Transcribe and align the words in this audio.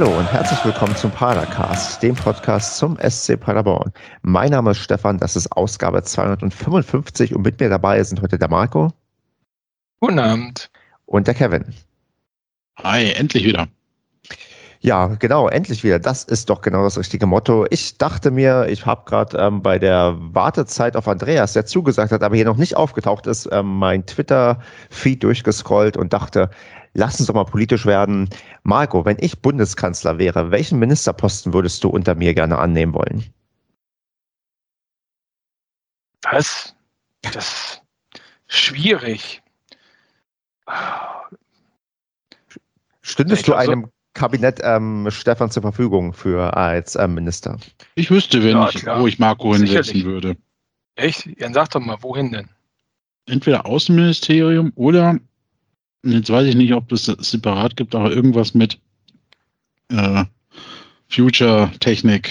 Hallo 0.00 0.16
und 0.16 0.32
herzlich 0.32 0.64
willkommen 0.64 0.94
zum 0.94 1.10
Padercast, 1.10 2.00
dem 2.04 2.14
Podcast 2.14 2.78
zum 2.78 2.96
SC 2.98 3.36
Paderborn. 3.36 3.92
Mein 4.22 4.52
Name 4.52 4.70
ist 4.70 4.78
Stefan, 4.78 5.18
das 5.18 5.34
ist 5.34 5.50
Ausgabe 5.50 6.04
255 6.04 7.34
und 7.34 7.42
mit 7.42 7.58
mir 7.58 7.68
dabei 7.68 8.00
sind 8.04 8.22
heute 8.22 8.38
der 8.38 8.48
Marco. 8.48 8.92
Guten 9.98 10.20
Abend. 10.20 10.70
Und 11.06 11.26
der 11.26 11.34
Kevin. 11.34 11.64
Hi, 12.80 13.10
endlich 13.10 13.42
wieder. 13.42 13.66
Ja, 14.78 15.06
genau, 15.06 15.48
endlich 15.48 15.82
wieder. 15.82 15.98
Das 15.98 16.22
ist 16.22 16.48
doch 16.48 16.60
genau 16.60 16.84
das 16.84 16.96
richtige 16.96 17.26
Motto. 17.26 17.66
Ich 17.70 17.98
dachte 17.98 18.30
mir, 18.30 18.68
ich 18.68 18.86
habe 18.86 19.02
gerade 19.04 19.36
ähm, 19.36 19.62
bei 19.62 19.80
der 19.80 20.16
Wartezeit 20.16 20.96
auf 20.96 21.08
Andreas, 21.08 21.54
der 21.54 21.66
zugesagt 21.66 22.12
hat, 22.12 22.22
aber 22.22 22.36
hier 22.36 22.44
noch 22.44 22.56
nicht 22.56 22.76
aufgetaucht 22.76 23.26
ist, 23.26 23.48
ähm, 23.50 23.66
mein 23.66 24.06
Twitter-Feed 24.06 25.24
durchgescrollt 25.24 25.96
und 25.96 26.12
dachte, 26.12 26.50
lass 26.98 27.18
uns 27.18 27.28
doch 27.28 27.34
mal 27.34 27.44
politisch 27.44 27.86
werden. 27.86 28.28
Marco, 28.64 29.04
wenn 29.04 29.16
ich 29.20 29.40
Bundeskanzler 29.40 30.18
wäre, 30.18 30.50
welchen 30.50 30.78
Ministerposten 30.78 31.54
würdest 31.54 31.82
du 31.84 31.88
unter 31.88 32.14
mir 32.14 32.34
gerne 32.34 32.58
annehmen 32.58 32.92
wollen? 32.92 33.24
Was? 36.22 36.74
Das 37.22 37.36
ist 37.36 37.82
schwierig. 38.48 39.40
Stündest 43.00 43.48
du 43.48 43.54
einem 43.54 43.90
Kabinett 44.14 44.60
ähm, 44.62 45.06
Stefan 45.10 45.50
zur 45.50 45.62
Verfügung 45.62 46.12
für 46.12 46.56
als 46.56 46.96
ähm, 46.96 47.14
Minister? 47.14 47.58
Ich 47.94 48.10
wüsste, 48.10 48.42
wenn 48.42 48.56
ja, 48.56 48.68
ich, 48.68 48.84
wo 48.84 49.06
ich 49.06 49.18
Marco 49.18 49.54
hinsetzen 49.54 50.04
würde. 50.04 50.36
Echt? 50.96 51.28
Dann 51.40 51.54
sag 51.54 51.70
doch 51.70 51.80
mal, 51.80 52.02
wohin 52.02 52.32
denn? 52.32 52.48
Entweder 53.26 53.66
Außenministerium 53.66 54.72
oder, 54.74 55.18
jetzt 56.12 56.30
weiß 56.30 56.46
ich 56.46 56.54
nicht, 56.54 56.74
ob 56.74 56.90
es 56.92 57.04
das 57.04 57.30
separat 57.30 57.76
gibt, 57.76 57.94
aber 57.94 58.10
irgendwas 58.10 58.54
mit 58.54 58.78
äh, 59.90 60.24
Future 61.08 61.70
Technik, 61.80 62.30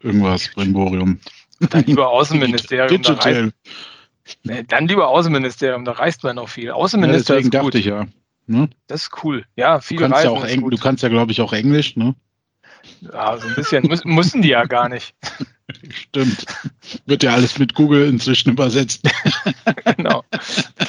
irgendwas, 0.00 0.48
Brimborium. 0.54 1.20
Dann 1.60 1.84
lieber 1.84 2.08
Außenministerium. 2.10 2.88
Digital. 2.88 3.52
Da 4.44 4.52
reißt, 4.54 4.64
dann 4.68 4.88
lieber 4.88 5.08
Außenministerium, 5.08 5.84
da 5.84 5.92
reist 5.92 6.22
man 6.22 6.36
noch 6.36 6.48
viel. 6.48 6.70
Außenminister 6.70 7.34
ja, 7.34 7.38
deswegen 7.40 7.50
dachte 7.50 7.78
ich 7.78 7.86
ja. 7.86 8.06
Ne? 8.46 8.68
Das 8.88 9.02
ist 9.02 9.24
cool. 9.24 9.44
Ja, 9.56 9.80
viel 9.80 9.98
du 9.98 10.08
kannst 10.08 10.24
ja 10.24 10.30
auch 10.30 10.44
Eng 10.44 10.68
Du 10.68 10.76
kannst 10.76 11.02
ja, 11.02 11.08
glaube 11.08 11.30
ich, 11.32 11.40
auch 11.40 11.52
Englisch, 11.52 11.96
ne? 11.96 12.14
Ja, 13.00 13.36
so 13.38 13.46
ein 13.46 13.54
bisschen. 13.54 13.86
Muss, 13.86 14.04
mussten 14.04 14.42
die 14.42 14.48
ja 14.48 14.64
gar 14.64 14.88
nicht. 14.88 15.14
Stimmt. 15.90 16.44
Wird 17.06 17.22
ja 17.22 17.32
alles 17.32 17.58
mit 17.58 17.74
Google 17.74 18.08
inzwischen 18.08 18.50
übersetzt. 18.50 19.08
genau. 19.96 20.24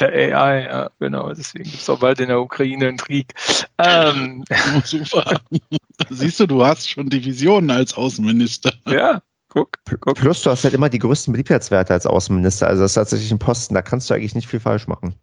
Der 0.02 0.12
AI, 0.12 0.64
ja, 0.64 0.90
genau. 1.00 1.30
Deswegen 1.30 1.66
gibt 1.66 1.82
es 1.82 1.90
auch 1.90 2.00
bald 2.00 2.20
in 2.20 2.28
der 2.28 2.42
Ukraine 2.42 2.88
einen 2.88 2.98
Krieg. 2.98 3.34
Ähm. 3.78 4.44
Oh, 4.50 4.82
super. 4.84 5.40
Siehst 6.10 6.40
du, 6.40 6.48
du 6.48 6.66
hast 6.66 6.90
schon 6.90 7.10
die 7.10 7.24
Visionen 7.24 7.70
als 7.70 7.94
Außenminister. 7.94 8.74
Ja, 8.88 9.22
guck, 9.50 9.78
guck. 10.00 10.18
Plus, 10.18 10.42
du 10.42 10.50
hast 10.50 10.64
halt 10.64 10.74
immer 10.74 10.90
die 10.90 10.98
größten 10.98 11.32
Beliebtheitswerte 11.32 11.94
als 11.94 12.08
Außenminister. 12.08 12.68
Also 12.68 12.82
das 12.82 12.92
ist 12.92 12.96
tatsächlich 12.96 13.32
ein 13.32 13.40
Posten, 13.40 13.76
da 13.76 13.84
kannst 13.84 14.10
du 14.10 14.16
eigentlich 14.16 14.34
nicht 14.34 14.48
viel 14.48 14.60
falsch 14.60 14.88
machen. 14.88 15.14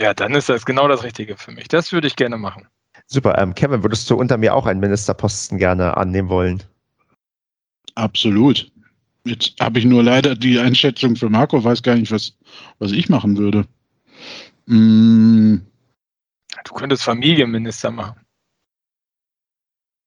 Ja, 0.00 0.14
dann 0.14 0.34
ist 0.34 0.48
das 0.48 0.64
genau 0.64 0.86
das 0.86 1.02
Richtige 1.02 1.36
für 1.36 1.50
mich. 1.50 1.66
Das 1.66 1.92
würde 1.92 2.06
ich 2.06 2.14
gerne 2.14 2.36
machen. 2.36 2.68
Super. 3.06 3.36
Ähm, 3.38 3.54
Kevin, 3.54 3.82
würdest 3.82 4.08
du 4.08 4.14
unter 4.14 4.38
mir 4.38 4.54
auch 4.54 4.66
einen 4.66 4.80
Ministerposten 4.80 5.58
gerne 5.58 5.96
annehmen 5.96 6.28
wollen? 6.28 6.62
Absolut. 7.96 8.70
Jetzt 9.24 9.54
habe 9.60 9.78
ich 9.78 9.84
nur 9.84 10.02
leider 10.02 10.34
die 10.34 10.58
Einschätzung 10.58 11.16
für 11.16 11.28
Marco, 11.28 11.62
weiß 11.62 11.82
gar 11.82 11.96
nicht, 11.96 12.10
was, 12.10 12.36
was 12.78 12.92
ich 12.92 13.08
machen 13.08 13.36
würde. 13.36 13.66
Mm. 14.66 15.56
Du 16.64 16.74
könntest 16.74 17.02
Familienminister 17.02 17.90
machen. 17.90 18.20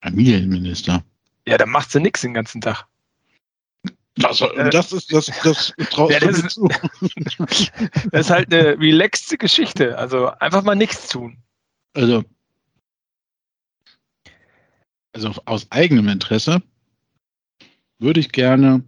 Familienminister? 0.02 1.04
Ja, 1.48 1.58
dann 1.58 1.70
machst 1.70 1.94
du 1.94 2.00
nichts 2.00 2.22
den 2.22 2.34
ganzen 2.34 2.62
Tag. 2.62 2.86
Das, 4.18 4.40
äh, 4.40 4.70
das 4.70 4.94
ist 4.94 5.12
das, 5.12 5.26
das 5.44 5.74
traust 5.90 6.14
ja, 6.14 6.20
das, 6.20 6.54
zu. 6.54 6.68
das 7.38 7.72
ist 8.12 8.30
halt 8.30 8.54
eine 8.54 8.80
relaxte 8.80 9.38
Geschichte. 9.38 9.98
Also 9.98 10.30
einfach 10.40 10.64
mal 10.64 10.76
nichts 10.76 11.10
tun. 11.10 11.38
Also, 11.94 12.24
also 15.14 15.34
aus 15.46 15.70
eigenem 15.72 16.08
Interesse 16.08 16.62
würde 18.00 18.20
ich 18.22 18.32
gerne 18.32 18.84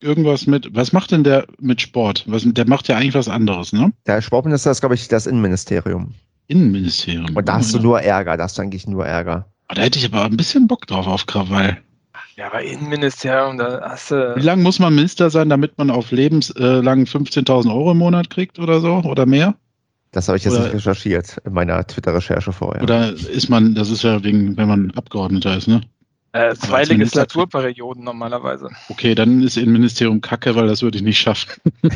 irgendwas 0.00 0.46
mit. 0.46 0.74
Was 0.74 0.92
macht 0.92 1.10
denn 1.10 1.24
der 1.24 1.46
mit 1.58 1.80
Sport? 1.80 2.24
Was, 2.26 2.42
der 2.44 2.68
macht 2.68 2.88
ja 2.88 2.96
eigentlich 2.96 3.14
was 3.14 3.28
anderes, 3.28 3.72
ne? 3.72 3.92
Der 4.06 4.22
Sportminister 4.22 4.70
ist, 4.70 4.80
glaube 4.80 4.94
ich, 4.94 5.08
das 5.08 5.26
Innenministerium. 5.26 6.14
Innenministerium. 6.48 7.34
Und 7.34 7.48
da 7.48 7.54
hast 7.54 7.74
du 7.74 7.80
nur 7.80 8.00
Ärger, 8.00 8.36
da 8.36 8.44
hast 8.44 8.58
du 8.58 8.62
eigentlich 8.62 8.86
nur 8.86 9.06
Ärger. 9.06 9.46
Da 9.68 9.82
hätte 9.82 9.98
ich 9.98 10.06
aber 10.06 10.24
ein 10.24 10.36
bisschen 10.36 10.68
Bock 10.68 10.86
drauf 10.86 11.06
auf 11.06 11.26
Krawall. 11.26 11.78
Ja, 12.36 12.46
aber 12.48 12.62
Innenministerium, 12.62 13.56
da 13.56 13.80
hast 13.82 14.10
du. 14.10 14.36
Wie 14.36 14.42
lange 14.42 14.62
muss 14.62 14.78
man 14.78 14.94
Minister 14.94 15.30
sein, 15.30 15.48
damit 15.48 15.78
man 15.78 15.90
auf 15.90 16.10
lebenslang 16.12 17.04
15.000 17.04 17.68
Euro 17.70 17.92
im 17.92 17.98
Monat 17.98 18.30
kriegt 18.30 18.58
oder 18.58 18.80
so 18.80 18.96
oder 19.04 19.24
mehr? 19.26 19.54
Das 20.12 20.28
habe 20.28 20.38
ich 20.38 20.44
jetzt 20.44 20.54
oder, 20.54 20.64
nicht 20.64 20.74
recherchiert 20.74 21.38
in 21.44 21.52
meiner 21.52 21.86
Twitter-Recherche 21.86 22.52
vorher. 22.52 22.82
Oder 22.82 23.12
ist 23.12 23.48
man, 23.48 23.74
das 23.74 23.90
ist 23.90 24.02
ja 24.02 24.22
wegen, 24.22 24.56
wenn 24.56 24.68
man 24.68 24.90
Abgeordneter 24.92 25.56
ist, 25.56 25.66
ne? 25.66 25.80
Äh, 26.32 26.54
zwei 26.54 26.84
Legislaturperioden 26.84 28.04
normalerweise. 28.04 28.68
Okay, 28.88 29.14
dann 29.14 29.42
ist 29.42 29.56
Innenministerium 29.56 30.20
kacke, 30.20 30.54
weil 30.54 30.66
das 30.66 30.82
würde 30.82 30.98
ich 30.98 31.04
nicht 31.04 31.18
schaffen. 31.18 31.62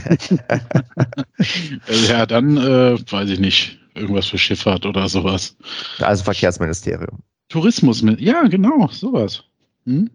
ja, 2.08 2.24
dann 2.24 2.56
äh, 2.56 2.98
weiß 3.10 3.28
ich 3.30 3.38
nicht. 3.38 3.78
Irgendwas 3.94 4.28
für 4.28 4.38
Schifffahrt 4.38 4.86
oder 4.86 5.08
sowas. 5.08 5.56
Also 5.98 6.24
Verkehrsministerium. 6.24 7.18
Tourismus, 7.48 8.02
ja, 8.18 8.42
genau, 8.44 8.88
sowas. 8.92 9.42
Hm? 9.84 10.10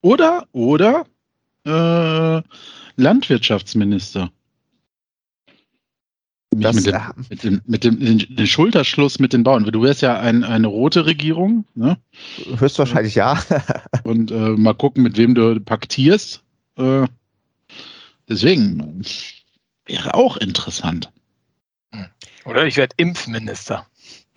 Oder, 0.00 0.46
oder 0.52 1.04
äh, 1.66 2.42
Landwirtschaftsminister. 2.96 4.30
Das, 6.52 6.74
mit, 6.74 6.86
dem, 6.86 6.94
äh, 6.94 7.00
mit, 7.28 7.44
dem, 7.44 7.62
mit 7.66 7.84
dem, 7.84 8.00
den, 8.00 8.36
den, 8.36 8.46
Schulterschluss 8.46 9.20
mit 9.20 9.32
den 9.32 9.44
Bauern. 9.44 9.64
Du 9.64 9.82
wärst 9.82 10.02
ja 10.02 10.18
ein, 10.18 10.42
eine 10.42 10.66
rote 10.66 11.06
Regierung. 11.06 11.64
Ne? 11.76 11.96
Höchstwahrscheinlich 12.58 13.14
ja. 13.14 13.40
Und 14.02 14.32
äh, 14.32 14.34
mal 14.34 14.74
gucken, 14.74 15.04
mit 15.04 15.16
wem 15.16 15.36
du 15.36 15.60
paktierst. 15.60 16.42
Äh, 16.76 17.06
deswegen 18.28 19.02
wäre 19.86 20.14
auch 20.14 20.36
interessant. 20.38 21.10
Oder 22.44 22.66
ich 22.66 22.76
werde 22.76 22.94
Impfminister. 22.96 23.86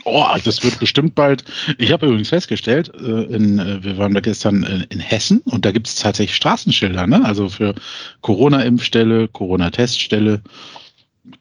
Oh, 0.06 0.28
das 0.44 0.64
wird 0.64 0.80
bestimmt 0.80 1.16
bald. 1.16 1.46
Ich 1.78 1.92
habe 1.92 2.08
übrigens 2.08 2.30
festgestellt, 2.30 2.92
äh, 2.94 3.24
in, 3.24 3.58
äh, 3.58 3.84
wir 3.84 3.98
waren 3.98 4.14
da 4.14 4.20
gestern 4.20 4.64
in 4.90 5.00
Hessen 5.00 5.40
und 5.46 5.66
da 5.66 5.72
gibt 5.72 5.88
es 5.88 5.96
tatsächlich 5.96 6.36
Straßenschilder, 6.36 7.08
ne? 7.08 7.24
Also 7.24 7.50
für 7.50 7.74
Corona-Impfstelle, 8.22 9.30
Corona-Teststelle. 9.30 10.42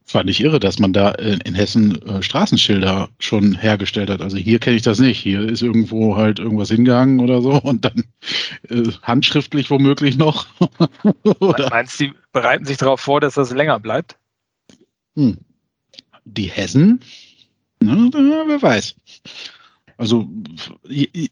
Fand 0.04 0.30
ich 0.30 0.40
irre, 0.40 0.60
dass 0.60 0.78
man 0.78 0.92
da 0.92 1.10
in 1.10 1.54
Hessen 1.54 2.00
äh, 2.02 2.22
Straßenschilder 2.22 3.08
schon 3.18 3.54
hergestellt 3.54 4.10
hat. 4.10 4.20
Also 4.20 4.36
hier 4.36 4.60
kenne 4.60 4.76
ich 4.76 4.82
das 4.82 5.00
nicht. 5.00 5.18
Hier 5.18 5.40
ist 5.40 5.60
irgendwo 5.60 6.16
halt 6.16 6.38
irgendwas 6.38 6.68
hingegangen 6.68 7.18
oder 7.18 7.42
so 7.42 7.60
und 7.60 7.84
dann 7.84 8.04
äh, 8.68 8.92
handschriftlich 9.02 9.70
womöglich 9.70 10.16
noch. 10.16 10.46
Meinst 11.70 11.98
du, 11.98 12.04
die 12.04 12.12
bereiten 12.32 12.64
sich 12.64 12.76
darauf 12.76 13.00
vor, 13.00 13.20
dass 13.20 13.34
das 13.34 13.50
länger 13.50 13.80
bleibt? 13.80 14.16
Hm. 15.16 15.38
Die 16.24 16.48
Hessen 16.48 17.00
Ne, 17.82 18.10
wer 18.46 18.62
weiß. 18.62 18.94
Also 19.98 20.28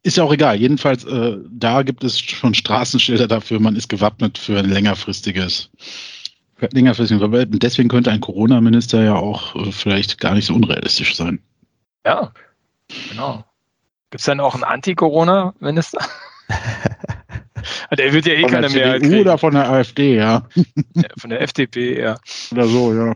ist 0.03 0.17
ja 0.17 0.25
auch 0.25 0.33
egal. 0.33 0.57
Jedenfalls, 0.61 1.05
äh, 1.05 1.39
da 1.51 1.83
gibt 1.83 2.05
es 2.05 2.21
schon 2.21 2.55
Straßenschilder 2.55 3.27
dafür, 3.27 3.59
man 3.61 3.77
ist 3.77 3.89
gewappnet 3.89 4.39
für 4.39 4.59
ein 4.59 4.69
längerfristiges, 4.69 5.71
längerfristiges 6.61 7.21
Verwalten. 7.21 7.59
Deswegen 7.59 7.89
könnte 7.89 8.11
ein 8.11 8.21
Corona-Minister 8.21 9.03
ja 9.03 9.15
auch 9.15 9.55
äh, 9.57 9.73
vielleicht 9.73 10.19
gar 10.21 10.35
nicht 10.35 10.47
so 10.47 10.55
unrealistisch 10.55 11.17
sein. 11.17 11.41
Ja, 12.05 12.33
genau. 13.11 13.45
Gibt 14.11 14.21
es 14.21 14.27
dann 14.27 14.41
auch 14.41 14.55
einen 14.55 14.65
Anti-Corona-Minister? 14.65 15.99
der 17.97 18.13
wird 18.13 18.27
ja 18.27 18.35
eh 18.35 18.43
von 18.43 18.51
keine 18.51 18.69
mehr. 18.71 19.21
Oder 19.21 19.39
von 19.39 19.55
der 19.55 19.71
AfD, 19.71 20.17
ja. 20.17 20.49
Von 21.19 21.31
der 21.31 21.43
FDP, 21.43 22.01
ja. 22.01 22.19
Oder 22.51 22.67
so, 22.67 22.95
ja. 22.95 23.15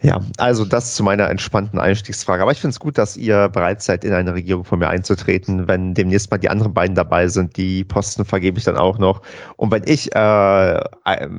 Ja, 0.00 0.20
also 0.36 0.64
das 0.64 0.94
zu 0.94 1.02
meiner 1.02 1.28
entspannten 1.28 1.80
Einstiegsfrage. 1.80 2.42
Aber 2.42 2.52
ich 2.52 2.60
finde 2.60 2.70
es 2.70 2.78
gut, 2.78 2.98
dass 2.98 3.16
ihr 3.16 3.48
bereit 3.48 3.82
seid, 3.82 4.04
in 4.04 4.12
eine 4.12 4.32
Regierung 4.32 4.64
von 4.64 4.78
mir 4.78 4.88
einzutreten. 4.88 5.66
Wenn 5.66 5.94
demnächst 5.94 6.30
mal 6.30 6.38
die 6.38 6.50
anderen 6.50 6.72
beiden 6.72 6.94
dabei 6.94 7.26
sind, 7.26 7.56
die 7.56 7.82
Posten 7.82 8.24
vergebe 8.24 8.58
ich 8.58 8.64
dann 8.64 8.76
auch 8.76 8.98
noch. 8.98 9.22
Und 9.56 9.72
wenn 9.72 9.82
ich 9.86 10.14
äh, 10.14 10.84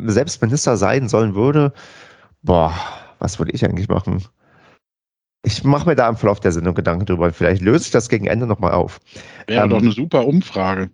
selbst 0.08 0.42
Minister 0.42 0.76
sein 0.76 1.08
sollen 1.08 1.36
würde, 1.36 1.72
boah, 2.42 2.74
was 3.20 3.40
würde 3.40 3.54
ich 3.54 3.64
eigentlich 3.64 3.88
machen? 3.88 4.26
Ich 5.44 5.64
mache 5.64 5.88
mir 5.88 5.96
da 5.96 6.10
im 6.10 6.18
Verlauf 6.18 6.42
der 6.42 6.52
Sendung 6.52 6.76
Gedanken 6.76 7.06
drüber. 7.06 7.32
Vielleicht 7.32 7.62
löse 7.62 7.86
ich 7.86 7.92
das 7.92 8.10
gegen 8.10 8.28
Ende 8.28 8.46
nochmal 8.46 8.74
auf. 8.74 9.00
Wäre 9.48 9.64
ähm, 9.64 9.70
doch 9.70 9.78
eine 9.78 9.92
super 9.94 10.28
Umfrage. 10.28 10.90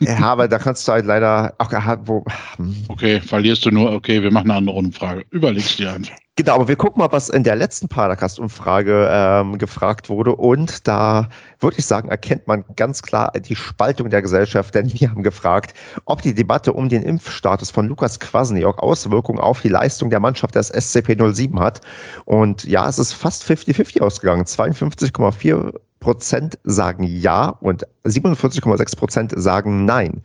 Ja, 0.00 0.18
aber 0.20 0.48
da 0.48 0.58
kannst 0.58 0.86
du 0.86 0.92
halt 0.92 1.06
leider. 1.06 1.54
Ach, 1.58 1.98
wo, 2.04 2.24
hm. 2.56 2.76
okay, 2.88 3.20
verlierst 3.20 3.66
du 3.66 3.70
nur. 3.70 3.92
Okay, 3.92 4.22
wir 4.22 4.30
machen 4.30 4.50
eine 4.50 4.58
andere 4.58 4.76
Umfrage. 4.76 5.24
Überlegst 5.30 5.78
dir 5.78 5.92
einfach. 5.92 6.16
Genau, 6.36 6.54
aber 6.54 6.68
wir 6.68 6.76
gucken 6.76 7.00
mal, 7.00 7.12
was 7.12 7.28
in 7.28 7.44
der 7.44 7.54
letzten 7.54 7.88
Paracast-Umfrage 7.88 9.10
ähm, 9.12 9.58
gefragt 9.58 10.08
wurde. 10.08 10.34
Und 10.34 10.88
da 10.88 11.28
würde 11.58 11.76
ich 11.78 11.84
sagen, 11.84 12.08
erkennt 12.08 12.46
man 12.46 12.64
ganz 12.76 13.02
klar 13.02 13.30
die 13.32 13.54
Spaltung 13.54 14.08
der 14.08 14.22
Gesellschaft, 14.22 14.74
denn 14.74 14.90
wir 14.90 15.10
haben 15.10 15.22
gefragt, 15.22 15.74
ob 16.06 16.22
die 16.22 16.32
Debatte 16.32 16.72
um 16.72 16.88
den 16.88 17.02
Impfstatus 17.02 17.70
von 17.70 17.88
Lukas 17.88 18.20
Kwasniok 18.20 18.78
Auswirkungen 18.82 19.38
auf 19.38 19.60
die 19.60 19.68
Leistung 19.68 20.08
der 20.08 20.20
Mannschaft 20.20 20.54
des 20.54 20.72
SCP-07 20.72 21.60
hat. 21.60 21.82
Und 22.24 22.64
ja, 22.64 22.88
es 22.88 22.98
ist 22.98 23.12
fast 23.12 23.44
50-50 23.44 24.00
ausgegangen. 24.00 24.44
52,4 24.44 25.74
Prozent 26.00 26.58
sagen 26.64 27.04
ja 27.04 27.48
und 27.48 27.86
47,6 28.04 28.96
Prozent 28.96 29.32
sagen 29.36 29.84
nein. 29.84 30.22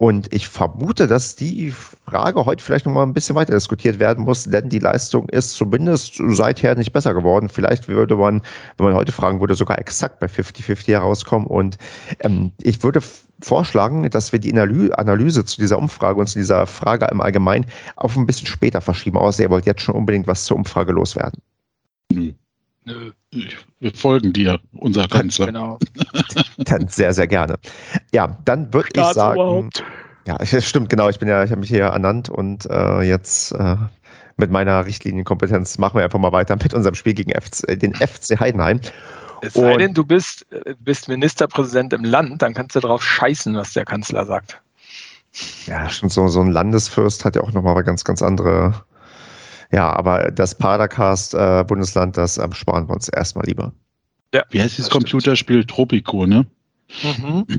Und 0.00 0.32
ich 0.32 0.48
vermute, 0.48 1.06
dass 1.06 1.36
die 1.36 1.72
Frage 2.06 2.46
heute 2.46 2.64
vielleicht 2.64 2.86
noch 2.86 2.94
mal 2.94 3.02
ein 3.02 3.12
bisschen 3.12 3.36
weiter 3.36 3.52
diskutiert 3.52 3.98
werden 3.98 4.24
muss, 4.24 4.44
denn 4.44 4.70
die 4.70 4.78
Leistung 4.78 5.28
ist 5.28 5.50
zumindest 5.50 6.14
seither 6.28 6.74
nicht 6.74 6.94
besser 6.94 7.12
geworden. 7.12 7.50
Vielleicht 7.50 7.86
würde 7.86 8.16
man, 8.16 8.40
wenn 8.78 8.86
man 8.86 8.94
heute 8.94 9.12
fragen 9.12 9.40
würde, 9.40 9.54
sogar 9.54 9.78
exakt 9.78 10.18
bei 10.18 10.26
50-50 10.26 10.88
herauskommen. 10.92 11.46
Und 11.46 11.76
ähm, 12.20 12.50
ich 12.62 12.82
würde 12.82 13.02
vorschlagen, 13.42 14.08
dass 14.08 14.32
wir 14.32 14.38
die 14.38 14.54
Analyse 14.54 15.44
zu 15.44 15.60
dieser 15.60 15.76
Umfrage 15.76 16.18
und 16.18 16.28
zu 16.28 16.38
dieser 16.38 16.66
Frage 16.66 17.06
im 17.10 17.20
Allgemeinen 17.20 17.66
auf 17.96 18.16
ein 18.16 18.24
bisschen 18.24 18.46
später 18.46 18.80
verschieben, 18.80 19.18
außer 19.18 19.42
ihr 19.42 19.50
wollt 19.50 19.66
jetzt 19.66 19.82
schon 19.82 19.96
unbedingt 19.96 20.26
was 20.26 20.46
zur 20.46 20.56
Umfrage 20.56 20.92
loswerden. 20.92 21.42
Nö. 22.10 22.32
Nö. 22.84 23.12
Wir 23.78 23.94
folgen 23.94 24.32
dir, 24.32 24.58
unser 24.72 25.06
Kanzler. 25.06 25.46
Genau. 25.46 25.78
dann 26.58 26.88
sehr, 26.88 27.12
sehr 27.12 27.26
gerne. 27.26 27.56
Ja, 28.12 28.38
dann 28.44 28.72
würde 28.72 28.88
ich 28.94 29.04
sagen. 29.14 29.40
Überhaupt. 29.40 29.84
Ja, 30.26 30.38
das 30.50 30.66
stimmt, 30.66 30.88
genau. 30.88 31.08
Ich 31.08 31.18
bin 31.18 31.28
ja, 31.28 31.44
ich 31.44 31.50
habe 31.50 31.60
mich 31.60 31.70
hier 31.70 31.84
ernannt 31.84 32.28
und 32.28 32.66
äh, 32.66 33.02
jetzt 33.02 33.52
äh, 33.52 33.76
mit 34.36 34.50
meiner 34.50 34.86
Richtlinienkompetenz 34.86 35.78
machen 35.78 35.96
wir 35.96 36.04
einfach 36.04 36.18
mal 36.18 36.32
weiter 36.32 36.56
mit 36.56 36.74
unserem 36.74 36.94
Spiel 36.94 37.14
gegen 37.14 37.30
FC, 37.30 37.68
äh, 37.68 37.76
den 37.76 37.94
FC 37.94 38.38
Heidenheim. 38.40 38.80
Es 39.42 39.54
sei 39.54 39.76
denn, 39.76 39.94
du 39.94 40.04
bist, 40.04 40.46
äh, 40.52 40.74
bist 40.78 41.08
Ministerpräsident 41.08 41.92
im 41.92 42.04
Land, 42.04 42.42
dann 42.42 42.54
kannst 42.54 42.76
du 42.76 42.80
darauf 42.80 43.02
scheißen, 43.02 43.54
was 43.56 43.72
der 43.72 43.84
Kanzler 43.84 44.26
sagt. 44.26 44.60
Ja, 45.66 45.88
stimmt. 45.88 46.12
So, 46.12 46.28
so 46.28 46.40
ein 46.40 46.50
Landesfürst 46.50 47.24
hat 47.24 47.36
ja 47.36 47.42
auch 47.42 47.52
nochmal 47.52 47.82
ganz, 47.84 48.04
ganz 48.04 48.20
andere 48.20 48.84
ja, 49.72 49.92
aber 49.92 50.30
das 50.30 50.54
Padercast-Bundesland, 50.56 52.16
äh, 52.16 52.20
das 52.20 52.38
ähm, 52.38 52.52
sparen 52.52 52.88
wir 52.88 52.94
uns 52.94 53.08
erstmal 53.08 53.46
lieber. 53.46 53.72
Ja, 54.34 54.44
Wie 54.50 54.60
heißt 54.60 54.78
das 54.78 54.90
Computerspiel? 54.90 55.64
Tropico, 55.64 56.26
ne? 56.26 56.46
Mhm. 57.02 57.46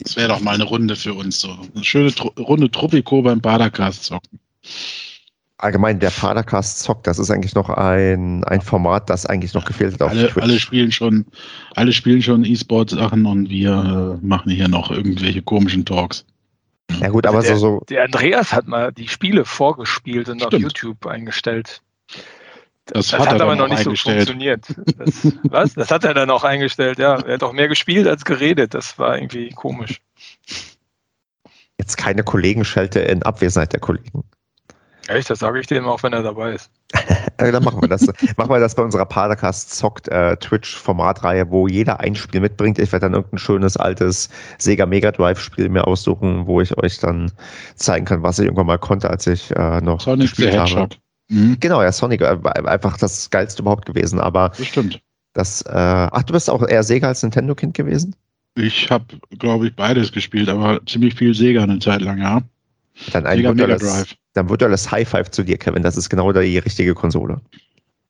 das 0.00 0.16
wäre 0.16 0.28
doch 0.28 0.40
mal 0.40 0.54
eine 0.54 0.64
Runde 0.64 0.96
für 0.96 1.14
uns 1.14 1.40
so. 1.40 1.56
Eine 1.74 1.84
schöne 1.84 2.12
Tro 2.12 2.32
Runde 2.38 2.70
Tropico 2.70 3.22
beim 3.22 3.40
Padercast 3.40 4.04
zocken. 4.04 4.38
Allgemein, 5.58 6.00
der 6.00 6.10
Padercast 6.10 6.80
zockt, 6.80 7.06
das 7.06 7.20
ist 7.20 7.30
eigentlich 7.30 7.54
noch 7.54 7.70
ein, 7.70 8.42
ein 8.44 8.60
Format, 8.60 9.08
das 9.08 9.26
eigentlich 9.26 9.54
noch 9.54 9.64
gefehlt 9.64 9.94
hat 9.94 10.02
auf 10.02 10.10
alle, 10.10 10.28
Twitch. 10.28 10.42
Alle 10.42 10.58
spielen 10.58 10.90
schon, 10.90 11.24
alle 11.76 11.92
spielen 11.92 12.20
schon 12.20 12.44
E-Sport-Sachen 12.44 13.24
und 13.26 13.48
wir 13.48 14.18
äh, 14.20 14.26
machen 14.26 14.50
hier 14.50 14.66
noch 14.66 14.90
irgendwelche 14.90 15.40
komischen 15.40 15.84
Talks. 15.84 16.24
Ja 17.00 17.08
gut, 17.08 17.26
aber 17.26 17.42
der, 17.42 17.56
so, 17.56 17.78
so. 17.78 17.84
Der 17.88 18.04
Andreas 18.04 18.52
hat 18.52 18.66
mal 18.66 18.92
die 18.92 19.08
Spiele 19.08 19.44
vorgespielt 19.44 20.28
und 20.28 20.40
Stimmt. 20.40 20.54
auf 20.54 20.60
YouTube 20.60 21.06
eingestellt. 21.06 21.82
Das, 22.86 23.08
das 23.08 23.20
hat, 23.20 23.28
hat 23.30 23.40
aber 23.40 23.54
noch 23.54 23.68
nicht 23.68 23.84
so 23.84 23.94
funktioniert. 23.94 24.66
Das, 24.96 25.28
was? 25.44 25.74
Das 25.74 25.90
hat 25.90 26.04
er 26.04 26.14
dann 26.14 26.30
auch 26.30 26.44
eingestellt, 26.44 26.98
ja. 26.98 27.20
Er 27.20 27.34
hat 27.34 27.42
auch 27.42 27.52
mehr 27.52 27.68
gespielt 27.68 28.06
als 28.06 28.24
geredet. 28.24 28.74
Das 28.74 28.98
war 28.98 29.16
irgendwie 29.16 29.50
komisch. 29.50 30.00
Jetzt 31.78 31.96
keine 31.96 32.22
Kollegenschelte 32.24 33.00
in 33.00 33.22
Abwesenheit 33.22 33.72
der 33.72 33.80
Kollegen. 33.80 34.24
Echt, 35.08 35.30
das 35.30 35.40
sage 35.40 35.60
ich 35.60 35.66
dem 35.66 35.86
auch, 35.86 36.02
wenn 36.02 36.12
er 36.12 36.22
dabei 36.22 36.52
ist. 36.52 36.70
Dann 37.36 37.64
machen 37.64 37.80
wir 37.80 37.88
das. 37.88 38.06
machen 38.36 38.50
wir 38.50 38.60
das 38.60 38.74
bei 38.74 38.82
unserer 38.82 39.06
Padercast 39.06 39.74
zockt 39.74 40.08
äh, 40.08 40.36
Twitch-Formatreihe, 40.36 41.50
wo 41.50 41.66
jeder 41.66 42.00
ein 42.00 42.14
Spiel 42.14 42.40
mitbringt. 42.40 42.78
Ich 42.78 42.92
werde 42.92 43.06
dann 43.06 43.14
irgendein 43.14 43.38
schönes 43.38 43.76
altes 43.76 44.28
Sega 44.58 44.86
Mega 44.86 45.10
Drive-Spiel 45.10 45.68
mir 45.68 45.86
aussuchen, 45.86 46.46
wo 46.46 46.60
ich 46.60 46.76
euch 46.78 46.98
dann 46.98 47.32
zeigen 47.76 48.04
kann, 48.04 48.22
was 48.22 48.38
ich 48.38 48.44
irgendwann 48.44 48.66
mal 48.66 48.78
konnte, 48.78 49.10
als 49.10 49.26
ich 49.26 49.50
äh, 49.56 49.80
noch 49.80 50.00
Sonic 50.00 50.30
gespielt 50.30 50.56
habe. 50.56 50.88
Mhm. 51.28 51.56
Genau, 51.60 51.82
ja, 51.82 51.92
Sonic 51.92 52.20
äh, 52.20 52.38
einfach 52.64 52.98
das 52.98 53.30
geilste 53.30 53.62
überhaupt 53.62 53.86
gewesen. 53.86 54.20
Aber 54.20 54.50
das 54.50 54.66
stimmt. 54.66 55.00
Das, 55.34 55.62
äh, 55.62 55.70
ach, 55.72 56.22
du 56.24 56.34
bist 56.34 56.50
auch 56.50 56.66
eher 56.66 56.82
Sega 56.82 57.08
als 57.08 57.22
Nintendo-Kind 57.22 57.74
gewesen? 57.74 58.14
Ich 58.54 58.90
habe, 58.90 59.06
glaube 59.38 59.68
ich, 59.68 59.76
beides 59.76 60.12
gespielt, 60.12 60.50
aber 60.50 60.84
ziemlich 60.84 61.14
viel 61.14 61.32
Sega 61.32 61.62
eine 61.62 61.78
Zeit 61.78 62.02
lang, 62.02 62.18
ja. 62.18 62.42
Dann 63.12 63.24
ein 63.24 63.38
Sega 63.38 63.54
Mega 63.54 63.76
Drive 63.76 64.14
dann 64.34 64.48
wird 64.48 64.62
das 64.62 64.90
High 64.90 65.08
Five 65.08 65.30
zu 65.30 65.42
dir, 65.42 65.58
Kevin. 65.58 65.82
Das 65.82 65.96
ist 65.96 66.08
genau 66.08 66.32
die 66.32 66.58
richtige 66.58 66.94
Konsole. 66.94 67.40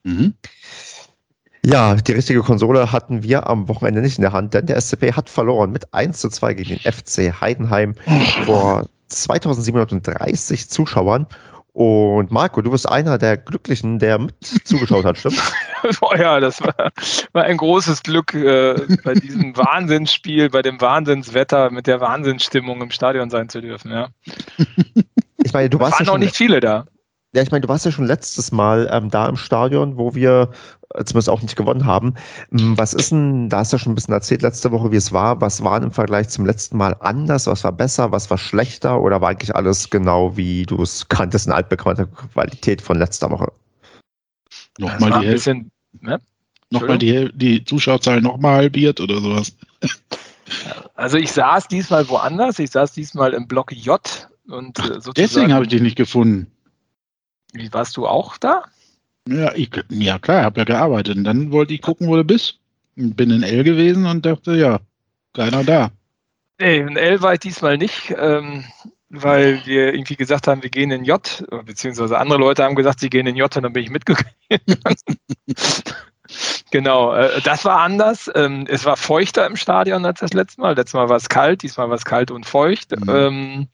Mhm. 0.04 0.34
Ja, 1.64 1.94
die 1.94 2.12
richtige 2.12 2.42
Konsole 2.42 2.90
hatten 2.90 3.22
wir 3.22 3.48
am 3.48 3.68
Wochenende 3.68 4.00
nicht 4.00 4.18
in 4.18 4.22
der 4.22 4.32
Hand, 4.32 4.52
denn 4.54 4.66
der 4.66 4.80
SCP 4.80 5.12
hat 5.12 5.30
verloren 5.30 5.70
mit 5.70 5.94
1 5.94 6.18
zu 6.18 6.28
2 6.28 6.54
gegen 6.54 6.70
den 6.70 6.92
FC 6.92 7.40
Heidenheim 7.40 7.94
vor 8.44 8.88
2730 9.08 10.68
Zuschauern. 10.68 11.26
Und 11.74 12.30
Marco, 12.30 12.60
du 12.60 12.70
bist 12.70 12.86
einer 12.86 13.16
der 13.16 13.38
Glücklichen, 13.38 13.98
der 13.98 14.18
mit 14.18 14.34
zugeschaut 14.64 15.06
hat, 15.06 15.16
stimmt? 15.16 15.40
oh 16.02 16.14
ja, 16.14 16.38
das 16.38 16.60
war, 16.60 16.92
war 17.32 17.44
ein 17.44 17.56
großes 17.56 18.02
Glück, 18.02 18.34
äh, 18.34 18.74
bei 19.02 19.14
diesem 19.14 19.56
Wahnsinnsspiel, 19.56 20.50
bei 20.50 20.60
dem 20.60 20.80
Wahnsinnswetter, 20.82 21.70
mit 21.70 21.86
der 21.86 22.00
Wahnsinnsstimmung 22.00 22.82
im 22.82 22.90
Stadion 22.90 23.30
sein 23.30 23.48
zu 23.48 23.62
dürfen, 23.62 23.90
ja. 23.90 24.08
Ich 25.38 25.52
meine, 25.54 25.70
du 25.70 25.80
warst 25.80 25.94
waren 25.94 26.06
ja 26.06 26.12
noch 26.12 26.18
nicht 26.18 26.36
viele 26.36 26.60
da. 26.60 26.84
Ja, 27.34 27.42
ich 27.42 27.50
meine, 27.50 27.62
du 27.62 27.68
warst 27.68 27.86
ja 27.86 27.90
schon 27.90 28.04
letztes 28.04 28.52
Mal 28.52 28.90
ähm, 28.92 29.08
da 29.08 29.26
im 29.26 29.36
Stadion, 29.36 29.96
wo 29.96 30.14
wir 30.14 30.50
äh, 30.94 31.04
zumindest 31.04 31.30
auch 31.30 31.40
nicht 31.40 31.56
gewonnen 31.56 31.86
haben. 31.86 32.14
Ähm, 32.52 32.76
was 32.76 32.92
ist 32.92 33.10
denn, 33.10 33.48
da 33.48 33.58
hast 33.58 33.72
du 33.72 33.76
ja 33.76 33.78
schon 33.78 33.92
ein 33.92 33.94
bisschen 33.94 34.12
erzählt 34.12 34.42
letzte 34.42 34.70
Woche, 34.70 34.92
wie 34.92 34.96
es 34.96 35.12
war. 35.12 35.40
Was 35.40 35.64
war 35.64 35.82
im 35.82 35.92
Vergleich 35.92 36.28
zum 36.28 36.44
letzten 36.44 36.76
Mal 36.76 36.94
anders? 37.00 37.46
Was 37.46 37.64
war 37.64 37.72
besser? 37.72 38.12
Was 38.12 38.28
war 38.28 38.36
schlechter? 38.36 39.00
Oder 39.00 39.22
war 39.22 39.30
eigentlich 39.30 39.54
alles 39.56 39.88
genau, 39.88 40.36
wie 40.36 40.66
du 40.66 40.82
es 40.82 41.08
kanntest, 41.08 41.46
in 41.46 41.52
altbekannter 41.52 42.06
Qualität 42.06 42.82
von 42.82 42.98
letzter 42.98 43.30
Woche? 43.30 43.50
Nochmal 44.78 45.20
die 45.20 45.26
Hälfte. 45.26 45.64
Ne? 46.00 46.20
Nochmal 46.70 46.98
die, 46.98 47.30
die 47.34 47.64
Zuschauerzahl 47.64 48.20
nochmal 48.20 48.56
halbiert 48.56 49.00
oder 49.00 49.20
sowas. 49.20 49.56
Also 50.96 51.16
ich 51.16 51.32
saß 51.32 51.68
diesmal 51.68 52.06
woanders. 52.10 52.58
Ich 52.58 52.72
saß 52.72 52.92
diesmal 52.92 53.32
im 53.32 53.48
Block 53.48 53.72
J 53.72 54.28
und 54.48 54.78
Ach, 54.80 54.90
äh, 54.90 55.12
deswegen 55.16 55.54
habe 55.54 55.64
ich 55.64 55.70
dich 55.70 55.80
nicht 55.80 55.96
gefunden. 55.96 56.46
Wie 57.52 57.72
warst 57.72 57.96
du 57.96 58.06
auch 58.06 58.38
da? 58.38 58.64
Ja, 59.28 59.52
ich, 59.54 59.70
ja 59.90 60.18
klar, 60.18 60.42
habe 60.42 60.60
ja 60.60 60.64
gearbeitet. 60.64 61.16
Und 61.16 61.24
dann 61.24 61.52
wollte 61.52 61.74
ich 61.74 61.82
gucken, 61.82 62.08
wo 62.08 62.16
du 62.16 62.24
bist. 62.24 62.58
Bin 62.94 63.30
in 63.30 63.42
L 63.42 63.64
gewesen 63.64 64.06
und 64.06 64.26
dachte, 64.26 64.54
ja, 64.54 64.80
keiner 65.32 65.64
da. 65.64 65.90
Nee, 66.58 66.78
in 66.78 66.96
L 66.96 67.22
war 67.22 67.34
ich 67.34 67.40
diesmal 67.40 67.78
nicht, 67.78 68.14
ähm, 68.18 68.64
weil 69.08 69.64
wir 69.64 69.94
irgendwie 69.94 70.16
gesagt 70.16 70.46
haben, 70.46 70.62
wir 70.62 70.70
gehen 70.70 70.90
in 70.90 71.04
J, 71.04 71.44
beziehungsweise 71.64 72.18
andere 72.18 72.38
Leute 72.38 72.64
haben 72.64 72.74
gesagt, 72.74 73.00
sie 73.00 73.10
gehen 73.10 73.26
in 73.26 73.36
J 73.36 73.54
und 73.56 73.62
dann 73.62 73.72
bin 73.72 73.84
ich 73.84 73.90
mitgegangen. 73.90 74.30
genau, 76.70 77.14
äh, 77.14 77.40
das 77.42 77.64
war 77.64 77.80
anders. 77.80 78.30
Ähm, 78.34 78.66
es 78.68 78.84
war 78.84 78.96
feuchter 78.96 79.46
im 79.46 79.56
Stadion 79.56 80.04
als 80.04 80.20
das 80.20 80.34
letzte 80.34 80.60
Mal. 80.60 80.74
Letztes 80.74 80.94
Mal 80.94 81.08
war 81.08 81.16
es 81.16 81.28
kalt, 81.28 81.62
diesmal 81.62 81.88
war 81.88 81.96
es 81.96 82.04
kalt 82.04 82.30
und 82.30 82.44
feucht. 82.44 82.90
Mhm. 82.92 83.08
Ähm, 83.08 83.68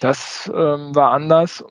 das 0.00 0.50
ähm, 0.54 0.94
war 0.94 1.12
anders. 1.12 1.64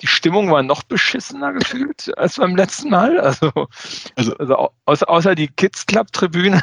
Die 0.00 0.06
Stimmung 0.06 0.50
war 0.50 0.62
noch 0.62 0.82
beschissener 0.82 1.52
gefühlt 1.52 2.16
als 2.18 2.36
beim 2.36 2.56
letzten 2.56 2.90
Mal. 2.90 3.18
Also, 3.20 3.50
also, 4.16 4.36
also 4.36 4.70
außer, 4.84 5.08
außer 5.08 5.34
die 5.34 5.48
Kids 5.48 5.86
Club 5.86 6.12
Tribüne 6.12 6.60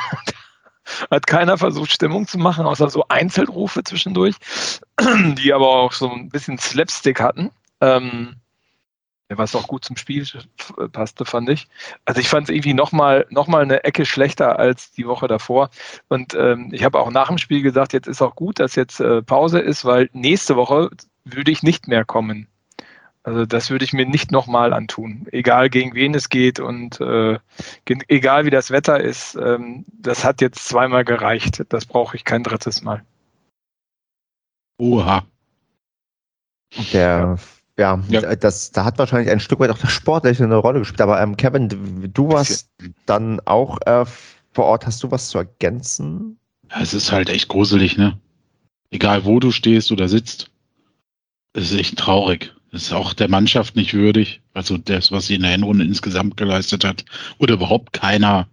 hat 1.11 1.27
keiner 1.27 1.57
versucht, 1.57 1.91
Stimmung 1.91 2.27
zu 2.27 2.37
machen, 2.37 2.65
außer 2.65 2.89
so 2.89 3.05
Einzelrufe 3.07 3.83
zwischendurch, 3.83 4.35
die 4.99 5.53
aber 5.53 5.69
auch 5.69 5.93
so 5.93 6.11
ein 6.11 6.29
bisschen 6.29 6.57
Slapstick 6.57 7.19
hatten. 7.19 7.51
Ähm, 7.79 8.35
was 9.37 9.55
auch 9.55 9.67
gut 9.67 9.85
zum 9.85 9.95
Spiel 9.95 10.25
passte, 10.91 11.25
fand 11.25 11.49
ich. 11.49 11.67
Also 12.05 12.19
ich 12.19 12.27
fand 12.27 12.49
es 12.49 12.55
irgendwie 12.55 12.73
nochmal 12.73 13.25
noch 13.29 13.47
mal 13.47 13.61
eine 13.61 13.83
Ecke 13.83 14.05
schlechter 14.05 14.59
als 14.59 14.91
die 14.91 15.07
Woche 15.07 15.27
davor. 15.27 15.69
Und 16.09 16.33
ähm, 16.33 16.69
ich 16.71 16.83
habe 16.83 16.99
auch 16.99 17.11
nach 17.11 17.27
dem 17.27 17.37
Spiel 17.37 17.61
gesagt, 17.61 17.93
jetzt 17.93 18.07
ist 18.07 18.21
auch 18.21 18.35
gut, 18.35 18.59
dass 18.59 18.75
jetzt 18.75 18.99
äh, 18.99 19.21
Pause 19.21 19.59
ist, 19.59 19.85
weil 19.85 20.09
nächste 20.13 20.55
Woche 20.55 20.89
würde 21.23 21.51
ich 21.51 21.63
nicht 21.63 21.87
mehr 21.87 22.03
kommen. 22.03 22.47
Also 23.23 23.45
das 23.45 23.69
würde 23.69 23.85
ich 23.85 23.93
mir 23.93 24.07
nicht 24.07 24.31
nochmal 24.31 24.73
antun, 24.73 25.27
egal 25.31 25.69
gegen 25.69 25.93
wen 25.93 26.15
es 26.15 26.29
geht 26.29 26.59
und 26.59 26.99
äh, 26.99 27.37
egal 28.07 28.45
wie 28.45 28.49
das 28.49 28.71
Wetter 28.71 28.99
ist. 28.99 29.35
Ähm, 29.35 29.85
das 29.87 30.25
hat 30.25 30.41
jetzt 30.41 30.67
zweimal 30.67 31.05
gereicht. 31.05 31.63
Das 31.69 31.85
brauche 31.85 32.15
ich 32.15 32.25
kein 32.25 32.43
drittes 32.43 32.81
Mal. 32.81 33.03
Oha. 34.79 35.23
Der 36.93 37.37
ja, 37.77 37.99
ja, 38.09 38.35
das, 38.35 38.71
da 38.71 38.85
hat 38.85 38.99
wahrscheinlich 38.99 39.31
ein 39.31 39.39
Stück 39.39 39.59
weit 39.59 39.71
auch 39.71 39.77
das 39.77 39.91
Sportliche 39.91 40.43
eine 40.43 40.55
Rolle 40.55 40.79
gespielt. 40.79 41.01
Aber 41.01 41.19
ähm, 41.21 41.37
Kevin, 41.37 42.11
du 42.13 42.29
warst 42.29 42.69
dann 43.05 43.39
auch 43.45 43.79
äh, 43.85 44.05
vor 44.51 44.65
Ort. 44.65 44.85
Hast 44.85 45.01
du 45.03 45.09
was 45.09 45.29
zu 45.29 45.39
ergänzen? 45.39 46.37
Ja, 46.69 46.81
es 46.81 46.93
ist 46.93 47.11
halt 47.11 47.29
echt 47.29 47.47
gruselig, 47.47 47.97
ne? 47.97 48.19
Egal 48.91 49.25
wo 49.25 49.39
du 49.39 49.51
stehst 49.51 49.91
oder 49.91 50.09
sitzt, 50.09 50.51
es 51.53 51.71
ist 51.71 51.79
echt 51.79 51.97
traurig. 51.97 52.53
Es 52.71 52.83
ist 52.83 52.93
auch 52.93 53.13
der 53.13 53.29
Mannschaft 53.29 53.75
nicht 53.75 53.93
würdig. 53.93 54.41
Also 54.53 54.77
das, 54.77 55.11
was 55.11 55.27
sie 55.27 55.35
in 55.35 55.41
der 55.41 55.51
Hinrunde 55.51 55.85
insgesamt 55.85 56.37
geleistet 56.37 56.85
hat. 56.85 57.05
Oder 57.37 57.55
überhaupt 57.55 57.93
keiner 57.93 58.47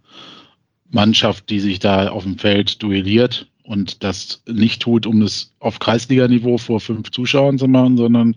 Mannschaft, 0.91 1.49
die 1.49 1.59
sich 1.59 1.79
da 1.79 2.09
auf 2.09 2.23
dem 2.23 2.37
Feld 2.37 2.81
duelliert 2.81 3.47
und 3.63 4.03
das 4.03 4.41
nicht 4.47 4.81
tut, 4.81 5.05
um 5.05 5.21
es 5.21 5.53
auf 5.59 5.79
Kreisliganiveau 5.79 6.57
vor 6.57 6.79
fünf 6.79 7.11
Zuschauern 7.11 7.59
zu 7.59 7.67
machen, 7.67 7.97
sondern 7.97 8.35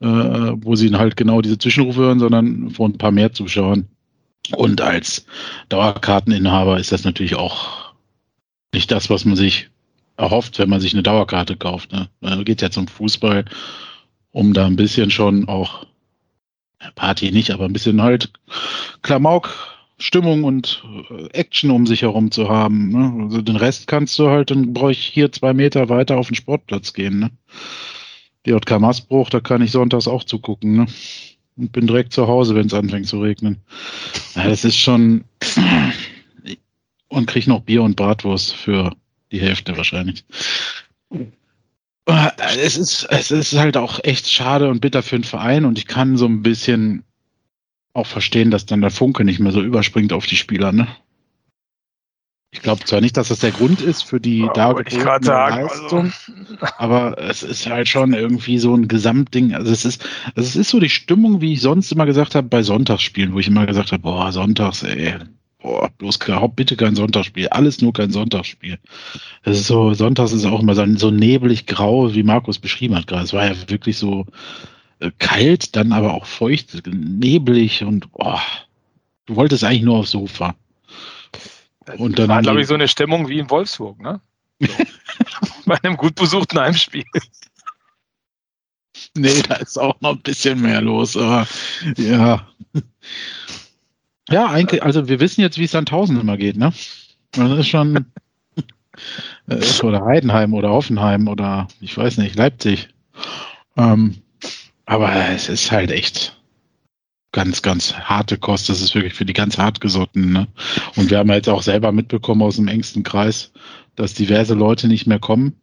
äh, 0.00 0.06
wo 0.06 0.74
sie 0.74 0.90
halt 0.92 1.16
genau 1.16 1.42
diese 1.42 1.58
Zwischenrufe 1.58 2.00
hören, 2.00 2.18
sondern 2.18 2.70
vor 2.70 2.88
ein 2.88 2.98
paar 2.98 3.12
mehr 3.12 3.32
Zuschauern. 3.32 3.86
Und 4.56 4.80
als 4.80 5.26
Dauerkarteninhaber 5.68 6.78
ist 6.78 6.92
das 6.92 7.04
natürlich 7.04 7.36
auch 7.36 7.92
nicht 8.74 8.90
das, 8.90 9.08
was 9.10 9.24
man 9.24 9.36
sich 9.36 9.70
erhofft, 10.16 10.58
wenn 10.58 10.68
man 10.68 10.80
sich 10.80 10.92
eine 10.92 11.02
Dauerkarte 11.02 11.56
kauft. 11.56 11.92
Ne? 11.92 12.08
Man 12.20 12.44
geht 12.44 12.62
ja 12.62 12.70
zum 12.70 12.88
Fußball, 12.88 13.44
um 14.34 14.52
da 14.52 14.66
ein 14.66 14.74
bisschen 14.76 15.10
schon 15.10 15.48
auch 15.48 15.86
Party 16.96 17.30
nicht, 17.30 17.52
aber 17.52 17.64
ein 17.64 17.72
bisschen 17.72 18.02
halt 18.02 18.32
Klamauk, 19.02 19.54
Stimmung 19.96 20.42
und 20.42 20.82
äh, 21.10 21.28
Action 21.28 21.70
um 21.70 21.86
sich 21.86 22.02
herum 22.02 22.32
zu 22.32 22.48
haben. 22.48 22.88
Ne? 22.88 23.24
Also 23.24 23.40
den 23.40 23.56
Rest 23.56 23.86
kannst 23.86 24.18
du 24.18 24.28
halt, 24.28 24.50
dann 24.50 24.72
brauche 24.72 24.90
ich 24.90 24.98
hier 24.98 25.30
zwei 25.30 25.54
Meter 25.54 25.88
weiter 25.88 26.18
auf 26.18 26.26
den 26.26 26.34
Sportplatz 26.34 26.92
gehen. 26.92 27.20
Ne? 27.20 27.30
JK 28.44 28.80
Maßbruch, 28.80 29.30
da 29.30 29.38
kann 29.38 29.62
ich 29.62 29.70
sonntags 29.70 30.08
auch 30.08 30.24
zugucken. 30.24 30.78
Ne? 30.78 30.86
Und 31.56 31.70
bin 31.70 31.86
direkt 31.86 32.12
zu 32.12 32.26
Hause, 32.26 32.56
wenn 32.56 32.66
es 32.66 32.74
anfängt 32.74 33.06
zu 33.06 33.20
regnen. 33.20 33.62
Ja, 34.34 34.48
das 34.48 34.64
ist 34.64 34.76
schon. 34.76 35.24
Und 37.08 37.26
krieg 37.26 37.46
noch 37.46 37.60
Bier 37.60 37.84
und 37.84 37.94
Bratwurst 37.94 38.56
für 38.56 38.90
die 39.30 39.40
Hälfte 39.40 39.76
wahrscheinlich. 39.76 40.24
Es 42.06 42.76
ist, 42.76 43.06
es 43.10 43.30
ist 43.30 43.54
halt 43.54 43.76
auch 43.76 44.00
echt 44.02 44.30
schade 44.30 44.68
und 44.68 44.80
bitter 44.80 45.02
für 45.02 45.16
den 45.16 45.24
Verein 45.24 45.64
und 45.64 45.78
ich 45.78 45.86
kann 45.86 46.16
so 46.16 46.26
ein 46.26 46.42
bisschen 46.42 47.02
auch 47.94 48.06
verstehen, 48.06 48.50
dass 48.50 48.66
dann 48.66 48.80
der 48.80 48.90
Funke 48.90 49.24
nicht 49.24 49.40
mehr 49.40 49.52
so 49.52 49.62
überspringt 49.62 50.12
auf 50.12 50.26
die 50.26 50.36
Spieler, 50.36 50.72
ne? 50.72 50.88
Ich 52.54 52.62
glaube 52.62 52.84
zwar 52.84 53.00
nicht, 53.00 53.16
dass 53.16 53.28
das 53.28 53.40
der 53.40 53.50
Grund 53.50 53.80
ist 53.80 54.02
für 54.02 54.20
die 54.20 54.48
dargebotene 54.54 55.04
Leistung, 55.04 56.12
also. 56.60 56.74
aber 56.78 57.18
es 57.18 57.42
ist 57.42 57.66
halt 57.66 57.88
schon 57.88 58.12
irgendwie 58.14 58.58
so 58.58 58.76
ein 58.76 58.86
Gesamtding. 58.86 59.54
Also 59.54 59.72
es 59.72 59.84
ist, 59.84 60.08
also 60.36 60.48
es 60.48 60.54
ist 60.54 60.68
so 60.68 60.78
die 60.78 60.88
Stimmung, 60.88 61.40
wie 61.40 61.54
ich 61.54 61.60
sonst 61.60 61.90
immer 61.90 62.06
gesagt 62.06 62.36
habe 62.36 62.46
bei 62.46 62.62
Sonntagsspielen, 62.62 63.34
wo 63.34 63.40
ich 63.40 63.48
immer 63.48 63.66
gesagt 63.66 63.90
habe, 63.90 64.02
boah, 64.02 64.30
Sonntags, 64.30 64.84
ey, 64.84 65.16
boah, 65.64 65.88
bloß 65.96 66.18
bitte 66.54 66.76
kein 66.76 66.94
Sonntagsspiel, 66.94 67.48
alles 67.48 67.80
nur 67.80 67.94
kein 67.94 68.10
Sonntagsspiel. 68.10 68.78
Es 69.44 69.58
ist 69.58 69.66
so, 69.66 69.94
Sonntags 69.94 70.32
ist 70.32 70.44
auch 70.44 70.60
immer 70.60 70.74
so, 70.74 70.84
so 70.96 71.10
nebelig 71.10 71.66
grau, 71.66 72.14
wie 72.14 72.22
Markus 72.22 72.58
beschrieben 72.58 72.94
hat 72.94 73.06
gerade. 73.06 73.24
Es 73.24 73.32
war 73.32 73.46
ja 73.46 73.54
wirklich 73.68 73.96
so 73.96 74.26
äh, 75.00 75.10
kalt, 75.18 75.74
dann 75.74 75.92
aber 75.92 76.12
auch 76.12 76.26
feucht, 76.26 76.86
neblig 76.86 77.82
und 77.82 78.08
oh, 78.12 78.38
du 79.24 79.36
wolltest 79.36 79.64
eigentlich 79.64 79.82
nur 79.82 79.96
aufs 79.96 80.10
Sofa. 80.10 80.54
Und 81.96 82.18
dann 82.18 82.28
war, 82.28 82.42
glaube 82.42 82.60
ich, 82.60 82.66
so 82.66 82.74
eine 82.74 82.86
Stimmung 82.86 83.28
wie 83.28 83.38
in 83.38 83.48
Wolfsburg, 83.48 83.98
ne? 84.00 84.20
So. 84.60 84.68
Bei 85.64 85.82
einem 85.82 85.96
gut 85.96 86.14
besuchten 86.14 86.60
Heimspiel. 86.60 87.04
Nee, 89.16 89.42
da 89.48 89.54
ist 89.56 89.78
auch 89.78 89.98
noch 90.02 90.12
ein 90.12 90.22
bisschen 90.22 90.60
mehr 90.60 90.82
los, 90.82 91.16
aber 91.16 91.48
ja. 91.96 92.46
Ja, 94.30 94.46
eigentlich, 94.46 94.82
also 94.82 95.08
wir 95.08 95.20
wissen 95.20 95.42
jetzt, 95.42 95.58
wie 95.58 95.64
es 95.64 95.74
an 95.74 95.86
Tausend 95.86 96.20
immer 96.20 96.36
geht, 96.36 96.56
ne? 96.56 96.72
Das 97.32 97.58
ist 97.58 97.68
schon. 97.68 98.06
oder 99.82 100.04
Heidenheim 100.04 100.54
oder 100.54 100.70
Hoffenheim 100.70 101.28
oder 101.28 101.68
ich 101.80 101.96
weiß 101.96 102.18
nicht, 102.18 102.36
Leipzig. 102.36 102.88
Ähm, 103.76 104.16
aber 104.86 105.12
es 105.30 105.48
ist 105.48 105.72
halt 105.72 105.90
echt 105.90 106.40
ganz, 107.32 107.62
ganz 107.62 107.94
harte 107.94 108.38
Kost. 108.38 108.68
Das 108.68 108.80
ist 108.80 108.94
wirklich 108.94 109.14
für 109.14 109.24
die 109.24 109.32
ganz 109.32 109.58
hartgesottenen. 109.58 110.32
Ne? 110.32 110.48
Und 110.96 111.10
wir 111.10 111.18
haben 111.18 111.30
jetzt 111.30 111.48
auch 111.48 111.62
selber 111.62 111.92
mitbekommen 111.92 112.42
aus 112.42 112.56
dem 112.56 112.68
engsten 112.68 113.02
Kreis, 113.02 113.52
dass 113.96 114.14
diverse 114.14 114.54
Leute 114.54 114.88
nicht 114.88 115.06
mehr 115.06 115.18
kommen. 115.18 115.56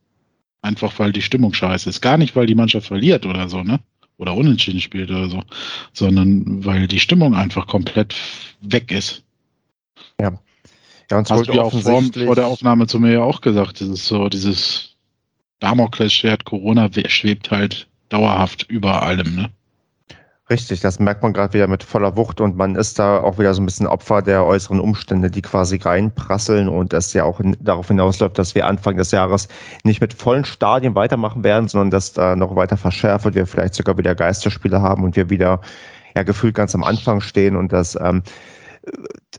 Einfach 0.61 0.99
weil 0.99 1.11
die 1.11 1.21
Stimmung 1.23 1.53
scheiße 1.53 1.89
ist. 1.89 2.01
Gar 2.01 2.17
nicht, 2.17 2.35
weil 2.35 2.45
die 2.45 2.55
Mannschaft 2.55 2.87
verliert 2.87 3.25
oder 3.25 3.49
so, 3.49 3.63
ne? 3.63 3.79
Oder 4.21 4.35
unentschieden 4.35 4.79
spielt 4.79 5.09
oder 5.09 5.29
so, 5.29 5.41
sondern 5.93 6.63
weil 6.63 6.87
die 6.87 6.99
Stimmung 6.99 7.33
einfach 7.33 7.65
komplett 7.65 8.13
weg 8.61 8.91
ist. 8.91 9.23
Ja. 10.19 10.33
Ja, 11.09 11.17
und 11.17 11.29
Hast 11.29 11.47
du 11.47 11.53
ja 11.53 11.63
auch 11.63 11.73
vor, 11.73 12.03
vor 12.03 12.35
der 12.35 12.45
Aufnahme 12.45 12.85
zu 12.85 12.99
mir 12.99 13.13
ja 13.13 13.23
auch 13.23 13.41
gesagt, 13.41 13.81
das 13.81 13.87
ist 13.87 14.05
so 14.05 14.29
dieses 14.29 14.95
Damoklesschwert 15.59 16.45
Corona 16.45 16.89
schwebt 17.07 17.49
halt 17.49 17.87
dauerhaft 18.09 18.67
über 18.69 19.01
allem, 19.01 19.35
ne? 19.35 19.49
Richtig, 20.51 20.81
das 20.81 20.99
merkt 20.99 21.23
man 21.23 21.31
gerade 21.31 21.53
wieder 21.53 21.67
mit 21.67 21.81
voller 21.81 22.17
Wucht 22.17 22.41
und 22.41 22.57
man 22.57 22.75
ist 22.75 22.99
da 22.99 23.21
auch 23.21 23.39
wieder 23.39 23.53
so 23.53 23.61
ein 23.61 23.65
bisschen 23.65 23.87
Opfer 23.87 24.21
der 24.21 24.45
äußeren 24.45 24.81
Umstände, 24.81 25.31
die 25.31 25.41
quasi 25.41 25.77
reinprasseln 25.77 26.67
und 26.67 26.91
das 26.91 27.13
ja 27.13 27.23
auch 27.23 27.39
in, 27.39 27.55
darauf 27.61 27.87
hinausläuft, 27.87 28.37
dass 28.37 28.53
wir 28.53 28.67
Anfang 28.67 28.97
des 28.97 29.11
Jahres 29.11 29.47
nicht 29.85 30.01
mit 30.01 30.13
vollen 30.13 30.43
Stadien 30.43 30.93
weitermachen 30.93 31.45
werden, 31.45 31.69
sondern 31.69 31.89
dass 31.89 32.11
da 32.11 32.35
noch 32.35 32.53
weiter 32.57 32.75
verschärft 32.75 33.23
wird, 33.23 33.35
wir 33.35 33.47
vielleicht 33.47 33.75
sogar 33.75 33.97
wieder 33.97 34.13
Geisterspiele 34.13 34.81
haben 34.81 35.05
und 35.05 35.15
wir 35.15 35.29
wieder 35.29 35.61
ja 36.17 36.23
gefühlt 36.23 36.53
ganz 36.53 36.75
am 36.75 36.83
Anfang 36.83 37.21
stehen 37.21 37.55
und 37.55 37.71
das 37.71 37.95
ähm, 37.95 38.21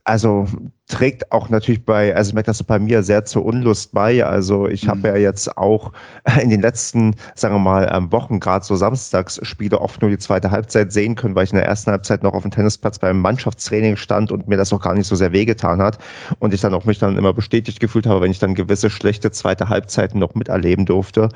also 0.05 0.47
trägt 0.93 1.33
auch 1.33 1.49
natürlich 1.49 1.87
bei, 1.87 2.15
also 2.15 2.29
ich 2.29 2.35
merke 2.35 2.49
das 2.49 2.63
bei 2.63 2.79
mir 2.79 3.03
sehr 3.03 3.25
zur 3.25 3.47
Unlust 3.47 3.93
bei. 3.93 4.23
Also 4.25 4.69
ich 4.69 4.85
mhm. 4.85 4.91
habe 4.91 5.09
ja 5.09 5.17
jetzt 5.17 5.57
auch 5.57 5.93
in 6.43 6.51
den 6.51 6.61
letzten, 6.61 7.17
sagen 7.35 7.55
wir 7.55 7.61
mal, 7.61 7.91
ähm, 7.91 8.13
Wochen 8.13 8.41
gerade 8.41 8.63
so 8.63 8.77
Samstagsspiele 8.77 9.81
oft 9.81 10.03
nur 10.03 10.11
die 10.11 10.19
zweite 10.19 10.51
Halbzeit 10.51 10.93
sehen 10.93 11.15
können, 11.15 11.35
weil 11.35 11.45
ich 11.45 11.53
in 11.53 11.57
der 11.57 11.65
ersten 11.65 11.91
Halbzeit 11.91 12.23
noch 12.23 12.35
auf 12.35 12.43
dem 12.43 12.51
Tennisplatz 12.51 12.99
beim 12.99 13.21
Mannschaftstraining 13.21 13.97
stand 13.97 14.31
und 14.31 14.49
mir 14.49 14.59
das 14.59 14.71
auch 14.71 14.83
gar 14.83 14.93
nicht 14.93 15.07
so 15.07 15.17
sehr 15.17 15.33
wehgetan 15.33 15.81
hat. 15.81 15.97
Und 16.41 16.53
ich 16.53 16.61
dann 16.61 16.75
auch 16.75 16.85
mich 16.85 16.99
dann 16.99 17.17
immer 17.17 17.33
bestätigt 17.33 17.81
gefühlt 17.81 18.07
habe, 18.07 18.21
wenn 18.21 18.31
ich 18.31 18.39
dann 18.39 18.55
gewisse 18.55 18.91
schlechte 18.91 19.31
zweite 19.31 19.71
Halbzeiten 19.71 20.21
noch 20.21 20.35
miterleben 20.35 20.85
durfte. 20.85 21.31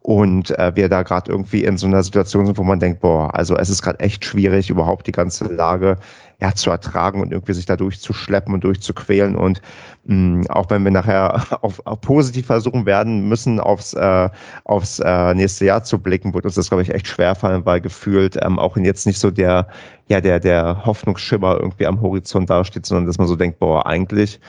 Und 0.00 0.58
äh, 0.58 0.72
wir 0.74 0.88
da 0.88 1.02
gerade 1.02 1.30
irgendwie 1.30 1.64
in 1.64 1.76
so 1.76 1.86
einer 1.86 2.02
Situation 2.02 2.46
sind, 2.46 2.56
wo 2.56 2.64
man 2.64 2.80
denkt, 2.80 3.00
boah, 3.00 3.34
also 3.34 3.56
es 3.56 3.68
ist 3.68 3.82
gerade 3.82 4.00
echt 4.00 4.24
schwierig, 4.24 4.70
überhaupt 4.70 5.06
die 5.06 5.12
ganze 5.12 5.44
Lage 5.44 5.98
ja, 6.42 6.52
zu 6.56 6.70
ertragen 6.70 7.20
und 7.20 7.30
irgendwie 7.30 7.52
sich 7.52 7.66
da 7.66 7.76
durchzuschleppen 7.76 8.52
und 8.52 8.64
durchzuquälen. 8.64 9.36
Und 9.36 9.62
mh, 10.06 10.50
auch 10.50 10.68
wenn 10.70 10.82
wir 10.82 10.90
nachher 10.90 11.46
auf, 11.62 11.80
auf 11.86 12.00
positiv 12.00 12.46
versuchen 12.46 12.84
werden 12.84 13.28
müssen, 13.28 13.60
aufs, 13.60 13.94
äh, 13.94 14.28
aufs 14.64 14.98
äh, 14.98 15.34
nächste 15.34 15.66
Jahr 15.66 15.84
zu 15.84 16.00
blicken, 16.00 16.34
wird 16.34 16.44
uns 16.44 16.56
das, 16.56 16.68
glaube 16.68 16.82
ich, 16.82 16.92
echt 16.92 17.06
schwerfallen, 17.06 17.64
weil 17.64 17.80
gefühlt 17.80 18.36
ähm, 18.42 18.58
auch 18.58 18.76
jetzt 18.76 19.06
nicht 19.06 19.20
so 19.20 19.30
der, 19.30 19.68
ja, 20.08 20.20
der, 20.20 20.40
der 20.40 20.84
Hoffnungsschimmer 20.84 21.58
irgendwie 21.60 21.86
am 21.86 22.00
Horizont 22.00 22.50
dasteht, 22.50 22.86
sondern 22.86 23.06
dass 23.06 23.18
man 23.18 23.28
so 23.28 23.36
denkt, 23.36 23.60
boah, 23.60 23.86
eigentlich 23.86 24.40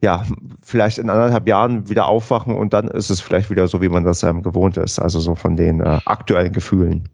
ja, 0.00 0.24
vielleicht 0.62 0.98
in 0.98 1.08
anderthalb 1.08 1.46
Jahren 1.46 1.88
wieder 1.88 2.06
aufwachen 2.06 2.56
und 2.56 2.74
dann 2.74 2.88
ist 2.88 3.08
es 3.08 3.20
vielleicht 3.20 3.50
wieder 3.50 3.68
so, 3.68 3.80
wie 3.80 3.88
man 3.88 4.04
das 4.04 4.24
ähm, 4.24 4.42
gewohnt 4.42 4.76
ist. 4.76 4.98
Also 4.98 5.20
so 5.20 5.36
von 5.36 5.56
den 5.56 5.80
äh, 5.80 6.00
aktuellen 6.04 6.52
Gefühlen. 6.52 7.08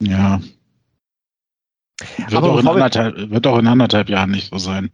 Ja, 0.00 0.40
wird, 2.32 2.44
auch 2.44 2.58
in 2.58 2.68
anderthalb, 2.68 3.30
wird 3.30 3.46
auch 3.46 3.58
in 3.58 3.66
anderthalb 3.66 4.08
Jahren 4.08 4.30
nicht 4.30 4.50
so 4.50 4.58
sein. 4.58 4.90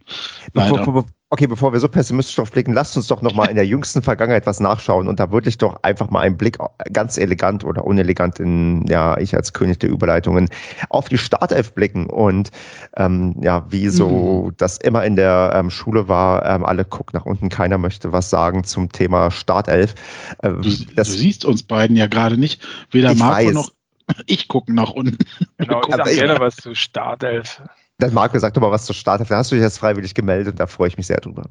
Bevor, 0.53 1.05
okay, 1.31 1.47
bevor 1.47 1.73
wir 1.73 1.79
so 1.79 1.87
pessimistisch 1.87 2.35
drauf 2.35 2.51
blicken, 2.51 2.73
lasst 2.73 2.97
uns 2.97 3.07
doch 3.07 3.21
nochmal 3.21 3.49
in 3.49 3.55
der 3.55 3.65
jüngsten 3.65 4.01
Vergangenheit 4.01 4.45
was 4.45 4.59
nachschauen. 4.59 5.07
Und 5.07 5.19
da 5.19 5.31
würde 5.31 5.49
ich 5.49 5.57
doch 5.57 5.81
einfach 5.83 6.09
mal 6.09 6.21
einen 6.21 6.37
Blick 6.37 6.57
ganz 6.91 7.17
elegant 7.17 7.63
oder 7.63 7.85
unelegant 7.85 8.39
in, 8.39 8.85
ja, 8.87 9.17
ich 9.17 9.35
als 9.35 9.53
König 9.53 9.79
der 9.79 9.89
Überleitungen, 9.89 10.49
auf 10.89 11.07
die 11.09 11.17
Startelf 11.17 11.73
blicken. 11.73 12.07
Und 12.07 12.51
ähm, 12.97 13.35
ja, 13.41 13.65
wie 13.69 13.89
so 13.89 14.47
mhm. 14.47 14.53
das 14.57 14.77
immer 14.77 15.05
in 15.05 15.15
der 15.15 15.51
ähm, 15.55 15.69
Schule 15.69 16.07
war, 16.07 16.45
ähm, 16.45 16.65
alle 16.65 16.85
gucken 16.85 17.17
nach 17.17 17.25
unten, 17.25 17.49
keiner 17.49 17.77
möchte 17.77 18.11
was 18.11 18.29
sagen 18.29 18.63
zum 18.63 18.91
Thema 18.91 19.29
Startelf. 19.29 19.93
Äh, 20.39 20.49
du, 20.49 20.61
du, 20.61 21.03
siehst 21.03 21.45
uns 21.45 21.63
beiden 21.63 21.95
ja 21.95 22.07
gerade 22.07 22.37
nicht, 22.37 22.61
weder 22.91 23.13
Marco 23.13 23.47
weiß. 23.47 23.53
noch 23.53 23.69
ich 24.25 24.47
gucke 24.47 24.73
nach 24.73 24.91
unten. 24.91 25.17
Genau, 25.57 25.81
ich 25.87 25.95
sage 25.95 26.15
gerne 26.15 26.39
was 26.39 26.55
zu 26.55 26.75
Startelf. 26.75 27.61
Dann 27.99 28.13
Marco, 28.13 28.39
sag 28.39 28.53
doch 28.53 28.61
mal 28.61 28.71
was 28.71 28.85
zu 28.85 28.93
Startelf. 28.93 29.27
Da 29.27 29.37
hast 29.37 29.51
du 29.51 29.55
dich 29.55 29.63
jetzt 29.63 29.77
freiwillig 29.77 30.13
gemeldet 30.13 30.53
und 30.53 30.59
da 30.59 30.67
freue 30.67 30.87
ich 30.87 30.97
mich 30.97 31.07
sehr 31.07 31.19
drüber. 31.19 31.43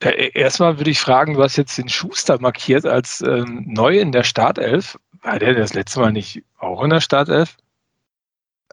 Äh, 0.00 0.30
erstmal 0.34 0.78
würde 0.78 0.90
ich 0.90 0.98
fragen, 0.98 1.34
du 1.34 1.42
hast 1.42 1.56
jetzt 1.56 1.78
den 1.78 1.88
Schuster 1.88 2.40
markiert 2.40 2.84
als 2.84 3.22
ähm, 3.22 3.64
neu 3.68 3.98
in 3.98 4.10
der 4.10 4.24
Startelf. 4.24 4.98
War 5.22 5.38
der 5.38 5.54
das 5.54 5.74
letzte 5.74 6.00
Mal 6.00 6.12
nicht 6.12 6.42
auch 6.58 6.82
in 6.82 6.90
der 6.90 7.00
Startelf? 7.00 7.56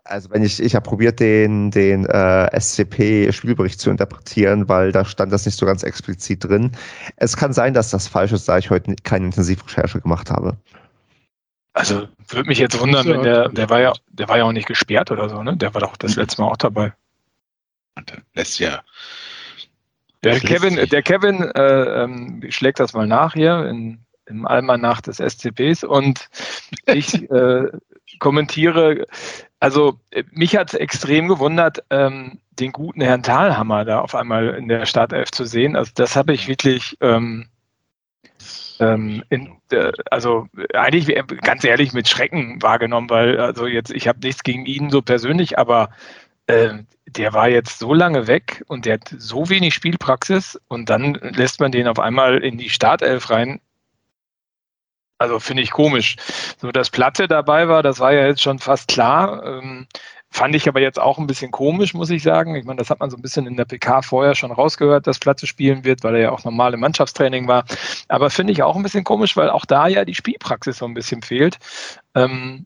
Also 0.05 0.31
wenn 0.31 0.43
ich, 0.43 0.59
ich 0.59 0.73
habe 0.73 0.89
probiert, 0.89 1.19
den, 1.19 1.69
den 1.69 2.05
äh, 2.07 2.59
SCP-Spielbericht 2.59 3.79
zu 3.79 3.91
interpretieren, 3.91 4.67
weil 4.67 4.91
da 4.91 5.05
stand 5.05 5.31
das 5.31 5.45
nicht 5.45 5.57
so 5.57 5.67
ganz 5.67 5.83
explizit 5.83 6.43
drin. 6.43 6.71
Es 7.17 7.37
kann 7.37 7.53
sein, 7.53 7.75
dass 7.75 7.91
das 7.91 8.07
falsch 8.07 8.31
ist, 8.31 8.49
da 8.49 8.57
ich 8.57 8.71
heute 8.71 8.95
keine 9.03 9.25
Intensivrecherche 9.25 10.01
gemacht 10.01 10.31
habe. 10.31 10.57
Also 11.73 12.07
würde 12.27 12.49
mich 12.49 12.57
jetzt 12.57 12.79
wundern, 12.79 13.07
wenn 13.07 13.23
der, 13.23 13.49
der 13.49 13.69
war 13.69 13.79
ja, 13.79 13.93
der 14.07 14.27
war 14.27 14.37
ja 14.37 14.43
auch 14.43 14.51
nicht 14.51 14.67
gesperrt 14.67 15.11
oder 15.11 15.29
so, 15.29 15.43
ne? 15.43 15.55
Der 15.55 15.73
war 15.73 15.81
doch 15.81 15.95
das 15.97 16.15
letzte 16.15 16.41
Mal 16.41 16.49
auch 16.49 16.57
dabei. 16.57 16.93
Und 17.95 18.13
lässt 18.33 18.59
ja. 18.59 18.81
Der 20.23 20.39
Kevin, 20.39 20.75
der 20.75 21.01
Kevin 21.01 21.43
äh, 21.43 22.03
ähm, 22.03 22.43
schlägt 22.49 22.79
das 22.79 22.93
mal 22.93 23.07
nach 23.07 23.33
hier 23.33 23.65
in, 23.65 23.99
im 24.25 24.45
Almanach 24.45 25.01
des 25.01 25.17
SCPs 25.17 25.83
und 25.83 26.27
ich 26.85 27.13
äh, 27.31 27.67
kommentiere, 28.19 29.07
also 29.59 29.99
mich 30.31 30.57
hat 30.57 30.73
es 30.73 30.79
extrem 30.79 31.27
gewundert, 31.27 31.83
ähm, 31.89 32.39
den 32.59 32.73
guten 32.73 33.01
Herrn 33.01 33.23
Thalhammer 33.23 33.85
da 33.85 34.01
auf 34.01 34.15
einmal 34.15 34.49
in 34.55 34.67
der 34.67 34.85
Startelf 34.85 35.31
zu 35.31 35.45
sehen. 35.45 35.77
Also 35.77 35.91
das 35.95 36.17
habe 36.17 36.33
ich 36.33 36.49
wirklich 36.49 36.97
ähm, 36.99 37.47
ähm, 38.79 39.23
in, 39.29 39.57
äh, 39.71 39.91
also 40.09 40.47
eigentlich 40.73 41.13
ganz 41.41 41.63
ehrlich 41.63 41.93
mit 41.93 42.07
Schrecken 42.07 42.61
wahrgenommen, 42.61 43.09
weil 43.09 43.39
also 43.39 43.67
jetzt 43.67 43.91
ich 43.91 44.07
habe 44.07 44.19
nichts 44.19 44.43
gegen 44.43 44.65
ihn 44.65 44.89
so 44.89 45.01
persönlich, 45.01 45.59
aber 45.59 45.89
äh, 46.47 46.79
der 47.07 47.33
war 47.33 47.49
jetzt 47.49 47.79
so 47.79 47.93
lange 47.93 48.27
weg 48.27 48.63
und 48.67 48.85
der 48.85 48.95
hat 48.95 49.15
so 49.17 49.49
wenig 49.49 49.73
Spielpraxis 49.73 50.59
und 50.67 50.89
dann 50.89 51.15
lässt 51.15 51.59
man 51.59 51.71
den 51.71 51.87
auf 51.87 51.99
einmal 51.99 52.43
in 52.43 52.57
die 52.57 52.69
Startelf 52.69 53.29
rein. 53.29 53.59
Also 55.17 55.39
finde 55.39 55.63
ich 55.63 55.71
komisch. 55.71 56.15
So, 56.61 56.71
dass 56.71 56.89
Platte 56.89 57.27
dabei 57.27 57.67
war, 57.67 57.83
das 57.83 57.99
war 57.99 58.13
ja 58.13 58.25
jetzt 58.25 58.41
schon 58.41 58.57
fast 58.59 58.87
klar. 58.87 59.43
Ähm, 59.45 59.87
fand 60.31 60.55
ich 60.55 60.67
aber 60.67 60.79
jetzt 60.79 60.99
auch 60.99 61.17
ein 61.17 61.27
bisschen 61.27 61.51
komisch, 61.51 61.93
muss 61.93 62.09
ich 62.09 62.23
sagen. 62.23 62.55
Ich 62.55 62.65
meine, 62.65 62.77
das 62.77 62.89
hat 62.89 62.99
man 62.99 63.09
so 63.09 63.17
ein 63.17 63.21
bisschen 63.21 63.47
in 63.47 63.57
der 63.57 63.65
PK 63.65 64.01
vorher 64.01 64.35
schon 64.35 64.51
rausgehört, 64.51 65.07
dass 65.07 65.19
Platte 65.19 65.47
spielen 65.47 65.83
wird, 65.83 66.03
weil 66.03 66.15
er 66.15 66.21
ja 66.21 66.31
auch 66.31 66.43
normal 66.43 66.73
im 66.73 66.79
Mannschaftstraining 66.79 67.47
war. 67.47 67.65
Aber 68.07 68.29
finde 68.29 68.53
ich 68.53 68.61
auch 68.63 68.75
ein 68.75 68.83
bisschen 68.83 69.03
komisch, 69.03 69.35
weil 69.35 69.49
auch 69.49 69.65
da 69.65 69.87
ja 69.87 70.05
die 70.05 70.15
Spielpraxis 70.15 70.77
so 70.77 70.85
ein 70.85 70.93
bisschen 70.93 71.21
fehlt. 71.21 71.57
Ähm, 72.15 72.65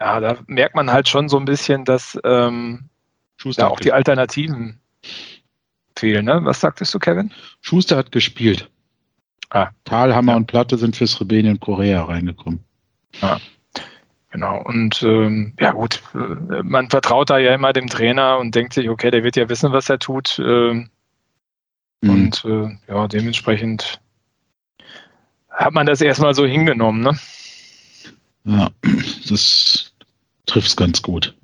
ja, 0.00 0.18
da 0.18 0.36
merkt 0.46 0.74
man 0.74 0.92
halt 0.92 1.08
schon 1.08 1.28
so 1.28 1.38
ein 1.38 1.44
bisschen, 1.44 1.84
dass 1.84 2.18
ähm, 2.24 2.88
ja, 3.44 3.68
auch 3.68 3.80
die 3.80 3.92
Alternativen 3.92 4.80
fehlen. 5.96 6.24
Ne? 6.24 6.40
Was 6.42 6.60
sagtest 6.60 6.92
du, 6.92 6.98
Kevin? 6.98 7.32
Schuster 7.60 7.96
hat 7.96 8.10
gespielt. 8.10 8.68
Ah. 9.50 9.70
Talhammer 9.84 10.32
ja. 10.32 10.36
und 10.36 10.46
Platte 10.46 10.78
sind 10.78 10.96
fürs 10.96 11.20
Rebellion 11.20 11.60
Korea 11.60 12.02
reingekommen. 12.04 12.64
Ja. 13.20 13.38
Genau, 14.32 14.62
und 14.62 15.02
ähm, 15.02 15.52
ja 15.60 15.72
gut, 15.72 16.02
äh, 16.14 16.62
man 16.62 16.88
vertraut 16.88 17.28
da 17.28 17.36
ja 17.36 17.54
immer 17.54 17.74
dem 17.74 17.88
Trainer 17.88 18.38
und 18.38 18.54
denkt 18.54 18.72
sich, 18.72 18.88
okay, 18.88 19.10
der 19.10 19.24
wird 19.24 19.36
ja 19.36 19.50
wissen, 19.50 19.72
was 19.72 19.90
er 19.90 19.98
tut. 19.98 20.38
Äh, 20.38 20.72
mhm. 20.72 20.88
Und 22.00 22.44
äh, 22.46 22.78
ja, 22.88 23.08
dementsprechend 23.08 24.00
hat 25.50 25.74
man 25.74 25.84
das 25.84 26.00
erstmal 26.00 26.34
so 26.34 26.46
hingenommen, 26.46 27.02
ne? 27.02 27.18
Ja, 28.44 28.70
das 29.28 29.92
trifft 30.46 30.68
es 30.68 30.76
ganz 30.76 31.02
gut. 31.02 31.36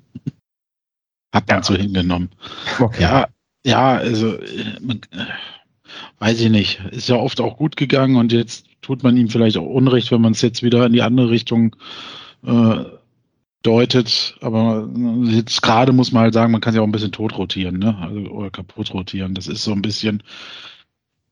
Hat 1.31 1.47
man 1.47 1.57
ja. 1.57 1.63
so 1.63 1.75
hingenommen. 1.75 2.31
Okay. 2.79 3.03
Ja, 3.03 3.27
ja, 3.63 3.97
also 3.97 4.35
man, 4.81 5.01
weiß 6.17 6.41
ich 6.41 6.49
nicht. 6.49 6.81
Ist 6.89 7.07
ja 7.07 7.17
oft 7.17 7.39
auch 7.39 7.57
gut 7.57 7.77
gegangen 7.77 8.15
und 8.15 8.31
jetzt 8.31 8.65
tut 8.81 9.03
man 9.03 9.15
ihm 9.15 9.29
vielleicht 9.29 9.57
auch 9.57 9.67
Unrecht, 9.67 10.11
wenn 10.11 10.21
man 10.21 10.31
es 10.31 10.41
jetzt 10.41 10.63
wieder 10.63 10.87
in 10.87 10.93
die 10.93 11.03
andere 11.03 11.29
Richtung 11.29 11.75
äh, 11.75 12.18
deutet. 13.63 14.35
Aber 14.41 14.89
jetzt 15.25 15.61
gerade 15.61 15.93
muss 15.93 16.11
man 16.11 16.23
halt 16.23 16.33
sagen, 16.33 16.51
man 16.51 16.61
kann 16.61 16.73
sich 16.73 16.79
auch 16.79 16.85
ein 16.87 16.91
bisschen 16.91 17.11
tot 17.11 17.37
rotieren, 17.37 17.79
ne? 17.79 17.97
Also, 17.99 18.19
oder 18.31 18.49
kaputt 18.49 18.93
rotieren. 18.93 19.33
Das 19.33 19.47
ist 19.47 19.63
so 19.63 19.71
ein 19.71 19.81
bisschen 19.81 20.23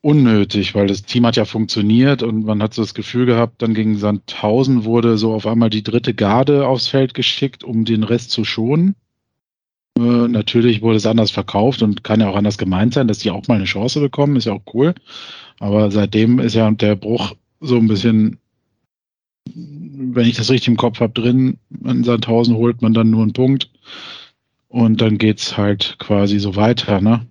unnötig, 0.01 0.75
weil 0.75 0.87
das 0.87 1.03
Team 1.03 1.25
hat 1.25 1.35
ja 1.35 1.45
funktioniert 1.45 2.23
und 2.23 2.45
man 2.45 2.61
hat 2.61 2.73
so 2.73 2.81
das 2.81 2.93
Gefühl 2.93 3.25
gehabt, 3.25 3.61
dann 3.61 3.73
gegen 3.73 3.97
Sandhausen 3.97 4.85
wurde 4.85 5.17
so 5.17 5.33
auf 5.33 5.47
einmal 5.47 5.69
die 5.69 5.83
dritte 5.83 6.13
Garde 6.13 6.67
aufs 6.67 6.87
Feld 6.87 7.13
geschickt, 7.13 7.63
um 7.63 7.83
den 7.83 8.03
Rest 8.03 8.31
zu 8.31 8.45
schonen. 8.45 8.95
Äh, 9.97 10.27
natürlich 10.27 10.81
wurde 10.81 10.97
es 10.97 11.05
anders 11.05 11.31
verkauft 11.31 11.81
und 11.81 12.03
kann 12.03 12.21
ja 12.21 12.29
auch 12.29 12.35
anders 12.35 12.57
gemeint 12.57 12.93
sein, 12.93 13.07
dass 13.07 13.19
die 13.19 13.31
auch 13.31 13.47
mal 13.47 13.55
eine 13.55 13.65
Chance 13.65 13.99
bekommen, 13.99 14.35
ist 14.35 14.45
ja 14.45 14.53
auch 14.53 14.73
cool. 14.73 14.93
Aber 15.59 15.89
seitdem 15.91 16.39
ist 16.39 16.53
ja 16.53 16.69
der 16.71 16.95
Bruch 16.95 17.33
so 17.59 17.77
ein 17.77 17.87
bisschen, 17.87 18.37
wenn 19.97 20.27
ich 20.27 20.37
das 20.37 20.49
richtig 20.49 20.69
im 20.69 20.77
Kopf 20.77 20.99
habe, 20.99 21.13
drin. 21.13 21.57
In 21.83 22.03
Sandhausen 22.03 22.55
holt 22.55 22.81
man 22.81 22.93
dann 22.93 23.09
nur 23.09 23.23
einen 23.23 23.33
Punkt 23.33 23.69
und 24.67 25.01
dann 25.01 25.17
geht 25.17 25.39
es 25.39 25.57
halt 25.57 25.95
quasi 25.99 26.39
so 26.39 26.55
weiter, 26.55 27.01
ne? 27.01 27.25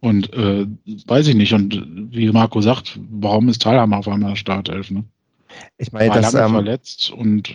Und 0.00 0.32
äh, 0.34 0.66
weiß 1.06 1.28
ich 1.28 1.34
nicht. 1.34 1.52
Und 1.52 1.82
wie 2.12 2.30
Marco 2.30 2.60
sagt, 2.60 2.98
warum 3.10 3.48
ist 3.48 3.62
Thalhammer 3.62 3.98
auf 3.98 4.08
einmal 4.08 4.36
Startelf? 4.36 4.90
Ne? 4.90 5.04
Ich 5.78 5.92
meine, 5.92 6.14
das 6.14 6.34
ähm, 6.34 6.50
verletzt 6.50 7.10
und 7.10 7.54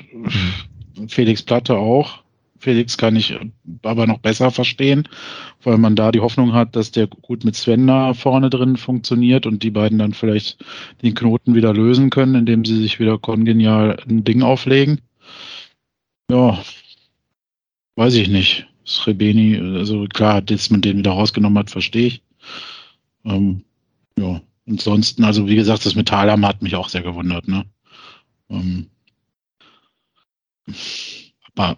Felix 1.07 1.41
Platte 1.41 1.77
auch. 1.77 2.20
Felix 2.61 2.95
kann 2.95 3.15
ich 3.15 3.35
aber 3.81 4.05
noch 4.05 4.19
besser 4.19 4.51
verstehen, 4.51 5.09
weil 5.63 5.79
man 5.79 5.95
da 5.95 6.11
die 6.11 6.19
Hoffnung 6.19 6.53
hat, 6.53 6.75
dass 6.75 6.91
der 6.91 7.07
gut 7.07 7.43
mit 7.43 7.55
Sven 7.55 7.87
da 7.87 8.13
vorne 8.13 8.51
drin 8.51 8.77
funktioniert 8.77 9.47
und 9.47 9.63
die 9.63 9.71
beiden 9.71 9.97
dann 9.97 10.13
vielleicht 10.13 10.63
den 11.01 11.15
Knoten 11.15 11.55
wieder 11.55 11.73
lösen 11.73 12.11
können, 12.11 12.35
indem 12.35 12.63
sie 12.63 12.79
sich 12.79 12.99
wieder 12.99 13.17
kongenial 13.17 13.97
ein 14.07 14.23
Ding 14.23 14.43
auflegen. 14.43 15.01
Ja, 16.29 16.63
weiß 17.95 18.13
ich 18.15 18.29
nicht. 18.29 18.67
Srebeni, 18.85 19.57
also 19.57 20.05
klar, 20.05 20.41
dass 20.41 20.69
man 20.69 20.81
den 20.81 20.99
wieder 20.99 21.11
rausgenommen 21.11 21.57
hat, 21.57 21.71
verstehe 21.71 22.07
ich. 22.07 22.23
Ähm, 23.25 23.63
ja, 24.19 24.39
ansonsten, 24.67 25.23
also 25.23 25.47
wie 25.47 25.55
gesagt, 25.55 25.85
das 25.85 25.95
Metallhammer 25.95 26.47
hat 26.49 26.61
mich 26.61 26.75
auch 26.75 26.89
sehr 26.89 27.01
gewundert, 27.01 27.47
ne? 27.47 27.65
Ähm, 28.49 28.87
aber 31.55 31.77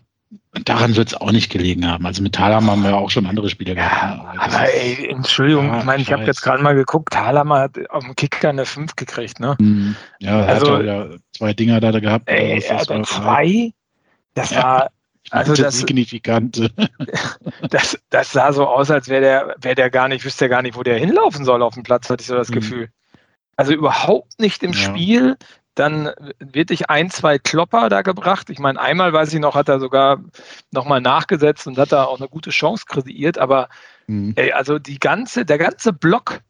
daran 0.65 0.96
wird 0.96 1.10
es 1.10 1.13
auch 1.15 1.32
nicht 1.32 1.52
gelegen 1.52 1.88
haben. 1.88 2.06
Also 2.06 2.22
mit 2.22 2.36
Thalhammer 2.36 2.74
haben 2.74 2.84
wir 2.84 2.96
auch 2.96 3.10
schon 3.10 3.26
andere 3.26 3.50
Spiele 3.50 3.76
ja, 3.76 3.84
gehabt. 3.84 4.39
Aber 4.39 4.74
ey, 4.74 5.08
Entschuldigung, 5.10 5.67
ja, 5.67 5.80
ich 5.80 5.86
meine, 5.86 6.02
ich 6.02 6.12
habe 6.12 6.24
jetzt 6.24 6.41
gerade 6.41 6.62
mal 6.62 6.76
geguckt, 6.76 7.13
Thalhammer 7.13 7.60
hat 7.60 7.89
auf 7.89 8.04
dem 8.04 8.15
Kicker 8.15 8.50
eine 8.50 8.65
5 8.65 8.96
gekriegt, 8.96 9.39
ne? 9.39 9.56
Mhm. 9.60 9.96
Ja, 10.19 10.41
er 10.41 10.48
also, 10.48 10.78
hat 10.78 10.86
ja 10.86 11.08
zwei 11.36 11.54
Dinger 11.54 11.80
da 11.80 11.91
gehabt. 12.00 12.30
Ey, 12.30 12.62
er 12.62 12.80
hat 12.80 13.08
zwei, 13.08 13.72
das 14.34 14.52
ja. 14.52 14.63
war 14.63 14.89
also 15.30 15.54
das 15.54 15.80
signifikante. 15.80 16.69
Das, 17.69 17.98
das 18.10 18.32
sah 18.32 18.52
so 18.52 18.67
aus, 18.67 18.91
als 18.91 19.08
wäre 19.08 19.22
der, 19.22 19.56
wär 19.62 19.74
der 19.74 19.89
gar 19.89 20.08
nicht, 20.08 20.26
wüsste 20.26 20.46
er 20.46 20.50
gar 20.50 20.62
nicht, 20.62 20.76
wo 20.76 20.84
der 20.84 20.98
hinlaufen 20.98 21.46
soll 21.46 21.62
auf 21.63 21.74
dem 21.74 21.84
Platz, 21.84 22.10
hatte 22.10 22.22
ich 22.22 22.28
so 22.28 22.36
das 22.36 22.50
mhm. 22.50 22.56
Gefühl. 22.56 22.89
Also 23.56 23.74
überhaupt 23.74 24.39
nicht 24.39 24.63
im 24.63 24.74
ja. 24.74 24.80
Spiel. 24.80 25.38
Dann 25.76 26.12
wirklich 26.40 26.90
ein, 26.90 27.10
zwei 27.10 27.40
Klopper 27.40 27.90
da 27.90 28.02
gebracht. 28.02 28.50
Ich 28.50 28.60
meine, 28.60 28.80
einmal 28.80 29.12
weiß 29.12 29.34
ich 29.34 29.40
noch, 29.40 29.56
hat 29.56 29.70
er 29.70 29.80
sogar 29.80 30.20
nochmal 30.72 31.02
nachgesetzt 31.02 31.66
und 31.68 31.78
hat 31.78 31.92
da 31.92 32.04
auch 32.04 32.20
eine 32.20 32.30
gute 32.30 32.52
Chance 32.52 32.86
kreiert. 32.88 33.38
Aber 33.38 33.70
mhm. 34.08 34.34
ey, 34.36 34.52
also 34.52 34.78
die 34.78 35.00
ganze, 35.00 35.46
der 35.46 35.58
ganze 35.58 35.92
Block, 35.92 36.42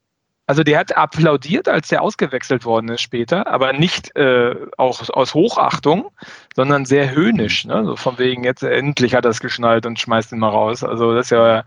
also 0.46 0.64
der 0.64 0.80
hat 0.80 0.98
applaudiert, 0.98 1.70
als 1.70 1.88
der 1.88 2.02
ausgewechselt 2.02 2.66
worden 2.66 2.90
ist 2.90 3.02
später, 3.02 3.48
aber 3.48 3.72
nicht 3.72 4.14
äh, 4.18 4.56
auch 4.78 5.10
aus 5.10 5.34
Hochachtung, 5.34 6.12
sondern 6.54 6.86
sehr 6.86 7.12
höhnisch. 7.12 7.64
Ne? 7.64 7.86
So 7.86 7.96
von 7.96 8.18
wegen, 8.18 8.44
jetzt 8.44 8.62
endlich 8.62 9.16
hat 9.16 9.24
er 9.24 9.32
es 9.32 9.40
geschnallt 9.40 9.86
und 9.86 10.00
schmeißt 10.00 10.34
ihn 10.34 10.40
mal 10.40 10.50
raus. 10.50 10.84
Also 10.84 11.16
das 11.16 11.28
ist 11.28 11.30
ja, 11.30 11.64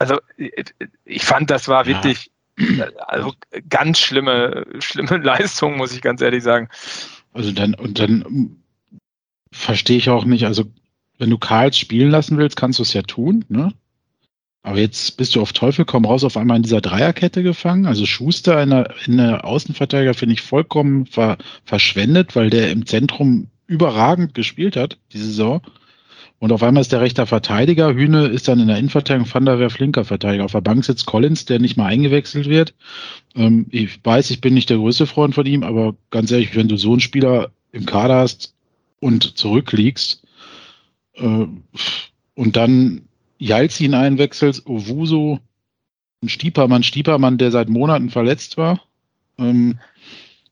also 0.00 0.18
ich 1.04 1.24
fand, 1.24 1.50
das 1.50 1.68
war 1.68 1.86
wirklich 1.86 2.32
also 3.06 3.32
ganz 3.68 3.98
schlimme, 3.98 4.66
schlimme 4.80 5.16
Leistung, 5.22 5.76
muss 5.76 5.94
ich 5.94 6.02
ganz 6.02 6.20
ehrlich 6.20 6.42
sagen. 6.42 6.68
Also 7.32 7.52
dann, 7.52 7.74
und 7.74 7.98
dann 7.98 8.56
verstehe 9.52 9.98
ich 9.98 10.10
auch 10.10 10.24
nicht, 10.24 10.44
also 10.44 10.64
wenn 11.18 11.30
du 11.30 11.38
Karls 11.38 11.78
spielen 11.78 12.10
lassen 12.10 12.38
willst, 12.38 12.56
kannst 12.56 12.78
du 12.78 12.82
es 12.82 12.92
ja 12.92 13.02
tun, 13.02 13.44
ne? 13.48 13.72
Aber 14.62 14.78
jetzt 14.78 15.16
bist 15.16 15.34
du 15.34 15.40
auf 15.40 15.52
Teufel 15.52 15.84
komm 15.84 16.04
raus 16.04 16.24
auf 16.24 16.36
einmal 16.36 16.56
in 16.56 16.62
dieser 16.62 16.80
Dreierkette 16.80 17.42
gefangen. 17.42 17.86
Also 17.86 18.04
Schuster 18.04 18.62
in 18.62 18.70
der, 18.70 18.92
in 19.06 19.16
der 19.16 19.44
Außenverteidiger 19.44 20.14
finde 20.14 20.34
ich 20.34 20.42
vollkommen 20.42 21.06
ver, 21.06 21.38
verschwendet, 21.64 22.36
weil 22.36 22.50
der 22.50 22.70
im 22.70 22.84
Zentrum 22.84 23.48
überragend 23.66 24.34
gespielt 24.34 24.76
hat, 24.76 24.98
die 25.12 25.18
Saison. 25.18 25.62
Und 26.40 26.52
auf 26.52 26.62
einmal 26.62 26.82
ist 26.82 26.92
der 26.92 27.00
rechter 27.00 27.26
Verteidiger. 27.26 27.94
Hühne 27.94 28.26
ist 28.26 28.46
dann 28.46 28.60
in 28.60 28.68
der 28.68 28.78
Innenverteidigung, 28.78 29.32
Van 29.32 29.44
der 29.44 29.58
Werf 29.58 29.72
flinker 29.72 30.04
Verteidiger. 30.04 30.44
Auf 30.44 30.52
der 30.52 30.60
Bank 30.60 30.84
sitzt 30.84 31.06
Collins, 31.06 31.46
der 31.46 31.58
nicht 31.58 31.76
mal 31.76 31.86
eingewechselt 31.86 32.48
wird. 32.48 32.74
Ähm, 33.34 33.66
ich 33.70 33.98
weiß, 34.04 34.30
ich 34.30 34.40
bin 34.40 34.54
nicht 34.54 34.70
der 34.70 34.76
größte 34.76 35.06
Freund 35.06 35.34
von 35.34 35.46
ihm, 35.46 35.64
aber 35.64 35.96
ganz 36.10 36.30
ehrlich, 36.30 36.54
wenn 36.54 36.68
du 36.68 36.76
so 36.76 36.92
einen 36.92 37.00
Spieler 37.00 37.50
im 37.72 37.86
Kader 37.86 38.16
hast 38.16 38.54
und 39.00 39.36
zurückliegst 39.36 40.22
äh, 41.14 41.46
und 42.34 42.56
dann 42.56 43.02
Jalzin 43.38 43.94
einwechselst, 43.94 44.66
Owuso, 44.66 45.40
ein 46.22 46.28
Stiepermann, 46.28 46.82
Stiepermann, 46.82 47.38
der 47.38 47.50
seit 47.50 47.68
Monaten 47.68 48.10
verletzt 48.10 48.56
war. 48.56 48.82
Ähm, 49.38 49.78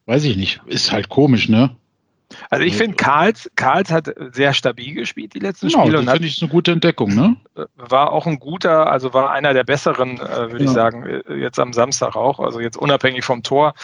weiß 0.06 0.24
ich 0.24 0.36
nicht. 0.36 0.60
Ist 0.66 0.92
halt 0.92 1.08
komisch, 1.08 1.48
ne? 1.48 1.76
Also 2.50 2.64
ich 2.64 2.76
finde, 2.76 2.96
Karls, 2.96 3.50
Karls 3.56 3.90
hat 3.90 4.12
sehr 4.32 4.52
stabil 4.52 4.94
gespielt 4.94 5.34
die 5.34 5.38
letzten 5.38 5.68
genau, 5.68 5.82
Spiele. 5.82 6.02
Das 6.02 6.12
finde 6.12 6.28
ich 6.28 6.42
eine 6.42 6.50
gute 6.50 6.72
Entdeckung, 6.72 7.14
ne? 7.14 7.36
Äh, 7.56 7.64
war 7.76 8.12
auch 8.12 8.26
ein 8.26 8.38
guter, 8.38 8.90
also 8.90 9.14
war 9.14 9.30
einer 9.30 9.54
der 9.54 9.64
besseren, 9.64 10.18
äh, 10.18 10.50
würde 10.50 10.64
ja. 10.64 10.70
ich 10.70 10.70
sagen, 10.70 11.06
äh, 11.06 11.34
jetzt 11.34 11.58
am 11.58 11.72
Samstag 11.72 12.16
auch, 12.16 12.40
also 12.40 12.60
jetzt 12.60 12.76
unabhängig 12.76 13.24
vom 13.24 13.42
Tor. 13.42 13.74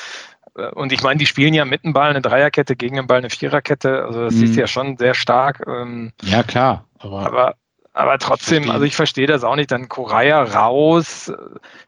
Äh, 0.57 0.68
und 0.70 0.92
ich 0.92 1.02
meine, 1.02 1.18
die 1.18 1.26
spielen 1.26 1.55
ja 1.55 1.64
mit 1.64 1.85
dem 1.85 1.92
Ball 1.92 2.11
eine 2.11 2.20
Dreierkette, 2.20 2.76
gegen 2.76 2.96
den 2.96 3.07
Ball 3.07 3.18
eine 3.18 3.31
Viererkette. 3.31 4.05
Also 4.05 4.24
das 4.24 4.35
mhm. 4.35 4.44
ist 4.44 4.57
ja 4.57 4.66
schon 4.66 4.96
sehr 4.96 5.14
stark. 5.14 5.62
Ähm, 5.66 6.12
ja, 6.22 6.42
klar. 6.42 6.85
Aber, 6.98 7.26
aber 7.26 7.55
aber 7.94 8.18
trotzdem, 8.18 8.70
also 8.70 8.85
ich 8.85 8.96
verstehe 8.96 9.26
das 9.26 9.44
auch 9.44 9.55
nicht. 9.55 9.70
Dann 9.70 9.88
Koraya 9.88 10.42
raus, 10.42 11.31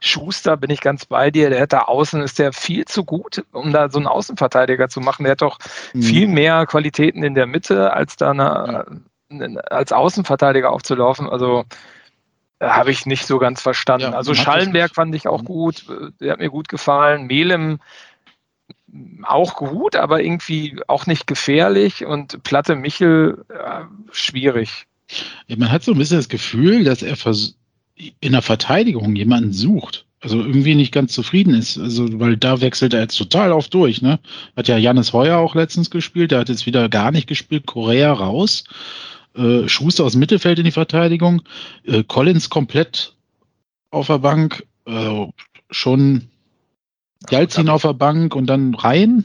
Schuster 0.00 0.56
bin 0.58 0.70
ich 0.70 0.82
ganz 0.82 1.06
bei 1.06 1.30
dir. 1.30 1.48
Der 1.48 1.62
hat 1.62 1.72
da 1.72 1.82
außen, 1.82 2.20
ist 2.20 2.38
der 2.38 2.52
viel 2.52 2.84
zu 2.84 3.04
gut, 3.04 3.42
um 3.52 3.72
da 3.72 3.88
so 3.88 3.98
einen 3.98 4.06
Außenverteidiger 4.06 4.88
zu 4.90 5.00
machen. 5.00 5.24
Der 5.24 5.32
hat 5.32 5.42
doch 5.42 5.58
mhm. 5.94 6.02
viel 6.02 6.28
mehr 6.28 6.66
Qualitäten 6.66 7.22
in 7.22 7.34
der 7.34 7.46
Mitte, 7.46 7.94
als 7.94 8.16
da 8.16 8.32
eine, 8.32 9.00
als 9.70 9.92
Außenverteidiger 9.92 10.70
aufzulaufen. 10.70 11.28
Also 11.28 11.64
habe 12.60 12.90
ich 12.90 13.06
nicht 13.06 13.26
so 13.26 13.38
ganz 13.38 13.62
verstanden. 13.62 14.12
Ja, 14.12 14.18
also 14.18 14.34
Schallenberg 14.34 14.94
fand 14.94 15.14
ich 15.14 15.26
auch 15.26 15.40
mhm. 15.40 15.46
gut, 15.46 15.86
der 16.20 16.32
hat 16.32 16.38
mir 16.38 16.50
gut 16.50 16.68
gefallen. 16.68 17.26
Melem 17.26 17.78
auch 19.22 19.56
gut, 19.56 19.96
aber 19.96 20.22
irgendwie 20.22 20.80
auch 20.86 21.06
nicht 21.06 21.26
gefährlich 21.26 22.04
und 22.04 22.42
Platte 22.42 22.76
Michel 22.76 23.44
ja, 23.50 23.88
schwierig. 24.12 24.86
Man 25.48 25.70
hat 25.70 25.84
so 25.84 25.92
ein 25.92 25.98
bisschen 25.98 26.18
das 26.18 26.28
Gefühl, 26.28 26.84
dass 26.84 27.02
er 27.02 27.16
in 28.20 28.32
der 28.32 28.42
Verteidigung 28.42 29.14
jemanden 29.14 29.52
sucht. 29.52 30.06
Also 30.20 30.38
irgendwie 30.38 30.74
nicht 30.74 30.92
ganz 30.92 31.12
zufrieden 31.12 31.52
ist. 31.52 31.76
Also, 31.76 32.18
weil 32.18 32.38
da 32.38 32.62
wechselt 32.62 32.94
er 32.94 33.02
jetzt 33.02 33.16
total 33.16 33.52
auf 33.52 33.68
durch, 33.68 34.00
ne? 34.00 34.18
Hat 34.56 34.68
ja 34.68 34.78
Janis 34.78 35.12
Heuer 35.12 35.36
auch 35.36 35.54
letztens 35.54 35.90
gespielt, 35.90 36.30
der 36.30 36.40
hat 36.40 36.48
jetzt 36.48 36.64
wieder 36.64 36.88
gar 36.88 37.10
nicht 37.10 37.26
gespielt, 37.26 37.66
Korea 37.66 38.10
raus. 38.10 38.64
Äh, 39.36 39.68
Schuster 39.68 40.04
aus 40.04 40.14
Mittelfeld 40.14 40.58
in 40.58 40.64
die 40.64 40.70
Verteidigung, 40.70 41.42
äh, 41.84 42.04
Collins 42.04 42.48
komplett 42.48 43.14
auf 43.90 44.06
der 44.06 44.18
Bank, 44.18 44.64
äh, 44.86 45.26
schon 45.70 46.28
Jalzin 47.30 47.68
auf 47.68 47.82
der 47.82 47.94
Bank 47.94 48.34
und 48.34 48.46
dann 48.46 48.74
rein. 48.74 49.24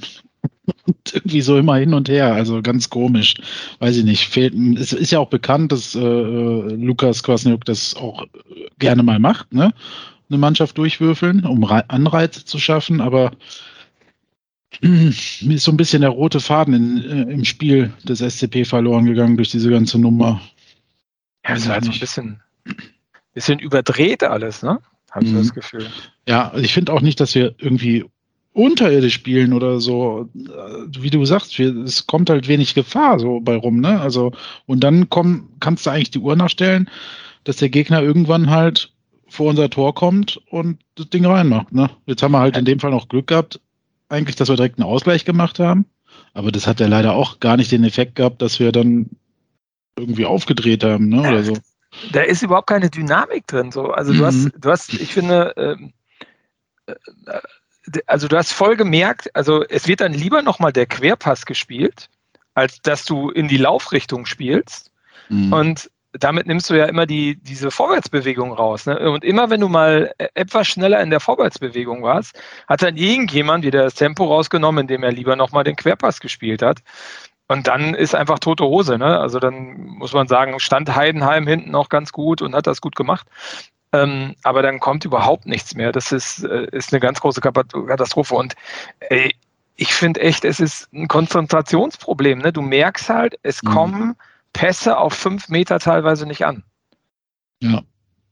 Und 0.89 1.13
irgendwie 1.13 1.41
so 1.41 1.57
immer 1.57 1.75
hin 1.75 1.93
und 1.93 2.09
her, 2.09 2.33
also 2.33 2.61
ganz 2.61 2.89
komisch. 2.89 3.35
Weiß 3.79 3.97
ich 3.97 4.03
nicht. 4.03 4.27
Fehlt, 4.27 4.53
es 4.77 4.93
ist 4.93 5.11
ja 5.11 5.19
auch 5.19 5.29
bekannt, 5.29 5.71
dass 5.71 5.95
äh, 5.95 5.99
Lukas 5.99 7.23
Kwasniuk 7.23 7.65
das 7.65 7.95
auch 7.95 8.25
gerne 8.79 9.03
mal 9.03 9.19
macht, 9.19 9.53
ne? 9.53 9.73
Eine 10.29 10.37
Mannschaft 10.37 10.77
durchwürfeln, 10.77 11.43
um 11.43 11.63
Anreize 11.63 12.45
zu 12.45 12.59
schaffen, 12.59 13.01
aber 13.01 13.31
mir 14.81 15.55
ist 15.55 15.63
so 15.63 15.71
ein 15.71 15.77
bisschen 15.77 16.01
der 16.01 16.11
rote 16.11 16.39
Faden 16.39 16.73
in, 16.73 16.97
äh, 17.03 17.33
im 17.33 17.45
Spiel 17.45 17.91
des 18.03 18.19
SCP 18.19 18.65
verloren 18.65 19.05
gegangen 19.05 19.37
durch 19.37 19.49
diese 19.49 19.69
ganze 19.71 19.97
Nummer. 19.97 20.41
Ja, 21.45 21.55
das 21.55 21.63
ist 21.63 21.69
halt 21.69 21.85
so 21.85 21.91
ein 21.91 21.99
bisschen, 21.99 22.41
bisschen 23.33 23.59
überdreht 23.59 24.23
alles, 24.23 24.61
ne? 24.61 24.79
Habe 25.11 25.25
ich 25.25 25.31
mhm. 25.31 25.37
das 25.37 25.53
Gefühl. 25.53 25.87
Ja, 26.27 26.49
also 26.49 26.63
ich 26.63 26.73
finde 26.73 26.93
auch 26.93 27.01
nicht, 27.01 27.19
dass 27.19 27.33
wir 27.33 27.55
irgendwie 27.57 28.05
unterirdisch 28.53 29.13
spielen 29.13 29.53
oder 29.53 29.79
so. 29.79 30.29
Äh, 30.35 31.01
wie 31.01 31.09
du 31.09 31.23
sagst, 31.25 31.59
es 31.59 32.07
kommt 32.07 32.29
halt 32.29 32.47
wenig 32.47 32.73
Gefahr 32.73 33.19
so 33.19 33.39
bei 33.39 33.55
rum, 33.55 33.79
ne? 33.79 33.99
Also, 34.01 34.31
und 34.65 34.83
dann 34.83 35.09
komm, 35.09 35.49
kannst 35.59 35.85
du 35.85 35.91
eigentlich 35.91 36.11
die 36.11 36.19
Uhr 36.19 36.35
nachstellen, 36.35 36.89
dass 37.43 37.57
der 37.57 37.69
Gegner 37.69 38.01
irgendwann 38.01 38.49
halt 38.49 38.91
vor 39.27 39.49
unser 39.49 39.69
Tor 39.69 39.93
kommt 39.93 40.41
und 40.49 40.79
das 40.95 41.09
Ding 41.09 41.25
reinmacht, 41.25 41.71
ne? 41.71 41.89
Jetzt 42.05 42.23
haben 42.23 42.31
wir 42.31 42.39
halt 42.39 42.57
in 42.57 42.65
dem 42.65 42.79
Fall 42.79 42.91
noch 42.91 43.07
Glück 43.07 43.27
gehabt, 43.27 43.59
eigentlich, 44.09 44.35
dass 44.35 44.49
wir 44.49 44.55
direkt 44.55 44.79
einen 44.79 44.89
Ausgleich 44.89 45.25
gemacht 45.25 45.59
haben. 45.59 45.85
Aber 46.33 46.51
das 46.51 46.67
hat 46.67 46.79
ja 46.79 46.87
leider 46.87 47.13
auch 47.13 47.39
gar 47.39 47.57
nicht 47.57 47.71
den 47.71 47.83
Effekt 47.83 48.15
gehabt, 48.15 48.41
dass 48.41 48.59
wir 48.59 48.71
dann 48.71 49.09
irgendwie 49.97 50.25
aufgedreht 50.25 50.83
haben, 50.83 51.09
ne? 51.09 51.19
Oder 51.19 51.43
so. 51.43 51.57
Da 52.11 52.21
ist 52.21 52.43
überhaupt 52.43 52.67
keine 52.67 52.89
Dynamik 52.89 53.47
drin. 53.47 53.71
So. 53.71 53.91
Also 53.91 54.13
du 54.13 54.19
mhm. 54.19 54.25
hast, 54.25 54.51
du 54.57 54.69
hast, 54.69 54.93
ich 54.93 55.13
finde, 55.13 55.53
ähm, 55.57 55.93
äh, 56.85 56.93
also 58.05 58.27
du 58.27 58.37
hast 58.37 58.51
voll 58.51 58.75
gemerkt, 58.75 59.29
also 59.35 59.63
es 59.63 59.87
wird 59.87 60.01
dann 60.01 60.13
lieber 60.13 60.41
nochmal 60.41 60.73
der 60.73 60.85
Querpass 60.85 61.45
gespielt, 61.45 62.09
als 62.53 62.81
dass 62.81 63.05
du 63.05 63.29
in 63.29 63.47
die 63.47 63.57
Laufrichtung 63.57 64.25
spielst. 64.25 64.91
Mhm. 65.29 65.53
Und 65.53 65.91
damit 66.13 66.47
nimmst 66.47 66.69
du 66.69 66.73
ja 66.73 66.85
immer 66.85 67.05
die, 67.05 67.35
diese 67.35 67.69
Vorwärtsbewegung 67.69 68.51
raus. 68.51 68.85
Ne? 68.85 69.11
Und 69.11 69.23
immer 69.23 69.49
wenn 69.49 69.61
du 69.61 69.67
mal 69.67 70.11
e-, 70.17 70.27
etwas 70.33 70.67
schneller 70.67 71.01
in 71.01 71.11
der 71.11 71.19
Vorwärtsbewegung 71.19 72.01
warst, 72.01 72.39
hat 72.67 72.81
dann 72.81 72.97
irgendjemand 72.97 73.63
wieder 73.63 73.83
das 73.83 73.93
Tempo 73.93 74.25
rausgenommen, 74.25 74.81
indem 74.81 75.03
er 75.03 75.11
lieber 75.11 75.35
nochmal 75.35 75.63
den 75.63 75.75
Querpass 75.75 76.19
gespielt 76.19 76.61
hat. 76.61 76.79
Und 77.47 77.67
dann 77.67 77.93
ist 77.95 78.15
einfach 78.15 78.39
tote 78.39 78.63
Hose. 78.65 78.97
Ne? 78.97 79.19
Also 79.19 79.39
dann 79.39 79.77
muss 79.97 80.13
man 80.13 80.27
sagen, 80.27 80.59
stand 80.59 80.95
Heidenheim 80.95 81.47
hinten 81.47 81.75
auch 81.75 81.89
ganz 81.89 82.11
gut 82.11 82.41
und 82.41 82.55
hat 82.55 82.67
das 82.67 82.81
gut 82.81 82.95
gemacht. 82.95 83.27
Ähm, 83.91 84.35
aber 84.43 84.61
dann 84.61 84.79
kommt 84.79 85.05
überhaupt 85.05 85.45
nichts 85.45 85.73
mehr. 85.75 85.91
Das 85.91 86.11
ist, 86.11 86.43
äh, 86.43 86.67
ist 86.71 86.93
eine 86.93 86.99
ganz 86.99 87.21
große 87.21 87.41
Katastrophe. 87.41 88.35
Und 88.35 88.55
ey, 88.99 89.35
ich 89.75 89.93
finde 89.93 90.21
echt, 90.21 90.45
es 90.45 90.59
ist 90.59 90.91
ein 90.93 91.07
Konzentrationsproblem. 91.07 92.39
Ne? 92.39 92.53
Du 92.53 92.61
merkst 92.61 93.09
halt, 93.09 93.39
es 93.43 93.63
mhm. 93.63 93.69
kommen 93.69 94.15
Pässe 94.53 94.97
auf 94.97 95.13
fünf 95.13 95.49
Meter 95.49 95.79
teilweise 95.79 96.25
nicht 96.25 96.45
an. 96.45 96.63
Ja. 97.61 97.81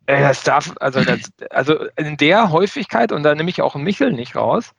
Das 0.06 0.43
darf, 0.43 0.74
also, 0.80 1.04
das, 1.04 1.20
also 1.50 1.86
in 1.98 2.15
der 2.15 2.50
Häufigkeit, 2.52 3.12
und 3.12 3.24
da 3.24 3.36
nehme 3.36 3.50
ich 3.50 3.62
auch 3.62 3.76
einen 3.76 3.84
Michel 3.84 4.13
nicht 4.13 4.38
raus, 4.38 4.72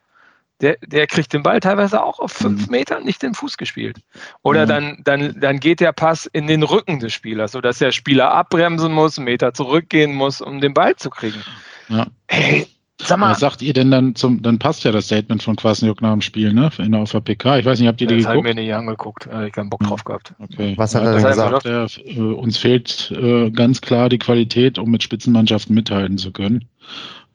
der, 0.61 0.77
der 0.87 1.07
kriegt 1.07 1.33
den 1.33 1.43
Ball 1.43 1.61
teilweise 1.61 2.03
auch 2.03 2.19
auf 2.19 2.33
fünf 2.33 2.67
mhm. 2.67 2.73
Metern 2.73 3.05
nicht 3.05 3.23
den 3.23 3.35
Fuß 3.35 3.57
gespielt. 3.57 3.99
Oder 4.43 4.65
mhm. 4.65 4.69
dann, 4.69 4.99
dann, 5.05 5.41
dann 5.41 5.61
geht 5.61 5.81
der 5.81 5.93
Pass 5.93 6.27
in 6.27 6.47
den 6.47 6.63
Rücken 6.63 7.01
des 7.01 7.13
Spielers, 7.13 7.53
sodass 7.53 7.79
der 7.79 7.93
Spieler 7.93 8.33
abbremsen 8.33 8.93
muss, 8.93 9.19
einen 9.19 9.27
Meter 9.27 9.55
zurückgehen 9.55 10.15
muss, 10.15 10.41
um 10.41 10.61
den 10.61 10.75
Ball 10.75 10.97
zu 10.97 11.11
kriegen. 11.11 11.43
Ja. 11.89 12.07
Hey, 12.27 12.67
Sag 13.01 13.19
mal. 13.19 13.31
Was 13.31 13.39
sagt 13.39 13.63
ihr 13.63 13.73
denn 13.73 13.91
dann 13.93 14.17
zum, 14.17 14.43
dann 14.43 14.59
passt 14.59 14.83
ja 14.83 14.91
das 14.91 15.07
Statement 15.07 15.43
von 15.43 15.55
Kwasniok 15.55 16.03
nach 16.03 16.13
dem 16.13 16.21
Spiel, 16.21 16.53
ne? 16.53 16.71
In 16.79 16.91
der 16.91 17.05
PK. 17.05 17.59
Ich 17.59 17.65
weiß 17.65 17.79
nicht, 17.79 17.87
habt 17.87 18.01
ihr 18.01 18.09
die 18.09 18.17
das 18.17 18.25
geguckt? 18.25 18.27
Das 18.27 18.27
habe 18.27 18.49
ich 18.49 18.55
mir 18.57 18.61
nicht 18.61 18.75
angeguckt. 18.75 19.27
Ich 19.27 19.33
habe 19.33 19.51
keinen 19.53 19.71
Bock 19.71 19.81
drauf 19.81 20.03
gehabt. 20.03 20.35
Okay. 20.41 20.75
Was 20.77 20.95
hat 20.95 21.05
er 21.05 21.15
denn 21.15 21.23
gesagt? 21.25 21.65
Er, 21.65 21.87
äh, 22.05 22.19
uns 22.19 22.59
fehlt 22.59 23.13
äh, 23.13 23.51
ganz 23.51 23.81
klar 23.81 24.09
die 24.09 24.19
Qualität, 24.19 24.81
um 24.81 24.91
mit 24.91 25.05
Spitzenmannschaften 25.05 25.75
mithalten 25.77 26.19
zu 26.19 26.33
können. 26.33 26.69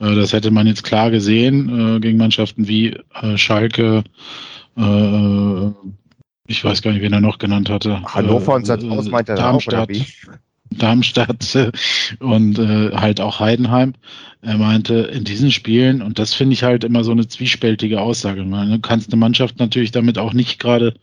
Äh, 0.04 0.16
das 0.16 0.34
hätte 0.34 0.52
man 0.52 0.68
jetzt 0.68 0.84
klar 0.84 1.12
gesehen 1.12 1.96
äh, 1.96 2.00
gegen 2.00 2.18
Mannschaften 2.18 2.68
wie 2.68 2.98
äh, 3.22 3.38
Schalke, 3.38 4.04
ich 4.76 6.64
weiß 6.64 6.82
gar 6.82 6.94
nicht, 6.94 7.04
wen 7.04 7.14
er 7.14 7.22
noch 7.22 7.38
genannt 7.38 7.70
hatte. 7.70 8.02
Hannover 8.06 8.56
und 8.56 8.66
Sandhaus 8.66 9.08
meint 9.08 9.30
er 9.30 9.36
Darmstadt. 9.36 9.76
Auch, 9.76 9.84
oder 9.84 9.90
wie? 9.90 10.04
Darmstadt 10.72 11.72
und 12.18 12.58
äh, 12.58 12.90
halt 12.96 13.22
auch 13.22 13.40
Heidenheim. 13.40 13.94
Er 14.42 14.58
meinte, 14.58 14.96
in 14.96 15.26
diesen 15.26 15.52
Spielen, 15.52 16.02
und 16.02 16.18
das 16.18 16.34
finde 16.34 16.54
ich 16.54 16.64
halt 16.64 16.84
immer 16.84 17.04
so 17.04 17.12
eine 17.12 17.28
zwiespältige 17.28 18.02
Aussage, 18.02 18.44
du 18.44 18.80
kannst 18.80 19.12
eine 19.14 19.20
Mannschaft 19.20 19.60
natürlich 19.60 19.92
damit 19.92 20.18
auch 20.18 20.34
nicht 20.34 20.60
gerade, 20.60 20.96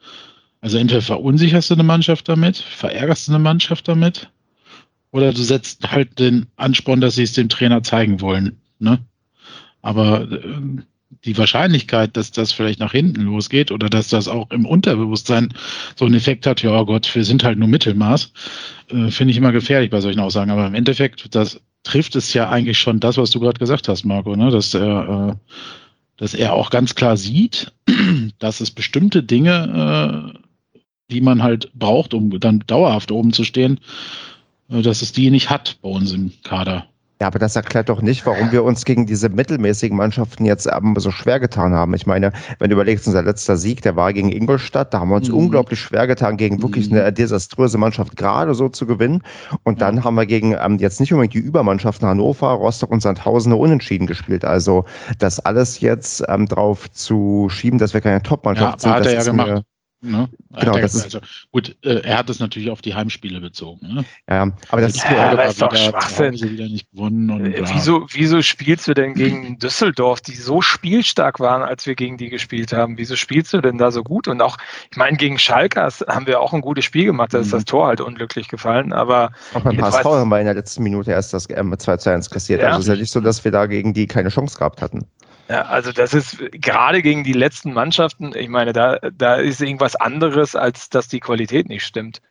also 0.61 0.77
entweder 0.77 1.03
verunsicherst 1.03 1.71
du 1.71 1.75
eine 1.75 1.85
Mannschaft 1.85 2.29
damit, 2.29 2.57
verärgerst 2.57 3.29
du 3.29 3.33
eine 3.33 3.39
Mannschaft 3.39 3.87
damit, 3.87 4.31
oder 5.13 5.33
du 5.33 5.43
setzt 5.43 5.93
halt 5.93 6.19
den 6.19 6.47
Ansporn, 6.57 7.01
dass 7.01 7.15
sie 7.15 7.23
es 7.23 7.35
dem 7.35 7.49
Trainer 7.49 7.85
zeigen 7.85 8.21
wollen. 8.21 8.60
Ne? 8.81 8.99
Aber 9.83 10.31
äh, 10.31 10.83
die 11.25 11.37
Wahrscheinlichkeit, 11.37 12.17
dass 12.17 12.31
das 12.31 12.53
vielleicht 12.53 12.81
nach 12.81 12.93
hinten 12.93 13.23
losgeht 13.23 13.73
oder 13.73 13.91
dass 13.91 14.09
das 14.09 14.29
auch 14.29 14.51
im 14.51 14.65
Unterbewusstsein 14.65 15.53
so 15.97 16.05
einen 16.05 16.15
Effekt 16.15 16.47
hat, 16.47 16.63
ja 16.63 16.79
oh 16.81 16.87
Gott, 16.87 17.13
wir 17.15 17.25
sind 17.25 17.45
halt 17.45 17.59
nur 17.59 17.69
Mittelmaß, 17.69 18.33
äh, 18.89 19.11
finde 19.11 19.33
ich 19.33 19.37
immer 19.37 19.53
gefährlich 19.53 19.91
bei 19.91 20.01
solchen 20.01 20.21
Aussagen. 20.21 20.51
Aber 20.51 20.67
im 20.67 20.75
Endeffekt, 20.75 21.35
das 21.35 21.61
trifft 21.83 22.17
es 22.17 22.33
ja 22.33 22.49
eigentlich 22.49 22.79
schon 22.79 23.01
das, 23.01 23.17
was 23.17 23.31
du 23.31 23.41
gerade 23.41 23.59
gesagt 23.59 23.89
hast, 23.89 24.05
Marco, 24.05 24.37
ne? 24.37 24.51
dass 24.51 24.73
er, 24.75 25.31
äh, 25.31 25.55
dass 26.17 26.35
er 26.35 26.53
auch 26.53 26.71
ganz 26.71 26.95
klar 26.95 27.17
sieht, 27.17 27.73
dass 28.39 28.61
es 28.61 28.71
bestimmte 28.71 29.23
Dinge, 29.23 30.33
äh, 30.35 30.39
die 31.11 31.21
man 31.21 31.43
halt 31.43 31.73
braucht, 31.75 32.15
um 32.15 32.39
dann 32.39 32.63
dauerhaft 32.67 33.11
oben 33.11 33.33
zu 33.33 33.45
stehen, 33.45 33.81
äh, 34.69 34.83
dass 34.83 35.03
es 35.03 35.13
die 35.13 35.31
nicht 35.31 35.51
hat 35.51 35.79
bei 35.83 35.89
uns 35.89 36.13
im 36.13 36.33
Kader. 36.45 36.87
Ja, 37.21 37.27
aber 37.27 37.39
das 37.39 37.55
erklärt 37.55 37.91
doch 37.91 38.01
nicht, 38.01 38.25
warum 38.25 38.51
wir 38.51 38.65
uns 38.65 38.87
gegen 38.87 39.05
diese 39.05 39.29
mittelmäßigen 39.29 39.95
Mannschaften 39.95 40.47
jetzt 40.47 40.67
so 40.97 41.11
schwer 41.11 41.39
getan 41.39 41.75
haben. 41.75 41.93
Ich 41.93 42.07
meine, 42.07 42.33
wenn 42.59 42.71
du 42.71 42.77
überlegst, 42.77 43.07
unser 43.07 43.23
letzter 43.23 43.59
Sieg, 43.59 43.83
der 43.83 43.95
war 43.95 44.15
gegen 44.15 44.33
Ingolstadt, 44.33 44.95
da 44.95 45.01
haben 45.01 45.11
wir 45.11 45.17
uns 45.17 45.29
mhm. 45.29 45.37
unglaublich 45.37 45.79
schwer 45.79 46.07
getan, 46.07 46.39
gegen 46.39 46.63
wirklich 46.63 46.89
mhm. 46.89 46.97
eine 46.97 47.13
desaströse 47.13 47.77
Mannschaft 47.77 48.17
gerade 48.17 48.55
so 48.55 48.71
zu 48.71 48.87
gewinnen. 48.87 49.23
Und 49.65 49.83
dann 49.83 50.03
haben 50.03 50.15
wir 50.15 50.25
gegen 50.25 50.57
ähm, 50.59 50.79
jetzt 50.79 50.99
nicht 50.99 51.13
unbedingt 51.13 51.35
die 51.35 51.47
Übermannschaften 51.47 52.09
Hannover, 52.09 52.53
Rostock 52.53 52.91
und 52.91 53.03
Sandhausen 53.03 53.53
unentschieden 53.53 54.07
gespielt. 54.07 54.47
Also 54.47 54.87
das 55.19 55.41
alles 55.41 55.81
jetzt 55.81 56.25
ähm, 56.27 56.47
drauf 56.47 56.91
zu 56.91 57.49
schieben, 57.51 57.79
dass 57.79 57.93
wir 57.93 58.01
keine 58.01 58.23
Top-Mannschaft 58.23 58.83
ja, 58.83 58.95
sind, 58.95 59.05
das 59.05 59.13
ja 59.13 59.19
ist 59.19 59.27
gemacht. 59.27 59.65
Ne? 60.03 60.31
Genau, 60.59 60.79
das 60.79 60.95
ist 60.95 61.05
also, 61.05 61.21
gut, 61.53 61.77
äh, 61.85 62.01
er 62.01 62.19
hat 62.19 62.31
es 62.31 62.39
natürlich 62.39 62.71
auf 62.71 62.81
die 62.81 62.95
Heimspiele 62.95 63.39
bezogen. 63.39 63.87
Ne? 63.87 64.05
Ja, 64.31 64.51
aber 64.71 64.81
das, 64.81 64.95
das 64.95 65.05
ist, 65.05 65.11
ja, 65.11 65.37
das 65.37 65.53
ist 65.53 65.63
doch 65.63 65.77
Schwachsinn. 65.77 66.41
Wieder 66.41 66.69
nicht 66.69 66.91
gewonnen 66.91 67.31
und, 67.31 67.53
äh, 67.53 67.63
wieso, 67.67 68.07
wieso 68.11 68.41
spielst 68.41 68.89
du 68.89 68.95
denn 68.95 69.13
gegen 69.13 69.59
Düsseldorf, 69.59 70.23
die 70.23 70.37
so 70.37 70.63
spielstark 70.63 71.39
waren, 71.39 71.61
als 71.61 71.87
wir 71.87 71.97
gegen 71.97 72.17
die 72.17 72.31
gespielt 72.31 72.73
haben? 72.73 72.97
Wieso 72.97 73.15
spielst 73.15 73.53
du 73.53 73.61
denn 73.61 73.77
da 73.77 73.91
so 73.91 74.03
gut? 74.03 74.27
Und 74.27 74.41
auch, 74.41 74.57
ich 74.91 74.97
meine, 74.97 75.19
gegen 75.19 75.39
Schalke 75.39 75.81
haben 76.09 76.27
wir 76.27 76.41
auch 76.41 76.55
ein 76.55 76.63
gutes 76.63 76.87
Spiel 76.87 77.05
gemacht. 77.05 77.35
Da 77.35 77.41
ist 77.41 77.49
mhm. 77.49 77.53
das 77.53 77.65
Tor 77.67 77.87
halt 77.87 78.01
unglücklich 78.01 78.49
gefallen. 78.49 78.95
Aber 78.95 79.33
auch 79.53 79.61
beim 79.61 79.81
HSV 79.83 80.05
haben 80.05 80.31
wir 80.31 80.39
in 80.39 80.47
der 80.47 80.55
letzten 80.55 80.83
Minute 80.83 81.11
erst 81.11 81.35
das 81.35 81.47
ähm, 81.51 81.75
2 81.79 81.99
zu 81.99 82.11
1 82.11 82.31
kassiert. 82.31 82.63
Ja. 82.63 82.69
Also 82.69 82.79
es 82.79 82.85
ist 82.87 82.89
ja 82.89 83.01
nicht 83.01 83.13
so, 83.13 83.21
dass 83.21 83.45
wir 83.45 83.53
da 83.53 83.67
gegen 83.67 83.93
die 83.93 84.07
keine 84.07 84.31
Chance 84.31 84.57
gehabt 84.57 84.81
hatten. 84.81 85.07
Ja, 85.51 85.63
also 85.63 85.91
das 85.91 86.15
ist 86.15 86.39
gerade 86.53 87.03
gegen 87.03 87.25
die 87.25 87.33
letzten 87.33 87.73
Mannschaften, 87.73 88.33
ich 88.37 88.49
meine, 88.49 88.73
da, 88.73 88.99
da 89.13 89.35
ist 89.35 89.61
irgendwas 89.61 89.97
anderes, 89.97 90.55
als 90.55 90.91
dass 90.91 91.09
die 91.09 91.19
Qualität 91.19 91.69
nicht 91.69 91.85
stimmt. 91.85 92.23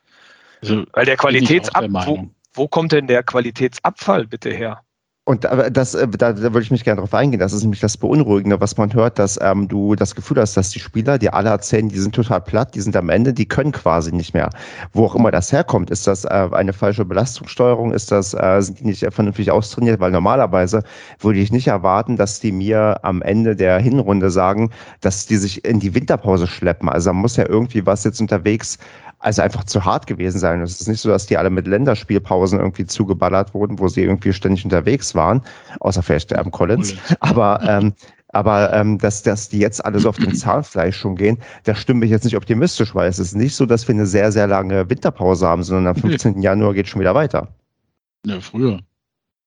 Also 0.62 0.86
Weil 0.94 1.04
der 1.06 1.18
Qualitätsab, 1.18 1.84
wo, 1.90 2.30
wo 2.54 2.68
kommt 2.70 2.94
denn 2.94 3.08
der 3.08 3.24
Qualitätsabfall 3.24 4.26
bitte 4.26 4.52
her? 4.52 4.84
Und 5.30 5.44
das, 5.44 5.94
äh, 5.94 6.08
da, 6.08 6.34
da 6.34 6.42
würde 6.42 6.62
ich 6.62 6.72
mich 6.72 6.84
gerne 6.84 7.02
drauf 7.02 7.14
eingehen. 7.14 7.40
Das 7.40 7.54
ist 7.54 7.62
nämlich 7.62 7.82
das 7.82 7.98
Beunruhigende, 7.98 8.60
was 8.60 8.78
man 8.78 8.92
hört, 8.96 9.20
dass 9.20 9.38
ähm, 9.40 9.68
du 9.68 9.94
das 9.94 10.16
Gefühl 10.16 10.38
hast, 10.42 10.58
dass 10.58 10.72
die 10.72 10.80
Spieler, 10.80 11.20
die 11.20 11.30
alle 11.30 11.52
erzählen, 11.52 11.88
die 11.88 12.00
sind 12.00 12.16
total 12.16 12.42
platt, 12.42 12.74
die 12.74 12.82
sind 12.82 12.96
am 12.96 13.10
Ende, 13.10 13.32
die 13.32 13.46
können 13.46 13.72
quasi 13.72 14.12
nicht 14.12 14.34
mehr. 14.34 14.50
Wo 14.92 15.06
auch 15.06 15.14
immer 15.14 15.30
das 15.30 15.52
herkommt, 15.52 15.92
ist 15.92 16.08
das 16.08 16.26
äh, 16.26 16.50
eine 16.52 16.74
falsche 16.74 17.06
Belastungssteuerung, 17.06 17.94
ist 17.94 18.12
das, 18.12 18.34
äh, 18.34 18.60
sind 18.60 18.80
die 18.80 18.86
nicht 18.86 19.06
vernünftig 19.14 19.52
austrainiert, 19.52 20.00
weil 20.00 20.10
normalerweise 20.10 20.82
würde 21.20 21.38
ich 21.38 21.52
nicht 21.52 21.68
erwarten, 21.68 22.18
dass 22.18 22.40
die 22.40 22.52
mir 22.52 22.98
am 23.04 23.22
Ende 23.22 23.56
der 23.56 23.78
Hinrunde 23.78 24.32
sagen, 24.32 24.72
dass 25.02 25.28
die 25.28 25.38
sich 25.38 25.64
in 25.64 25.80
die 25.80 25.94
Winterpause 25.94 26.48
schleppen. 26.48 26.90
Also 26.90 27.12
da 27.12 27.14
muss 27.14 27.36
ja 27.36 27.48
irgendwie 27.48 27.86
was 27.86 28.04
jetzt 28.04 28.20
unterwegs 28.20 28.80
also 29.20 29.42
einfach 29.42 29.66
zu 29.66 29.86
hart 29.86 30.08
gewesen 30.08 30.40
sein. 30.40 30.62
Es 30.62 30.80
ist 30.80 30.88
nicht 30.88 31.02
so, 31.02 31.10
dass 31.10 31.28
die 31.28 31.38
alle 31.38 31.50
mit 31.50 31.68
Länderspielpausen 31.68 32.60
irgendwie 32.60 32.86
zugeballert 32.86 33.54
wurden, 33.54 33.80
wo 33.80 33.88
sie 33.88 34.04
irgendwie 34.04 34.34
ständig 34.34 34.64
unterwegs 34.64 35.14
waren, 35.14 35.42
außer 35.80 36.02
vielleicht 36.02 36.32
ähm, 36.32 36.52
Collins. 36.52 36.96
Aber 37.20 37.62
ähm, 37.64 37.94
aber 38.32 38.72
ähm, 38.74 39.00
dass, 39.00 39.24
dass 39.24 39.50
die 39.50 39.58
jetzt 39.58 39.84
alle 39.84 40.00
so 40.00 40.10
auf 40.10 40.18
den 40.18 40.36
Zahnfleisch 40.36 40.98
schon 40.98 41.16
gehen, 41.16 41.40
da 41.64 41.74
stimme 41.74 42.06
ich 42.06 42.12
jetzt 42.12 42.26
nicht 42.26 42.38
optimistisch, 42.38 42.94
weil 42.94 43.10
es 43.10 43.18
ist 43.18 43.36
nicht 43.36 43.56
so, 43.56 43.66
dass 43.66 43.88
wir 43.88 43.96
eine 43.96 44.06
sehr, 44.06 44.32
sehr 44.32 44.46
lange 44.46 44.88
Winterpause 44.90 45.48
haben, 45.48 45.64
sondern 45.64 45.96
am 45.96 45.96
15. 46.02 46.42
Januar 46.42 46.74
geht 46.76 46.88
schon 46.88 47.02
wieder 47.02 47.16
weiter. 47.16 47.48
Ja, 48.26 48.40
früher. 48.40 48.82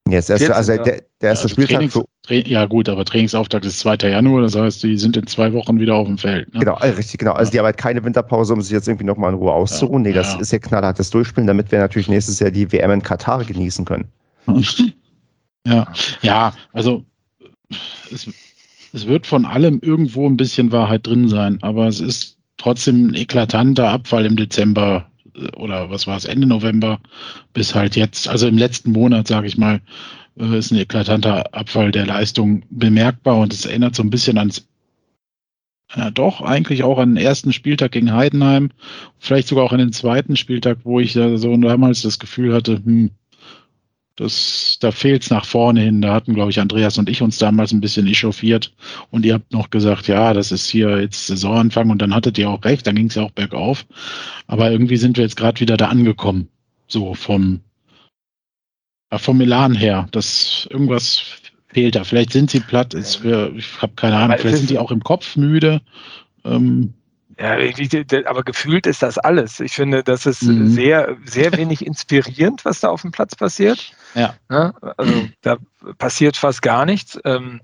Jetzt 0.08 0.30
erst, 0.30 0.50
also 0.50 0.76
der, 0.76 1.02
der 1.20 1.30
erste 1.30 1.46
ja, 1.46 1.52
Spieltag 1.52 1.76
Trainings, 1.76 1.94
für, 2.26 2.34
ja 2.34 2.66
gut, 2.66 2.88
aber 2.88 3.04
Trainingsauftakt 3.04 3.64
ist 3.64 3.78
2. 3.78 3.96
Januar, 4.08 4.42
das 4.42 4.56
heißt, 4.56 4.82
die 4.82 4.98
sind 4.98 5.16
in 5.16 5.26
zwei 5.26 5.52
Wochen 5.52 5.78
wieder 5.78 5.94
auf 5.94 6.06
dem 6.06 6.18
Feld. 6.18 6.52
Ne? 6.52 6.60
Genau, 6.60 6.74
also 6.74 6.96
richtig, 6.96 7.18
genau. 7.18 7.32
Also 7.32 7.52
die 7.52 7.58
haben 7.58 7.66
halt 7.66 7.76
keine 7.76 8.02
Winterpause, 8.04 8.52
um 8.52 8.60
sich 8.60 8.72
jetzt 8.72 8.88
irgendwie 8.88 9.04
nochmal 9.04 9.32
in 9.32 9.38
Ruhe 9.38 9.52
auszuruhen. 9.52 10.04
Ja, 10.04 10.10
nee, 10.10 10.14
das 10.14 10.34
ja. 10.34 10.40
ist 10.40 10.52
ja 10.52 10.58
knallhartes 10.58 11.10
Durchspielen, 11.10 11.46
damit 11.46 11.70
wir 11.70 11.78
natürlich 11.78 12.08
nächstes 12.08 12.40
Jahr 12.40 12.50
die 12.50 12.70
WM 12.72 12.90
in 12.90 13.02
Katar 13.02 13.44
genießen 13.44 13.84
können. 13.84 14.06
Ja, 15.64 15.86
ja, 16.22 16.52
also 16.72 17.04
es, 18.10 18.28
es 18.92 19.06
wird 19.06 19.28
von 19.28 19.44
allem 19.44 19.78
irgendwo 19.80 20.28
ein 20.28 20.36
bisschen 20.36 20.72
Wahrheit 20.72 21.06
drin 21.06 21.28
sein, 21.28 21.58
aber 21.62 21.86
es 21.86 22.00
ist 22.00 22.36
trotzdem 22.56 23.06
ein 23.06 23.14
eklatanter 23.14 23.88
Abfall 23.88 24.26
im 24.26 24.34
Dezember 24.34 25.06
oder 25.56 25.90
was 25.90 26.06
war 26.06 26.16
es, 26.16 26.24
Ende 26.24 26.46
November 26.46 27.00
bis 27.52 27.74
halt 27.74 27.96
jetzt, 27.96 28.28
also 28.28 28.46
im 28.46 28.58
letzten 28.58 28.92
Monat, 28.92 29.28
sage 29.28 29.46
ich 29.46 29.58
mal, 29.58 29.80
äh, 30.38 30.58
ist 30.58 30.72
ein 30.72 30.78
eklatanter 30.78 31.54
Abfall 31.54 31.90
der 31.90 32.06
Leistung 32.06 32.64
bemerkbar 32.70 33.38
und 33.38 33.52
es 33.52 33.66
erinnert 33.66 33.94
so 33.94 34.02
ein 34.02 34.10
bisschen 34.10 34.38
ans, 34.38 34.66
ja, 35.94 36.10
doch, 36.10 36.40
eigentlich 36.40 36.84
auch 36.84 36.98
an 36.98 37.14
den 37.14 37.24
ersten 37.24 37.52
Spieltag 37.52 37.92
gegen 37.92 38.12
Heidenheim, 38.12 38.70
vielleicht 39.18 39.48
sogar 39.48 39.64
auch 39.64 39.72
an 39.72 39.78
den 39.78 39.92
zweiten 39.92 40.36
Spieltag, 40.36 40.78
wo 40.84 41.00
ich 41.00 41.14
ja 41.14 41.36
so 41.36 41.56
damals 41.56 42.02
das 42.02 42.18
Gefühl 42.18 42.54
hatte, 42.54 42.76
hm, 42.76 43.10
das, 44.16 44.76
da 44.80 44.90
fehlt 44.90 45.22
es 45.22 45.30
nach 45.30 45.44
vorne 45.44 45.80
hin. 45.80 46.02
Da 46.02 46.12
hatten, 46.12 46.34
glaube 46.34 46.50
ich, 46.50 46.60
Andreas 46.60 46.98
und 46.98 47.08
ich 47.08 47.22
uns 47.22 47.38
damals 47.38 47.72
ein 47.72 47.80
bisschen 47.80 48.06
echauffiert. 48.06 48.72
Und 49.10 49.24
ihr 49.24 49.34
habt 49.34 49.52
noch 49.52 49.70
gesagt, 49.70 50.06
ja, 50.08 50.34
das 50.34 50.52
ist 50.52 50.68
hier 50.68 51.00
jetzt 51.00 51.26
Saisonanfang. 51.26 51.90
Und 51.90 52.02
dann 52.02 52.14
hattet 52.14 52.36
ihr 52.38 52.50
auch 52.50 52.64
recht, 52.64 52.86
dann 52.86 52.96
ging 52.96 53.06
es 53.06 53.14
ja 53.14 53.22
auch 53.22 53.30
bergauf. 53.30 53.86
Aber 54.46 54.70
irgendwie 54.70 54.98
sind 54.98 55.16
wir 55.16 55.24
jetzt 55.24 55.36
gerade 55.36 55.60
wieder 55.60 55.76
da 55.76 55.88
angekommen. 55.88 56.48
So 56.88 57.14
vom, 57.14 57.60
ja, 59.10 59.18
vom 59.18 59.40
Elan 59.40 59.74
her. 59.74 60.08
Das 60.12 60.68
irgendwas 60.70 61.22
fehlt 61.68 61.94
da. 61.94 62.04
Vielleicht 62.04 62.32
sind 62.32 62.50
sie 62.50 62.60
platt. 62.60 62.92
Ist, 62.92 63.24
ich 63.24 63.80
habe 63.80 63.94
keine 63.96 64.16
Ahnung. 64.16 64.36
Vielleicht 64.38 64.58
sind 64.58 64.70
die 64.70 64.78
auch 64.78 64.90
im 64.90 65.02
Kopf 65.02 65.36
müde. 65.36 65.80
Ähm, 66.44 66.92
ja, 67.38 67.56
aber 68.26 68.42
gefühlt 68.42 68.86
ist 68.86 69.02
das 69.02 69.18
alles. 69.18 69.60
Ich 69.60 69.74
finde, 69.74 70.02
das 70.02 70.26
ist 70.26 70.42
mhm. 70.42 70.68
sehr, 70.68 71.16
sehr 71.24 71.56
wenig 71.56 71.86
inspirierend, 71.86 72.64
was 72.64 72.80
da 72.80 72.88
auf 72.88 73.02
dem 73.02 73.10
Platz 73.10 73.34
passiert. 73.34 73.92
Ja. 74.14 74.34
also 74.48 75.28
da 75.40 75.56
passiert 75.98 76.36
fast 76.36 76.62
gar 76.62 76.84
nichts. 76.84 77.18
Ähm, 77.24 77.60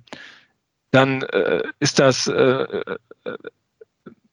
dann 0.90 1.22
äh, 1.22 1.62
ist 1.80 1.98
das, 1.98 2.26
äh, 2.26 2.32
äh, 2.32 2.96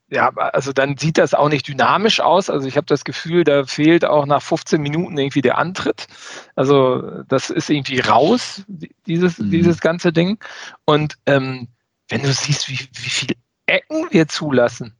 ja, 0.09 0.29
also 0.29 0.71
dann 0.71 0.97
sieht 0.97 1.17
das 1.17 1.33
auch 1.33 1.49
nicht 1.49 1.67
dynamisch 1.67 2.19
aus. 2.19 2.49
Also 2.49 2.67
ich 2.67 2.77
habe 2.77 2.85
das 2.85 3.03
Gefühl, 3.03 3.43
da 3.43 3.65
fehlt 3.65 4.05
auch 4.05 4.25
nach 4.25 4.41
15 4.41 4.81
Minuten 4.81 5.17
irgendwie 5.17 5.41
der 5.41 5.57
Antritt. 5.57 6.07
Also 6.55 7.23
das 7.27 7.49
ist 7.49 7.69
irgendwie 7.69 7.99
raus, 7.99 8.63
dieses, 8.67 9.39
mhm. 9.39 9.51
dieses 9.51 9.81
ganze 9.81 10.13
Ding. 10.13 10.37
Und 10.85 11.15
ähm, 11.25 11.67
wenn 12.07 12.21
du 12.21 12.31
siehst, 12.31 12.69
wie, 12.69 12.79
wie 12.79 13.09
viele 13.09 13.35
Ecken 13.65 14.07
wir 14.11 14.27
zulassen, 14.27 14.93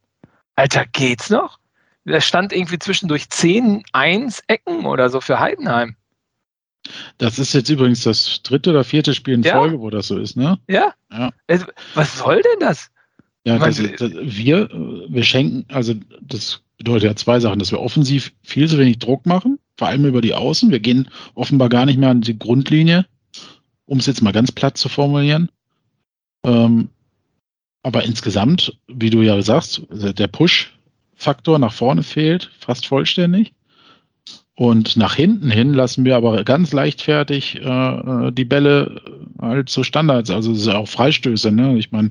Alter, 0.55 0.85
geht's 0.85 1.29
noch? 1.29 1.59
Da 2.05 2.21
stand 2.21 2.53
irgendwie 2.53 2.79
zwischendurch 2.79 3.29
10 3.29 3.83
1 3.91 4.43
Ecken 4.47 4.85
oder 4.85 5.09
so 5.09 5.21
für 5.21 5.39
Heidenheim. 5.39 5.95
Das 7.17 7.39
ist 7.39 7.53
jetzt 7.53 7.69
übrigens 7.69 8.03
das 8.03 8.43
dritte 8.43 8.69
oder 8.69 8.83
vierte 8.83 9.13
Spiel 9.15 9.33
in 9.33 9.43
ja. 9.43 9.57
Folge, 9.57 9.79
wo 9.79 9.89
das 9.89 10.07
so 10.07 10.19
ist, 10.19 10.37
ne? 10.37 10.59
Ja. 10.67 10.93
ja. 11.11 11.31
Also, 11.47 11.65
was 11.95 12.17
soll 12.17 12.41
denn 12.41 12.59
das? 12.59 12.91
Ja, 13.43 13.57
das, 13.57 13.77
das, 13.77 14.11
wir, 14.11 14.69
wir 15.07 15.23
schenken, 15.23 15.65
also 15.73 15.93
das 16.21 16.61
bedeutet 16.77 17.03
ja 17.03 17.15
zwei 17.15 17.39
Sachen, 17.39 17.59
dass 17.59 17.71
wir 17.71 17.79
offensiv 17.79 18.33
viel 18.43 18.67
zu 18.67 18.77
wenig 18.77 18.99
Druck 18.99 19.25
machen, 19.25 19.59
vor 19.77 19.87
allem 19.87 20.05
über 20.05 20.21
die 20.21 20.33
Außen. 20.33 20.71
Wir 20.71 20.79
gehen 20.79 21.09
offenbar 21.35 21.69
gar 21.69 21.85
nicht 21.85 21.97
mehr 21.97 22.09
an 22.09 22.21
die 22.21 22.37
Grundlinie, 22.37 23.05
um 23.85 23.99
es 23.99 24.05
jetzt 24.07 24.21
mal 24.21 24.33
ganz 24.33 24.51
platt 24.51 24.77
zu 24.77 24.89
formulieren. 24.89 25.49
Ähm, 26.43 26.89
aber 27.85 28.03
insgesamt, 28.03 28.75
wie 28.87 29.11
du 29.11 29.21
ja 29.21 29.39
sagst, 29.43 29.83
der 29.91 30.25
Push-Faktor 30.25 31.59
nach 31.59 31.71
vorne 31.71 32.01
fehlt 32.01 32.49
fast 32.57 32.87
vollständig. 32.87 33.53
Und 34.55 34.97
nach 34.97 35.13
hinten 35.13 35.51
hin 35.51 35.71
lassen 35.71 36.03
wir 36.03 36.15
aber 36.15 36.43
ganz 36.45 36.73
leichtfertig 36.73 37.61
äh, 37.61 38.31
die 38.31 38.45
Bälle 38.45 39.01
halt 39.39 39.69
zu 39.69 39.83
Standards, 39.83 40.31
also 40.31 40.71
auch 40.71 40.87
Freistöße. 40.87 41.51
Ne? 41.51 41.77
Ich 41.77 41.91
meine, 41.91 42.09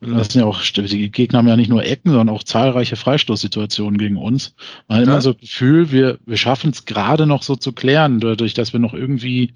lassen 0.00 0.38
ja 0.38 0.46
auch, 0.46 0.62
die 0.62 1.10
Gegner 1.10 1.40
haben 1.40 1.48
ja 1.48 1.56
nicht 1.56 1.68
nur 1.68 1.84
Ecken, 1.84 2.08
sondern 2.08 2.34
auch 2.34 2.42
zahlreiche 2.42 2.96
Freistoßsituationen 2.96 3.98
gegen 3.98 4.16
uns. 4.16 4.54
Man 4.88 5.00
hat 5.00 5.06
ja. 5.06 5.12
immer 5.12 5.20
so 5.20 5.32
das 5.32 5.42
Gefühl, 5.42 5.92
wir, 5.92 6.18
wir 6.24 6.38
schaffen 6.38 6.70
es 6.70 6.86
gerade 6.86 7.26
noch 7.26 7.42
so 7.42 7.56
zu 7.56 7.72
klären, 7.72 8.20
dadurch, 8.20 8.54
dass 8.54 8.72
wir 8.72 8.80
noch 8.80 8.94
irgendwie 8.94 9.52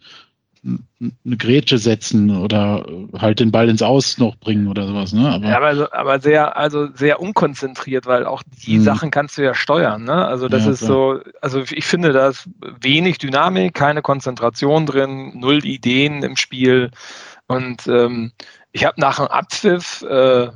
eine 1.00 1.36
Grätsche 1.36 1.78
setzen 1.78 2.36
oder 2.36 2.84
halt 3.16 3.40
den 3.40 3.52
Ball 3.52 3.68
ins 3.68 3.82
Aus 3.82 4.18
noch 4.18 4.36
bringen 4.36 4.68
oder 4.68 4.86
sowas. 4.86 5.12
Ne? 5.12 5.28
Aber, 5.28 5.48
ja, 5.48 5.56
aber, 5.56 5.94
aber 5.94 6.20
sehr, 6.20 6.56
also 6.56 6.88
sehr 6.94 7.20
unkonzentriert, 7.20 8.06
weil 8.06 8.26
auch 8.26 8.42
die 8.66 8.78
mhm. 8.78 8.82
Sachen 8.82 9.10
kannst 9.10 9.38
du 9.38 9.42
ja 9.42 9.54
steuern. 9.54 10.04
Ne? 10.04 10.26
Also 10.26 10.48
das 10.48 10.64
ja, 10.64 10.72
ist 10.72 10.78
klar. 10.78 10.88
so, 10.88 11.20
also 11.40 11.60
ich 11.60 11.84
finde, 11.84 12.12
da 12.12 12.28
ist 12.28 12.48
wenig 12.80 13.18
Dynamik, 13.18 13.74
keine 13.74 14.02
Konzentration 14.02 14.86
drin, 14.86 15.38
null 15.38 15.64
Ideen 15.64 16.22
im 16.22 16.36
Spiel. 16.36 16.90
Und 17.46 17.86
ähm, 17.86 18.32
ich 18.72 18.84
habe 18.84 19.00
nach 19.00 19.16
dem 19.16 19.26
Abpfiff, 19.26 20.02
äh, 20.02 20.48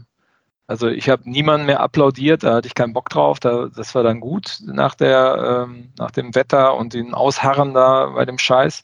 also 0.66 0.88
ich 0.88 1.10
habe 1.10 1.28
niemanden 1.28 1.66
mehr 1.66 1.80
applaudiert, 1.80 2.44
da 2.44 2.54
hatte 2.54 2.68
ich 2.68 2.74
keinen 2.74 2.92
Bock 2.92 3.10
drauf, 3.10 3.40
da, 3.40 3.68
das 3.74 3.94
war 3.94 4.02
dann 4.02 4.20
gut 4.20 4.58
nach, 4.64 4.94
der, 4.94 5.66
ähm, 5.68 5.92
nach 5.98 6.10
dem 6.12 6.34
Wetter 6.34 6.76
und 6.76 6.94
den 6.94 7.14
Ausharren 7.14 7.74
da 7.74 8.06
bei 8.06 8.24
dem 8.24 8.38
Scheiß. 8.38 8.82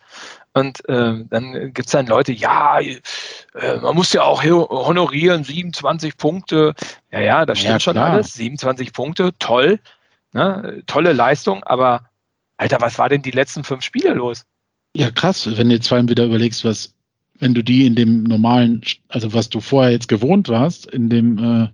Und 0.59 0.89
äh, 0.89 1.25
dann 1.31 1.53
gibt 1.73 1.87
es 1.87 1.93
dann 1.93 2.07
Leute, 2.07 2.33
ja, 2.33 2.81
äh, 2.81 2.97
man 3.81 3.95
muss 3.95 4.13
ja 4.13 4.23
auch 4.23 4.43
honorieren, 4.43 5.45
27 5.45 6.17
Punkte. 6.17 6.75
Ja, 7.13 7.21
ja, 7.21 7.47
das 7.47 7.59
stimmt 7.59 7.75
ja, 7.75 7.81
schon 7.81 7.99
alles. 7.99 8.35
27 8.35 8.93
Punkte, 8.93 9.31
toll. 9.39 9.79
Ne? 10.33 10.83
Tolle 10.87 11.13
Leistung, 11.13 11.63
aber 11.65 12.09
Alter, 12.57 12.81
was 12.81 12.99
war 12.99 13.09
denn 13.09 13.23
die 13.23 13.31
letzten 13.31 13.63
fünf 13.63 13.85
Spiele 13.85 14.15
los? 14.15 14.45
Ja, 14.97 15.11
krass, 15.11 15.49
wenn 15.57 15.69
du 15.69 15.77
jetzt 15.77 15.89
vor 15.89 15.97
allem 15.97 16.09
wieder 16.09 16.25
überlegst, 16.25 16.65
was, 16.65 16.93
wenn 17.39 17.55
du 17.55 17.63
die 17.63 17.87
in 17.87 17.95
dem 17.95 18.25
normalen, 18.25 18.83
also 19.09 19.33
was 19.33 19.49
du 19.49 19.61
vorher 19.61 19.93
jetzt 19.93 20.09
gewohnt 20.09 20.49
warst, 20.49 20.87
in 20.87 21.09
dem 21.09 21.71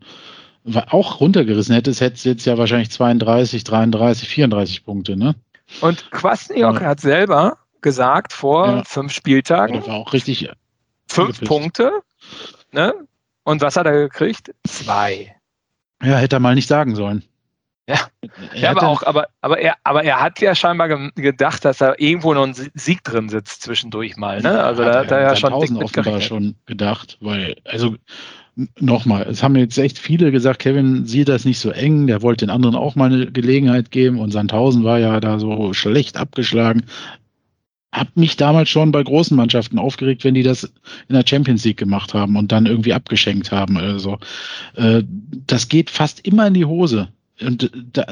äh, 0.66 0.80
auch 0.90 1.20
runtergerissen 1.20 1.74
hättest, 1.74 2.02
hättest 2.02 2.24
du 2.26 2.28
jetzt 2.30 2.44
ja 2.44 2.58
wahrscheinlich 2.58 2.90
32, 2.90 3.64
33, 3.64 4.28
34 4.28 4.84
Punkte, 4.84 5.16
ne? 5.16 5.34
Und 5.80 6.10
Kwasniok 6.10 6.80
ja. 6.80 6.86
hat 6.86 7.00
selber 7.00 7.56
gesagt 7.84 8.32
vor 8.32 8.66
ja. 8.66 8.84
fünf 8.84 9.12
Spieltagen. 9.12 9.76
Das 9.76 9.86
war 9.86 9.94
auch 9.94 10.12
richtig. 10.12 10.48
Fünf 11.06 11.28
angepisst. 11.28 11.48
Punkte. 11.48 11.92
Ne? 12.72 12.94
Und 13.44 13.60
was 13.60 13.76
hat 13.76 13.86
er 13.86 13.92
gekriegt? 13.92 14.52
Zwei. 14.66 15.36
Ja, 16.02 16.16
hätte 16.16 16.36
er 16.36 16.40
mal 16.40 16.56
nicht 16.56 16.66
sagen 16.66 16.96
sollen. 16.96 17.22
Ja, 17.86 17.98
ja 18.54 18.70
aber 18.70 18.88
auch, 18.88 19.02
aber, 19.02 19.26
aber, 19.42 19.58
er, 19.58 19.74
aber 19.84 20.02
er 20.02 20.20
hat 20.20 20.40
ja 20.40 20.54
scheinbar 20.54 20.88
ge 20.88 21.10
gedacht, 21.14 21.66
dass 21.66 21.78
da 21.78 21.92
irgendwo 21.98 22.32
noch 22.32 22.46
ein 22.46 22.54
Sieg 22.54 23.04
drin 23.04 23.28
sitzt 23.28 23.62
zwischendurch 23.62 24.16
mal. 24.16 24.40
Ne? 24.40 24.64
Also 24.64 24.82
ja, 24.82 24.90
da 24.90 24.98
hat 25.00 25.10
er 25.10 25.20
ja 25.20 25.36
schon 25.36 25.60
dick 25.60 25.76
offenbar 25.76 26.22
schon 26.22 26.54
gedacht, 26.64 27.18
weil, 27.20 27.56
also 27.64 27.96
nochmal, 28.80 29.24
es 29.24 29.42
haben 29.42 29.56
jetzt 29.56 29.76
echt 29.76 29.98
viele 29.98 30.32
gesagt, 30.32 30.60
Kevin 30.60 31.04
sieht 31.04 31.28
das 31.28 31.44
nicht 31.44 31.58
so 31.58 31.70
eng, 31.70 32.06
der 32.06 32.22
wollte 32.22 32.46
den 32.46 32.50
anderen 32.50 32.74
auch 32.74 32.94
mal 32.94 33.12
eine 33.12 33.30
Gelegenheit 33.30 33.90
geben 33.90 34.18
und 34.18 34.30
Sandhausen 34.30 34.84
war 34.84 34.98
ja 34.98 35.20
da 35.20 35.38
so 35.38 35.74
schlecht 35.74 36.16
abgeschlagen 36.16 36.86
habe 37.94 38.10
mich 38.16 38.36
damals 38.36 38.68
schon 38.68 38.90
bei 38.90 39.02
großen 39.02 39.36
Mannschaften 39.36 39.78
aufgeregt, 39.78 40.24
wenn 40.24 40.34
die 40.34 40.42
das 40.42 40.64
in 40.64 41.14
der 41.14 41.24
Champions 41.26 41.64
League 41.64 41.76
gemacht 41.76 42.12
haben 42.12 42.36
und 42.36 42.50
dann 42.50 42.66
irgendwie 42.66 42.92
abgeschenkt 42.92 43.52
haben 43.52 43.76
oder 43.76 44.00
so. 44.00 44.18
Äh, 44.74 45.04
das 45.46 45.68
geht 45.68 45.90
fast 45.90 46.26
immer 46.26 46.48
in 46.48 46.54
die 46.54 46.64
Hose. 46.64 47.08
Und 47.40 47.70
da, 47.92 48.04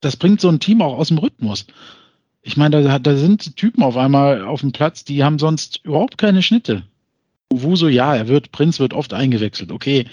das 0.00 0.16
bringt 0.16 0.40
so 0.40 0.48
ein 0.48 0.58
Team 0.58 0.82
auch 0.82 0.98
aus 0.98 1.08
dem 1.08 1.18
Rhythmus. 1.18 1.66
Ich 2.42 2.56
meine, 2.56 2.82
da, 2.82 2.98
da 2.98 3.16
sind 3.16 3.54
Typen 3.56 3.84
auf 3.84 3.96
einmal 3.96 4.42
auf 4.42 4.62
dem 4.62 4.72
Platz, 4.72 5.04
die 5.04 5.22
haben 5.22 5.38
sonst 5.38 5.80
überhaupt 5.84 6.18
keine 6.18 6.42
Schnitte. 6.42 6.82
Wuso, 7.52 7.86
ja, 7.88 8.16
er 8.16 8.28
wird, 8.28 8.50
Prinz 8.50 8.80
wird 8.80 8.94
oft 8.94 9.12
eingewechselt, 9.12 9.70
okay. 9.70 10.06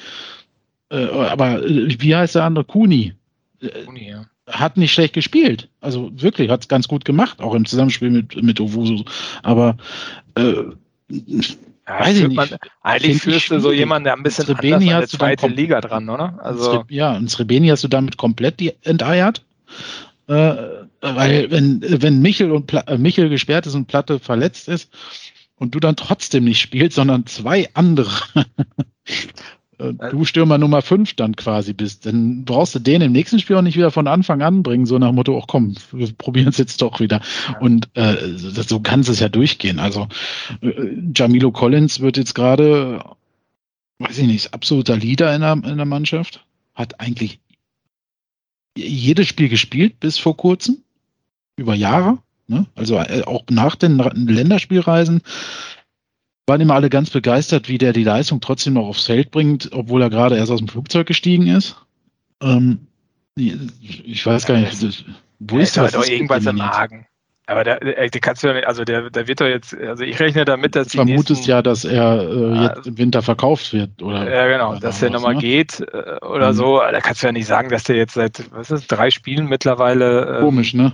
Äh, 0.90 1.06
aber 1.06 1.64
äh, 1.64 2.00
wie 2.00 2.16
heißt 2.16 2.36
der 2.36 2.44
andere? 2.44 2.66
Kuni. 2.66 3.14
Kuni, 3.86 4.10
ja. 4.10 4.26
Hat 4.48 4.78
nicht 4.78 4.94
schlecht 4.94 5.14
gespielt. 5.14 5.70
Also 5.82 6.10
wirklich, 6.14 6.50
hat 6.50 6.62
es 6.62 6.68
ganz 6.68 6.88
gut 6.88 7.06
gemacht, 7.06 7.42
auch 7.42 7.54
im 7.54 7.66
Zusammenspiel 7.66 8.10
mit, 8.10 8.42
mit 8.42 8.62
Owusu. 8.62 9.04
Aber 9.44 9.78
äh, 10.36 10.64
ja, 11.10 12.00
weiß 12.00 12.18
ich 12.18 12.28
nicht. 12.28 12.36
Man, 12.36 12.50
eigentlich 12.82 13.22
führst 13.22 13.52
du 13.52 13.60
so 13.60 13.72
jemanden, 13.72 14.06
der 14.06 14.14
ein 14.14 14.24
bisschen 14.24 14.46
Srebeni 14.46 14.92
anders 14.94 15.14
an 15.14 15.20
zweite 15.20 15.48
Liga 15.48 15.82
dran, 15.82 16.10
oder? 16.10 16.40
Also 16.44 16.84
ja, 16.90 17.16
und 17.16 17.30
Srebeni 17.30 17.68
hast 17.70 17.84
du 17.84 17.88
damit 17.88 18.18
komplett 18.18 18.60
die 18.60 18.74
enteiert. 18.84 19.44
Äh, 20.28 20.56
weil 21.02 21.52
wenn, 21.52 21.82
wenn 21.82 22.22
Michel 22.22 22.52
und 22.52 22.68
Pla 22.68 22.82
äh, 22.82 22.98
Michel 22.98 23.30
gesperrt 23.30 23.66
ist 23.66 23.76
und 23.76 23.88
Platte 23.88 24.20
verletzt 24.20 24.68
ist 24.68 24.92
und 25.56 25.74
du 25.74 25.80
dann 25.80 25.96
trotzdem 25.96 26.44
nicht 26.44 26.60
spielst, 26.60 26.96
sondern 26.96 27.26
zwei 27.26 27.70
andere, 27.74 28.12
du 29.78 30.26
Stürmer 30.26 30.58
Nummer 30.58 30.82
5 30.82 31.14
dann 31.14 31.36
quasi 31.36 31.74
bist, 31.74 32.06
dann 32.06 32.46
brauchst 32.46 32.76
du 32.76 32.80
den 32.80 33.02
im 33.02 33.12
nächsten 33.12 33.40
Spiel 33.40 33.56
auch 33.56 33.62
nicht 33.62 33.78
wieder 33.78 33.92
von 33.92 34.08
Anfang 34.08 34.42
an 34.42 34.64
bringen, 34.64 34.86
so 34.86 34.98
nach 34.98 35.10
dem 35.10 35.16
Motto, 35.16 35.40
ach 35.40 35.48
komm, 35.48 35.76
wir 35.92 36.12
probieren 36.14 36.50
es 36.50 36.58
jetzt 36.58 36.82
doch 36.82 37.00
wieder. 37.00 37.22
Und 37.60 37.90
äh, 37.96 38.16
so 38.36 38.80
kann 38.80 39.02
es 39.02 39.20
ja 39.20 39.30
durchgehen. 39.30 39.80
Also 39.80 40.08
äh, 40.62 40.72
Jamilo 41.16 41.52
Collins 41.52 42.00
wird 42.00 42.18
jetzt 42.18 42.34
gerade, 42.34 43.04
weiß 44.00 44.18
ich 44.18 44.28
nicht, 44.28 44.54
absoluter 44.54 44.98
Leader 44.98 45.34
in 45.36 45.42
der, 45.42 45.54
in 45.54 45.78
der 45.78 45.86
Mannschaft, 45.86 46.44
hat 46.74 47.00
eigentlich 47.00 47.40
jedes 48.76 49.28
Spiel 49.28 49.50
gespielt 49.50 50.00
bis 50.00 50.18
vor 50.18 50.38
kurzem, 50.38 50.78
über 51.56 51.76
Jahre. 51.76 52.20
Ne? 52.48 52.66
Also 52.76 52.98
äh, 52.98 53.24
auch 53.26 53.44
nach 53.50 53.76
den 53.76 53.98
Länderspielreisen 53.98 55.22
waren 56.48 56.62
immer 56.62 56.76
alle 56.76 56.90
ganz 56.90 57.10
begeistert, 57.10 57.68
wie 57.68 57.78
der 57.78 57.94
die 57.94 58.06
Leistung 58.06 58.40
trotzdem 58.40 58.74
noch 58.74 58.88
aufs 58.88 59.06
Feld 59.06 59.32
bringt, 59.32 59.70
obwohl 59.74 60.02
er 60.02 60.10
gerade 60.10 60.38
erst 60.38 60.52
aus 60.52 60.60
dem 60.60 60.70
Flugzeug 60.70 61.06
gestiegen 61.06 61.48
ist. 61.48 61.76
Ähm, 62.42 62.88
ich 63.36 64.26
weiß 64.26 64.46
gar 64.46 64.58
nicht, 64.58 65.06
wo 65.40 65.60
ist 65.60 65.78
das? 65.78 65.92
Doch 65.92 66.08
irgendwas 66.08 66.46
im 66.46 66.56
Magen. 66.56 67.06
Aber 67.50 67.64
der, 67.64 67.80
der, 67.80 68.10
der 68.10 68.22
kannst 68.22 68.44
du 68.44 68.48
ja 68.48 68.54
nicht, 68.54 68.68
also 68.68 68.84
der, 68.84 69.10
der 69.10 69.28
wird 69.28 69.40
doch 69.40 69.46
jetzt, 69.46 69.74
also 69.74 70.04
ich 70.04 70.20
rechne 70.20 70.44
damit, 70.44 70.76
dass 70.76 70.90
du 70.90 70.98
vermutest 70.98 71.30
nächsten, 71.30 71.50
ja, 71.50 71.62
dass 71.62 71.86
er 71.86 72.22
äh, 72.22 72.64
jetzt 72.64 72.88
im 72.88 72.98
Winter 72.98 73.22
verkauft 73.22 73.72
wird, 73.72 74.02
oder? 74.02 74.30
Ja, 74.30 74.48
genau, 74.48 74.72
oder 74.72 74.82
dass 74.82 75.00
der 75.00 75.12
nochmal 75.12 75.36
ne? 75.36 75.40
geht 75.40 75.80
äh, 75.80 76.26
oder 76.26 76.52
mhm. 76.52 76.58
so. 76.58 76.80
Da 76.80 77.00
kannst 77.00 77.24
du 77.24 77.28
ja 77.28 77.32
nicht 77.32 77.48
sagen, 77.48 77.70
dass 77.70 77.84
der 77.84 77.96
jetzt 77.96 78.16
seit, 78.16 78.44
was 78.52 78.70
ist, 78.70 78.88
drei 78.88 79.12
Spielen 79.12 79.48
mittlerweile. 79.48 80.40
Ähm, 80.40 80.42
Komisch, 80.42 80.74
ne? 80.74 80.92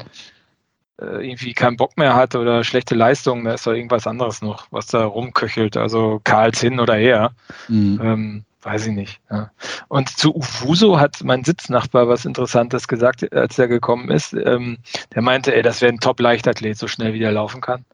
Äh, 1.01 1.27
irgendwie 1.27 1.53
keinen 1.53 1.77
Bock 1.77 1.97
mehr 1.97 2.15
hat 2.15 2.35
oder 2.35 2.63
schlechte 2.63 2.93
Leistungen, 2.93 3.45
da 3.45 3.53
ist 3.53 3.65
doch 3.65 3.73
irgendwas 3.73 4.05
anderes 4.05 4.41
noch, 4.43 4.67
was 4.69 4.87
da 4.87 5.05
rumköchelt. 5.05 5.75
Also 5.75 6.21
Karls 6.23 6.61
hin 6.61 6.79
oder 6.79 6.95
her. 6.95 7.31
Mhm. 7.67 7.99
Ähm, 8.03 8.45
weiß 8.61 8.87
ich 8.87 8.93
nicht. 8.93 9.19
Ja. 9.31 9.51
Und 9.87 10.09
zu 10.09 10.35
Ufuso 10.35 10.99
hat 10.99 11.23
mein 11.23 11.43
Sitznachbar 11.43 12.07
was 12.07 12.25
Interessantes 12.25 12.87
gesagt, 12.87 13.33
als 13.33 13.57
er 13.57 13.67
gekommen 13.67 14.11
ist. 14.11 14.33
Ähm, 14.33 14.77
der 15.15 15.23
meinte, 15.23 15.55
ey, 15.55 15.63
das 15.63 15.81
wäre 15.81 15.91
ein 15.91 15.99
Top-Leichtathlet, 15.99 16.77
so 16.77 16.87
schnell 16.87 17.13
wie 17.13 17.19
der 17.19 17.31
laufen 17.31 17.61
kann. 17.61 17.85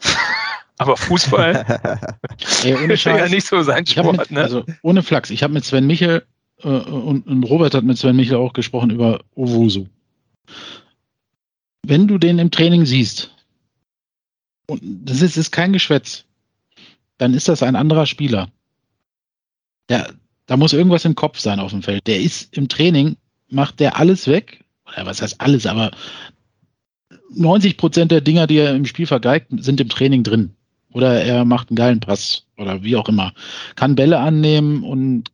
Aber 0.78 0.96
Fußball 0.96 1.64
ey, 2.64 2.74
ohne 2.74 2.92
ist 2.94 3.04
ja 3.04 3.28
nicht 3.28 3.46
so 3.46 3.62
sein 3.62 3.86
Sport. 3.86 4.16
Mit, 4.16 4.30
ne? 4.32 4.42
Also 4.42 4.64
ohne 4.82 5.04
Flachs. 5.04 5.30
Ich 5.30 5.44
habe 5.44 5.52
mit 5.52 5.64
Sven 5.64 5.86
Michel 5.86 6.24
äh, 6.62 6.68
und, 6.68 7.26
und, 7.28 7.44
Robert 7.44 7.74
hat 7.74 7.84
mit 7.84 7.98
Sven 7.98 8.16
Michel 8.16 8.36
auch 8.36 8.52
gesprochen 8.52 8.90
über 8.90 9.20
Owusu. 9.36 9.86
Wenn 11.86 12.06
du 12.06 12.18
den 12.18 12.38
im 12.38 12.50
Training 12.50 12.86
siehst, 12.86 13.30
und 14.66 14.80
das 14.82 15.20
ist, 15.20 15.36
ist 15.36 15.50
kein 15.50 15.72
Geschwätz, 15.72 16.24
dann 17.18 17.34
ist 17.34 17.48
das 17.48 17.62
ein 17.62 17.76
anderer 17.76 18.06
Spieler. 18.06 18.48
Ja, 19.90 20.06
da 20.46 20.56
muss 20.56 20.72
irgendwas 20.72 21.04
im 21.04 21.14
Kopf 21.14 21.38
sein 21.38 21.60
auf 21.60 21.72
dem 21.72 21.82
Feld. 21.82 22.06
Der 22.06 22.20
ist 22.20 22.56
im 22.56 22.68
Training, 22.68 23.16
macht 23.48 23.80
der 23.80 23.96
alles 23.96 24.26
weg. 24.28 24.64
Oder 24.86 25.06
was 25.06 25.22
heißt 25.22 25.40
alles, 25.40 25.66
aber 25.66 25.90
90 27.34 27.76
Prozent 27.76 28.10
der 28.12 28.20
Dinger, 28.20 28.46
die 28.46 28.58
er 28.58 28.74
im 28.74 28.86
Spiel 28.86 29.06
vergeigt, 29.06 29.48
sind 29.50 29.80
im 29.80 29.88
Training 29.88 30.22
drin. 30.22 30.54
Oder 30.92 31.24
er 31.24 31.44
macht 31.44 31.70
einen 31.70 31.76
geilen 31.76 32.00
Pass 32.00 32.44
oder 32.56 32.82
wie 32.82 32.96
auch 32.96 33.08
immer. 33.08 33.32
Kann 33.76 33.96
Bälle 33.96 34.18
annehmen 34.18 34.84
und 34.84 35.31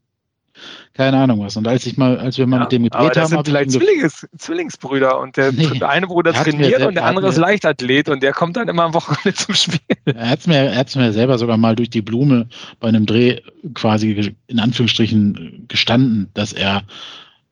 keine 0.98 1.16
Ahnung 1.16 1.38
was. 1.38 1.56
Und 1.56 1.68
als 1.68 1.87
ich 1.87 1.96
mal, 1.96 2.18
als 2.18 2.38
wir 2.38 2.46
mal 2.48 2.56
ja, 2.56 2.62
mit 2.64 2.72
dem 2.72 2.82
gedreht 2.82 3.16
haben, 3.16 3.28
sind 3.28 3.46
vielleicht 3.46 3.70
Zwillings, 3.70 4.26
Zwillingsbrüder 4.37 5.20
und 5.20 5.37
der 5.37 5.52
nee, 5.52 5.80
eine 5.80 6.08
Bruder 6.08 6.32
trainiert 6.32 6.82
und 6.82 6.96
der 6.96 7.04
andere 7.04 7.28
ist 7.28 7.37
Leichtathlet 7.37 8.08
und 8.08 8.20
der 8.20 8.32
kommt 8.32 8.56
dann 8.56 8.66
immer 8.66 8.82
am 8.82 8.94
Wochenende 8.94 9.32
zum 9.34 9.54
Spiel. 9.54 9.78
Er 10.06 10.30
hat 10.30 10.40
es 10.40 10.48
mir, 10.48 10.56
er 10.56 10.76
hat's 10.76 10.96
mir 10.96 11.12
selber 11.12 11.38
sogar 11.38 11.56
mal 11.56 11.76
durch 11.76 11.88
die 11.88 12.02
Blume 12.02 12.48
bei 12.80 12.88
einem 12.88 13.06
Dreh 13.06 13.40
quasi 13.74 14.34
in 14.48 14.58
Anführungsstrichen 14.58 15.66
gestanden, 15.68 16.30
dass 16.34 16.52
er 16.52 16.82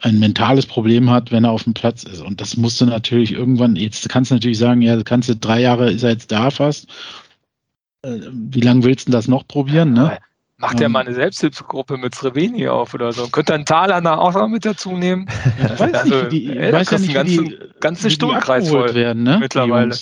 ein 0.00 0.18
mentales 0.18 0.66
Problem 0.66 1.08
hat, 1.08 1.30
wenn 1.30 1.44
er 1.44 1.52
auf 1.52 1.62
dem 1.62 1.74
Platz 1.74 2.02
ist. 2.02 2.22
Und 2.22 2.40
das 2.40 2.56
musste 2.56 2.84
natürlich 2.86 3.30
irgendwann, 3.30 3.76
jetzt 3.76 4.08
kannst 4.08 4.32
du 4.32 4.34
natürlich 4.34 4.58
sagen, 4.58 4.82
ja, 4.82 5.00
kannst 5.04 5.28
du 5.28 5.36
drei 5.36 5.60
Jahre 5.60 5.92
ist 5.92 6.02
er 6.02 6.10
jetzt 6.10 6.32
da 6.32 6.50
fast. 6.50 6.88
Äh, 8.02 8.18
wie 8.32 8.60
lange 8.60 8.82
willst 8.82 9.06
du 9.06 9.12
das 9.12 9.28
noch 9.28 9.46
probieren, 9.46 9.92
ne? 9.92 10.18
Macht 10.58 10.80
ja 10.80 10.86
ähm, 10.86 10.92
mal 10.92 11.00
eine 11.00 11.14
Selbsthilfegruppe 11.14 11.98
mit 11.98 12.14
Sreveni 12.14 12.66
auf 12.68 12.94
oder 12.94 13.12
so. 13.12 13.28
Könnte 13.28 13.52
ein 13.52 13.66
Thalaner 13.66 14.18
auch 14.18 14.32
noch 14.32 14.48
mit 14.48 14.64
dazu 14.64 14.92
nehmen? 14.92 15.28
Weiß 15.76 15.92
also, 15.92 16.14
nicht, 16.14 16.32
die, 16.32 16.56
ey, 16.56 16.72
weiß 16.72 16.90
ja 16.90 16.98
nicht, 16.98 17.14
ganzen, 17.14 17.44
die, 17.44 17.58
ganzen 17.80 18.10
Stuhlkreis 18.10 18.70
voll 18.70 18.94
werden, 18.94 19.22
ne? 19.22 19.38
Mittlerweile. 19.38 19.94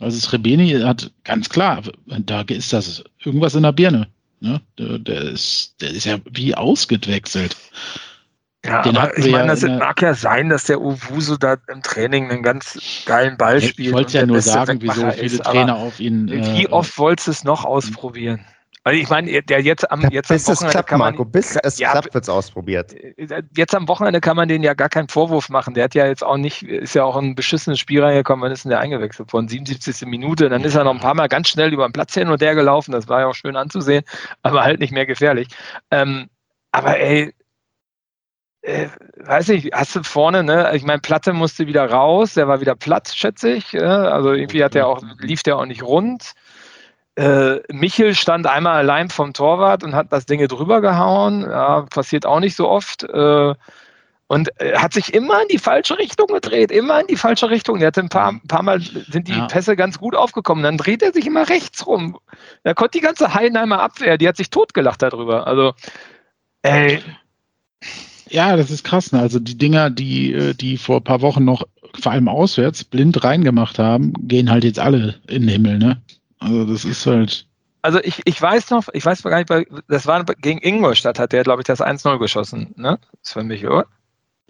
Also 0.00 0.18
Sreveni 0.18 0.80
hat 0.80 1.12
ganz 1.24 1.48
klar, 1.48 1.82
da 2.06 2.40
ist 2.40 2.72
das 2.72 3.04
irgendwas 3.22 3.54
in 3.54 3.62
der 3.62 3.72
Birne. 3.72 4.08
Ne? 4.40 4.60
Der, 4.78 4.98
der, 4.98 5.22
ist, 5.22 5.74
der 5.80 5.90
ist 5.90 6.06
ja 6.06 6.18
wie 6.30 6.54
ausgewechselt. 6.54 7.56
Ja, 8.64 8.82
Den 8.82 8.96
aber 8.96 9.16
ich 9.16 9.30
meine, 9.30 9.48
das 9.48 9.62
ja 9.62 9.76
mag 9.78 10.02
ja 10.02 10.14
sein, 10.14 10.48
dass 10.48 10.64
der 10.64 10.80
Uwuso 10.80 11.36
da 11.36 11.56
im 11.68 11.82
Training 11.82 12.30
einen 12.30 12.42
ganz 12.42 12.78
geilen 13.06 13.36
Ball 13.36 13.60
spielt. 13.60 13.88
Ich 13.88 13.94
wollte 13.94 14.18
ja 14.18 14.26
nur 14.26 14.40
sagen, 14.40 14.82
wieso 14.82 15.10
viele 15.12 15.26
ist, 15.26 15.44
Trainer 15.44 15.76
auf 15.76 16.00
ihn. 16.00 16.28
Wie 16.30 16.64
äh, 16.64 16.68
oft 16.68 16.98
wolltest 16.98 17.28
du 17.28 17.30
es 17.30 17.44
noch 17.44 17.64
ausprobieren? 17.64 18.44
Also 18.82 18.98
ich 18.98 19.10
meine, 19.10 19.42
der 19.42 19.60
jetzt 19.60 19.90
am, 19.90 20.08
jetzt 20.10 20.28
bis 20.28 20.48
am 20.48 20.54
Wochenende 20.54 20.66
es 20.66 20.72
klappt, 20.72 20.88
kann 20.88 20.98
man, 20.98 21.12
Marco, 21.12 21.24
bis 21.26 21.56
es 21.56 21.78
ja, 21.78 21.90
klappt, 21.90 22.14
wird 22.14 22.24
es 22.24 22.30
ausprobiert. 22.30 22.94
Jetzt 23.54 23.74
am 23.74 23.86
Wochenende 23.88 24.20
kann 24.20 24.36
man 24.36 24.48
den 24.48 24.62
ja 24.62 24.72
gar 24.72 24.88
keinen 24.88 25.08
Vorwurf 25.08 25.50
machen. 25.50 25.74
Der 25.74 25.84
hat 25.84 25.94
ja 25.94 26.06
jetzt 26.06 26.24
auch 26.24 26.38
nicht, 26.38 26.62
ist 26.62 26.94
ja 26.94 27.04
auch 27.04 27.16
ein 27.16 27.34
beschissenes 27.34 27.78
Spiel 27.78 28.02
reingekommen, 28.02 28.42
wann 28.42 28.52
ist 28.52 28.64
denn 28.64 28.70
der 28.70 28.80
eingewechselt 28.80 29.32
worden? 29.34 29.48
77. 29.48 30.08
Minute, 30.08 30.48
dann 30.48 30.64
ist 30.64 30.74
er 30.74 30.84
noch 30.84 30.94
ein 30.94 31.00
paar 31.00 31.14
Mal 31.14 31.28
ganz 31.28 31.48
schnell 31.48 31.72
über 31.72 31.86
den 31.86 31.92
Platz 31.92 32.14
hin 32.14 32.28
und 32.28 32.40
her 32.40 32.54
gelaufen, 32.54 32.92
das 32.92 33.06
war 33.06 33.20
ja 33.20 33.26
auch 33.26 33.34
schön 33.34 33.56
anzusehen, 33.56 34.02
aber 34.42 34.62
halt 34.62 34.80
nicht 34.80 34.92
mehr 34.92 35.06
gefährlich. 35.06 35.48
Ähm, 35.90 36.30
aber 36.72 36.98
ey, 36.98 37.34
äh, 38.62 38.88
weiß 39.16 39.48
nicht, 39.48 39.72
hast 39.72 39.96
du 39.96 40.02
vorne, 40.02 40.42
ne? 40.42 40.70
Ich 40.74 40.84
meine, 40.84 41.00
Platte 41.00 41.32
musste 41.32 41.66
wieder 41.66 41.90
raus, 41.90 42.34
der 42.34 42.48
war 42.48 42.60
wieder 42.60 42.74
platt, 42.74 43.12
schätze 43.14 43.52
ich. 43.52 43.74
Äh? 43.74 43.80
Also 43.80 44.32
irgendwie 44.32 44.62
hat 44.62 44.74
der 44.74 44.86
auch, 44.86 45.02
lief 45.18 45.42
der 45.42 45.56
auch 45.56 45.64
nicht 45.64 45.82
rund. 45.82 46.32
Äh, 47.16 47.60
Michel 47.72 48.14
stand 48.14 48.46
einmal 48.46 48.76
allein 48.76 49.10
vom 49.10 49.32
Torwart 49.32 49.84
und 49.84 49.94
hat 49.94 50.12
das 50.12 50.26
Ding 50.26 50.46
drüber 50.46 50.80
gehauen. 50.80 51.42
Ja, 51.42 51.82
passiert 51.82 52.24
auch 52.26 52.40
nicht 52.40 52.56
so 52.56 52.68
oft. 52.68 53.04
Äh, 53.04 53.54
und 54.30 54.48
äh, 54.60 54.76
hat 54.76 54.92
sich 54.92 55.12
immer 55.12 55.42
in 55.42 55.48
die 55.48 55.58
falsche 55.58 55.98
Richtung 55.98 56.28
gedreht, 56.28 56.70
immer 56.70 57.00
in 57.00 57.08
die 57.08 57.16
falsche 57.16 57.50
Richtung. 57.50 57.80
Er 57.80 57.88
hatte 57.88 58.00
ein 58.00 58.08
paar, 58.08 58.30
ein 58.30 58.46
paar 58.46 58.62
Mal 58.62 58.80
sind 58.80 59.26
die 59.26 59.32
ja. 59.32 59.46
Pässe 59.46 59.74
ganz 59.74 59.98
gut 59.98 60.14
aufgekommen. 60.14 60.62
Dann 60.62 60.76
dreht 60.76 61.02
er 61.02 61.12
sich 61.12 61.26
immer 61.26 61.48
rechts 61.48 61.84
rum. 61.84 62.16
Da 62.62 62.72
konnte 62.72 62.98
die 62.98 63.04
ganze 63.04 63.34
Heidenheimer 63.34 63.80
Abwehr, 63.80 64.18
die 64.18 64.28
hat 64.28 64.36
sich 64.36 64.50
totgelacht 64.50 65.02
darüber. 65.02 65.48
Also, 65.48 65.72
ey. 66.62 67.02
Ja, 68.28 68.56
das 68.56 68.70
ist 68.70 68.84
krass. 68.84 69.10
Ne? 69.10 69.18
Also 69.18 69.40
die 69.40 69.58
Dinger, 69.58 69.90
die, 69.90 70.32
äh, 70.32 70.54
die 70.54 70.76
vor 70.76 70.98
ein 70.98 71.04
paar 71.04 71.22
Wochen 71.22 71.44
noch 71.44 71.64
vor 72.00 72.12
allem 72.12 72.28
auswärts 72.28 72.84
blind 72.84 73.24
reingemacht 73.24 73.80
haben, 73.80 74.12
gehen 74.28 74.48
halt 74.48 74.62
jetzt 74.62 74.78
alle 74.78 75.16
in 75.26 75.42
den 75.42 75.48
Himmel, 75.48 75.78
ne? 75.78 76.00
Also 76.40 76.64
das 76.64 76.84
ist 76.84 77.06
halt. 77.06 77.46
Also 77.82 77.98
ich, 78.02 78.20
ich 78.24 78.40
weiß 78.40 78.70
noch, 78.70 78.88
ich 78.92 79.06
weiß 79.06 79.22
gar 79.22 79.38
nicht, 79.38 79.68
das 79.88 80.06
war 80.06 80.24
gegen 80.24 80.60
Ingolstadt, 80.60 81.18
hat 81.18 81.32
der, 81.32 81.44
glaube 81.44 81.62
ich, 81.62 81.66
das 81.66 81.80
1-0 81.80 82.18
geschossen, 82.18 82.74
ne? 82.76 82.98
Das 83.00 83.20
ist 83.22 83.32
für 83.32 83.42
mich, 83.42 83.66
oder? 83.66 83.86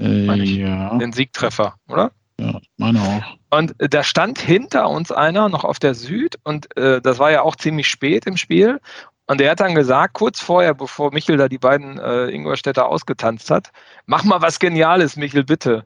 Äh, 0.00 0.42
ja. 0.42 0.96
Den 0.98 1.12
Siegtreffer, 1.12 1.74
oder? 1.88 2.10
Ja, 2.40 2.58
meine 2.76 3.00
auch. 3.00 3.56
Und 3.56 3.80
äh, 3.80 3.88
da 3.88 4.02
stand 4.02 4.38
hinter 4.38 4.88
uns 4.88 5.12
einer 5.12 5.48
noch 5.48 5.64
auf 5.64 5.78
der 5.78 5.94
Süd 5.94 6.38
und 6.42 6.74
äh, 6.76 7.00
das 7.00 7.18
war 7.18 7.30
ja 7.30 7.42
auch 7.42 7.54
ziemlich 7.54 7.86
spät 7.86 8.26
im 8.26 8.36
Spiel. 8.36 8.80
Und 9.26 9.38
der 9.38 9.52
hat 9.52 9.60
dann 9.60 9.76
gesagt, 9.76 10.14
kurz 10.14 10.40
vorher, 10.40 10.74
bevor 10.74 11.12
Michel 11.12 11.36
da 11.36 11.48
die 11.48 11.58
beiden 11.58 11.98
äh, 11.98 12.26
Ingolstädter 12.30 12.88
ausgetanzt 12.88 13.50
hat, 13.50 13.70
mach 14.06 14.24
mal 14.24 14.42
was 14.42 14.58
Geniales, 14.58 15.16
Michel, 15.16 15.44
bitte. 15.44 15.84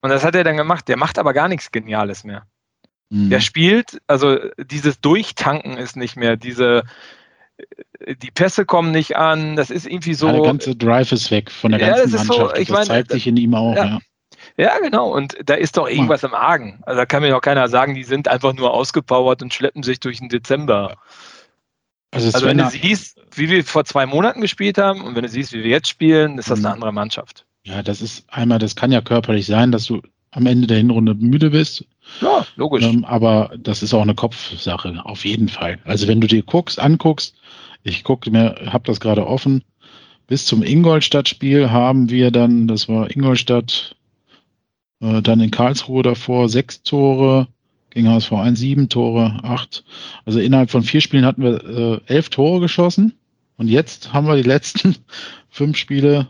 Und 0.00 0.10
das 0.10 0.24
hat 0.24 0.36
er 0.36 0.44
dann 0.44 0.56
gemacht. 0.56 0.86
Der 0.86 0.96
macht 0.96 1.18
aber 1.18 1.32
gar 1.32 1.48
nichts 1.48 1.72
Geniales 1.72 2.22
mehr. 2.22 2.44
Mhm. 3.10 3.30
Der 3.30 3.40
spielt, 3.40 4.00
also 4.06 4.38
dieses 4.58 5.00
Durchtanken 5.00 5.76
ist 5.76 5.96
nicht 5.96 6.16
mehr, 6.16 6.36
diese 6.36 6.84
äh, 8.00 8.14
die 8.16 8.30
Pässe 8.30 8.64
kommen 8.64 8.90
nicht 8.90 9.16
an, 9.16 9.56
das 9.56 9.70
ist 9.70 9.86
irgendwie 9.86 10.14
so. 10.14 10.26
Ja, 10.26 10.32
der 10.34 10.42
ganze 10.42 10.76
Drive 10.76 11.12
ist 11.12 11.30
weg 11.30 11.50
von 11.50 11.72
der 11.72 11.80
ganzen 11.80 12.10
ja, 12.10 12.16
Mannschaft. 12.18 12.56
So, 12.56 12.60
ich 12.60 12.68
das 12.68 12.86
zeigt 12.86 13.10
sich 13.10 13.26
in 13.26 13.36
ihm 13.36 13.54
auch, 13.54 13.74
ja. 13.74 13.84
ja. 13.84 13.98
Ja, 14.56 14.78
genau. 14.80 15.12
Und 15.14 15.36
da 15.44 15.54
ist 15.54 15.76
doch 15.76 15.88
irgendwas 15.88 16.24
im 16.24 16.34
Argen. 16.34 16.80
Also 16.82 16.98
da 16.98 17.06
kann 17.06 17.22
mir 17.22 17.30
doch 17.30 17.40
keiner 17.40 17.68
sagen, 17.68 17.94
die 17.94 18.04
sind 18.04 18.28
einfach 18.28 18.54
nur 18.54 18.72
ausgepowert 18.72 19.42
und 19.42 19.54
schleppen 19.54 19.82
sich 19.82 20.00
durch 20.00 20.18
den 20.18 20.28
Dezember. 20.28 20.96
Also, 22.10 22.30
also 22.32 22.46
wenn 22.46 22.58
du 22.58 22.68
siehst, 22.68 23.20
wie 23.34 23.50
wir 23.50 23.64
vor 23.64 23.84
zwei 23.84 24.06
Monaten 24.06 24.40
gespielt 24.40 24.78
haben 24.78 25.02
und 25.02 25.14
wenn 25.14 25.22
du 25.22 25.28
siehst, 25.28 25.52
wie 25.52 25.62
wir 25.62 25.70
jetzt 25.70 25.88
spielen, 25.88 26.38
ist 26.38 26.50
das 26.50 26.58
eine 26.58 26.68
mhm. 26.68 26.74
andere 26.74 26.92
Mannschaft. 26.92 27.44
Ja, 27.64 27.82
das 27.82 28.00
ist 28.00 28.24
einmal, 28.28 28.58
das 28.58 28.74
kann 28.74 28.90
ja 28.90 29.00
körperlich 29.00 29.46
sein, 29.46 29.70
dass 29.72 29.84
du 29.84 30.00
am 30.30 30.46
Ende 30.46 30.66
der 30.66 30.78
Hinrunde 30.78 31.14
müde 31.14 31.50
bist. 31.50 31.84
Ja, 32.20 32.46
logisch. 32.56 32.84
Ähm, 32.84 33.04
aber 33.04 33.52
das 33.58 33.82
ist 33.82 33.94
auch 33.94 34.02
eine 34.02 34.14
Kopfsache, 34.14 35.00
auf 35.04 35.24
jeden 35.24 35.48
Fall. 35.48 35.78
Also 35.84 36.08
wenn 36.08 36.20
du 36.20 36.26
dir 36.26 36.42
guckst, 36.42 36.78
anguckst, 36.80 37.34
ich 37.82 38.04
gucke 38.04 38.30
mir, 38.30 38.56
habe 38.66 38.84
das 38.84 39.00
gerade 39.00 39.26
offen, 39.26 39.62
bis 40.26 40.44
zum 40.44 40.62
Ingolstadt-Spiel 40.62 41.70
haben 41.70 42.10
wir 42.10 42.30
dann, 42.30 42.68
das 42.68 42.88
war 42.88 43.10
Ingolstadt, 43.10 43.96
äh, 45.00 45.22
dann 45.22 45.40
in 45.40 45.50
Karlsruhe 45.50 46.02
davor 46.02 46.48
sechs 46.48 46.82
Tore, 46.82 47.48
gegen 47.90 48.10
HSV 48.10 48.32
1 48.32 48.58
sieben 48.58 48.88
Tore, 48.88 49.40
acht. 49.42 49.84
Also 50.24 50.40
innerhalb 50.40 50.70
von 50.70 50.82
vier 50.82 51.00
Spielen 51.00 51.24
hatten 51.24 51.42
wir 51.42 51.64
äh, 51.64 52.00
elf 52.06 52.28
Tore 52.28 52.60
geschossen 52.60 53.14
und 53.56 53.68
jetzt 53.68 54.12
haben 54.12 54.26
wir 54.26 54.36
die 54.36 54.48
letzten 54.48 54.96
fünf 55.50 55.76
Spiele 55.76 56.28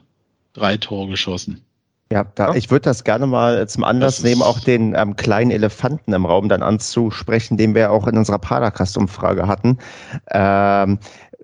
drei 0.52 0.76
Tore 0.76 1.08
geschossen. 1.08 1.62
Ja, 2.10 2.24
da, 2.34 2.54
ich 2.54 2.70
würde 2.70 2.84
das 2.84 3.04
gerne 3.04 3.26
mal 3.26 3.68
zum 3.68 3.84
Anlass 3.84 4.22
nehmen, 4.22 4.40
auch 4.40 4.60
den 4.60 4.94
ähm, 4.94 5.16
kleinen 5.16 5.50
Elefanten 5.50 6.14
im 6.14 6.24
Raum 6.24 6.48
dann 6.48 6.62
anzusprechen, 6.62 7.58
den 7.58 7.74
wir 7.74 7.92
auch 7.92 8.06
in 8.06 8.16
unserer 8.16 8.38
Padercast-Umfrage 8.38 9.46
hatten. 9.46 9.76
Ähm, 10.30 10.98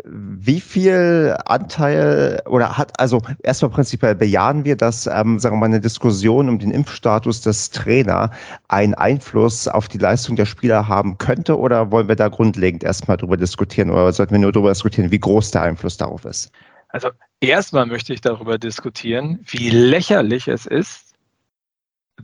wie 0.05 0.61
viel 0.61 1.37
Anteil 1.45 2.43
oder 2.47 2.77
hat, 2.79 2.99
also 2.99 3.21
erstmal 3.43 3.71
prinzipiell 3.71 4.15
bejahen 4.15 4.65
wir, 4.65 4.77
dass, 4.77 5.07
ähm, 5.07 5.39
sagen 5.39 5.57
wir 5.57 5.61
mal, 5.61 5.67
eine 5.67 5.81
Diskussion 5.81 6.49
um 6.49 6.59
den 6.59 6.71
Impfstatus 6.71 7.43
des 7.43 7.71
Trainer 7.71 8.31
einen 8.69 8.95
Einfluss 8.95 9.69
auf 9.69 9.89
die 9.89 9.99
Leistung 9.99 10.35
der 10.35 10.47
Spieler 10.47 10.89
haben 10.89 11.19
könnte 11.19 11.59
oder 11.59 11.91
wollen 11.91 12.09
wir 12.09 12.17
da 12.17 12.29
grundlegend 12.29 12.83
erstmal 12.85 13.19
drüber 13.19 13.37
diskutieren 13.37 13.91
oder 13.91 14.12
sollten 14.12 14.33
wir 14.33 14.41
nur 14.41 14.53
darüber 14.53 14.71
diskutieren, 14.71 15.11
wie 15.11 15.21
groß 15.21 15.53
der 15.53 15.62
Einfluss 15.62 15.97
darauf 15.97 16.25
ist? 16.25 16.51
Also 16.95 17.11
erstmal 17.40 17.86
möchte 17.86 18.14
ich 18.14 18.20
darüber 18.20 18.57
diskutieren, 18.57 19.45
wie 19.49 19.68
lächerlich 19.68 20.47
es 20.47 20.64
ist, 20.64 21.16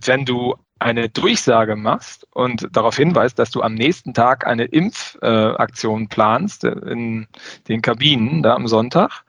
wenn 0.00 0.24
du 0.24 0.54
eine 0.78 1.08
Durchsage 1.08 1.74
machst 1.74 2.24
und 2.34 2.68
darauf 2.70 2.96
hinweist, 2.96 3.40
dass 3.40 3.50
du 3.50 3.62
am 3.62 3.74
nächsten 3.74 4.14
Tag 4.14 4.46
eine 4.46 4.66
Impfaktion 4.66 6.04
äh, 6.04 6.06
planst 6.06 6.62
in 6.62 7.26
den 7.66 7.82
Kabinen 7.82 8.44
da 8.44 8.54
am 8.54 8.68
Sonntag 8.68 9.24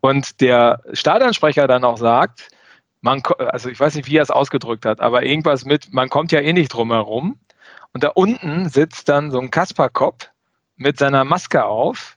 und 0.00 0.40
der 0.40 0.80
Stadionsprecher 0.94 1.66
dann 1.66 1.84
auch 1.84 1.98
sagt, 1.98 2.48
man, 3.02 3.22
also 3.36 3.68
ich 3.68 3.78
weiß 3.78 3.96
nicht, 3.96 4.08
wie 4.08 4.16
er 4.16 4.22
es 4.22 4.30
ausgedrückt 4.30 4.86
hat, 4.86 5.02
aber 5.02 5.24
irgendwas 5.24 5.66
mit, 5.66 5.92
man 5.92 6.08
kommt 6.08 6.32
ja 6.32 6.40
eh 6.40 6.54
nicht 6.54 6.72
drum 6.72 6.90
herum. 6.90 7.38
Und 7.92 8.02
da 8.02 8.08
unten 8.08 8.70
sitzt 8.70 9.10
dann 9.10 9.30
so 9.30 9.40
ein 9.40 9.50
Kasperkopf 9.50 10.30
mit 10.76 10.98
seiner 10.98 11.24
Maske 11.24 11.66
auf 11.66 12.15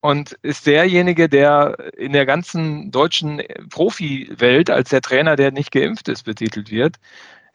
und 0.00 0.32
ist 0.42 0.66
derjenige, 0.66 1.28
der 1.28 1.76
in 1.96 2.12
der 2.12 2.26
ganzen 2.26 2.90
deutschen 2.90 3.42
Profi-Welt 3.70 4.70
als 4.70 4.90
der 4.90 5.00
Trainer, 5.00 5.36
der 5.36 5.50
nicht 5.50 5.72
geimpft 5.72 6.08
ist, 6.08 6.24
betitelt 6.24 6.70
wird. 6.70 6.96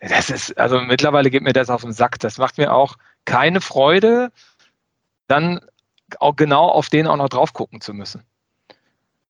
Das 0.01 0.29
ist, 0.29 0.57
also 0.57 0.81
mittlerweile 0.81 1.29
geht 1.29 1.43
mir 1.43 1.53
das 1.53 1.69
auf 1.69 1.81
den 1.81 1.93
Sack. 1.93 2.19
Das 2.19 2.37
macht 2.37 2.57
mir 2.57 2.73
auch 2.73 2.97
keine 3.25 3.61
Freude, 3.61 4.31
dann 5.27 5.61
auch 6.19 6.35
genau 6.35 6.67
auf 6.67 6.89
den 6.89 7.07
auch 7.07 7.17
noch 7.17 7.29
drauf 7.29 7.53
gucken 7.53 7.81
zu 7.81 7.93
müssen. 7.93 8.23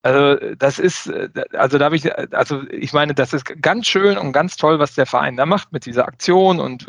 Also 0.03 0.55
das 0.55 0.80
ist, 0.80 1.12
also 1.53 1.78
da 1.78 1.86
habe 1.86 1.95
ich, 1.95 2.12
also 2.34 2.64
ich 2.72 2.91
meine, 2.91 3.14
das 3.14 3.34
ist 3.34 3.45
ganz 3.62 3.86
schön 3.86 4.18
und 4.18 4.32
ganz 4.32 4.55
toll, 4.55 4.80
was 4.80 4.95
der 4.95 5.05
Verein 5.05 5.38
da 5.38 5.45
macht 5.45 5.72
mit 5.72 5.86
dieser 5.86 6.07
Aktion 6.07 6.59
und 6.59 6.88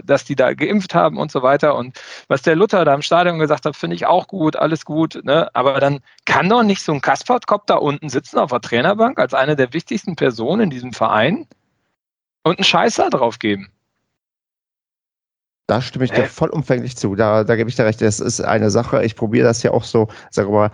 dass 0.00 0.24
die 0.24 0.36
da 0.36 0.54
geimpft 0.54 0.94
haben 0.94 1.18
und 1.18 1.30
so 1.30 1.42
weiter. 1.42 1.76
Und 1.76 2.00
was 2.28 2.42
der 2.42 2.56
Luther 2.56 2.84
da 2.84 2.94
im 2.94 3.02
Stadion 3.02 3.38
gesagt 3.38 3.66
hat, 3.66 3.76
finde 3.76 3.96
ich 3.96 4.06
auch 4.06 4.28
gut, 4.28 4.56
alles 4.56 4.84
gut. 4.84 5.20
Ne? 5.24 5.48
Aber 5.54 5.80
dann 5.80 6.00
kann 6.24 6.48
doch 6.48 6.62
nicht 6.62 6.82
so 6.82 6.92
ein 6.92 7.00
Kaspertkopf 7.00 7.64
da 7.66 7.76
unten 7.76 8.08
sitzen 8.08 8.38
auf 8.38 8.50
der 8.50 8.60
Trainerbank 8.60 9.18
als 9.18 9.34
eine 9.34 9.56
der 9.56 9.72
wichtigsten 9.72 10.16
Personen 10.16 10.62
in 10.62 10.70
diesem 10.70 10.92
Verein 10.92 11.46
und 12.44 12.58
einen 12.58 12.64
Scheißer 12.64 13.10
drauf 13.10 13.38
geben. 13.38 13.70
Da 15.68 15.80
stimme 15.80 16.04
ich 16.04 16.10
dir 16.10 16.26
vollumfänglich 16.26 16.96
zu. 16.96 17.14
Da, 17.14 17.44
da 17.44 17.56
gebe 17.56 17.70
ich 17.70 17.76
dir 17.76 17.84
recht. 17.86 18.02
Das 18.02 18.20
ist 18.20 18.40
eine 18.40 18.70
Sache. 18.70 19.04
Ich 19.04 19.16
probiere 19.16 19.46
das 19.46 19.62
ja 19.62 19.70
auch 19.70 19.84
so, 19.84 20.08
sag 20.30 20.50
mal, 20.50 20.70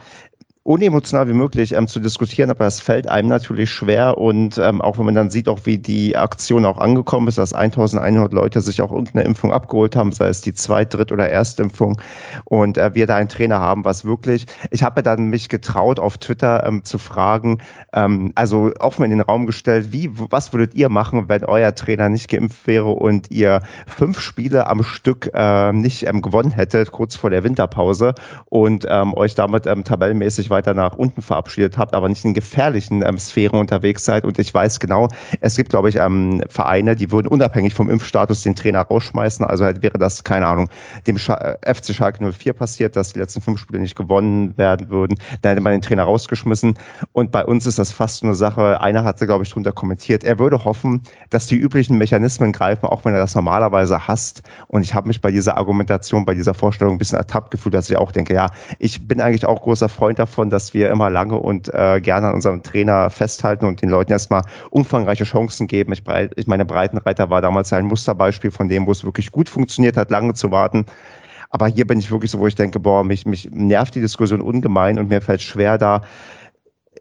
unemotional 0.68 1.26
wie 1.28 1.32
möglich 1.32 1.72
ähm, 1.72 1.88
zu 1.88 1.98
diskutieren, 1.98 2.50
aber 2.50 2.66
es 2.66 2.78
fällt 2.78 3.08
einem 3.08 3.30
natürlich 3.30 3.70
schwer 3.70 4.18
und 4.18 4.58
ähm, 4.58 4.82
auch 4.82 4.98
wenn 4.98 5.06
man 5.06 5.14
dann 5.14 5.30
sieht, 5.30 5.48
auch 5.48 5.60
wie 5.64 5.78
die 5.78 6.14
Aktion 6.14 6.66
auch 6.66 6.76
angekommen 6.76 7.26
ist, 7.26 7.38
dass 7.38 7.54
1100 7.54 8.34
Leute 8.34 8.60
sich 8.60 8.82
auch 8.82 8.92
irgendeine 8.92 9.24
Impfung 9.24 9.50
abgeholt 9.50 9.96
haben, 9.96 10.12
sei 10.12 10.28
es 10.28 10.42
die 10.42 10.52
Zweit-, 10.52 10.92
Dritt- 10.92 11.10
oder 11.10 11.30
Erstimpfung 11.30 11.98
und 12.44 12.76
äh, 12.76 12.94
wir 12.94 13.06
da 13.06 13.16
einen 13.16 13.30
Trainer 13.30 13.60
haben, 13.60 13.86
was 13.86 14.04
wirklich, 14.04 14.44
ich 14.70 14.82
habe 14.82 15.02
dann 15.02 15.28
mich 15.28 15.48
getraut 15.48 15.98
auf 15.98 16.18
Twitter 16.18 16.66
ähm, 16.66 16.84
zu 16.84 16.98
fragen, 16.98 17.62
ähm, 17.94 18.32
also 18.34 18.70
offen 18.78 19.04
in 19.04 19.10
den 19.10 19.22
Raum 19.22 19.46
gestellt, 19.46 19.90
wie, 19.90 20.10
was 20.12 20.52
würdet 20.52 20.74
ihr 20.74 20.90
machen, 20.90 21.30
wenn 21.30 21.46
euer 21.46 21.74
Trainer 21.74 22.10
nicht 22.10 22.28
geimpft 22.28 22.66
wäre 22.66 22.90
und 22.90 23.30
ihr 23.30 23.62
fünf 23.86 24.20
Spiele 24.20 24.66
am 24.66 24.82
Stück 24.82 25.30
äh, 25.32 25.72
nicht 25.72 26.06
ähm, 26.06 26.20
gewonnen 26.20 26.50
hättet, 26.50 26.92
kurz 26.92 27.16
vor 27.16 27.30
der 27.30 27.42
Winterpause 27.42 28.14
und 28.50 28.86
ähm, 28.86 29.14
euch 29.14 29.34
damit 29.34 29.64
tabellenmäßig 29.64 30.50
weiter 30.50 30.57
weiter 30.58 30.74
nach 30.74 30.96
unten 30.96 31.22
verabschiedet 31.22 31.78
habt, 31.78 31.94
aber 31.94 32.08
nicht 32.08 32.24
in 32.24 32.34
gefährlichen 32.34 33.02
ähm, 33.06 33.18
Sphären 33.18 33.60
unterwegs 33.60 34.04
seid. 34.04 34.24
Und 34.24 34.38
ich 34.38 34.52
weiß 34.52 34.80
genau, 34.80 35.08
es 35.40 35.56
gibt, 35.56 35.70
glaube 35.70 35.88
ich, 35.88 35.96
ähm, 35.96 36.42
Vereine, 36.48 36.96
die 36.96 37.10
würden 37.12 37.28
unabhängig 37.28 37.74
vom 37.74 37.88
Impfstatus 37.88 38.42
den 38.42 38.56
Trainer 38.56 38.82
rausschmeißen. 38.82 39.46
Also 39.46 39.64
halt 39.64 39.82
wäre 39.82 39.98
das, 39.98 40.24
keine 40.24 40.46
Ahnung, 40.46 40.68
dem 41.06 41.16
Sch 41.16 41.30
äh, 41.30 41.56
FC 41.62 41.94
Schalke 41.94 42.32
04 42.32 42.52
passiert, 42.52 42.96
dass 42.96 43.12
die 43.12 43.20
letzten 43.20 43.40
fünf 43.40 43.60
Spiele 43.60 43.80
nicht 43.80 43.96
gewonnen 43.96 44.56
werden 44.58 44.90
würden. 44.90 45.16
Dann 45.42 45.50
hätte 45.50 45.62
man 45.62 45.72
den 45.72 45.82
Trainer 45.82 46.04
rausgeschmissen. 46.04 46.74
Und 47.12 47.30
bei 47.30 47.44
uns 47.44 47.66
ist 47.66 47.78
das 47.78 47.92
fast 47.92 48.24
eine 48.24 48.34
Sache, 48.34 48.80
einer 48.80 49.04
hatte, 49.04 49.26
glaube 49.26 49.44
ich, 49.44 49.50
drunter 49.50 49.72
kommentiert, 49.72 50.24
er 50.24 50.38
würde 50.38 50.64
hoffen, 50.64 51.02
dass 51.30 51.46
die 51.46 51.56
üblichen 51.56 51.96
Mechanismen 51.98 52.52
greifen, 52.52 52.86
auch 52.86 53.04
wenn 53.04 53.14
er 53.14 53.20
das 53.20 53.34
normalerweise 53.34 54.08
hasst. 54.08 54.42
Und 54.66 54.82
ich 54.82 54.94
habe 54.94 55.08
mich 55.08 55.20
bei 55.20 55.30
dieser 55.30 55.56
Argumentation, 55.56 56.24
bei 56.24 56.34
dieser 56.34 56.54
Vorstellung 56.54 56.94
ein 56.94 56.98
bisschen 56.98 57.18
ertappt 57.18 57.50
gefühlt, 57.50 57.74
dass 57.74 57.88
ich 57.90 57.96
auch 57.96 58.12
denke, 58.12 58.34
ja, 58.34 58.50
ich 58.78 59.06
bin 59.06 59.20
eigentlich 59.20 59.46
auch 59.46 59.62
großer 59.62 59.88
Freund 59.88 60.18
davon, 60.18 60.47
davon, 60.48 60.50
dass 60.50 60.74
wir 60.74 60.90
immer 60.90 61.10
lange 61.10 61.36
und 61.36 61.72
äh, 61.72 62.00
gerne 62.00 62.28
an 62.28 62.34
unserem 62.34 62.62
Trainer 62.62 63.10
festhalten 63.10 63.66
und 63.66 63.80
den 63.82 63.90
Leuten 63.90 64.12
erstmal 64.12 64.42
umfangreiche 64.70 65.24
Chancen 65.24 65.66
geben. 65.66 65.92
Ich, 65.92 66.02
ich 66.36 66.46
meine, 66.46 66.64
Breitenreiter 66.64 67.30
war 67.30 67.40
damals 67.40 67.72
ein 67.72 67.86
Musterbeispiel 67.86 68.50
von 68.50 68.68
dem, 68.68 68.86
wo 68.86 68.92
es 68.92 69.04
wirklich 69.04 69.30
gut 69.30 69.48
funktioniert 69.48 69.96
hat, 69.96 70.10
lange 70.10 70.34
zu 70.34 70.50
warten. 70.50 70.86
Aber 71.50 71.66
hier 71.68 71.86
bin 71.86 71.98
ich 71.98 72.10
wirklich 72.10 72.30
so, 72.30 72.38
wo 72.38 72.46
ich 72.46 72.54
denke, 72.54 72.78
boah, 72.78 73.04
mich, 73.04 73.24
mich 73.24 73.48
nervt 73.50 73.94
die 73.94 74.00
Diskussion 74.00 74.42
ungemein 74.42 74.98
und 74.98 75.08
mir 75.08 75.20
fällt 75.20 75.40
schwer, 75.40 75.78
da, 75.78 76.02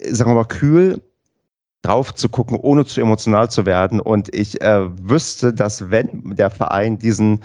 sagen 0.10 0.32
wir 0.32 0.36
mal, 0.36 0.46
kühl 0.46 1.02
drauf 1.82 2.14
zu 2.16 2.30
gucken, 2.30 2.58
ohne 2.58 2.86
zu 2.86 3.02
emotional 3.02 3.50
zu 3.50 3.66
werden. 3.66 4.00
Und 4.00 4.34
ich 4.34 4.62
äh, 4.62 4.88
wüsste, 5.10 5.54
dass 5.54 5.90
wenn 5.90 6.36
der 6.36 6.50
Verein 6.50 6.98
diesen 6.98 7.42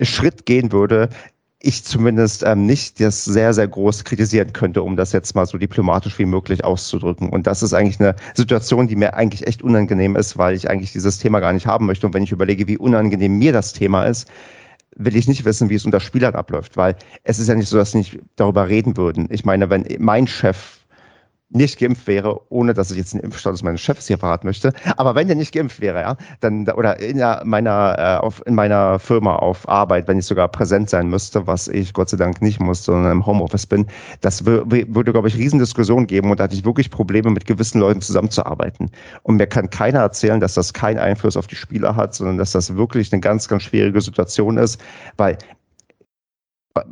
Schritt 0.00 0.46
gehen 0.46 0.70
würde, 0.70 1.08
ich 1.60 1.84
zumindest 1.84 2.44
ähm, 2.44 2.66
nicht 2.66 3.00
das 3.00 3.24
sehr, 3.24 3.52
sehr 3.52 3.66
groß 3.66 4.04
kritisieren 4.04 4.52
könnte, 4.52 4.82
um 4.82 4.96
das 4.96 5.12
jetzt 5.12 5.34
mal 5.34 5.46
so 5.46 5.58
diplomatisch 5.58 6.18
wie 6.18 6.24
möglich 6.24 6.64
auszudrücken. 6.64 7.30
Und 7.30 7.48
das 7.48 7.62
ist 7.62 7.72
eigentlich 7.72 7.98
eine 7.98 8.14
Situation, 8.34 8.86
die 8.86 8.94
mir 8.94 9.14
eigentlich 9.14 9.46
echt 9.46 9.62
unangenehm 9.62 10.14
ist, 10.14 10.38
weil 10.38 10.54
ich 10.54 10.70
eigentlich 10.70 10.92
dieses 10.92 11.18
Thema 11.18 11.40
gar 11.40 11.52
nicht 11.52 11.66
haben 11.66 11.86
möchte. 11.86 12.06
Und 12.06 12.14
wenn 12.14 12.22
ich 12.22 12.30
überlege, 12.30 12.68
wie 12.68 12.78
unangenehm 12.78 13.38
mir 13.38 13.52
das 13.52 13.72
Thema 13.72 14.04
ist, 14.04 14.28
will 14.94 15.16
ich 15.16 15.26
nicht 15.26 15.44
wissen, 15.44 15.68
wie 15.68 15.74
es 15.74 15.84
unter 15.84 16.00
Spielern 16.00 16.34
abläuft, 16.34 16.76
weil 16.76 16.96
es 17.24 17.38
ist 17.38 17.48
ja 17.48 17.54
nicht 17.54 17.68
so, 17.68 17.76
dass 17.76 17.92
sie 17.92 17.98
nicht 17.98 18.18
darüber 18.36 18.68
reden 18.68 18.96
würden. 18.96 19.28
Ich 19.30 19.44
meine, 19.44 19.68
wenn 19.68 19.84
mein 19.98 20.26
Chef 20.26 20.77
nicht 21.50 21.78
geimpft 21.78 22.06
wäre, 22.06 22.40
ohne 22.50 22.74
dass 22.74 22.90
ich 22.90 22.98
jetzt 22.98 23.14
den 23.14 23.20
Impfstatus 23.20 23.62
meines 23.62 23.80
Chefs 23.80 24.06
hier 24.06 24.18
verraten 24.18 24.46
möchte. 24.46 24.72
Aber 24.96 25.14
wenn 25.14 25.28
der 25.28 25.36
nicht 25.36 25.54
geimpft 25.54 25.80
wäre, 25.80 26.00
ja, 26.00 26.16
dann 26.40 26.68
oder 26.68 27.00
in 27.00 27.18
meiner 27.44 27.96
äh, 27.98 28.24
auf, 28.24 28.42
in 28.46 28.54
meiner 28.54 28.98
Firma 28.98 29.36
auf 29.36 29.66
Arbeit, 29.68 30.08
wenn 30.08 30.18
ich 30.18 30.26
sogar 30.26 30.48
präsent 30.48 30.90
sein 30.90 31.08
müsste, 31.08 31.46
was 31.46 31.68
ich 31.68 31.94
Gott 31.94 32.10
sei 32.10 32.18
Dank 32.18 32.42
nicht 32.42 32.60
muss, 32.60 32.84
sondern 32.84 33.12
im 33.12 33.26
Homeoffice 33.26 33.66
bin, 33.66 33.86
das 34.20 34.44
würde 34.44 35.12
glaube 35.12 35.28
ich 35.28 35.36
Riesendiskussionen 35.36 36.06
geben 36.06 36.30
und 36.30 36.38
da 36.38 36.44
hatte 36.44 36.54
ich 36.54 36.64
wirklich 36.64 36.90
Probleme 36.90 37.30
mit 37.30 37.46
gewissen 37.46 37.80
Leuten 37.80 38.02
zusammenzuarbeiten. 38.02 38.90
Und 39.22 39.36
mir 39.36 39.46
kann 39.46 39.70
keiner 39.70 40.00
erzählen, 40.00 40.40
dass 40.40 40.54
das 40.54 40.74
keinen 40.74 40.98
Einfluss 40.98 41.36
auf 41.36 41.46
die 41.46 41.56
Spieler 41.56 41.96
hat, 41.96 42.14
sondern 42.14 42.36
dass 42.36 42.52
das 42.52 42.76
wirklich 42.76 43.10
eine 43.12 43.20
ganz 43.20 43.48
ganz 43.48 43.62
schwierige 43.62 44.00
Situation 44.02 44.58
ist, 44.58 44.80
weil 45.16 45.38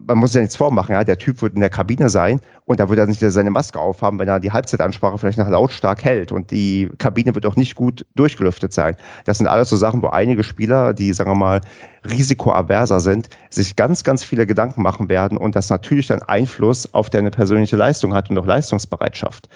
man 0.07 0.19
muss 0.19 0.35
ja 0.35 0.41
nichts 0.41 0.57
vormachen, 0.57 0.93
ja, 0.93 1.05
der 1.05 1.19
Typ 1.19 1.43
wird 1.43 1.55
in 1.55 1.61
der 1.61 1.71
Kabine 1.71 2.09
sein 2.09 2.41
und 2.65 2.81
da 2.81 2.89
wird 2.89 2.99
er 2.99 3.07
nicht 3.07 3.21
seine 3.21 3.51
Maske 3.51 3.79
aufhaben, 3.79 4.19
wenn 4.19 4.29
er 4.29 4.41
die 4.41 4.53
Halbzeitansprache 4.53 5.19
vielleicht 5.19 5.39
nach 5.39 5.49
lautstark 5.49 6.05
hält 6.05 6.33
und 6.33 6.51
die 6.51 6.91
Kabine 6.99 7.35
wird 7.35 7.47
auch 7.47 7.57
nicht 7.57 7.75
gut 7.75 8.07
durchgelüftet 8.15 8.73
sein. 8.73 8.97
Das 9.25 9.39
sind 9.39 9.47
alles 9.47 9.69
so 9.69 9.77
Sachen, 9.77 10.03
wo 10.03 10.09
einige 10.09 10.45
Spieler, 10.45 10.95
die, 10.95 11.13
sagen 11.13 11.31
wir 11.31 11.37
mal, 11.37 11.61
risikoaverser 12.11 13.01
sind, 13.01 13.29
sich 13.51 13.77
ganz, 13.77 14.05
ganz 14.05 14.23
viele 14.23 14.47
Gedanken 14.47 14.83
machen 14.83 15.09
werden 15.09 15.39
und 15.39 15.57
das 15.57 15.71
natürlich 15.71 16.07
dann 16.07 16.23
Einfluss 16.23 16.93
auf 16.95 17.11
deine 17.11 17.31
persönliche 17.31 17.77
Leistung 17.77 18.15
hat 18.15 18.31
und 18.31 18.39
auch 18.39 18.47
Leistungsbereitschaft. 18.47 19.49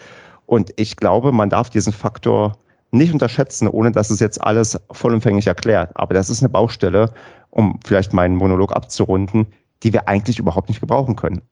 Und 0.46 0.72
ich 0.76 0.96
glaube, 0.96 1.32
man 1.32 1.50
darf 1.50 1.70
diesen 1.70 1.92
Faktor 1.92 2.56
nicht 2.90 3.12
unterschätzen, 3.12 3.68
ohne 3.68 3.92
dass 3.92 4.10
es 4.10 4.20
jetzt 4.20 4.42
alles 4.42 4.78
vollumfänglich 4.90 5.46
erklärt. 5.46 5.90
Aber 5.94 6.14
das 6.14 6.30
ist 6.30 6.42
eine 6.42 6.48
Baustelle, 6.48 7.10
um 7.50 7.78
vielleicht 7.84 8.12
meinen 8.12 8.36
Monolog 8.36 8.74
abzurunden, 8.74 9.46
die 9.82 9.92
wir 9.92 10.08
eigentlich 10.08 10.38
überhaupt 10.38 10.68
nicht 10.68 10.80
gebrauchen 10.80 11.16
können. 11.16 11.42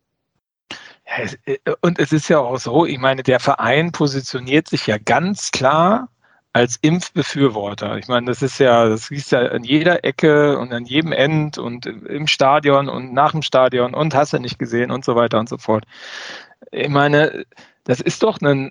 Ja, 1.06 1.24
äh, 1.46 1.58
und 1.80 1.98
es 1.98 2.12
ist 2.12 2.28
ja 2.28 2.38
auch 2.38 2.58
so, 2.58 2.86
ich 2.86 2.98
meine, 2.98 3.22
der 3.22 3.40
Verein 3.40 3.92
positioniert 3.92 4.68
sich 4.68 4.86
ja 4.86 4.98
ganz 4.98 5.50
klar 5.50 6.08
als 6.52 6.76
Impfbefürworter. 6.80 7.98
Ich 7.98 8.08
meine, 8.08 8.26
das 8.26 8.42
ist 8.42 8.58
ja, 8.58 8.88
das 8.88 9.10
liest 9.10 9.32
ja 9.32 9.40
an 9.40 9.64
jeder 9.64 10.04
Ecke 10.04 10.58
und 10.58 10.72
an 10.72 10.84
jedem 10.84 11.12
End 11.12 11.58
und 11.58 11.86
im 11.86 12.26
Stadion 12.26 12.88
und 12.88 13.12
nach 13.12 13.32
dem 13.32 13.42
Stadion 13.42 13.94
und 13.94 14.14
hast 14.14 14.32
du 14.32 14.38
nicht 14.38 14.58
gesehen 14.58 14.90
und 14.90 15.04
so 15.04 15.14
weiter 15.14 15.38
und 15.38 15.48
so 15.48 15.58
fort. 15.58 15.84
Ich 16.72 16.88
meine, 16.88 17.44
das 17.88 18.02
ist 18.02 18.22
doch 18.22 18.38
ein, 18.42 18.70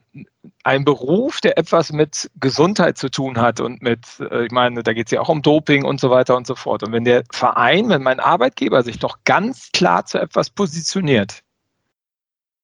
ein 0.64 0.86
Beruf, 0.86 1.42
der 1.42 1.58
etwas 1.58 1.92
mit 1.92 2.30
Gesundheit 2.40 3.00
zu 3.00 3.10
tun 3.10 3.42
hat 3.42 3.60
und 3.60 3.82
mit, 3.82 4.06
äh, 4.20 4.46
ich 4.46 4.52
meine, 4.52 4.84
da 4.84 4.94
geht 4.94 5.08
es 5.08 5.12
ja 5.12 5.20
auch 5.22 5.30
um 5.30 5.42
Doping 5.42 5.86
und 5.86 6.00
so 6.00 6.12
weiter 6.12 6.38
und 6.38 6.46
so 6.46 6.54
fort. 6.54 6.84
Und 6.84 6.92
wenn 6.92 7.04
der 7.04 7.24
Verein, 7.32 7.90
wenn 7.90 8.04
mein 8.04 8.20
Arbeitgeber 8.20 8.84
sich 8.84 9.00
doch 9.00 9.18
ganz 9.26 9.72
klar 9.72 10.06
zu 10.06 10.20
etwas 10.20 10.52
positioniert, 10.52 11.42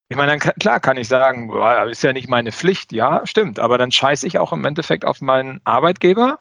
ich 0.10 0.16
meine, 0.16 0.38
dann 0.38 0.54
klar 0.60 0.80
kann 0.80 0.98
ich 0.98 1.08
sagen, 1.08 1.52
ist 1.90 2.04
ja 2.04 2.14
nicht 2.14 2.30
meine 2.30 2.52
Pflicht, 2.52 2.92
ja, 2.92 3.26
stimmt, 3.26 3.58
aber 3.58 3.80
dann 3.80 3.92
scheiße 3.92 4.28
ich 4.28 4.38
auch 4.38 4.54
im 4.54 4.64
Endeffekt 4.64 5.06
auf 5.06 5.22
meinen 5.22 5.60
Arbeitgeber 5.64 6.38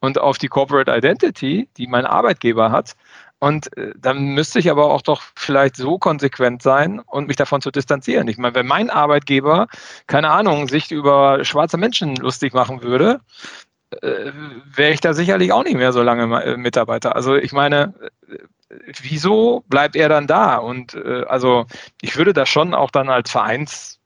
und 0.00 0.18
auf 0.18 0.36
die 0.36 0.48
Corporate 0.48 0.94
Identity, 0.94 1.70
die 1.78 1.86
mein 1.86 2.04
Arbeitgeber 2.04 2.70
hat. 2.70 2.96
Und 3.44 3.76
äh, 3.76 3.92
dann 3.98 4.28
müsste 4.28 4.58
ich 4.58 4.70
aber 4.70 4.86
auch 4.86 5.02
doch 5.02 5.22
vielleicht 5.36 5.76
so 5.76 5.98
konsequent 5.98 6.62
sein 6.62 7.00
und 7.00 7.28
mich 7.28 7.36
davon 7.36 7.60
zu 7.60 7.70
distanzieren. 7.70 8.26
Ich 8.26 8.38
meine, 8.38 8.54
wenn 8.54 8.66
mein 8.66 8.88
Arbeitgeber, 8.88 9.66
keine 10.06 10.30
Ahnung, 10.30 10.66
sich 10.66 10.90
über 10.90 11.44
schwarze 11.44 11.76
Menschen 11.76 12.16
lustig 12.16 12.54
machen 12.54 12.82
würde, 12.82 13.20
äh, 14.00 14.32
wäre 14.74 14.92
ich 14.92 15.02
da 15.02 15.12
sicherlich 15.12 15.52
auch 15.52 15.62
nicht 15.62 15.76
mehr 15.76 15.92
so 15.92 16.02
lange 16.02 16.42
äh, 16.42 16.56
Mitarbeiter. 16.56 17.16
Also 17.16 17.34
ich 17.36 17.52
meine, 17.52 17.92
wieso 19.02 19.62
bleibt 19.68 19.94
er 19.94 20.08
dann 20.08 20.26
da? 20.26 20.56
Und 20.56 20.96
also 21.28 21.66
ich 22.00 22.16
würde 22.16 22.32
das 22.32 22.48
schon 22.48 22.74
auch 22.74 22.90
dann 22.90 23.10
als 23.10 23.30
Vereins 23.30 24.00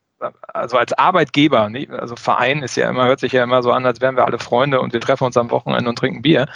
also 0.52 0.76
als 0.76 0.92
Arbeitgeber, 0.94 1.70
also 1.90 2.16
Verein 2.16 2.64
ist 2.64 2.76
ja 2.76 2.90
immer, 2.90 3.06
hört 3.06 3.20
sich 3.20 3.30
ja 3.30 3.44
immer 3.44 3.62
so 3.62 3.70
an, 3.70 3.86
als 3.86 4.00
wären 4.00 4.16
wir 4.16 4.26
alle 4.26 4.40
Freunde 4.40 4.80
und 4.80 4.92
wir 4.92 5.00
treffen 5.00 5.24
uns 5.24 5.36
am 5.36 5.52
Wochenende 5.52 5.88
und 5.88 5.96
trinken 5.96 6.22
Bier. 6.22 6.48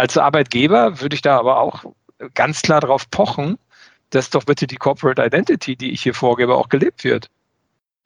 Als 0.00 0.16
Arbeitgeber 0.16 1.00
würde 1.02 1.14
ich 1.14 1.20
da 1.20 1.38
aber 1.38 1.60
auch 1.60 1.84
ganz 2.34 2.62
klar 2.62 2.80
darauf 2.80 3.10
pochen, 3.10 3.58
dass 4.10 4.30
doch 4.30 4.44
bitte 4.44 4.66
die 4.66 4.76
Corporate 4.76 5.24
Identity, 5.24 5.76
die 5.76 5.92
ich 5.92 6.02
hier 6.02 6.14
vorgebe, 6.14 6.54
auch 6.54 6.68
gelebt 6.68 7.04
wird. 7.04 7.30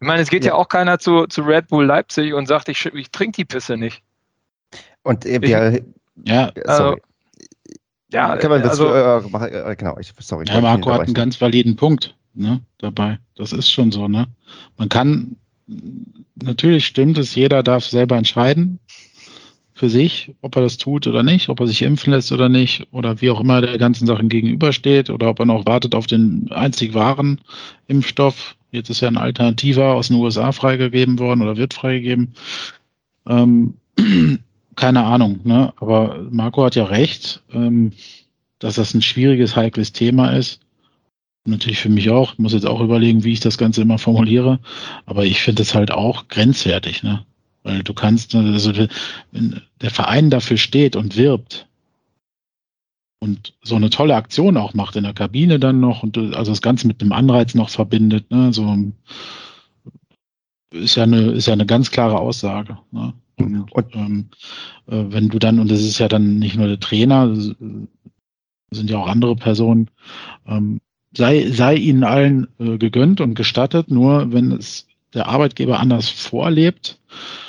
Ich 0.00 0.06
meine, 0.06 0.22
es 0.22 0.28
geht 0.28 0.44
ja, 0.44 0.52
ja 0.52 0.54
auch 0.56 0.68
keiner 0.68 0.98
zu, 0.98 1.26
zu 1.26 1.42
Red 1.42 1.68
Bull 1.68 1.86
Leipzig 1.86 2.34
und 2.34 2.46
sagt, 2.46 2.68
ich, 2.68 2.84
ich 2.86 3.10
trinke 3.10 3.36
die 3.36 3.44
Pisse 3.44 3.76
nicht. 3.76 4.02
Und 5.02 5.24
äh, 5.24 5.40
wir, 5.40 5.82
ja, 6.24 6.52
sorry. 6.64 7.00
ja, 8.10 8.36
kann 8.36 8.50
man 8.50 8.62
das, 8.62 8.80
also, 8.80 8.92
äh, 8.92 9.72
äh, 9.72 9.76
genau, 9.76 9.98
ich, 9.98 10.12
sorry. 10.18 10.44
Ja, 10.46 10.60
Marco 10.60 10.92
hat 10.92 11.02
einen 11.02 11.14
ganz 11.14 11.40
validen 11.40 11.76
Punkt 11.76 12.14
ne, 12.34 12.60
dabei. 12.78 13.18
Das 13.36 13.52
ist 13.52 13.70
schon 13.70 13.92
so, 13.92 14.08
ne? 14.08 14.26
Man 14.76 14.88
kann, 14.88 15.36
natürlich 16.36 16.86
stimmt 16.86 17.18
es, 17.18 17.34
jeder 17.34 17.62
darf 17.62 17.84
selber 17.84 18.16
entscheiden, 18.16 18.78
für 19.75 19.91
sich, 19.91 20.33
ob 20.41 20.55
er 20.55 20.62
das 20.62 20.79
tut 20.79 21.07
oder 21.09 21.25
nicht, 21.25 21.49
ob 21.49 21.59
er 21.59 21.66
sich 21.66 21.83
impfen 21.83 22.12
lässt 22.12 22.31
oder 22.31 22.49
nicht, 22.49 22.87
oder 22.93 23.20
wie 23.20 23.31
auch 23.31 23.41
immer 23.41 23.61
der 23.61 23.77
ganzen 23.77 24.07
Sachen 24.07 24.29
gegenübersteht, 24.29 25.11
oder 25.11 25.29
ob 25.29 25.41
er 25.41 25.47
noch 25.47 25.66
wartet 25.66 25.97
auf 25.97 26.07
den 26.07 26.51
einzig 26.53 26.95
wahren 26.95 27.41
Impfstoff. 27.89 28.57
Jetzt 28.70 28.89
ist 28.89 29.01
ja 29.01 29.09
ein 29.09 29.16
Alternativer 29.16 29.95
aus 29.95 30.09
den 30.09 30.16
USA 30.16 30.53
freigegeben 30.53 31.18
worden 31.18 31.43
oder 31.43 31.57
wird 31.57 31.75
freigegeben. 31.75 32.35
Ähm, 33.27 33.75
keine 34.77 35.05
Ahnung, 35.05 35.41
ne? 35.43 35.72
aber 35.77 36.25
Marco 36.31 36.64
hat 36.64 36.77
ja 36.77 36.85
recht, 36.85 37.43
ähm, 37.53 37.93
dass 38.61 38.77
das 38.77 38.95
ein 38.95 39.03
schwieriges, 39.03 39.57
heikles 39.57 39.93
Thema 39.93 40.31
ist. 40.31 40.61
Natürlich 41.47 41.81
für 41.81 41.91
mich 41.91 42.09
auch. 42.11 42.33
Ich 42.33 42.39
muss 42.39 42.55
jetzt 42.55 42.66
auch 42.66 42.81
überlegen, 42.81 43.22
wie 43.25 43.33
ich 43.33 43.41
das 43.41 43.59
Ganze 43.59 43.83
immer 43.83 43.99
formuliere. 43.99 44.61
Aber 45.05 45.25
ich 45.27 45.43
finde 45.43 45.62
es 45.62 45.75
halt 45.75 45.91
auch 45.91 46.29
grenzwertig. 46.29 47.03
Ne? 47.03 47.27
Weil 47.64 47.82
du 47.82 47.94
kannst, 47.94 48.34
also 48.34 48.72
wenn 49.32 49.60
der 49.80 49.90
Verein 49.90 50.30
dafür 50.30 50.58
steht 50.58 50.96
und 50.96 51.16
wirbt 51.16 51.66
und 53.20 53.54
so 53.62 53.74
eine 53.74 53.88
tolle 53.88 54.14
Aktion 54.14 54.58
auch 54.58 54.74
macht 54.74 54.96
in 54.96 55.04
der 55.04 55.14
Kabine 55.14 55.58
dann 55.58 55.80
noch 55.80 56.02
und 56.02 56.18
also 56.18 56.52
das 56.52 56.60
Ganze 56.60 56.86
mit 56.86 57.00
dem 57.00 57.12
Anreiz 57.12 57.54
noch 57.54 57.70
verbindet, 57.70 58.30
ne, 58.30 58.52
so 58.52 58.92
ist 60.72 60.96
ja 60.96 61.04
eine, 61.04 61.32
ist 61.32 61.46
ja 61.46 61.54
eine 61.54 61.66
ganz 61.66 61.90
klare 61.90 62.18
Aussage. 62.18 62.78
Ne? 62.90 63.14
Und, 63.36 63.72
und 63.72 63.96
ähm, 63.96 64.28
äh, 64.86 65.04
wenn 65.08 65.30
du 65.30 65.38
dann, 65.38 65.58
und 65.58 65.70
das 65.70 65.80
ist 65.80 65.98
ja 65.98 66.08
dann 66.08 66.38
nicht 66.38 66.56
nur 66.56 66.68
der 66.68 66.80
Trainer, 66.80 67.34
sind 67.34 68.90
ja 68.90 68.98
auch 68.98 69.08
andere 69.08 69.36
Personen, 69.36 69.88
ähm, 70.46 70.80
sei, 71.16 71.50
sei 71.50 71.76
ihnen 71.76 72.04
allen 72.04 72.48
äh, 72.58 72.76
gegönnt 72.76 73.20
und 73.20 73.34
gestattet, 73.34 73.90
nur 73.90 74.32
wenn 74.32 74.52
es 74.52 74.86
der 75.14 75.28
Arbeitgeber 75.28 75.80
anders 75.80 76.08
vorlebt, 76.08 76.98
äh, 77.08 77.43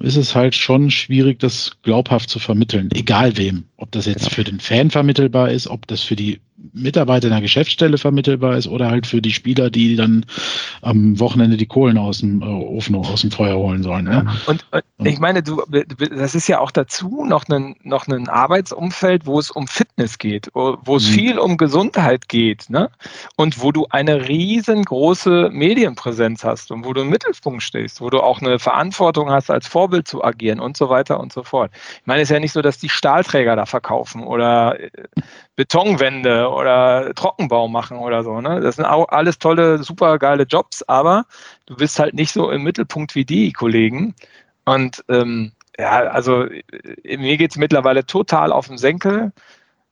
ist 0.00 0.16
es 0.16 0.34
halt 0.34 0.54
schon 0.54 0.90
schwierig, 0.90 1.40
das 1.40 1.72
glaubhaft 1.82 2.30
zu 2.30 2.38
vermitteln, 2.38 2.90
egal 2.92 3.36
wem. 3.36 3.64
Ob 3.76 3.90
das 3.90 4.06
jetzt 4.06 4.30
für 4.30 4.44
den 4.44 4.60
Fan 4.60 4.90
vermittelbar 4.90 5.50
ist, 5.50 5.66
ob 5.66 5.86
das 5.86 6.02
für 6.02 6.16
die 6.16 6.40
Mitarbeiter 6.72 7.28
in 7.28 7.32
der 7.32 7.40
Geschäftsstelle 7.40 7.98
vermittelbar 7.98 8.56
ist 8.56 8.66
oder 8.68 8.90
halt 8.90 9.06
für 9.06 9.20
die 9.20 9.32
Spieler, 9.32 9.70
die 9.70 9.96
dann 9.96 10.24
am 10.82 11.18
Wochenende 11.20 11.56
die 11.56 11.66
Kohlen 11.66 11.98
aus 11.98 12.18
dem 12.20 12.42
äh, 12.42 12.46
Ofen, 12.46 12.94
aus 12.94 13.20
dem 13.20 13.30
Feuer 13.30 13.56
holen 13.56 13.82
sollen. 13.82 14.04
Ne? 14.04 14.26
Und, 14.46 14.66
und 14.70 15.06
ich 15.06 15.18
meine, 15.18 15.42
du, 15.42 15.62
das 16.16 16.34
ist 16.34 16.48
ja 16.48 16.60
auch 16.60 16.70
dazu 16.70 17.24
noch 17.24 17.48
ein, 17.48 17.76
noch 17.82 18.06
ein 18.06 18.28
Arbeitsumfeld, 18.28 19.26
wo 19.26 19.38
es 19.38 19.50
um 19.50 19.66
Fitness 19.66 20.18
geht, 20.18 20.50
wo 20.54 20.96
es 20.96 21.08
mhm. 21.08 21.12
viel 21.12 21.38
um 21.38 21.56
Gesundheit 21.56 22.28
geht, 22.28 22.70
ne? 22.70 22.90
Und 23.36 23.60
wo 23.60 23.72
du 23.72 23.86
eine 23.90 24.28
riesengroße 24.28 25.50
Medienpräsenz 25.52 26.44
hast 26.44 26.70
und 26.70 26.84
wo 26.84 26.92
du 26.92 27.02
im 27.02 27.10
Mittelpunkt 27.10 27.62
stehst, 27.62 28.00
wo 28.00 28.10
du 28.10 28.20
auch 28.20 28.40
eine 28.40 28.58
Verantwortung 28.58 29.30
hast, 29.30 29.50
als 29.50 29.66
Vorbild 29.66 30.08
zu 30.08 30.24
agieren 30.24 30.60
und 30.60 30.76
so 30.76 30.88
weiter 30.88 31.20
und 31.20 31.32
so 31.32 31.42
fort. 31.42 31.70
Ich 32.00 32.06
meine, 32.06 32.22
es 32.22 32.30
ist 32.30 32.34
ja 32.34 32.40
nicht 32.40 32.52
so, 32.52 32.62
dass 32.62 32.78
die 32.78 32.88
Stahlträger 32.88 33.56
da 33.56 33.66
verkaufen 33.66 34.22
oder 34.22 34.78
äh, 34.80 34.90
Betonwände 35.56 36.50
oder 36.50 37.14
Trockenbau 37.14 37.68
machen 37.68 37.98
oder 37.98 38.24
so. 38.24 38.40
Ne? 38.40 38.60
Das 38.60 38.76
sind 38.76 38.84
auch 38.84 39.08
alles 39.08 39.38
tolle, 39.38 39.82
super 39.82 40.18
geile 40.18 40.44
Jobs, 40.44 40.82
aber 40.82 41.26
du 41.66 41.76
bist 41.76 41.98
halt 41.98 42.14
nicht 42.14 42.32
so 42.32 42.50
im 42.50 42.62
Mittelpunkt 42.62 43.14
wie 43.14 43.24
die 43.24 43.52
Kollegen. 43.52 44.14
Und 44.64 45.04
ähm, 45.08 45.52
ja, 45.78 45.90
also 45.90 46.44
äh, 46.44 47.16
mir 47.16 47.36
geht 47.36 47.52
es 47.52 47.56
mittlerweile 47.56 48.04
total 48.06 48.52
auf 48.52 48.68
den 48.68 48.78
Senkel. 48.78 49.32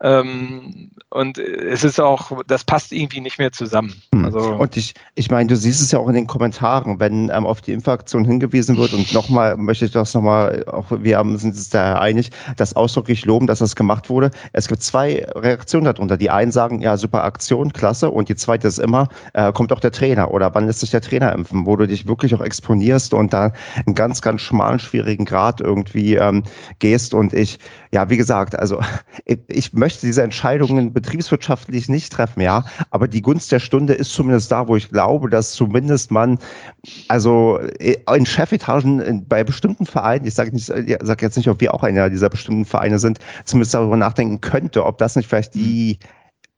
Ähm, 0.03 0.91
und 1.11 1.39
es 1.39 1.85
ist 1.85 2.01
auch, 2.01 2.43
das 2.47 2.65
passt 2.65 2.93
irgendwie 2.93 3.21
nicht 3.21 3.39
mehr 3.39 3.53
zusammen. 3.53 3.95
Hm. 4.13 4.25
Also 4.25 4.41
und 4.55 4.77
ich, 4.77 4.95
ich 5.15 5.31
meine, 5.31 5.49
du 5.49 5.57
siehst 5.57 5.81
es 5.81 5.93
ja 5.93 6.01
auch 6.01 6.09
in 6.09 6.15
den 6.15 6.27
Kommentaren, 6.27 6.99
wenn 6.99 7.31
ähm, 7.33 7.47
auf 7.47 7.61
die 7.61 7.73
Impfaktion 7.73 8.25
hingewiesen 8.25 8.77
wird 8.77 8.95
und 8.95 9.13
nochmal 9.13 9.57
möchte 9.57 9.85
ich 9.85 9.93
das 9.93 10.15
nochmal, 10.15 10.65
auch 10.67 10.87
wir 10.91 11.19
haben, 11.19 11.39
sind 11.39 11.51
uns 11.51 11.71
da 11.71 12.01
einig, 12.01 12.31
das 12.57 12.75
ausdrücklich 12.75 13.25
loben, 13.25 13.47
dass 13.47 13.61
das 13.61 13.77
gemacht 13.77 14.11
wurde. 14.11 14.31
Es 14.53 14.67
gibt 14.67 14.83
zwei 14.83 15.25
Reaktionen 15.35 15.85
darunter. 15.85 16.17
Die 16.17 16.31
einen 16.31 16.51
sagen, 16.51 16.81
ja, 16.81 16.97
super 16.97 17.23
Aktion, 17.23 17.73
klasse. 17.73 18.11
Und 18.11 18.29
die 18.29 18.37
zweite 18.37 18.67
ist 18.67 18.79
immer, 18.79 19.09
äh, 19.35 19.53
kommt 19.53 19.73
auch 19.73 19.81
der 19.81 19.93
Trainer 19.93 20.33
oder 20.33 20.53
wann 20.55 20.67
lässt 20.67 20.81
sich 20.81 20.91
der 20.91 21.01
Trainer 21.01 21.33
impfen, 21.33 21.65
wo 21.67 21.77
du 21.77 21.87
dich 21.87 22.09
wirklich 22.09 22.35
auch 22.35 22.41
exponierst 22.41 23.15
und 23.15 23.33
da 23.33 23.53
einen 23.87 23.95
ganz, 23.95 24.21
ganz 24.21 24.41
schmalen, 24.41 24.81
schwierigen 24.81 25.25
Grad 25.25 25.61
irgendwie 25.61 26.17
ähm, 26.17 26.43
gehst. 26.81 27.15
Und 27.15 27.33
ich, 27.33 27.59
ja, 27.93 28.09
wie 28.09 28.17
gesagt, 28.17 28.59
also 28.59 28.81
ich, 29.49 29.73
möchte 29.75 30.07
diese 30.07 30.23
Entscheidungen 30.23 30.93
betriebswirtschaftlich 30.93 31.89
nicht 31.89 32.13
treffen, 32.13 32.41
ja. 32.41 32.65
Aber 32.91 33.07
die 33.07 33.21
Gunst 33.21 33.53
der 33.53 33.61
Stunde 33.61 33.93
ist 33.93 34.13
zumindest 34.13 34.51
da, 34.51 34.67
wo 34.67 34.77
ich 34.77 34.89
glaube, 34.89 35.29
dass 35.29 35.53
zumindest 35.53 36.11
man, 36.11 36.39
also 37.09 37.59
äh, 37.79 37.97
in 38.17 38.27
Chefetagen 38.27 39.27
bei 39.29 39.45
bestimmten 39.45 39.85
Vereinen, 39.85 40.27
ich 40.27 40.35
sage 40.35 40.51
sage 40.59 41.25
jetzt 41.25 41.37
nicht, 41.37 41.49
ob 41.49 41.61
wir 41.61 41.75
auch 41.75 41.83
einer 41.83 42.09
dieser 42.09 42.31
bestimmten 42.31 42.65
Vereine 42.65 42.99
sind, 42.99 43.19
zumindest 43.45 43.75
darüber 43.75 43.97
nachdenken 43.97 44.41
könnte, 44.41 44.85
ob 44.85 44.99
das 44.99 45.15
nicht 45.15 45.29
vielleicht 45.29 45.55
die 45.55 45.99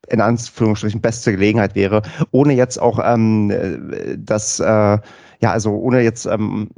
in 0.07 0.21
Anführungsstrichen 0.21 1.01
beste 1.01 1.31
Gelegenheit 1.31 1.75
wäre, 1.75 2.03
ohne 2.31 2.53
jetzt 2.53 2.79
auch 2.79 2.99
ähm, 3.03 3.49
äh, 3.49 4.15
das, 4.17 4.59
äh, 4.59 4.63
ja, 4.65 5.01
also 5.41 5.71
ohne 5.71 6.01
jetzt 6.01 6.27
ähm, 6.27 6.69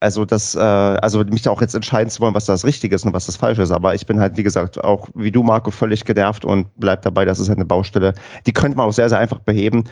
also 0.00 0.24
das, 0.24 0.54
äh, 0.54 0.60
also 0.60 1.24
mich 1.24 1.42
da 1.42 1.50
auch 1.50 1.60
jetzt 1.60 1.74
entscheiden 1.74 2.10
zu 2.10 2.20
wollen, 2.20 2.34
was 2.34 2.44
das 2.44 2.64
Richtige 2.64 2.94
ist 2.94 3.04
und 3.04 3.12
was 3.12 3.26
das 3.26 3.36
Falsche 3.36 3.62
ist. 3.62 3.72
Aber 3.72 3.94
ich 3.94 4.06
bin 4.06 4.20
halt, 4.20 4.36
wie 4.36 4.42
gesagt, 4.42 4.82
auch 4.82 5.08
wie 5.14 5.32
du, 5.32 5.42
Marco, 5.42 5.70
völlig 5.70 6.04
genervt 6.04 6.44
und 6.44 6.68
bleib 6.76 7.02
dabei, 7.02 7.24
das 7.24 7.40
ist 7.40 7.48
halt 7.48 7.58
eine 7.58 7.64
Baustelle. 7.64 8.14
Die 8.46 8.52
könnte 8.52 8.76
man 8.76 8.86
auch 8.86 8.92
sehr, 8.92 9.08
sehr 9.08 9.18
einfach 9.18 9.40
beheben. 9.40 9.84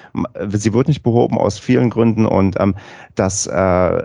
Sie 0.53 0.73
wird 0.73 0.89
nicht 0.89 1.03
behoben 1.03 1.39
aus 1.39 1.59
vielen 1.59 1.91
Gründen 1.91 2.25
und 2.27 2.57
ähm, 2.61 2.77
das, 3.17 3.47
äh, 3.47 4.05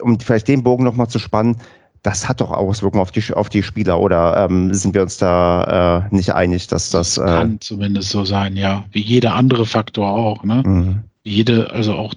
um 0.00 0.20
vielleicht 0.20 0.46
den 0.46 0.62
Bogen 0.62 0.84
nochmal 0.84 1.08
zu 1.08 1.18
spannen, 1.18 1.56
das 2.02 2.28
hat 2.28 2.40
doch 2.40 2.52
Auswirkungen 2.52 3.02
auf 3.02 3.10
die, 3.10 3.34
auf 3.34 3.48
die 3.48 3.64
Spieler, 3.64 3.98
oder 3.98 4.44
ähm, 4.44 4.72
sind 4.72 4.94
wir 4.94 5.02
uns 5.02 5.16
da 5.16 6.06
äh, 6.08 6.14
nicht 6.14 6.32
einig, 6.32 6.68
dass 6.68 6.90
das. 6.90 7.18
Äh 7.18 7.24
Kann 7.24 7.60
zumindest 7.60 8.10
so 8.10 8.24
sein, 8.24 8.56
ja. 8.56 8.84
Wie 8.92 9.00
jeder 9.00 9.34
andere 9.34 9.66
Faktor 9.66 10.10
auch, 10.10 10.44
ne? 10.44 10.62
Mhm. 10.64 11.00
Jede, 11.24 11.72
also 11.72 11.94
auch 11.94 12.14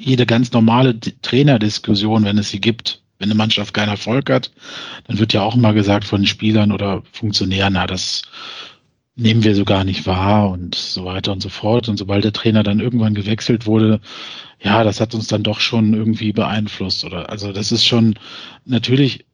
jede 0.00 0.26
ganz 0.26 0.52
normale 0.52 0.98
Trainerdiskussion, 0.98 2.24
wenn 2.24 2.38
es 2.38 2.50
sie 2.50 2.60
gibt, 2.60 3.02
wenn 3.18 3.28
eine 3.28 3.36
Mannschaft 3.36 3.74
keinen 3.74 3.90
Erfolg 3.90 4.30
hat, 4.30 4.50
dann 5.06 5.18
wird 5.18 5.32
ja 5.32 5.42
auch 5.42 5.54
immer 5.54 5.74
gesagt 5.74 6.04
von 6.04 6.26
Spielern 6.26 6.72
oder 6.72 7.02
Funktionären, 7.12 7.74
na, 7.74 7.86
das 7.86 8.22
nehmen 9.14 9.44
wir 9.44 9.54
so 9.54 9.64
gar 9.64 9.84
nicht 9.84 10.06
wahr 10.06 10.50
und 10.50 10.74
so 10.74 11.04
weiter 11.04 11.32
und 11.32 11.42
so 11.42 11.50
fort. 11.50 11.88
Und 11.88 11.98
sobald 11.98 12.24
der 12.24 12.32
Trainer 12.32 12.62
dann 12.62 12.80
irgendwann 12.80 13.14
gewechselt 13.14 13.66
wurde, 13.66 14.00
ja, 14.62 14.82
das 14.84 15.00
hat 15.00 15.14
uns 15.14 15.26
dann 15.26 15.42
doch 15.42 15.60
schon 15.60 15.92
irgendwie 15.92 16.32
beeinflusst. 16.32 17.04
Oder 17.04 17.28
also 17.28 17.52
das 17.52 17.70
ist 17.70 17.86
schon 17.86 18.14
natürlich 18.64 19.26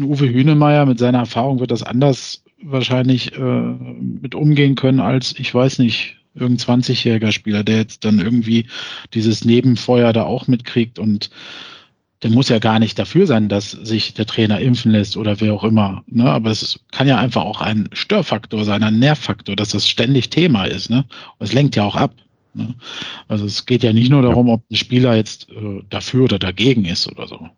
Uwe 0.00 0.28
Hünemeyer 0.28 0.84
mit 0.86 0.98
seiner 0.98 1.18
Erfahrung 1.18 1.60
wird 1.60 1.70
das 1.70 1.82
anders 1.82 2.42
wahrscheinlich 2.62 3.34
äh, 3.36 3.40
mit 3.40 4.34
umgehen 4.34 4.74
können 4.74 5.00
als, 5.00 5.34
ich 5.38 5.54
weiß 5.54 5.78
nicht, 5.78 6.16
irgendein 6.36 6.82
20-jähriger 6.82 7.32
Spieler, 7.32 7.64
der 7.64 7.78
jetzt 7.78 8.04
dann 8.04 8.18
irgendwie 8.18 8.66
dieses 9.14 9.44
Nebenfeuer 9.44 10.12
da 10.12 10.24
auch 10.24 10.46
mitkriegt 10.46 10.98
und 10.98 11.30
der 12.22 12.30
muss 12.30 12.48
ja 12.48 12.58
gar 12.58 12.78
nicht 12.78 12.98
dafür 12.98 13.26
sein, 13.26 13.48
dass 13.48 13.70
sich 13.70 14.14
der 14.14 14.26
Trainer 14.26 14.60
impfen 14.60 14.92
lässt 14.92 15.16
oder 15.16 15.40
wer 15.40 15.52
auch 15.52 15.64
immer. 15.64 16.02
Ne? 16.06 16.24
Aber 16.24 16.50
es 16.50 16.80
kann 16.90 17.06
ja 17.06 17.18
einfach 17.18 17.42
auch 17.42 17.60
ein 17.60 17.88
Störfaktor 17.92 18.64
sein, 18.64 18.82
ein 18.82 18.98
Nervfaktor, 18.98 19.54
dass 19.54 19.70
das 19.70 19.88
ständig 19.88 20.30
Thema 20.30 20.64
ist. 20.64 20.88
Ne? 20.88 21.04
Und 21.38 21.46
es 21.46 21.52
lenkt 21.52 21.76
ja 21.76 21.84
auch 21.84 21.96
ab. 21.96 22.14
Ne? 22.54 22.74
Also 23.28 23.44
es 23.44 23.66
geht 23.66 23.82
ja 23.82 23.92
nicht 23.92 24.10
nur 24.10 24.22
darum, 24.22 24.48
ob 24.48 24.62
ein 24.70 24.76
Spieler 24.76 25.14
jetzt 25.14 25.50
äh, 25.50 25.82
dafür 25.90 26.24
oder 26.24 26.38
dagegen 26.38 26.86
ist 26.86 27.06
oder 27.06 27.28
so. 27.28 27.50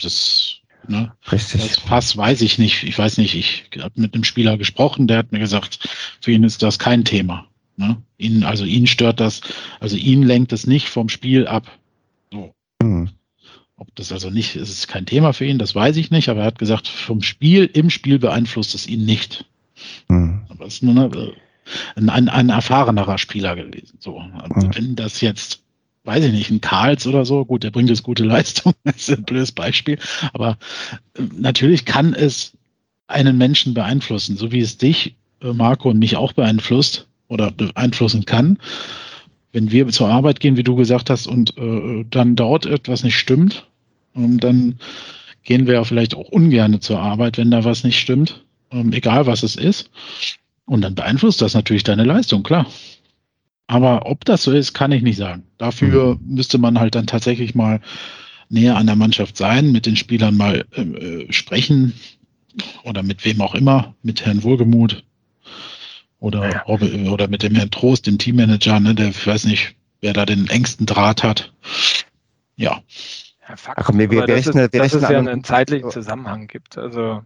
Das, 0.00 0.56
ne? 0.86 1.12
Richtig. 1.32 1.62
das 1.62 1.80
Pass 1.80 2.16
weiß 2.16 2.42
ich 2.42 2.58
nicht. 2.58 2.84
Ich 2.84 2.98
weiß 2.98 3.16
nicht, 3.16 3.34
ich 3.34 3.70
habe 3.80 4.00
mit 4.00 4.12
einem 4.12 4.24
Spieler 4.24 4.58
gesprochen, 4.58 5.06
der 5.06 5.18
hat 5.18 5.32
mir 5.32 5.40
gesagt, 5.40 5.88
für 6.20 6.30
ihn 6.30 6.44
ist 6.44 6.62
das 6.62 6.78
kein 6.78 7.04
Thema. 7.04 7.46
Ne? 7.78 7.96
Ihn, 8.18 8.42
also 8.42 8.64
ihn 8.64 8.88
stört 8.88 9.20
das, 9.20 9.40
also 9.78 9.96
ihn 9.96 10.24
lenkt 10.24 10.52
es 10.52 10.66
nicht 10.66 10.88
vom 10.88 11.08
Spiel 11.08 11.46
ab. 11.46 11.70
So. 12.32 12.52
Hm. 12.82 13.10
Ob 13.76 13.94
das 13.94 14.10
also 14.10 14.30
nicht, 14.30 14.56
es 14.56 14.68
ist 14.68 14.88
kein 14.88 15.06
Thema 15.06 15.32
für 15.32 15.44
ihn, 15.44 15.58
das 15.58 15.76
weiß 15.76 15.96
ich 15.96 16.10
nicht, 16.10 16.28
aber 16.28 16.40
er 16.40 16.46
hat 16.46 16.58
gesagt, 16.58 16.88
vom 16.88 17.22
Spiel, 17.22 17.70
im 17.72 17.88
Spiel 17.90 18.18
beeinflusst 18.18 18.74
es 18.74 18.88
ihn 18.88 19.04
nicht. 19.04 19.44
Mhm. 20.08 20.42
Aber 20.48 20.66
es 20.66 20.74
ist 20.74 20.82
nur 20.82 20.92
eine, 20.92 21.34
ein, 21.94 22.08
ein, 22.08 22.28
ein, 22.28 22.48
erfahrenerer 22.48 23.16
Spieler 23.16 23.54
gewesen. 23.54 23.96
So. 24.00 24.18
Mhm. 24.18 24.74
Wenn 24.74 24.96
das 24.96 25.20
jetzt, 25.20 25.62
weiß 26.02 26.24
ich 26.24 26.32
nicht, 26.32 26.50
ein 26.50 26.60
Karls 26.60 27.06
oder 27.06 27.24
so, 27.24 27.44
gut, 27.44 27.62
der 27.62 27.70
bringt 27.70 27.90
jetzt 27.90 28.02
gute 28.02 28.24
Leistung, 28.24 28.72
das 28.82 28.96
ist 28.96 29.10
ein 29.10 29.22
blödes 29.22 29.52
Beispiel, 29.52 30.00
aber 30.32 30.58
äh, 31.14 31.22
natürlich 31.36 31.84
kann 31.84 32.12
es 32.12 32.54
einen 33.06 33.38
Menschen 33.38 33.72
beeinflussen, 33.72 34.36
so 34.36 34.50
wie 34.50 34.60
es 34.60 34.78
dich, 34.78 35.14
äh, 35.42 35.52
Marco, 35.52 35.90
und 35.90 36.00
mich 36.00 36.16
auch 36.16 36.32
beeinflusst 36.32 37.07
oder 37.28 37.50
beeinflussen 37.50 38.24
kann 38.24 38.58
wenn 39.52 39.70
wir 39.70 39.88
zur 39.88 40.08
Arbeit 40.08 40.40
gehen, 40.40 40.56
wie 40.56 40.62
du 40.62 40.76
gesagt 40.76 41.10
hast, 41.10 41.26
und 41.26 41.56
äh, 41.56 42.04
dann 42.08 42.36
dort 42.36 42.66
etwas 42.66 43.02
nicht 43.02 43.16
stimmt, 43.16 43.66
ähm, 44.14 44.38
dann 44.38 44.78
gehen 45.42 45.66
wir 45.66 45.74
ja 45.74 45.84
vielleicht 45.84 46.14
auch 46.14 46.28
ungern 46.28 46.80
zur 46.80 47.00
Arbeit, 47.00 47.38
wenn 47.38 47.50
da 47.50 47.64
was 47.64 47.84
nicht 47.84 47.98
stimmt, 47.98 48.44
ähm, 48.70 48.92
egal 48.92 49.26
was 49.26 49.42
es 49.42 49.56
ist. 49.56 49.90
Und 50.66 50.82
dann 50.82 50.94
beeinflusst 50.94 51.40
das 51.40 51.54
natürlich 51.54 51.84
deine 51.84 52.04
Leistung, 52.04 52.42
klar. 52.42 52.66
Aber 53.66 54.06
ob 54.06 54.24
das 54.24 54.42
so 54.42 54.52
ist, 54.52 54.74
kann 54.74 54.92
ich 54.92 55.02
nicht 55.02 55.16
sagen. 55.16 55.44
Dafür 55.56 56.16
mhm. 56.16 56.34
müsste 56.34 56.58
man 56.58 56.78
halt 56.78 56.94
dann 56.94 57.06
tatsächlich 57.06 57.54
mal 57.54 57.80
näher 58.50 58.76
an 58.76 58.86
der 58.86 58.96
Mannschaft 58.96 59.36
sein, 59.36 59.72
mit 59.72 59.86
den 59.86 59.96
Spielern 59.96 60.36
mal 60.36 60.66
ähm, 60.74 60.94
äh, 60.94 61.32
sprechen 61.32 61.94
oder 62.82 63.02
mit 63.02 63.24
wem 63.24 63.40
auch 63.40 63.54
immer, 63.54 63.94
mit 64.02 64.24
Herrn 64.24 64.42
Wohlgemuth, 64.42 65.04
oder, 66.20 66.50
ja. 66.50 66.66
oder 66.66 67.28
mit 67.28 67.42
dem 67.42 67.54
Herrn 67.54 67.70
Trost, 67.70 68.06
dem 68.06 68.18
Teammanager, 68.18 68.80
ne, 68.80 68.94
der, 68.94 69.08
ich 69.08 69.26
weiß 69.26 69.44
nicht, 69.44 69.76
wer 70.00 70.12
da 70.12 70.26
den 70.26 70.48
engsten 70.48 70.86
Draht 70.86 71.22
hat. 71.22 71.52
Ja. 72.56 72.80
ja 73.48 73.56
Fakt, 73.56 73.78
Ach 73.78 73.86
komm, 73.86 73.98
wir, 73.98 74.10
wir 74.10 74.26
rechnen, 74.26 74.54
wir 74.54 74.68
dass 74.68 74.80
rechnen 74.80 75.04
es 75.04 75.10
ja 75.10 75.18
einen 75.18 75.44
zeitlichen 75.44 75.90
Zusammenhang 75.90 76.48
gibt. 76.48 76.76
Also 76.76 77.22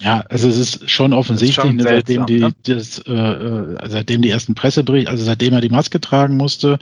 ja, 0.00 0.24
also 0.30 0.48
es 0.48 0.58
ist 0.58 0.90
schon 0.90 1.12
offensichtlich, 1.12 1.58
ist 1.58 1.62
schon 1.62 1.76
ne, 1.76 1.82
seitdem 1.84 2.26
die 2.26 2.40
ne? 2.40 2.54
das, 2.64 2.98
äh, 3.06 3.12
äh, 3.12 3.88
seitdem 3.88 4.22
die 4.22 4.30
ersten 4.30 4.54
Presseberichte, 4.54 5.10
also 5.10 5.24
seitdem 5.24 5.52
er 5.52 5.60
die 5.60 5.68
Maske 5.68 6.00
tragen 6.00 6.36
musste, 6.36 6.78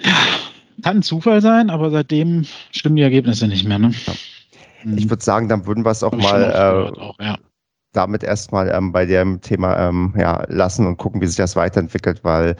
ja, 0.00 0.16
kann 0.82 0.98
ein 0.98 1.02
Zufall 1.02 1.40
sein, 1.40 1.70
aber 1.70 1.90
seitdem 1.90 2.46
stimmen 2.72 2.96
die 2.96 3.02
Ergebnisse 3.02 3.46
nicht 3.46 3.68
mehr. 3.68 3.78
Ne? 3.78 3.92
Ja. 4.06 4.12
Ich 4.96 5.08
würde 5.08 5.22
sagen, 5.22 5.48
dann 5.48 5.66
würden 5.66 5.84
wir 5.84 5.90
es 5.90 6.02
auch 6.02 6.12
mal 6.12 6.42
äh, 6.42 7.00
auch, 7.00 7.20
ja 7.20 7.36
damit 7.92 8.24
erstmal 8.24 8.70
ähm, 8.70 8.92
bei 8.92 9.06
dem 9.06 9.40
Thema 9.40 9.88
ähm, 9.88 10.14
ja, 10.16 10.44
lassen 10.48 10.86
und 10.86 10.96
gucken, 10.96 11.20
wie 11.20 11.26
sich 11.26 11.36
das 11.36 11.56
weiterentwickelt, 11.56 12.24
weil 12.24 12.56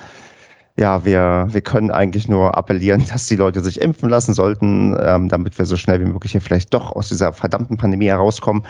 ja, 0.78 1.04
wir, 1.04 1.48
wir 1.50 1.60
können 1.60 1.90
eigentlich 1.90 2.28
nur 2.28 2.56
appellieren, 2.56 3.04
dass 3.12 3.26
die 3.26 3.36
Leute 3.36 3.60
sich 3.60 3.80
impfen 3.80 4.08
lassen 4.08 4.34
sollten, 4.34 4.96
ähm, 5.00 5.28
damit 5.28 5.58
wir 5.58 5.66
so 5.66 5.76
schnell 5.76 6.00
wie 6.00 6.10
möglich 6.10 6.32
hier 6.32 6.40
vielleicht 6.40 6.72
doch 6.74 6.92
aus 6.94 7.08
dieser 7.08 7.32
verdammten 7.32 7.76
Pandemie 7.76 8.06
herauskommen. 8.06 8.64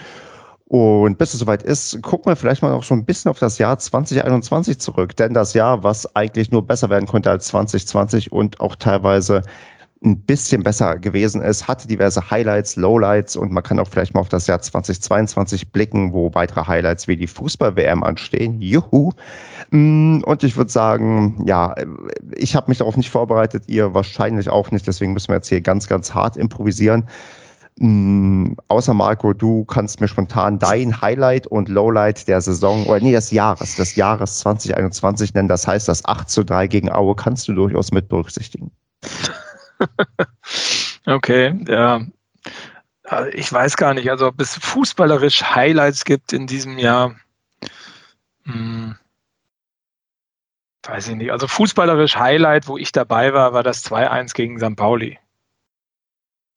Und 0.67 1.19
bis 1.19 1.35
es 1.35 1.41
soweit 1.41 1.63
ist, 1.63 2.01
gucken 2.01 2.33
wir 2.33 2.37
vielleicht 2.37 2.63
mal 2.63 2.71
noch 2.71 2.83
so 2.83 2.95
ein 2.95 3.05
bisschen 3.05 3.31
auf 3.31 3.39
das 3.39 3.59
Jahr 3.59 3.79
2021 3.79 4.79
zurück. 4.79 5.15
Denn 5.17 5.35
das 5.35 5.53
Jahr, 5.53 5.83
was 5.83 6.17
eigentlich 6.17 6.51
nur 6.51 6.67
besser 6.67 6.89
werden 6.89 7.07
konnte 7.07 7.31
als 7.31 7.49
2020 7.49 8.33
und 8.33 8.59
auch 8.59 8.75
teilweise 8.77 9.43
ein 10.05 10.21
bisschen 10.21 10.63
besser 10.63 10.99
gewesen 10.99 11.43
ist, 11.43 11.69
hatte 11.69 11.87
diverse 11.87 12.31
Highlights, 12.31 12.77
Lowlights 12.77 13.37
und 13.37 13.53
man 13.53 13.63
kann 13.63 13.79
auch 13.79 13.87
vielleicht 13.87 14.15
mal 14.15 14.21
auf 14.21 14.29
das 14.29 14.47
Jahr 14.47 14.61
2022 14.61 15.71
blicken, 15.71 16.13
wo 16.13 16.35
weitere 16.35 16.67
Highlights 16.67 17.07
wie 17.07 17.17
die 17.17 17.27
Fußball-WM 17.27 18.03
anstehen. 18.03 18.61
Juhu! 18.61 19.13
Mm, 19.71 20.23
und 20.25 20.43
ich 20.43 20.57
würde 20.57 20.71
sagen, 20.71 21.45
ja, 21.47 21.75
ich 22.35 22.57
habe 22.57 22.71
mich 22.71 22.79
darauf 22.79 22.97
nicht 22.97 23.11
vorbereitet, 23.11 23.65
ihr 23.69 23.95
wahrscheinlich 23.95 24.49
auch 24.51 24.71
nicht, 24.73 24.87
deswegen 24.87 25.13
müssen 25.13 25.29
wir 25.29 25.37
jetzt 25.37 25.49
hier 25.49 25.61
ganz, 25.61 25.87
ganz 25.87 26.13
hart 26.13 26.37
improvisieren. 26.37 27.05
Mm, 27.79 28.55
außer 28.69 28.95
Marco, 28.95 29.33
du 29.33 29.65
kannst 29.65 30.01
mir 30.01 30.09
spontan 30.09 30.59
dein 30.59 31.01
Highlight 31.01 31.47
und 31.47 31.69
Lowlight 31.69 32.27
der 32.27 32.41
Saison, 32.41 32.87
oder 32.87 33.01
nee, 33.01 33.13
des 33.13 33.31
Jahres, 33.31 33.77
des 33.77 33.95
Jahres 33.95 34.41
2021 34.41 35.33
nennen. 35.35 35.49
Das 35.49 35.67
heißt, 35.67 35.87
das 35.87 36.05
8 36.05 36.29
zu 36.29 36.45
3 36.45 36.67
gegen 36.67 36.91
Aue 36.91 37.15
kannst 37.15 37.47
du 37.47 37.53
durchaus 37.53 37.93
mit 37.93 38.09
berücksichtigen. 38.09 38.73
okay, 41.07 41.59
ja. 41.67 42.01
Ich 43.33 43.53
weiß 43.53 43.77
gar 43.77 43.95
nicht, 43.95 44.11
also 44.11 44.29
ob 44.29 44.41
es 44.41 44.57
fußballerisch 44.57 45.43
Highlights 45.43 46.05
gibt 46.05 46.33
in 46.33 46.47
diesem 46.47 46.79
Jahr. 46.79 47.17
Hm. 48.45 48.97
Weiß 50.85 51.09
ich 51.09 51.17
nicht. 51.17 51.31
Also 51.31 51.47
fußballerisch 51.47 52.17
Highlight, 52.17 52.67
wo 52.69 52.77
ich 52.77 52.91
dabei 52.91 53.35
war, 53.35 53.53
war 53.53 53.63
das 53.63 53.85
2-1 53.85 54.35
gegen 54.35 54.59
St. 54.59 54.77
Pauli. 54.77 55.19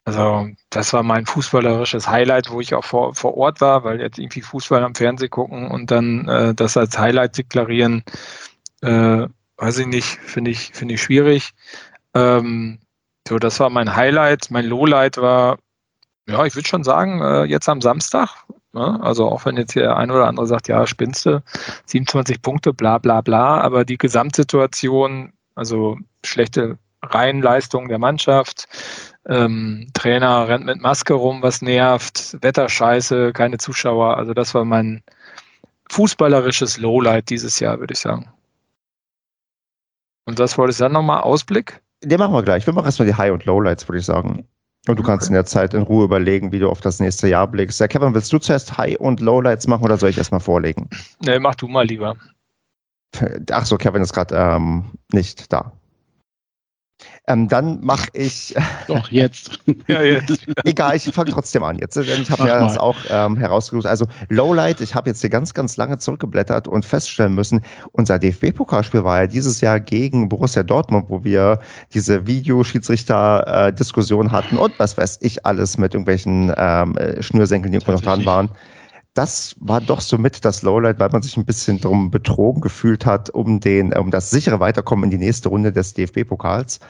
Also 0.05 0.49
das 0.69 0.93
war 0.93 1.01
mein 1.01 1.25
fußballerisches 1.25 2.07
Highlight, 2.07 2.51
wo 2.51 2.61
ich 2.61 2.75
auch 2.75 2.85
vor, 2.85 3.15
vor 3.15 3.35
Ort 3.37 3.59
war, 3.59 3.83
weil 3.83 3.99
jetzt 3.99 4.19
irgendwie 4.19 4.41
Fußball 4.41 4.83
am 4.83 4.93
Fernsehen 4.93 5.31
gucken 5.31 5.69
und 5.69 5.89
dann 5.89 6.27
äh, 6.27 6.53
das 6.53 6.77
als 6.77 6.97
Highlight 6.97 7.39
deklarieren, 7.39 8.03
äh, 8.81 9.27
weiß 9.57 9.79
ich 9.79 9.87
nicht, 9.87 10.05
finde 10.05 10.51
ich, 10.51 10.71
finde 10.73 10.93
ich 10.93 11.01
schwierig. 11.01 11.53
Ähm, 12.13 12.79
so, 13.27 13.39
das 13.39 13.59
war 13.59 13.69
mein 13.69 13.95
Highlight. 13.95 14.51
Mein 14.51 14.65
Lowlight 14.65 15.17
war, 15.17 15.57
ja, 16.27 16.45
ich 16.45 16.55
würde 16.55 16.67
schon 16.67 16.83
sagen, 16.83 17.21
äh, 17.21 17.43
jetzt 17.45 17.67
am 17.69 17.81
Samstag. 17.81 18.45
Ne? 18.73 18.99
Also 19.01 19.27
auch 19.27 19.45
wenn 19.45 19.57
jetzt 19.57 19.73
hier 19.73 19.95
ein 19.95 20.11
oder 20.11 20.27
andere 20.27 20.47
sagt, 20.47 20.67
ja, 20.67 20.85
spinnste, 20.85 21.43
27 21.85 22.41
Punkte, 22.41 22.73
bla 22.73 22.97
bla 22.97 23.21
bla, 23.21 23.61
aber 23.61 23.85
die 23.85 23.97
Gesamtsituation, 23.97 25.33
also 25.55 25.97
schlechte 26.25 26.77
Reihenleistung 27.01 27.87
der 27.87 27.99
Mannschaft, 27.99 28.67
ähm, 29.27 29.87
Trainer 29.93 30.47
rennt 30.47 30.65
mit 30.65 30.81
Maske 30.81 31.13
rum, 31.13 31.41
was 31.41 31.61
nervt, 31.61 32.37
Wetter 32.41 32.69
scheiße, 32.69 33.33
keine 33.33 33.57
Zuschauer. 33.57 34.17
Also 34.17 34.33
das 34.33 34.53
war 34.53 34.65
mein 34.65 35.03
fußballerisches 35.89 36.77
Lowlight 36.77 37.29
dieses 37.29 37.59
Jahr, 37.59 37.79
würde 37.79 37.93
ich 37.93 37.99
sagen. 37.99 38.29
Und 40.25 40.39
was 40.39 40.57
wolltest 40.57 40.79
du 40.79 40.85
dann 40.85 40.93
nochmal? 40.93 41.21
Ausblick? 41.21 41.81
Den 42.05 42.19
machen 42.19 42.33
wir 42.33 42.43
gleich. 42.43 42.65
Wir 42.65 42.73
machen 42.73 42.85
erstmal 42.85 43.07
die 43.07 43.15
High- 43.15 43.33
und 43.33 43.45
Lowlights, 43.45 43.87
würde 43.87 43.99
ich 43.99 44.05
sagen. 44.05 44.47
Und 44.87 44.97
du 44.97 45.01
okay. 45.01 45.11
kannst 45.11 45.27
in 45.27 45.33
der 45.33 45.45
Zeit 45.45 45.73
in 45.73 45.81
Ruhe 45.81 46.05
überlegen, 46.05 46.51
wie 46.51 46.59
du 46.59 46.69
auf 46.69 46.79
das 46.81 46.99
nächste 46.99 47.27
Jahr 47.27 47.47
blickst. 47.47 47.79
Ja, 47.79 47.87
Kevin, 47.87 48.13
willst 48.13 48.31
du 48.31 48.37
zuerst 48.37 48.77
High- 48.77 48.99
und 48.99 49.19
Lowlights 49.19 49.65
machen 49.67 49.83
oder 49.83 49.97
soll 49.97 50.11
ich 50.11 50.17
erstmal 50.17 50.39
vorlegen? 50.39 50.87
Nee, 51.21 51.39
mach 51.39 51.55
du 51.55 51.67
mal 51.67 51.85
lieber. 51.85 52.15
Ach 53.51 53.65
so, 53.65 53.77
Kevin 53.77 54.03
ist 54.03 54.13
gerade 54.13 54.35
ähm, 54.35 54.91
nicht 55.11 55.51
da. 55.51 55.71
Ähm, 57.27 57.47
dann 57.47 57.79
mache 57.81 58.09
ich. 58.13 58.55
Doch, 58.87 59.09
jetzt. 59.09 59.59
ja, 59.87 60.01
jetzt. 60.01 60.45
Egal, 60.63 60.95
ich 60.95 61.03
fange 61.05 61.31
trotzdem 61.31 61.63
an 61.63 61.79
jetzt. 61.79 61.95
Denn 61.95 62.21
ich 62.21 62.29
habe 62.29 62.43
mir 62.43 62.49
das 62.49 62.77
auch 62.77 62.97
ähm, 63.09 63.35
herausgesucht. 63.37 63.87
Also 63.87 64.05
Lowlight, 64.29 64.81
ich 64.81 64.93
habe 64.95 65.09
jetzt 65.09 65.21
hier 65.21 65.29
ganz, 65.29 65.53
ganz 65.53 65.77
lange 65.77 65.97
zurückgeblättert 65.97 66.67
und 66.67 66.83
feststellen 66.85 67.35
müssen, 67.35 67.61
unser 67.91 68.19
DFB-Pokalspiel 68.19 69.03
war 69.03 69.21
ja 69.21 69.27
dieses 69.27 69.61
Jahr 69.61 69.79
gegen 69.79 70.29
Borussia 70.29 70.63
Dortmund, 70.63 71.05
wo 71.09 71.23
wir 71.23 71.59
diese 71.93 72.25
Videoschiedsrichter-Diskussion 72.27 74.31
hatten 74.31 74.57
und 74.57 74.77
was 74.79 74.97
weiß 74.97 75.19
ich 75.21 75.45
alles 75.45 75.77
mit 75.77 75.93
irgendwelchen 75.93 76.51
ähm, 76.57 76.97
äh, 76.97 77.21
Schnürsenkeln, 77.21 77.71
die 77.71 77.77
irgendwo 77.77 77.91
noch 77.93 78.01
dran 78.01 78.25
waren 78.25 78.49
das 79.15 79.55
war 79.59 79.79
doch 79.79 80.01
somit 80.01 80.43
das 80.43 80.61
Lowlight, 80.61 80.99
weil 80.99 81.09
man 81.09 81.23
sich 81.23 81.37
ein 81.37 81.45
bisschen 81.45 81.79
drum 81.79 82.11
betrogen 82.11 82.61
gefühlt 82.61 83.05
hat, 83.05 83.29
um 83.29 83.61
den, 83.61 83.93
um 83.93 84.11
das 84.11 84.29
sichere 84.29 84.59
Weiterkommen 84.59 85.05
in 85.05 85.11
die 85.11 85.25
nächste 85.25 85.49
Runde 85.49 85.71
des 85.71 85.93
DFB-Pokals. 85.93 86.81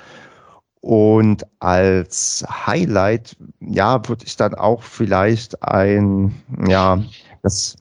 Und 0.82 1.46
als 1.60 2.44
Highlight, 2.50 3.38
ja, 3.60 4.08
würde 4.08 4.26
ich 4.26 4.36
dann 4.38 4.56
auch 4.56 4.82
vielleicht 4.82 5.62
ein, 5.64 6.36
ja, 6.68 7.00
das, 7.44 7.76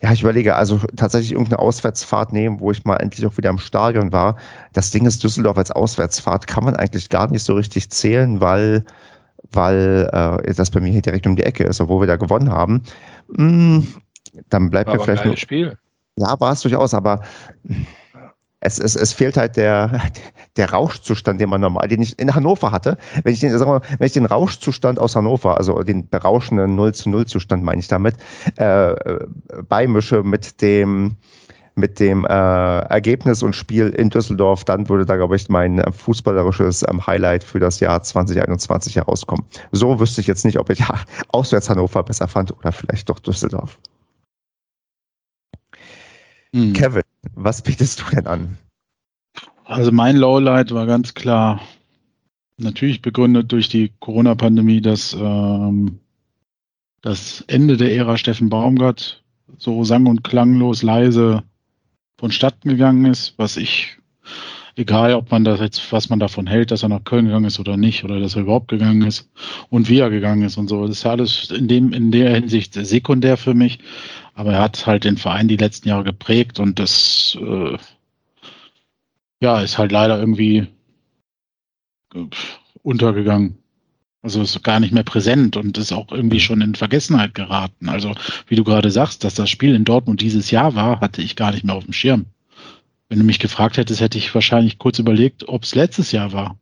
ja, 0.00 0.12
ich 0.12 0.22
überlege, 0.22 0.56
also 0.56 0.78
tatsächlich 0.96 1.32
irgendeine 1.32 1.60
Auswärtsfahrt 1.60 2.32
nehmen, 2.32 2.58
wo 2.58 2.72
ich 2.72 2.84
mal 2.84 2.96
endlich 2.96 3.24
auch 3.26 3.36
wieder 3.36 3.50
im 3.50 3.58
Stadion 3.58 4.12
war. 4.12 4.36
Das 4.72 4.90
Ding 4.90 5.06
ist, 5.06 5.22
Düsseldorf 5.22 5.56
als 5.56 5.70
Auswärtsfahrt 5.70 6.48
kann 6.48 6.64
man 6.64 6.74
eigentlich 6.74 7.10
gar 7.10 7.30
nicht 7.30 7.44
so 7.44 7.54
richtig 7.54 7.90
zählen, 7.90 8.40
weil, 8.40 8.84
weil 9.52 10.08
äh, 10.12 10.54
das 10.54 10.70
bei 10.70 10.80
mir 10.80 10.92
hier 10.92 11.02
direkt 11.02 11.26
um 11.26 11.36
die 11.36 11.44
Ecke 11.44 11.64
ist, 11.64 11.80
obwohl 11.80 12.02
wir 12.02 12.06
da 12.06 12.16
gewonnen 12.16 12.50
haben. 12.50 12.82
Mm, 13.28 13.80
dann 14.48 14.70
bleibt 14.70 14.92
mir 14.92 15.00
vielleicht 15.00 15.24
nur. 15.24 15.36
Spiel. 15.36 15.78
Ja, 16.16 16.38
war 16.40 16.52
es 16.52 16.60
durchaus, 16.60 16.92
aber 16.92 17.22
es, 18.60 18.78
es, 18.78 18.94
es 18.94 19.12
fehlt 19.12 19.36
halt 19.36 19.56
der, 19.56 20.02
der 20.56 20.70
Rauschzustand, 20.70 21.40
den 21.40 21.48
man 21.48 21.62
normal, 21.62 21.88
den 21.88 22.02
ich 22.02 22.18
in 22.18 22.34
Hannover 22.34 22.70
hatte. 22.70 22.98
Wenn 23.22 23.32
ich 23.32 23.40
den, 23.40 23.50
sagen 23.56 23.70
wir 23.70 23.80
mal, 23.80 23.86
wenn 23.98 24.06
ich 24.06 24.12
den 24.12 24.26
Rauschzustand 24.26 24.98
aus 24.98 25.16
Hannover, 25.16 25.56
also 25.56 25.82
den 25.82 26.08
berauschenden 26.08 26.76
0 26.76 26.94
zu 26.94 27.08
0 27.08 27.26
Zustand 27.26 27.64
meine 27.64 27.80
ich 27.80 27.88
damit, 27.88 28.16
äh, 28.56 28.94
beimische 29.68 30.22
mit 30.22 30.60
dem, 30.60 31.16
mit 31.80 31.98
dem 31.98 32.24
äh, 32.24 32.28
Ergebnis 32.28 33.42
und 33.42 33.56
Spiel 33.56 33.88
in 33.88 34.10
Düsseldorf, 34.10 34.64
dann 34.64 34.88
würde 34.88 35.04
da, 35.06 35.16
glaube 35.16 35.36
ich, 35.36 35.48
mein 35.48 35.82
fußballerisches 35.92 36.84
ähm, 36.88 37.04
Highlight 37.06 37.42
für 37.42 37.58
das 37.58 37.80
Jahr 37.80 38.02
2021 38.02 38.96
herauskommen. 38.96 39.44
So 39.72 39.98
wüsste 39.98 40.20
ich 40.20 40.26
jetzt 40.26 40.44
nicht, 40.44 40.58
ob 40.58 40.70
ich 40.70 40.78
ja, 40.78 41.00
auswärts 41.28 41.68
Hannover 41.68 42.02
besser 42.02 42.28
fand 42.28 42.56
oder 42.56 42.70
vielleicht 42.70 43.08
doch 43.08 43.18
Düsseldorf. 43.18 43.78
Hm. 46.54 46.72
Kevin, 46.72 47.02
was 47.34 47.62
bietest 47.62 48.00
du 48.00 48.14
denn 48.14 48.26
an? 48.26 48.58
Also 49.64 49.92
mein 49.92 50.16
Lowlight 50.16 50.72
war 50.72 50.86
ganz 50.86 51.14
klar, 51.14 51.60
natürlich 52.58 53.02
begründet 53.02 53.52
durch 53.52 53.68
die 53.68 53.92
Corona-Pandemie, 54.00 54.80
dass 54.80 55.14
ähm, 55.14 56.00
das 57.02 57.44
Ende 57.46 57.76
der 57.76 57.94
Ära 57.94 58.16
Steffen 58.16 58.48
Baumgart 58.48 59.22
so 59.58 59.84
sang- 59.84 60.06
und 60.06 60.24
klanglos 60.24 60.82
leise 60.82 61.42
vonstatten 62.20 62.68
gegangen 62.68 63.06
ist, 63.06 63.32
was 63.38 63.56
ich, 63.56 63.96
egal 64.76 65.14
ob 65.14 65.30
man 65.30 65.42
das 65.42 65.58
jetzt, 65.58 65.90
was 65.90 66.10
man 66.10 66.20
davon 66.20 66.46
hält, 66.46 66.70
dass 66.70 66.82
er 66.82 66.90
nach 66.90 67.02
Köln 67.04 67.24
gegangen 67.24 67.46
ist 67.46 67.58
oder 67.58 67.78
nicht, 67.78 68.04
oder 68.04 68.20
dass 68.20 68.36
er 68.36 68.42
überhaupt 68.42 68.68
gegangen 68.68 69.02
ist 69.02 69.30
und 69.70 69.88
wie 69.88 70.00
er 70.00 70.10
gegangen 70.10 70.42
ist 70.42 70.58
und 70.58 70.68
so, 70.68 70.86
das 70.86 70.98
ist 70.98 71.04
ja 71.04 71.12
alles 71.12 71.50
in 71.50 71.66
dem, 71.66 71.94
in 71.94 72.12
der 72.12 72.34
Hinsicht 72.34 72.74
sekundär 72.74 73.38
für 73.38 73.54
mich. 73.54 73.78
Aber 74.34 74.52
er 74.52 74.60
hat 74.60 74.86
halt 74.86 75.04
den 75.04 75.16
Verein 75.16 75.48
die 75.48 75.56
letzten 75.56 75.88
Jahre 75.88 76.04
geprägt 76.04 76.60
und 76.60 76.78
das 76.78 77.38
äh, 77.40 77.78
ja, 79.40 79.60
ist 79.62 79.78
halt 79.78 79.90
leider 79.90 80.20
irgendwie 80.20 80.66
äh, 82.14 82.26
untergegangen. 82.82 83.56
Also 84.22 84.42
ist 84.42 84.62
gar 84.62 84.80
nicht 84.80 84.92
mehr 84.92 85.02
präsent 85.02 85.56
und 85.56 85.78
ist 85.78 85.92
auch 85.92 86.12
irgendwie 86.12 86.40
schon 86.40 86.60
in 86.60 86.74
Vergessenheit 86.74 87.34
geraten. 87.34 87.88
Also 87.88 88.14
wie 88.46 88.56
du 88.56 88.64
gerade 88.64 88.90
sagst, 88.90 89.24
dass 89.24 89.34
das 89.34 89.48
Spiel 89.48 89.74
in 89.74 89.84
Dortmund 89.84 90.20
dieses 90.20 90.50
Jahr 90.50 90.74
war, 90.74 91.00
hatte 91.00 91.22
ich 91.22 91.36
gar 91.36 91.52
nicht 91.52 91.64
mehr 91.64 91.74
auf 91.74 91.84
dem 91.84 91.94
Schirm. 91.94 92.26
Wenn 93.08 93.18
du 93.18 93.24
mich 93.24 93.38
gefragt 93.38 93.78
hättest, 93.78 94.00
hätte 94.00 94.18
ich 94.18 94.34
wahrscheinlich 94.34 94.78
kurz 94.78 94.98
überlegt, 94.98 95.48
ob 95.48 95.64
es 95.64 95.74
letztes 95.74 96.12
Jahr 96.12 96.32
war 96.32 96.56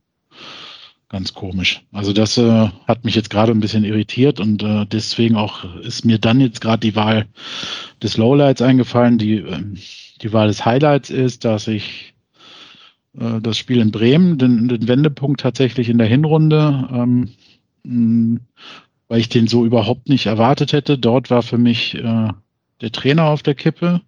ganz 1.09 1.33
komisch. 1.33 1.83
Also 1.93 2.13
das 2.13 2.37
äh, 2.37 2.69
hat 2.87 3.05
mich 3.05 3.15
jetzt 3.15 3.31
gerade 3.31 3.53
ein 3.53 3.61
bisschen 3.61 3.85
irritiert 3.85 4.41
und 4.41 4.63
äh, 4.63 4.85
deswegen 4.87 5.37
auch 5.37 5.65
ist 5.81 6.05
mir 6.05 6.19
dann 6.19 6.41
jetzt 6.41 6.61
gerade 6.61 6.81
die 6.81 6.97
Wahl 6.97 7.27
des 8.03 8.17
Lowlights 8.17 8.63
eingefallen. 8.63 9.19
Die, 9.19 9.39
äh, 9.39 9.63
die 10.21 10.33
Wahl 10.33 10.49
des 10.49 10.65
Highlights 10.65 11.11
ist, 11.11 11.45
dass 11.45 11.67
ich 11.67 12.15
äh, 13.19 13.41
das 13.41 13.57
Spiel 13.57 13.81
in 13.81 13.91
Bremen, 13.91 14.37
den, 14.39 14.69
den 14.69 14.87
Wendepunkt 14.87 15.41
tatsächlich 15.41 15.89
in 15.89 15.99
der 15.99 16.07
Hinrunde, 16.07 16.89
ähm, 16.93 17.31
weil 17.85 19.21
ich 19.21 19.29
den 19.29 19.47
so 19.47 19.65
überhaupt 19.65 20.09
nicht 20.09 20.27
erwartet 20.27 20.73
hätte. 20.73 20.99
Dort 20.99 21.31
war 21.31 21.43
für 21.43 21.59
mich 21.59 21.95
äh, 21.95 22.29
der 22.81 22.93
Trainer 22.93 23.25
auf 23.25 23.43
der 23.43 23.55
Kippe. 23.55 24.03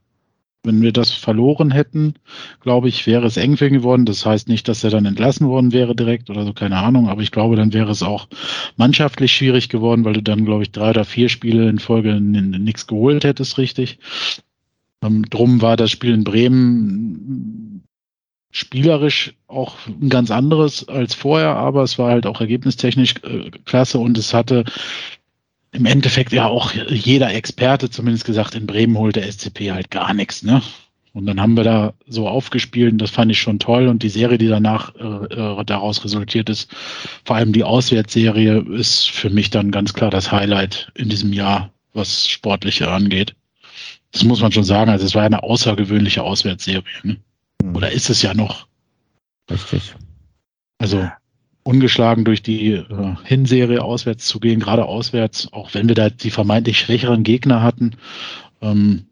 Wenn 0.62 0.83
wir 0.83 0.93
das 0.93 1.11
verloren 1.11 1.71
hätten, 1.71 2.14
glaube 2.61 2.91
ich, 2.91 3.07
wäre 3.07 3.27
es 3.27 3.39
eng 3.39 3.57
für 3.57 3.66
ihn 3.66 3.73
geworden. 3.73 4.05
Das 4.05 4.27
heißt 4.27 4.47
nicht, 4.47 4.68
dass 4.68 4.85
er 4.85 4.91
dann 4.91 5.07
entlassen 5.07 5.49
worden 5.49 5.73
wäre 5.73 5.97
direkt 5.97 6.29
oder 6.29 6.45
so, 6.45 6.53
keine 6.53 6.77
Ahnung. 6.77 7.09
Aber 7.09 7.23
ich 7.23 7.31
glaube, 7.31 7.57
dann 7.57 7.73
wäre 7.73 7.91
es 7.91 8.03
auch 8.03 8.29
mannschaftlich 8.77 9.33
schwierig 9.33 9.71
geworden, 9.71 10.05
weil 10.05 10.12
du 10.12 10.23
dann, 10.23 10.45
glaube 10.45 10.62
ich, 10.62 10.71
drei 10.71 10.91
oder 10.91 11.07
vier 11.07 11.31
Spiele 11.31 11.71
in 11.71 11.79
Folge 11.79 12.21
nichts 12.21 12.87
geholt 12.87 13.25
hättest, 13.25 13.57
richtig. 13.57 13.99
Ähm, 15.03 15.25
drum 15.31 15.62
war 15.62 15.79
das 15.79 15.91
Spiel 15.91 16.12
in 16.12 16.25
Bremen 16.25 17.70
spielerisch 18.51 19.34
auch 19.46 19.76
ein 19.86 20.09
ganz 20.09 20.30
anderes 20.30 20.88
als 20.88 21.14
vorher, 21.14 21.57
aber 21.57 21.82
es 21.82 21.98
war 21.98 22.11
halt 22.11 22.26
auch 22.26 22.40
ergebnistechnisch 22.40 23.14
äh, 23.22 23.51
klasse 23.64 23.98
und 23.98 24.18
es 24.18 24.34
hatte 24.34 24.64
im 25.72 25.86
Endeffekt 25.86 26.32
ja 26.32 26.46
auch 26.46 26.72
jeder 26.72 27.32
Experte 27.32 27.90
zumindest 27.90 28.24
gesagt, 28.24 28.55
in 28.55 28.66
Bremen 28.66 28.98
holt 28.98 29.16
der 29.16 29.30
SCP 29.30 29.70
halt 29.70 29.90
gar 29.90 30.14
nichts, 30.14 30.42
ne? 30.42 30.62
Und 31.12 31.26
dann 31.26 31.40
haben 31.40 31.57
wir 31.57 31.64
da 31.64 31.94
so 32.07 32.28
aufgespielt 32.28 32.92
und 32.92 32.98
das 32.98 33.11
fand 33.11 33.32
ich 33.32 33.40
schon 33.40 33.59
toll. 33.59 33.88
Und 33.88 34.05
die 34.05 34.09
Serie, 34.09 34.38
die 34.38 34.46
danach 34.46 34.94
äh, 34.94 35.34
äh, 35.34 35.64
daraus 35.64 36.05
resultiert 36.05 36.48
ist, 36.48 36.70
vor 37.24 37.34
allem 37.34 37.53
die 37.53 37.64
Auswärtsserie, 37.64 38.61
ist 38.61 39.11
für 39.11 39.28
mich 39.28 39.51
dann 39.51 39.72
ganz 39.72 39.92
klar 39.92 40.11
das 40.11 40.30
Highlight 40.30 40.92
in 40.94 41.09
diesem 41.09 41.32
Jahr, 41.32 41.72
was 41.94 42.28
Sportliche 42.28 42.88
angeht. 42.90 43.34
Das 44.12 44.22
muss 44.22 44.40
man 44.40 44.53
schon 44.53 44.62
sagen. 44.62 44.90
Also 44.90 45.05
es 45.05 45.14
war 45.16 45.24
eine 45.24 45.42
außergewöhnliche 45.42 46.22
Auswärtsserie. 46.22 46.84
Ne? 47.03 47.16
Hm. 47.63 47.77
Oder 47.77 47.93
ist 47.93 48.11
es 48.11 48.23
ja 48.23 48.35
noch? 48.35 48.67
Richtig. 49.51 49.95
Also 50.79 51.09
ungeschlagen 51.63 52.25
durch 52.25 52.43
die 52.43 52.73
äh, 52.73 53.15
Hinserie 53.25 53.83
auswärts 53.83 54.27
zu 54.27 54.41
gehen, 54.41 54.61
gerade 54.61 54.87
auswärts, 54.87 55.53
auch 55.53 55.75
wenn 55.75 55.89
wir 55.89 55.95
da 55.95 56.11
die 56.11 56.31
vermeintlich 56.31 56.79
schwächeren 56.79 57.23
Gegner 57.23 57.63
hatten, 57.63 57.97
ähm, 58.63 59.07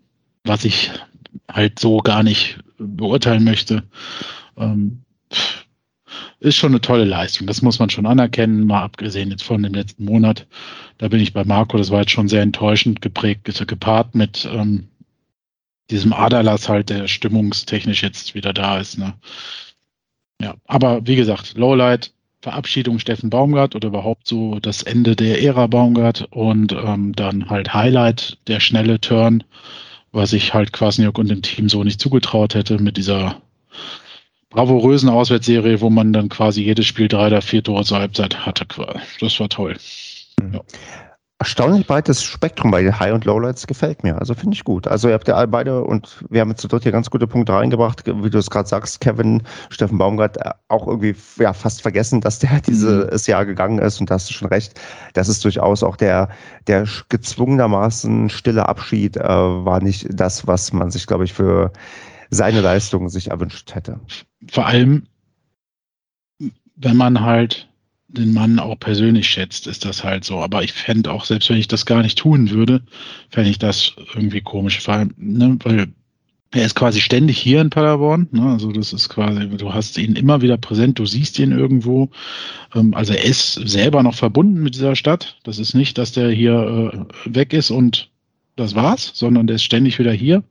was 0.45 0.65
ich 0.65 0.91
halt 1.51 1.79
so 1.79 1.99
gar 1.99 2.23
nicht 2.23 2.59
beurteilen 2.79 3.45
möchte, 3.45 3.85
ähm, 4.57 5.03
ist 6.41 6.57
schon 6.57 6.73
eine 6.73 6.81
tolle 6.81 7.05
Leistung. 7.05 7.47
Das 7.47 7.63
muss 7.63 7.79
man 7.79 7.91
schon 7.91 8.07
anerkennen, 8.07 8.67
mal 8.67 8.83
abgesehen 8.83 9.31
jetzt 9.31 9.43
von 9.43 9.63
dem 9.63 9.75
letzten 9.75 10.05
Monat. 10.05 10.47
Da 10.97 11.09
bin 11.09 11.21
ich 11.21 11.33
bei 11.33 11.45
Marco, 11.45 11.77
das 11.77 11.91
war 11.91 12.01
jetzt 12.01 12.13
schon 12.13 12.29
sehr 12.29 12.43
enttäuschend 12.43 13.03
geprägt, 13.03 13.45
gepaart 13.67 14.15
mit 14.15 14.49
ähm, 14.51 14.89
diesem 15.91 16.13
Aderlass 16.13 16.69
halt, 16.69 16.91
der 16.91 17.09
stimmungstechnisch 17.09 18.03
jetzt 18.03 18.35
wieder 18.35 18.53
da 18.53 18.79
ist. 18.79 18.99
Ne? 18.99 19.15
Ja, 20.41 20.55
aber 20.67 21.07
wie 21.07 21.17
gesagt, 21.17 21.57
Lowlight, 21.57 22.13
Verabschiedung 22.41 22.99
Steffen 22.99 23.31
Baumgart 23.31 23.75
oder 23.75 23.89
überhaupt 23.89 24.29
so 24.29 24.61
das 24.61 24.83
Ende 24.83 25.17
der 25.17 25.43
Ära 25.43 25.67
Baumgart 25.67 26.29
und 26.31 26.73
ähm, 26.73 27.13
dann 27.15 27.51
halt 27.51 27.75
Highlight, 27.75 28.39
der 28.47 28.61
schnelle 28.61 29.01
Turn, 29.01 29.43
was 30.13 30.33
ich 30.33 30.55
halt 30.55 30.73
Kwasniok 30.73 31.19
und 31.19 31.29
dem 31.29 31.43
Team 31.43 31.69
so 31.69 31.83
nicht 31.83 32.01
zugetraut 32.01 32.55
hätte 32.55 32.81
mit 32.81 32.97
dieser 32.97 33.43
bravourösen 34.51 35.09
Auswärtsserie, 35.09 35.81
wo 35.81 35.91
man 35.91 36.13
dann 36.13 36.29
quasi 36.29 36.63
jedes 36.63 36.87
Spiel 36.87 37.09
drei 37.09 37.27
oder 37.27 37.43
vier 37.43 37.63
Tore 37.63 37.85
zur 37.85 37.99
Halbzeit 37.99 38.47
hatte. 38.47 38.67
Das 39.21 39.41
war 39.41 39.49
toll. 39.49 39.77
Mhm. 40.41 40.55
Ja 40.55 40.61
erstaunlich 41.41 41.87
breites 41.87 42.25
Spektrum 42.25 42.73
bei 42.73 42.83
den 42.83 42.99
High- 42.99 43.13
und 43.13 43.25
Lowlights 43.25 43.67
gefällt 43.67 44.03
mir. 44.03 44.19
Also 44.19 44.35
finde 44.35 44.55
ich 44.55 44.65
gut. 44.65 44.89
Also 44.89 45.09
ihr 45.09 45.15
habt 45.15 45.29
ja 45.29 45.47
beide 45.47 45.85
und 45.85 46.25
wir 46.31 46.41
haben 46.41 46.51
jetzt 46.51 46.61
zu 46.61 46.69
dritt 46.69 46.83
hier 46.83 46.91
ganz 46.91 47.11
gute 47.11 47.29
Punkte 47.29 47.53
reingebracht, 47.53 48.05
wie 48.07 48.31
du 48.31 48.39
es 48.39 48.51
gerade 48.51 48.69
sagst, 48.69 49.01
Kevin, 49.01 49.43
Steffen 49.71 49.99
Baumgart, 49.99 50.37
äh, 50.39 50.51
auch 50.67 50.89
irgendwie 50.89 51.15
ja 51.39 51.53
fast 51.53 51.83
vergessen, 51.83 52.21
dass 52.21 52.41
der 52.41 52.61
dieses 52.67 53.27
mhm. 53.27 53.31
Jahr 53.31 53.47
gegangen 53.47 53.79
ist 53.79 54.01
und 54.01 54.11
da 54.11 54.15
hast 54.15 54.29
du 54.29 54.35
schon 54.35 54.49
recht. 54.49 54.81
Das 55.15 55.29
ist 55.29 55.45
durchaus 55.45 55.85
auch 55.85 55.97
der, 55.97 56.29
der 56.67 56.87
gezwungenermaßen 57.09 58.31
stille 58.31 58.69
Abschied 58.69 59.17
äh, 59.17 59.23
war 59.23 59.81
nicht 59.81 60.09
das, 60.11 60.47
was 60.47 60.73
man 60.73 60.91
sich, 60.91 61.07
glaube 61.07 61.25
ich, 61.25 61.33
für 61.33 61.73
seine 62.31 62.61
Leistungen 62.61 63.09
sich 63.09 63.31
erwünscht 63.31 63.75
hätte. 63.75 64.01
Vor 64.51 64.67
allem, 64.67 65.07
wenn 66.77 66.97
man 66.97 67.21
halt 67.21 67.69
den 68.09 68.33
Mann 68.33 68.59
auch 68.59 68.79
persönlich 68.81 69.29
schätzt, 69.29 69.67
ist 69.67 69.85
das 69.85 70.03
halt 70.03 70.25
so. 70.25 70.39
Aber 70.39 70.65
ich 70.65 70.73
fände 70.73 71.13
auch, 71.13 71.25
selbst 71.25 71.51
wenn 71.51 71.59
ich 71.59 71.69
das 71.69 71.87
gar 71.87 72.03
nicht 72.03 72.19
tun 72.19 72.51
würde, 72.51 72.83
fände 73.31 73.51
ich 73.51 73.59
das 73.59 73.95
irgendwie 74.15 74.41
komisch. 74.41 74.81
Vor 74.81 74.95
allem, 74.95 75.15
ne, 75.19 75.59
weil 75.63 75.89
er 76.51 76.65
ist 76.65 76.75
quasi 76.75 77.01
ständig 77.01 77.39
hier 77.39 77.61
in 77.61 77.69
Paderborn. 77.69 78.29
Ne? 78.33 78.51
Also 78.51 78.73
das 78.73 78.95
ist 78.95 79.11
quasi, 79.11 79.49
du 79.49 79.75
hast 79.75 79.99
ihn 79.99 80.17
immer 80.17 80.41
wieder 80.41 80.57
präsent, 80.57 80.99
du 80.99 81.05
siehst 81.05 81.39
ihn 81.39 81.53
irgendwo. 81.53 82.09
Ähm, 82.75 82.95
also 82.95 83.13
er 83.13 83.25
ist 83.25 83.55
selber 83.69 84.03
noch 84.03 84.15
verbunden 84.15 84.63
mit 84.63 84.75
dieser 84.75 84.97
Stadt. 84.97 85.37
Das 85.45 85.59
ist 85.59 85.75
nicht, 85.75 85.99
dass 85.99 86.13
der 86.13 86.31
hier 86.31 87.09
äh, 87.27 87.35
weg 87.35 87.53
ist 87.53 87.71
und 87.71 88.11
das 88.57 88.75
war's, 88.75 89.13
sondern 89.15 89.47
der 89.47 89.57
ist 89.57 89.63
ständig 89.63 89.99
wieder 89.99 90.13
hier. 90.13 90.43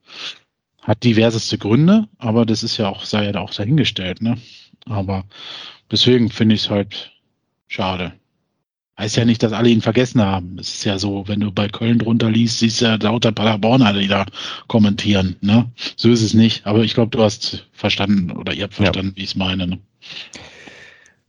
Hat 0.84 1.03
diverseste 1.03 1.58
Gründe, 1.58 2.08
aber 2.20 2.45
das 2.45 2.64
ist 2.64 2.78
ja 2.78 2.88
auch, 2.89 3.03
sei 3.03 3.30
ja 3.30 3.36
auch 3.39 3.53
dahingestellt. 3.53 4.22
Ne? 4.22 4.38
Aber 4.86 5.26
deswegen 5.91 6.30
finde 6.30 6.55
ich 6.55 6.62
es 6.62 6.70
halt 6.70 7.16
Schade. 7.68 8.13
Heißt 8.99 9.15
ja 9.15 9.26
nicht, 9.26 9.43
dass 9.43 9.53
alle 9.53 9.70
ihn 9.70 9.82
vergessen 9.82 10.22
haben. 10.22 10.57
Es 10.57 10.70
ist 10.74 10.84
ja 10.84 10.97
so, 10.97 11.28
wenn 11.28 11.39
du 11.41 11.51
bei 11.51 11.68
Köln 11.68 11.99
drunter 11.99 12.32
liest, 12.32 12.59
siehst 12.59 12.82
du 12.82 12.86
ja 12.86 12.95
lauter 12.95 13.32
Paderborner, 13.32 13.93
die 13.93 14.07
da 14.07 14.26
kommentieren. 14.68 15.36
Ne? 15.41 15.70
So 15.95 16.09
ist 16.09 16.24
es 16.24 16.34
nicht. 16.34 16.65
Aber 16.65 16.84
ich 16.84 16.95
glaube, 16.95 17.15
du 17.15 17.22
hast 17.22 17.68
verstanden 17.74 18.32
oder 18.32 18.53
ihr 18.53 18.63
habt 18.63 18.74
verstanden, 18.74 19.11
ja. 19.11 19.18
wie 19.18 19.24
ich 19.24 19.30
es 19.30 19.36
meine. 19.36 19.68
Ne? 19.68 19.80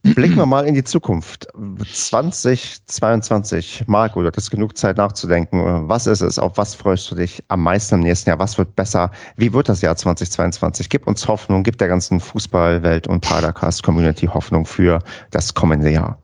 Blicken 0.03 0.37
wir 0.37 0.47
mal 0.47 0.67
in 0.67 0.75
die 0.75 0.85
Zukunft. 0.85 1.49
2022. 1.93 3.85
Marco, 3.87 4.23
du 4.23 4.29
hattest 4.29 4.51
genug 4.51 4.79
Zeit 4.79 4.97
nachzudenken. 4.97 5.89
Was 5.89 6.07
ist 6.07 6.23
es? 6.23 6.39
Auf 6.39 6.57
was 6.57 6.75
freust 6.75 7.11
du 7.11 7.17
dich 7.17 7.43
am 7.49 7.63
meisten 7.63 7.97
im 7.97 8.03
nächsten 8.03 8.31
Jahr? 8.31 8.39
Was 8.39 8.57
wird 8.57 8.77
besser? 8.77 9.11
Wie 9.37 9.53
wird 9.53 9.69
das 9.69 9.83
Jahr 9.83 9.97
2022? 9.97 10.89
Gib 10.89 11.07
uns 11.07 11.29
Hoffnung, 11.29 11.65
gib 11.65 11.77
der 11.77 11.89
ganzen 11.89 12.21
Fußballwelt 12.21 13.09
und 13.09 13.21
Padercast-Community 13.21 14.27
Hoffnung 14.27 14.65
für 14.65 15.01
das 15.31 15.53
kommende 15.53 15.91
Jahr. 15.91 16.19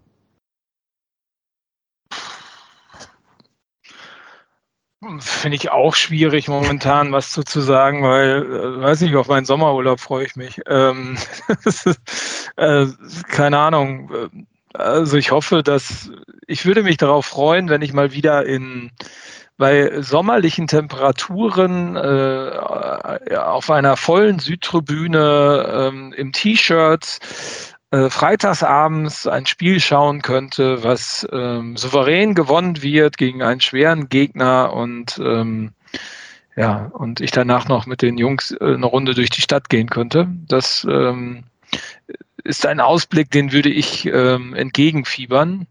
Finde 5.21 5.57
ich 5.57 5.71
auch 5.71 5.95
schwierig 5.95 6.49
momentan 6.49 7.13
was 7.13 7.33
zu, 7.33 7.43
zu 7.43 7.61
sagen, 7.61 8.03
weil, 8.03 8.43
äh, 8.43 8.81
weiß 8.81 9.01
nicht, 9.01 9.15
auf 9.17 9.29
meinen 9.29 9.45
Sommerurlaub 9.45 10.01
freue 10.01 10.27
ich 10.27 10.37
mich. 10.37 10.61
Ähm, 10.67 11.17
äh, 12.57 12.87
keine 13.29 13.59
Ahnung. 13.59 14.11
Also 14.73 15.17
ich 15.17 15.31
hoffe, 15.31 15.63
dass 15.63 16.11
ich 16.47 16.67
würde 16.67 16.83
mich 16.83 16.97
darauf 16.97 17.27
freuen, 17.27 17.69
wenn 17.69 17.83
ich 17.83 17.93
mal 17.93 18.13
wieder 18.13 18.45
in 18.45 18.91
bei 19.57 20.03
sommerlichen 20.03 20.67
Temperaturen 20.67 21.97
äh, 21.97 23.37
auf 23.37 23.71
einer 23.71 23.97
vollen 23.97 24.41
Südtribüne 24.41 25.91
ähm, 25.93 26.13
im 26.13 26.33
T-Shirt 26.33 27.21
äh, 27.95 28.11
freitagsabends 28.11 29.29
ein 29.29 29.47
Spiel 29.47 29.79
schauen 29.79 30.21
könnte, 30.21 30.83
was 30.83 31.25
ähm, 31.31 31.77
souverän 31.77 32.35
gewonnen 32.35 32.83
wird 32.83 33.19
gegen 33.19 33.41
einen 33.41 33.61
schweren 33.61 34.09
Gegner 34.09 34.73
und 34.73 35.21
ähm, 35.25 35.75
ja, 36.57 36.91
und 36.93 37.21
ich 37.21 37.31
danach 37.31 37.69
noch 37.69 37.87
mit 37.87 38.03
den 38.03 38.19
Jungs 38.19 38.51
äh, 38.51 38.75
eine 38.75 38.87
Runde 38.87 39.15
durch 39.15 39.31
die 39.31 39.43
Stadt 39.43 39.69
gehen 39.69 39.91
könnte. 39.91 40.27
Das 40.49 40.85
ähm, 40.91 41.45
ist 42.43 42.67
ein 42.67 42.81
Ausblick, 42.81 43.31
den 43.31 43.53
würde 43.53 43.71
ich 43.71 44.07
ähm, 44.07 44.55
entgegenfiebern. 44.55 45.69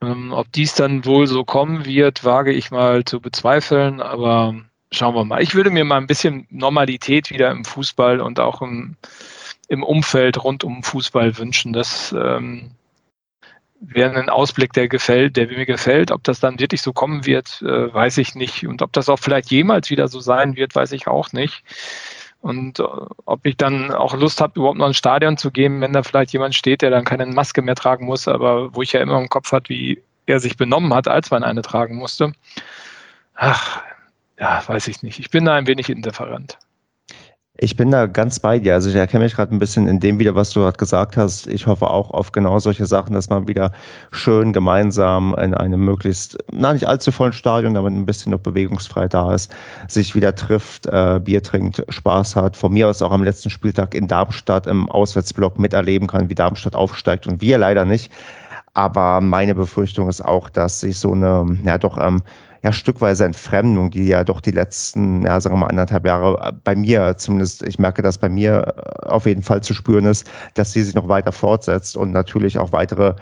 Ähm, 0.00 0.32
ob 0.32 0.50
dies 0.50 0.74
dann 0.74 1.04
wohl 1.04 1.26
so 1.26 1.44
kommen 1.44 1.84
wird, 1.84 2.24
wage 2.24 2.52
ich 2.52 2.70
mal 2.70 3.04
zu 3.04 3.20
bezweifeln, 3.20 4.00
aber 4.00 4.54
schauen 4.92 5.14
wir 5.14 5.26
mal. 5.26 5.42
Ich 5.42 5.54
würde 5.54 5.68
mir 5.68 5.84
mal 5.84 5.98
ein 5.98 6.06
bisschen 6.06 6.46
Normalität 6.48 7.28
wieder 7.28 7.50
im 7.50 7.66
Fußball 7.66 8.22
und 8.22 8.40
auch 8.40 8.62
im 8.62 8.96
im 9.68 9.82
Umfeld 9.82 10.42
rund 10.42 10.64
um 10.64 10.82
Fußball 10.82 11.38
wünschen. 11.38 11.72
Das 11.72 12.12
ähm, 12.12 12.72
wäre 13.80 14.18
ein 14.18 14.28
Ausblick, 14.28 14.72
der 14.72 14.88
gefällt, 14.88 15.36
der 15.36 15.48
mir 15.48 15.66
gefällt. 15.66 16.10
Ob 16.10 16.22
das 16.24 16.40
dann 16.40 16.58
wirklich 16.58 16.82
so 16.82 16.92
kommen 16.92 17.26
wird, 17.26 17.62
äh, 17.62 17.92
weiß 17.92 18.18
ich 18.18 18.34
nicht. 18.34 18.66
Und 18.66 18.82
ob 18.82 18.92
das 18.92 19.08
auch 19.08 19.18
vielleicht 19.18 19.50
jemals 19.50 19.90
wieder 19.90 20.08
so 20.08 20.20
sein 20.20 20.56
wird, 20.56 20.74
weiß 20.74 20.92
ich 20.92 21.06
auch 21.06 21.32
nicht. 21.32 21.62
Und 22.40 22.78
äh, 22.78 22.84
ob 23.24 23.46
ich 23.46 23.56
dann 23.56 23.90
auch 23.90 24.14
Lust 24.14 24.40
habe, 24.40 24.58
überhaupt 24.60 24.78
noch 24.78 24.88
ins 24.88 24.98
Stadion 24.98 25.36
zu 25.36 25.50
gehen, 25.50 25.80
wenn 25.80 25.92
da 25.92 26.02
vielleicht 26.02 26.32
jemand 26.32 26.54
steht, 26.54 26.82
der 26.82 26.90
dann 26.90 27.04
keine 27.04 27.26
Maske 27.26 27.62
mehr 27.62 27.74
tragen 27.74 28.06
muss, 28.06 28.28
aber 28.28 28.74
wo 28.74 28.82
ich 28.82 28.92
ja 28.92 29.00
immer 29.00 29.18
im 29.18 29.28
Kopf 29.28 29.52
hat, 29.52 29.68
wie 29.68 30.02
er 30.26 30.40
sich 30.40 30.56
benommen 30.56 30.92
hat, 30.94 31.08
als 31.08 31.30
man 31.30 31.42
eine 31.42 31.62
tragen 31.62 31.96
musste. 31.96 32.32
Ach, 33.34 33.82
ja, 34.38 34.62
weiß 34.66 34.88
ich 34.88 35.02
nicht. 35.02 35.18
Ich 35.18 35.30
bin 35.30 35.44
da 35.44 35.54
ein 35.54 35.66
wenig 35.66 35.88
indifferent. 35.88 36.58
Ich 37.56 37.76
bin 37.76 37.92
da 37.92 38.06
ganz 38.06 38.40
bei 38.40 38.58
dir. 38.58 38.74
Also 38.74 38.90
ich 38.90 38.96
erkenne 38.96 39.22
mich 39.22 39.36
gerade 39.36 39.54
ein 39.54 39.60
bisschen 39.60 39.86
in 39.86 40.00
dem 40.00 40.18
wieder, 40.18 40.34
was 40.34 40.50
du 40.50 40.60
gerade 40.60 40.76
gesagt 40.76 41.16
hast. 41.16 41.46
Ich 41.46 41.68
hoffe 41.68 41.88
auch 41.88 42.10
auf 42.10 42.32
genau 42.32 42.58
solche 42.58 42.84
Sachen, 42.84 43.14
dass 43.14 43.30
man 43.30 43.46
wieder 43.46 43.70
schön 44.10 44.52
gemeinsam 44.52 45.36
in 45.38 45.54
einem 45.54 45.84
möglichst, 45.84 46.36
na 46.50 46.72
nicht 46.72 46.88
allzu 46.88 47.12
vollen 47.12 47.32
Stadion, 47.32 47.74
damit 47.74 47.92
ein 47.92 48.06
bisschen 48.06 48.32
noch 48.32 48.40
bewegungsfrei 48.40 49.06
da 49.06 49.32
ist, 49.32 49.54
sich 49.86 50.16
wieder 50.16 50.34
trifft, 50.34 50.86
äh, 50.86 51.20
Bier 51.22 51.44
trinkt, 51.44 51.84
Spaß 51.90 52.34
hat. 52.34 52.56
Von 52.56 52.72
mir 52.72 52.88
aus 52.88 53.02
auch 53.02 53.12
am 53.12 53.22
letzten 53.22 53.50
Spieltag 53.50 53.94
in 53.94 54.08
Darmstadt 54.08 54.66
im 54.66 54.88
Auswärtsblock 54.88 55.56
miterleben 55.56 56.08
kann, 56.08 56.28
wie 56.28 56.34
Darmstadt 56.34 56.74
aufsteigt 56.74 57.28
und 57.28 57.40
wir 57.40 57.58
leider 57.58 57.84
nicht. 57.84 58.10
Aber 58.72 59.20
meine 59.20 59.54
Befürchtung 59.54 60.08
ist 60.08 60.24
auch, 60.24 60.48
dass 60.50 60.80
sich 60.80 60.98
so 60.98 61.12
eine, 61.12 61.56
ja 61.64 61.78
doch 61.78 61.98
ähm, 61.98 62.24
ja 62.64 62.72
stückweise 62.72 63.26
Entfremdung, 63.26 63.90
die 63.90 64.06
ja 64.06 64.24
doch 64.24 64.40
die 64.40 64.50
letzten, 64.50 65.22
ja, 65.22 65.38
sagen 65.38 65.54
wir 65.54 65.60
mal, 65.60 65.66
anderthalb 65.66 66.06
Jahre 66.06 66.48
äh, 66.48 66.52
bei 66.64 66.74
mir 66.74 67.16
zumindest, 67.18 67.62
ich 67.62 67.78
merke, 67.78 68.00
dass 68.00 68.16
bei 68.16 68.30
mir 68.30 68.74
äh, 68.76 69.06
auf 69.06 69.26
jeden 69.26 69.42
Fall 69.42 69.62
zu 69.62 69.74
spüren 69.74 70.06
ist, 70.06 70.28
dass 70.54 70.72
sie 70.72 70.82
sich 70.82 70.94
noch 70.94 71.06
weiter 71.06 71.30
fortsetzt 71.30 71.94
und 71.96 72.10
natürlich 72.12 72.58
auch 72.58 72.72
weitere 72.72 73.14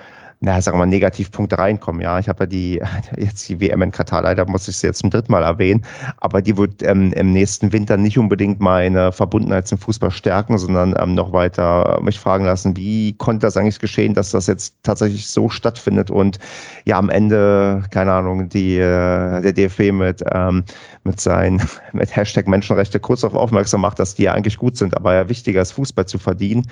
na, 0.43 0.61
sagen 0.61 0.76
wir 0.76 0.80
mal, 0.80 0.86
Negativpunkte 0.86 1.57
reinkommen. 1.57 2.03
Ja, 2.03 2.18
ich 2.18 2.28
habe 2.28 2.45
ja 2.45 2.47
die, 2.47 2.82
jetzt 3.16 3.49
die 3.49 3.61
WM 3.61 3.80
in 3.80 3.93
Katar, 3.93 4.22
leider 4.22 4.45
muss 4.49 4.66
ich 4.66 4.76
sie 4.76 4.88
jetzt 4.88 4.99
zum 4.99 5.11
dritten 5.11 5.30
Mal 5.30 5.45
erwähnen, 5.45 5.84
aber 6.18 6.43
die 6.43 6.57
wird 6.57 6.82
ähm, 6.82 7.12
im 7.12 7.32
nächsten 7.32 7.72
Winter 7.72 7.97
nicht 7.97 8.18
unbedingt 8.18 8.61
meine 8.61 9.12
Verbundenheit 9.12 9.68
zum 9.68 9.78
Fußball 9.78 10.11
stärken, 10.11 10.59
sondern 10.59 10.97
ähm, 10.99 11.14
noch 11.14 11.32
weiter 11.32 12.01
mich 12.03 12.18
fragen 12.18 12.45
lassen, 12.45 12.76
wie 12.76 13.12
konnte 13.14 13.47
das 13.47 13.57
eigentlich 13.57 13.78
geschehen, 13.78 14.14
dass 14.14 14.32
das 14.32 14.49
jetzt 14.49 14.74
tatsächlich 14.82 15.28
so 15.28 15.49
stattfindet 15.49 16.11
und 16.11 16.40
ja, 16.84 16.99
am 16.99 17.09
Ende, 17.09 17.84
keine 17.93 18.12
Ahnung, 18.12 18.49
die, 18.49 18.76
äh, 18.78 19.40
der 19.40 19.53
DFB 19.53 19.93
mit, 19.93 20.24
ähm, 20.32 20.64
mit 21.05 21.20
seinen, 21.20 21.62
mit 21.92 22.14
Hashtag 22.14 22.48
Menschenrechte 22.48 23.00
kurz 23.00 23.20
darauf 23.22 23.36
aufmerksam 23.36 23.80
macht, 23.80 23.98
dass 23.98 24.14
die 24.14 24.24
ja 24.24 24.32
eigentlich 24.32 24.59
gut 24.59 24.76
sind, 24.76 24.96
aber 24.96 25.14
ja 25.14 25.28
wichtiger 25.28 25.62
ist, 25.62 25.72
Fußball 25.72 26.07
zu 26.07 26.18
verdienen. 26.18 26.70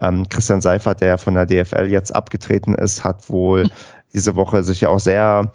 Ähm, 0.00 0.28
Christian 0.28 0.60
Seifert, 0.60 1.00
der 1.00 1.18
von 1.18 1.34
der 1.34 1.46
DFL 1.46 1.86
jetzt 1.86 2.14
abgetreten 2.14 2.74
ist, 2.74 3.04
hat 3.04 3.28
wohl 3.28 3.68
diese 4.12 4.36
Woche 4.36 4.62
sich 4.62 4.80
ja 4.80 4.88
auch 4.88 5.00
sehr, 5.00 5.52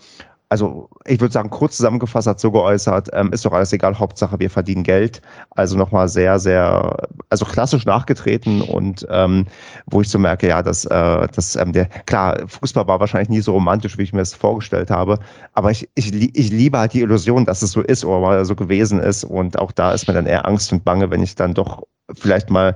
also 0.52 0.90
ich 1.06 1.22
würde 1.22 1.32
sagen, 1.32 1.50
kurz 1.50 1.78
zusammengefasst 1.78 2.28
hat 2.28 2.42
so 2.42 2.52
geäußert, 2.52 3.08
ähm, 3.14 3.32
ist 3.32 3.46
doch 3.46 3.54
alles 3.54 3.72
egal, 3.72 3.98
Hauptsache 3.98 4.38
wir 4.38 4.50
verdienen 4.50 4.84
Geld. 4.84 5.22
Also 5.52 5.78
nochmal 5.78 6.10
sehr, 6.10 6.40
sehr, 6.40 7.08
also 7.30 7.46
klassisch 7.46 7.86
nachgetreten 7.86 8.62
und 8.62 9.08
ähm, 9.10 9.48
wo 9.86 10.02
ich 10.02 10.10
so 10.10 10.20
merke, 10.20 10.50
ja, 10.50 10.62
dass, 10.62 10.84
äh, 10.84 11.28
dass 11.34 11.56
ähm, 11.56 11.72
der, 11.72 11.86
klar, 11.86 12.38
Fußball 12.48 12.86
war 12.86 13.00
wahrscheinlich 13.00 13.30
nie 13.30 13.40
so 13.40 13.54
romantisch, 13.54 13.98
wie 13.98 14.04
ich 14.04 14.12
mir 14.12 14.20
es 14.20 14.34
vorgestellt 14.34 14.92
habe, 14.92 15.20
aber 15.54 15.72
ich, 15.72 15.88
ich, 15.96 16.14
ich 16.14 16.52
liebe 16.52 16.78
halt 16.78 16.92
die 16.92 17.02
Illusion, 17.02 17.46
dass 17.46 17.62
es 17.62 17.72
so 17.72 17.80
ist 17.80 18.04
oder 18.04 18.20
mal 18.20 18.44
so 18.44 18.54
gewesen 18.54 19.00
ist 19.00 19.24
und 19.24 19.58
auch 19.58 19.72
da 19.72 19.94
ist 19.94 20.10
mir 20.10 20.14
dann 20.14 20.26
eher 20.26 20.46
Angst 20.46 20.74
und 20.74 20.84
Bange, 20.84 21.10
wenn 21.12 21.24
ich 21.24 21.36
dann 21.36 21.54
doch 21.54 21.84
vielleicht 22.14 22.50
mal 22.50 22.76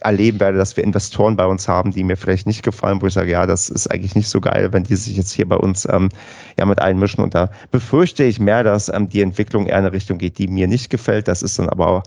erleben 0.00 0.40
werde, 0.40 0.58
dass 0.58 0.76
wir 0.76 0.84
Investoren 0.84 1.36
bei 1.36 1.46
uns 1.46 1.68
haben, 1.68 1.92
die 1.92 2.04
mir 2.04 2.16
vielleicht 2.16 2.46
nicht 2.46 2.62
gefallen, 2.62 3.00
wo 3.00 3.06
ich 3.06 3.14
sage, 3.14 3.30
ja, 3.30 3.46
das 3.46 3.68
ist 3.68 3.88
eigentlich 3.88 4.14
nicht 4.14 4.28
so 4.28 4.40
geil, 4.40 4.72
wenn 4.72 4.84
die 4.84 4.96
sich 4.96 5.16
jetzt 5.16 5.32
hier 5.32 5.48
bei 5.48 5.56
uns 5.56 5.86
ähm, 5.90 6.08
ja 6.58 6.66
mit 6.66 6.80
einmischen. 6.80 7.22
Und 7.22 7.34
da 7.34 7.50
befürchte 7.70 8.24
ich 8.24 8.40
mehr, 8.40 8.64
dass 8.64 8.88
ähm, 8.88 9.08
die 9.08 9.22
Entwicklung 9.22 9.66
eher 9.66 9.78
in 9.78 9.84
eine 9.84 9.92
Richtung 9.92 10.18
geht, 10.18 10.38
die 10.38 10.48
mir 10.48 10.68
nicht 10.68 10.90
gefällt. 10.90 11.28
Das 11.28 11.42
ist 11.42 11.58
dann 11.58 11.68
aber 11.68 12.02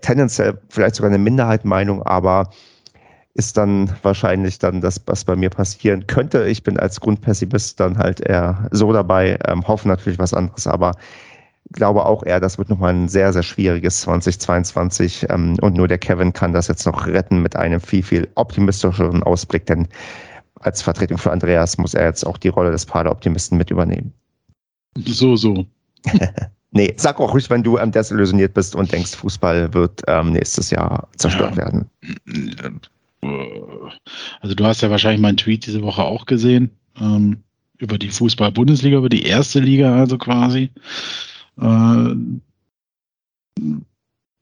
tendenziell 0.00 0.58
vielleicht 0.68 0.96
sogar 0.96 1.10
eine 1.10 1.18
Minderheitenmeinung, 1.18 2.02
aber 2.02 2.50
ist 3.34 3.56
dann 3.56 3.90
wahrscheinlich 4.02 4.58
dann 4.58 4.80
das, 4.80 5.00
was 5.06 5.24
bei 5.24 5.36
mir 5.36 5.50
passieren 5.50 6.06
könnte. 6.06 6.46
Ich 6.48 6.62
bin 6.62 6.78
als 6.78 7.00
Grundpessimist 7.00 7.80
dann 7.80 7.96
halt 7.96 8.20
eher 8.20 8.68
so 8.72 8.92
dabei, 8.92 9.38
ähm, 9.46 9.66
hoffe 9.66 9.88
natürlich 9.88 10.18
was 10.18 10.34
anderes, 10.34 10.66
aber 10.66 10.92
glaube 11.72 12.04
auch 12.06 12.24
eher, 12.24 12.40
das 12.40 12.58
wird 12.58 12.68
nochmal 12.68 12.94
ein 12.94 13.08
sehr, 13.08 13.32
sehr 13.32 13.42
schwieriges 13.42 14.02
2022 14.02 15.26
ähm, 15.30 15.56
und 15.60 15.76
nur 15.76 15.88
der 15.88 15.98
Kevin 15.98 16.32
kann 16.32 16.52
das 16.52 16.68
jetzt 16.68 16.86
noch 16.86 17.06
retten 17.06 17.42
mit 17.42 17.56
einem 17.56 17.80
viel, 17.80 18.02
viel 18.02 18.28
optimistischeren 18.34 19.22
Ausblick, 19.22 19.66
denn 19.66 19.88
als 20.60 20.82
Vertretung 20.82 21.18
für 21.18 21.32
Andreas 21.32 21.78
muss 21.78 21.94
er 21.94 22.06
jetzt 22.06 22.24
auch 22.24 22.38
die 22.38 22.48
Rolle 22.48 22.70
des 22.70 22.86
Pader-Optimisten 22.86 23.58
mit 23.58 23.70
übernehmen. 23.70 24.12
So, 24.96 25.36
so. 25.36 25.66
nee, 26.70 26.94
sag 26.96 27.18
auch 27.20 27.34
ruhig, 27.34 27.50
wenn 27.50 27.62
du 27.62 27.78
ähm, 27.78 27.90
desillusioniert 27.90 28.54
bist 28.54 28.76
und 28.76 28.92
denkst, 28.92 29.16
Fußball 29.16 29.74
wird 29.74 30.02
ähm, 30.06 30.32
nächstes 30.32 30.70
Jahr 30.70 31.08
zerstört 31.16 31.56
ja. 31.56 31.64
werden. 31.64 31.90
Also 34.40 34.54
du 34.54 34.64
hast 34.64 34.82
ja 34.82 34.90
wahrscheinlich 34.90 35.20
meinen 35.20 35.36
Tweet 35.36 35.66
diese 35.66 35.82
Woche 35.82 36.02
auch 36.02 36.26
gesehen. 36.26 36.70
Ähm, 37.00 37.42
über 37.78 37.98
die 37.98 38.10
Fußball-Bundesliga, 38.10 38.98
über 38.98 39.08
die 39.08 39.24
erste 39.24 39.58
Liga 39.58 39.96
also 39.96 40.16
quasi 40.16 40.70
äh, 41.62 42.14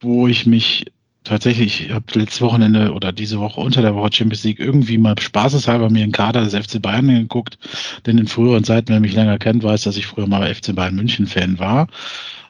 wo 0.00 0.26
ich 0.26 0.46
mich 0.46 0.86
tatsächlich, 1.24 1.86
ich 1.86 1.92
habe 1.92 2.06
letztes 2.14 2.40
Wochenende 2.40 2.92
oder 2.92 3.12
diese 3.12 3.38
Woche 3.38 3.60
unter 3.60 3.82
der 3.82 3.94
Woche 3.94 4.12
Champions 4.12 4.44
League 4.44 4.58
irgendwie 4.58 4.98
mal 4.98 5.14
spaßeshalber 5.18 5.90
mir 5.90 6.02
einen 6.02 6.12
Kader 6.12 6.42
des 6.42 6.54
FC 6.54 6.80
Bayern 6.80 7.08
geguckt, 7.08 7.58
denn 8.06 8.18
in 8.18 8.26
früheren 8.26 8.64
Zeiten, 8.64 8.88
wer 8.88 9.00
mich 9.00 9.14
länger 9.14 9.38
kennt, 9.38 9.62
weiß, 9.62 9.82
dass 9.82 9.96
ich 9.96 10.06
früher 10.06 10.26
mal 10.26 10.52
FC 10.52 10.74
Bayern 10.74 10.96
München 10.96 11.26
Fan 11.26 11.58
war 11.58 11.88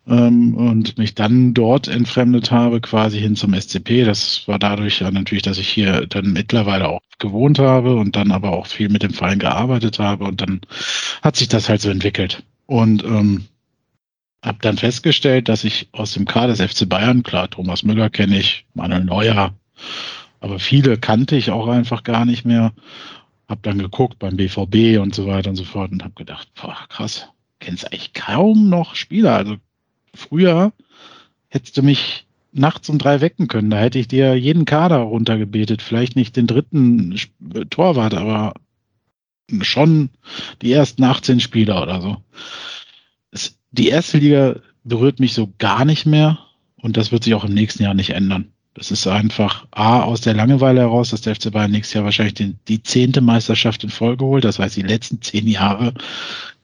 ähm, 0.06 0.54
und 0.54 0.98
mich 0.98 1.14
dann 1.14 1.52
dort 1.54 1.88
entfremdet 1.88 2.50
habe, 2.50 2.80
quasi 2.80 3.18
hin 3.18 3.36
zum 3.36 3.54
SCP. 3.54 4.04
Das 4.04 4.46
war 4.46 4.58
dadurch 4.58 5.00
ja 5.00 5.10
natürlich, 5.10 5.42
dass 5.42 5.58
ich 5.58 5.68
hier 5.68 6.06
dann 6.06 6.32
mittlerweile 6.32 6.88
auch 6.88 7.00
gewohnt 7.18 7.58
habe 7.58 7.96
und 7.96 8.16
dann 8.16 8.30
aber 8.30 8.52
auch 8.52 8.66
viel 8.66 8.88
mit 8.88 9.02
dem 9.02 9.12
Verein 9.12 9.38
gearbeitet 9.38 9.98
habe 9.98 10.24
und 10.24 10.40
dann 10.40 10.60
hat 11.22 11.36
sich 11.36 11.48
das 11.48 11.68
halt 11.68 11.80
so 11.80 11.90
entwickelt. 11.90 12.44
Und 12.66 13.04
ähm, 13.04 13.46
habe 14.43 14.59
dann 14.61 14.78
festgestellt, 14.78 15.49
dass 15.49 15.64
ich 15.64 15.88
aus 15.93 16.12
dem 16.12 16.24
Kader 16.24 16.55
des 16.55 16.72
FC 16.72 16.88
Bayern, 16.88 17.22
klar, 17.22 17.51
Thomas 17.51 17.82
Müller 17.82 18.11
kenne 18.11 18.38
ich, 18.38 18.64
Manuel 18.74 19.05
Neuer, 19.05 19.55
aber 20.41 20.59
viele 20.59 20.97
kannte 20.97 21.36
ich 21.36 21.51
auch 21.51 21.68
einfach 21.68 22.03
gar 22.03 22.24
nicht 22.24 22.45
mehr. 22.45 22.72
Hab 23.49 23.62
dann 23.62 23.78
geguckt 23.78 24.18
beim 24.18 24.36
BVB 24.36 25.01
und 25.01 25.14
so 25.14 25.26
weiter 25.26 25.51
und 25.51 25.57
so 25.57 25.64
fort 25.64 25.91
und 25.93 26.03
habe 26.03 26.14
gedacht, 26.14 26.49
boah, 26.55 26.76
krass, 26.88 27.28
kennst 27.59 27.86
eigentlich 27.86 28.14
kaum 28.14 28.68
noch 28.68 28.95
Spieler. 28.95 29.36
Also 29.36 29.57
früher 30.14 30.72
hättest 31.49 31.76
du 31.76 31.82
mich 31.82 32.26
nachts 32.53 32.88
um 32.88 32.99
drei 32.99 33.20
wecken 33.20 33.49
können. 33.49 33.70
Da 33.70 33.78
hätte 33.78 33.99
ich 33.99 34.09
dir 34.09 34.34
jeden 34.34 34.64
Kader 34.64 34.99
runtergebetet. 34.99 35.82
Vielleicht 35.82 36.16
nicht 36.16 36.36
den 36.36 36.47
dritten 36.47 37.16
Torwart, 37.70 38.14
aber 38.14 38.55
schon 39.62 40.11
die 40.62 40.72
ersten 40.72 41.05
18 41.05 41.41
Spieler 41.41 41.82
oder 41.82 42.01
so. 42.01 42.16
Die 43.72 43.88
erste 43.88 44.18
Liga 44.18 44.56
berührt 44.84 45.20
mich 45.20 45.34
so 45.34 45.52
gar 45.58 45.84
nicht 45.84 46.06
mehr 46.06 46.38
und 46.76 46.96
das 46.96 47.12
wird 47.12 47.24
sich 47.24 47.34
auch 47.34 47.44
im 47.44 47.54
nächsten 47.54 47.82
Jahr 47.82 47.94
nicht 47.94 48.10
ändern. 48.10 48.52
Das 48.74 48.90
ist 48.90 49.06
einfach 49.06 49.66
A, 49.72 50.02
aus 50.02 50.20
der 50.20 50.34
Langeweile 50.34 50.80
heraus, 50.80 51.10
dass 51.10 51.22
der 51.22 51.34
FC 51.34 51.50
Bayern 51.52 51.70
nächstes 51.70 51.94
Jahr 51.94 52.04
wahrscheinlich 52.04 52.34
den, 52.34 52.58
die 52.68 52.82
zehnte 52.82 53.20
Meisterschaft 53.20 53.82
in 53.84 53.90
Folge 53.90 54.24
holt. 54.24 54.44
Das 54.44 54.58
heißt, 54.58 54.76
die 54.76 54.82
letzten 54.82 55.20
zehn 55.22 55.46
Jahre 55.48 55.92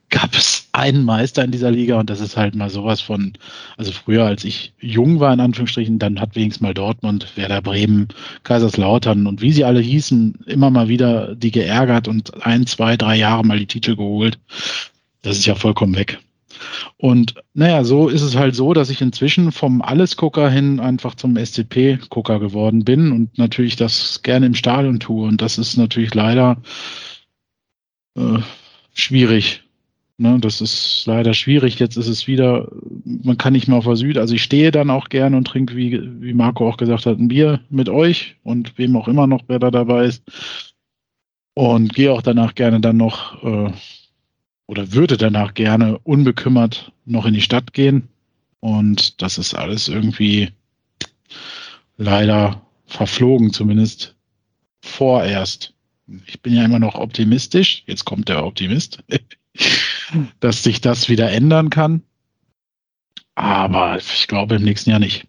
gab 0.09 0.33
es 0.35 0.69
einen 0.71 1.03
Meister 1.03 1.43
in 1.43 1.51
dieser 1.51 1.69
Liga 1.69 1.99
und 1.99 2.09
das 2.09 2.21
ist 2.21 2.37
halt 2.37 2.55
mal 2.55 2.69
sowas 2.69 3.01
von, 3.01 3.33
also 3.75 3.91
früher 3.91 4.25
als 4.25 4.45
ich 4.45 4.73
jung 4.79 5.19
war, 5.19 5.33
in 5.33 5.41
Anführungsstrichen, 5.41 5.99
dann 5.99 6.19
hat 6.19 6.35
wenigstens 6.35 6.61
mal 6.61 6.73
Dortmund, 6.73 7.35
Werder 7.35 7.61
Bremen, 7.61 8.07
Kaiserslautern 8.43 9.27
und 9.27 9.41
wie 9.41 9.51
sie 9.51 9.65
alle 9.65 9.81
hießen, 9.81 10.39
immer 10.45 10.69
mal 10.69 10.87
wieder 10.87 11.35
die 11.35 11.51
geärgert 11.51 12.07
und 12.07 12.45
ein, 12.45 12.65
zwei, 12.67 12.95
drei 12.95 13.17
Jahre 13.17 13.43
mal 13.43 13.59
die 13.59 13.67
Titel 13.67 13.97
geholt. 13.97 14.39
Das 15.23 15.37
ist 15.37 15.45
ja 15.45 15.55
vollkommen 15.55 15.95
weg. 15.95 16.19
Und 16.97 17.35
naja, 17.53 17.83
so 17.83 18.09
ist 18.09 18.21
es 18.21 18.35
halt 18.35 18.55
so, 18.55 18.73
dass 18.73 18.89
ich 18.89 19.01
inzwischen 19.01 19.51
vom 19.51 19.81
Allesgucker 19.81 20.49
hin 20.49 20.79
einfach 20.79 21.15
zum 21.15 21.35
SCP-Gucker 21.35 22.39
geworden 22.39 22.85
bin 22.85 23.11
und 23.11 23.37
natürlich 23.37 23.75
das 23.75 24.21
gerne 24.23 24.45
im 24.45 24.55
Stadion 24.55 24.99
tue. 24.99 25.27
Und 25.27 25.41
das 25.41 25.57
ist 25.57 25.77
natürlich 25.77 26.13
leider 26.13 26.61
äh, 28.15 28.39
schwierig. 28.93 29.63
Ne, 30.19 30.39
das 30.39 30.61
ist 30.61 31.03
leider 31.05 31.35
schwierig. 31.35 31.77
Jetzt 31.77 31.95
ist 31.95 32.07
es 32.07 32.25
wieder, 32.25 32.71
man 33.03 33.37
kann 33.37 33.53
nicht 33.53 33.67
mehr 33.67 33.77
auf 33.77 33.85
der 33.85 33.95
Süd. 33.95 34.17
Also 34.17 34.33
ich 34.33 34.41
stehe 34.41 34.71
dann 34.71 34.89
auch 34.89 35.09
gerne 35.09 35.37
und 35.37 35.45
trinke, 35.45 35.75
wie, 35.75 36.01
wie 36.21 36.33
Marco 36.33 36.67
auch 36.67 36.77
gesagt 36.77 37.05
hat, 37.05 37.19
ein 37.19 37.27
Bier 37.27 37.59
mit 37.69 37.87
euch 37.87 38.35
und 38.43 38.79
wem 38.79 38.95
auch 38.95 39.07
immer 39.07 39.27
noch, 39.27 39.43
wer 39.47 39.59
da 39.59 39.69
dabei 39.69 40.05
ist. 40.05 40.23
Und 41.53 41.93
gehe 41.93 42.11
auch 42.11 42.23
danach 42.23 42.55
gerne 42.55 42.79
dann 42.81 42.97
noch 42.97 43.43
äh, 43.43 43.71
oder 44.67 44.91
würde 44.93 45.17
danach 45.17 45.53
gerne 45.53 45.97
unbekümmert 45.99 46.91
noch 47.05 47.25
in 47.25 47.33
die 47.33 47.41
Stadt 47.41 47.73
gehen. 47.73 48.09
Und 48.59 49.21
das 49.21 49.37
ist 49.37 49.53
alles 49.53 49.87
irgendwie 49.87 50.51
leider 51.97 52.61
verflogen, 52.85 53.51
zumindest 53.51 54.15
vorerst. 54.81 55.73
Ich 56.25 56.41
bin 56.41 56.53
ja 56.53 56.63
immer 56.63 56.79
noch 56.79 56.95
optimistisch. 56.95 57.83
Jetzt 57.87 58.05
kommt 58.05 58.29
der 58.29 58.45
Optimist, 58.45 59.03
dass 60.39 60.63
sich 60.63 60.81
das 60.81 61.09
wieder 61.09 61.31
ändern 61.31 61.69
kann. 61.69 62.03
Aber 63.35 63.97
ich 63.97 64.27
glaube 64.27 64.55
im 64.55 64.63
nächsten 64.63 64.89
Jahr 64.89 64.99
nicht. 64.99 65.27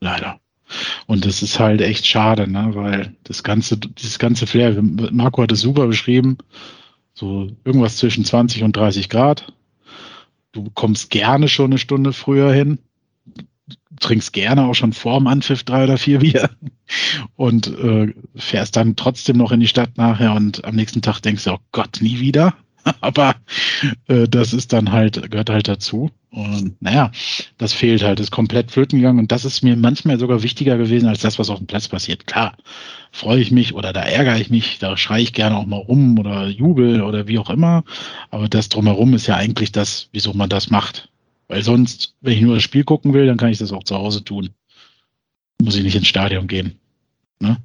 Leider. 0.00 0.40
Und 1.06 1.24
das 1.24 1.42
ist 1.42 1.58
halt 1.58 1.80
echt 1.80 2.06
schade, 2.06 2.50
ne? 2.50 2.70
weil 2.74 3.16
das 3.24 3.42
ganze, 3.42 3.78
dieses 3.78 4.18
ganze 4.18 4.46
Flair, 4.46 4.80
Marco 4.82 5.42
hat 5.42 5.52
es 5.52 5.62
super 5.62 5.86
beschrieben, 5.86 6.36
so 7.18 7.48
irgendwas 7.64 7.96
zwischen 7.96 8.24
20 8.24 8.62
und 8.62 8.76
30 8.76 9.08
Grad. 9.08 9.52
Du 10.52 10.70
kommst 10.72 11.10
gerne 11.10 11.48
schon 11.48 11.72
eine 11.72 11.78
Stunde 11.78 12.12
früher 12.12 12.52
hin. 12.52 12.78
Trinkst 14.00 14.32
gerne 14.32 14.66
auch 14.66 14.74
schon 14.74 14.92
vorm 14.92 15.26
Anpfiff 15.26 15.64
drei 15.64 15.84
oder 15.84 15.98
vier 15.98 16.20
Bier 16.20 16.50
und 17.36 17.66
äh, 17.66 18.14
fährst 18.36 18.76
dann 18.76 18.94
trotzdem 18.94 19.36
noch 19.36 19.50
in 19.50 19.58
die 19.58 19.66
Stadt 19.66 19.96
nachher 19.96 20.32
und 20.32 20.64
am 20.64 20.76
nächsten 20.76 21.02
Tag 21.02 21.20
denkst 21.20 21.44
du, 21.44 21.54
oh 21.54 21.58
Gott, 21.72 21.98
nie 22.00 22.20
wieder. 22.20 22.54
Aber 23.00 23.36
äh, 24.06 24.28
das 24.28 24.52
ist 24.52 24.72
dann 24.72 24.92
halt, 24.92 25.30
gehört 25.30 25.50
halt 25.50 25.68
dazu. 25.68 26.10
Und 26.30 26.80
naja, 26.80 27.10
das 27.56 27.72
fehlt 27.72 28.02
halt, 28.02 28.20
ist 28.20 28.30
komplett 28.30 28.70
flöten 28.70 28.98
gegangen. 28.98 29.18
Und 29.18 29.32
das 29.32 29.44
ist 29.44 29.62
mir 29.62 29.76
manchmal 29.76 30.18
sogar 30.18 30.42
wichtiger 30.42 30.76
gewesen 30.76 31.08
als 31.08 31.20
das, 31.20 31.38
was 31.38 31.50
auf 31.50 31.58
dem 31.58 31.66
Platz 31.66 31.88
passiert. 31.88 32.26
Klar, 32.26 32.56
freue 33.12 33.40
ich 33.40 33.50
mich 33.50 33.74
oder 33.74 33.92
da 33.92 34.02
ärgere 34.02 34.38
ich 34.38 34.50
mich, 34.50 34.78
da 34.78 34.96
schreie 34.96 35.22
ich 35.22 35.32
gerne 35.32 35.56
auch 35.56 35.66
mal 35.66 35.76
rum 35.76 36.18
oder 36.18 36.46
jubel 36.46 37.02
oder 37.02 37.26
wie 37.28 37.38
auch 37.38 37.50
immer. 37.50 37.84
Aber 38.30 38.48
das 38.48 38.68
drumherum 38.68 39.14
ist 39.14 39.26
ja 39.26 39.36
eigentlich 39.36 39.72
das, 39.72 40.08
wieso 40.12 40.34
man 40.34 40.50
das 40.50 40.70
macht. 40.70 41.08
Weil 41.48 41.62
sonst, 41.62 42.14
wenn 42.20 42.34
ich 42.34 42.42
nur 42.42 42.54
das 42.54 42.62
Spiel 42.62 42.84
gucken 42.84 43.14
will, 43.14 43.26
dann 43.26 43.38
kann 43.38 43.50
ich 43.50 43.58
das 43.58 43.72
auch 43.72 43.84
zu 43.84 43.96
Hause 43.96 44.22
tun. 44.22 44.50
Muss 45.62 45.76
ich 45.76 45.82
nicht 45.82 45.96
ins 45.96 46.08
Stadion 46.08 46.46
gehen. 46.46 46.78
Ne? 47.40 47.56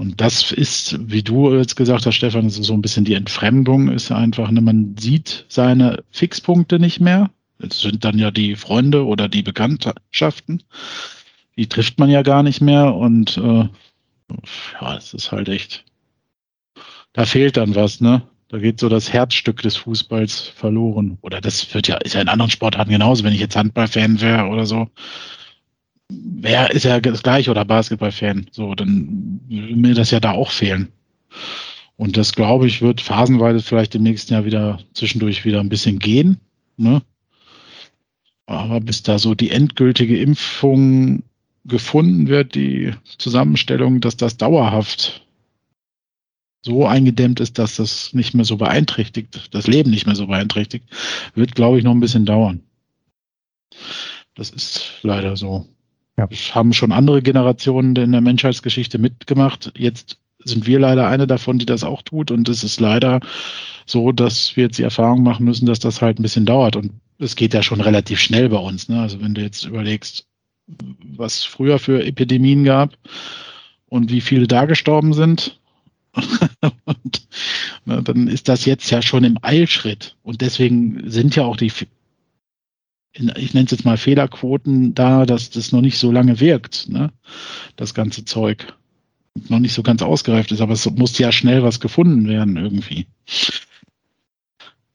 Und 0.00 0.18
das 0.18 0.50
ist, 0.50 0.96
wie 1.10 1.22
du 1.22 1.54
jetzt 1.54 1.76
gesagt 1.76 2.06
hast, 2.06 2.14
Stefan, 2.14 2.48
so 2.48 2.72
ein 2.72 2.80
bisschen 2.80 3.04
die 3.04 3.12
Entfremdung, 3.12 3.88
ist 3.88 4.10
einfach, 4.10 4.50
ne, 4.50 4.62
man 4.62 4.96
sieht 4.98 5.44
seine 5.48 6.02
Fixpunkte 6.10 6.78
nicht 6.78 7.00
mehr. 7.00 7.28
Das 7.58 7.82
sind 7.82 8.02
dann 8.02 8.18
ja 8.18 8.30
die 8.30 8.56
Freunde 8.56 9.04
oder 9.04 9.28
die 9.28 9.42
Bekanntschaften. 9.42 10.62
Die 11.58 11.68
trifft 11.68 11.98
man 11.98 12.08
ja 12.08 12.22
gar 12.22 12.42
nicht 12.42 12.62
mehr 12.62 12.94
und 12.94 13.36
äh, 13.36 13.68
ja, 14.80 14.96
es 14.96 15.12
ist 15.12 15.32
halt 15.32 15.50
echt, 15.50 15.84
da 17.12 17.26
fehlt 17.26 17.58
dann 17.58 17.74
was, 17.74 18.00
ne? 18.00 18.22
Da 18.48 18.56
geht 18.56 18.80
so 18.80 18.88
das 18.88 19.12
Herzstück 19.12 19.60
des 19.60 19.76
Fußballs 19.76 20.40
verloren. 20.40 21.18
Oder 21.20 21.42
das 21.42 21.74
wird 21.74 21.88
ja, 21.88 21.96
ist 21.96 22.14
ja 22.14 22.22
in 22.22 22.28
anderen 22.28 22.50
Sportarten 22.50 22.90
genauso, 22.90 23.22
wenn 23.22 23.34
ich 23.34 23.40
jetzt 23.40 23.54
Handballfan 23.54 24.22
wäre 24.22 24.46
oder 24.46 24.64
so. 24.64 24.88
Wer 26.10 26.70
ist 26.70 26.84
ja 26.84 27.00
das 27.00 27.22
gleiche 27.22 27.50
oder 27.50 27.64
Basketballfan? 27.64 28.46
So, 28.50 28.74
dann 28.74 29.40
würde 29.48 29.76
mir 29.76 29.94
das 29.94 30.10
ja 30.10 30.20
da 30.20 30.32
auch 30.32 30.50
fehlen. 30.50 30.88
Und 31.96 32.16
das, 32.16 32.32
glaube 32.32 32.66
ich, 32.66 32.80
wird 32.80 33.00
phasenweise 33.00 33.60
vielleicht 33.60 33.94
im 33.94 34.02
nächsten 34.02 34.32
Jahr 34.32 34.44
wieder 34.44 34.80
zwischendurch 34.94 35.44
wieder 35.44 35.60
ein 35.60 35.68
bisschen 35.68 35.98
gehen. 35.98 36.38
Ne? 36.76 37.02
Aber 38.46 38.80
bis 38.80 39.02
da 39.02 39.18
so 39.18 39.34
die 39.34 39.50
endgültige 39.50 40.18
Impfung 40.18 41.22
gefunden 41.64 42.28
wird, 42.28 42.54
die 42.54 42.94
Zusammenstellung, 43.18 44.00
dass 44.00 44.16
das 44.16 44.36
dauerhaft 44.36 45.26
so 46.62 46.86
eingedämmt 46.86 47.40
ist, 47.40 47.58
dass 47.58 47.76
das 47.76 48.12
nicht 48.12 48.34
mehr 48.34 48.44
so 48.44 48.56
beeinträchtigt, 48.56 49.54
das 49.54 49.66
Leben 49.66 49.90
nicht 49.90 50.06
mehr 50.06 50.16
so 50.16 50.26
beeinträchtigt, 50.26 50.84
wird, 51.34 51.54
glaube 51.54 51.78
ich, 51.78 51.84
noch 51.84 51.92
ein 51.92 52.00
bisschen 52.00 52.26
dauern. 52.26 52.62
Das 54.34 54.50
ist 54.50 55.00
leider 55.02 55.36
so. 55.36 55.66
Ja. 56.20 56.26
Das 56.26 56.54
haben 56.54 56.74
schon 56.74 56.92
andere 56.92 57.22
Generationen 57.22 57.96
in 57.96 58.12
der 58.12 58.20
Menschheitsgeschichte 58.20 58.98
mitgemacht. 58.98 59.72
Jetzt 59.76 60.18
sind 60.44 60.66
wir 60.66 60.78
leider 60.78 61.08
eine 61.08 61.26
davon, 61.26 61.58
die 61.58 61.66
das 61.66 61.82
auch 61.82 62.02
tut. 62.02 62.30
Und 62.30 62.48
es 62.50 62.62
ist 62.62 62.78
leider 62.78 63.20
so, 63.86 64.12
dass 64.12 64.54
wir 64.54 64.64
jetzt 64.64 64.78
die 64.78 64.82
Erfahrung 64.82 65.22
machen 65.22 65.44
müssen, 65.46 65.66
dass 65.66 65.78
das 65.78 66.02
halt 66.02 66.18
ein 66.18 66.22
bisschen 66.22 66.44
dauert. 66.44 66.76
Und 66.76 66.92
es 67.18 67.36
geht 67.36 67.54
ja 67.54 67.62
schon 67.62 67.80
relativ 67.80 68.20
schnell 68.20 68.50
bei 68.50 68.58
uns. 68.58 68.88
Ne? 68.88 69.00
Also 69.00 69.20
wenn 69.22 69.34
du 69.34 69.40
jetzt 69.40 69.64
überlegst, 69.64 70.26
was 71.16 71.42
früher 71.42 71.78
für 71.78 72.04
Epidemien 72.04 72.64
gab 72.64 72.96
und 73.86 74.10
wie 74.10 74.20
viele 74.20 74.46
da 74.46 74.66
gestorben 74.66 75.14
sind. 75.14 75.58
und 76.84 77.22
na, 77.86 78.02
dann 78.02 78.28
ist 78.28 78.48
das 78.48 78.66
jetzt 78.66 78.90
ja 78.90 79.00
schon 79.00 79.24
im 79.24 79.38
Eilschritt. 79.40 80.16
Und 80.22 80.42
deswegen 80.42 81.10
sind 81.10 81.34
ja 81.34 81.44
auch 81.44 81.56
die, 81.56 81.72
ich 83.12 83.54
nenne 83.54 83.64
es 83.64 83.72
jetzt 83.72 83.84
mal 83.84 83.96
Fehlerquoten 83.96 84.94
da, 84.94 85.26
dass 85.26 85.50
das 85.50 85.72
noch 85.72 85.80
nicht 85.80 85.98
so 85.98 86.12
lange 86.12 86.40
wirkt, 86.40 86.88
ne? 86.88 87.10
das 87.76 87.94
ganze 87.94 88.24
Zeug. 88.24 88.74
Noch 89.48 89.58
nicht 89.58 89.72
so 89.72 89.82
ganz 89.82 90.02
ausgereift 90.02 90.52
ist, 90.52 90.60
aber 90.60 90.72
es 90.72 90.88
muss 90.90 91.18
ja 91.18 91.32
schnell 91.32 91.62
was 91.62 91.80
gefunden 91.80 92.28
werden 92.28 92.56
irgendwie. 92.56 93.06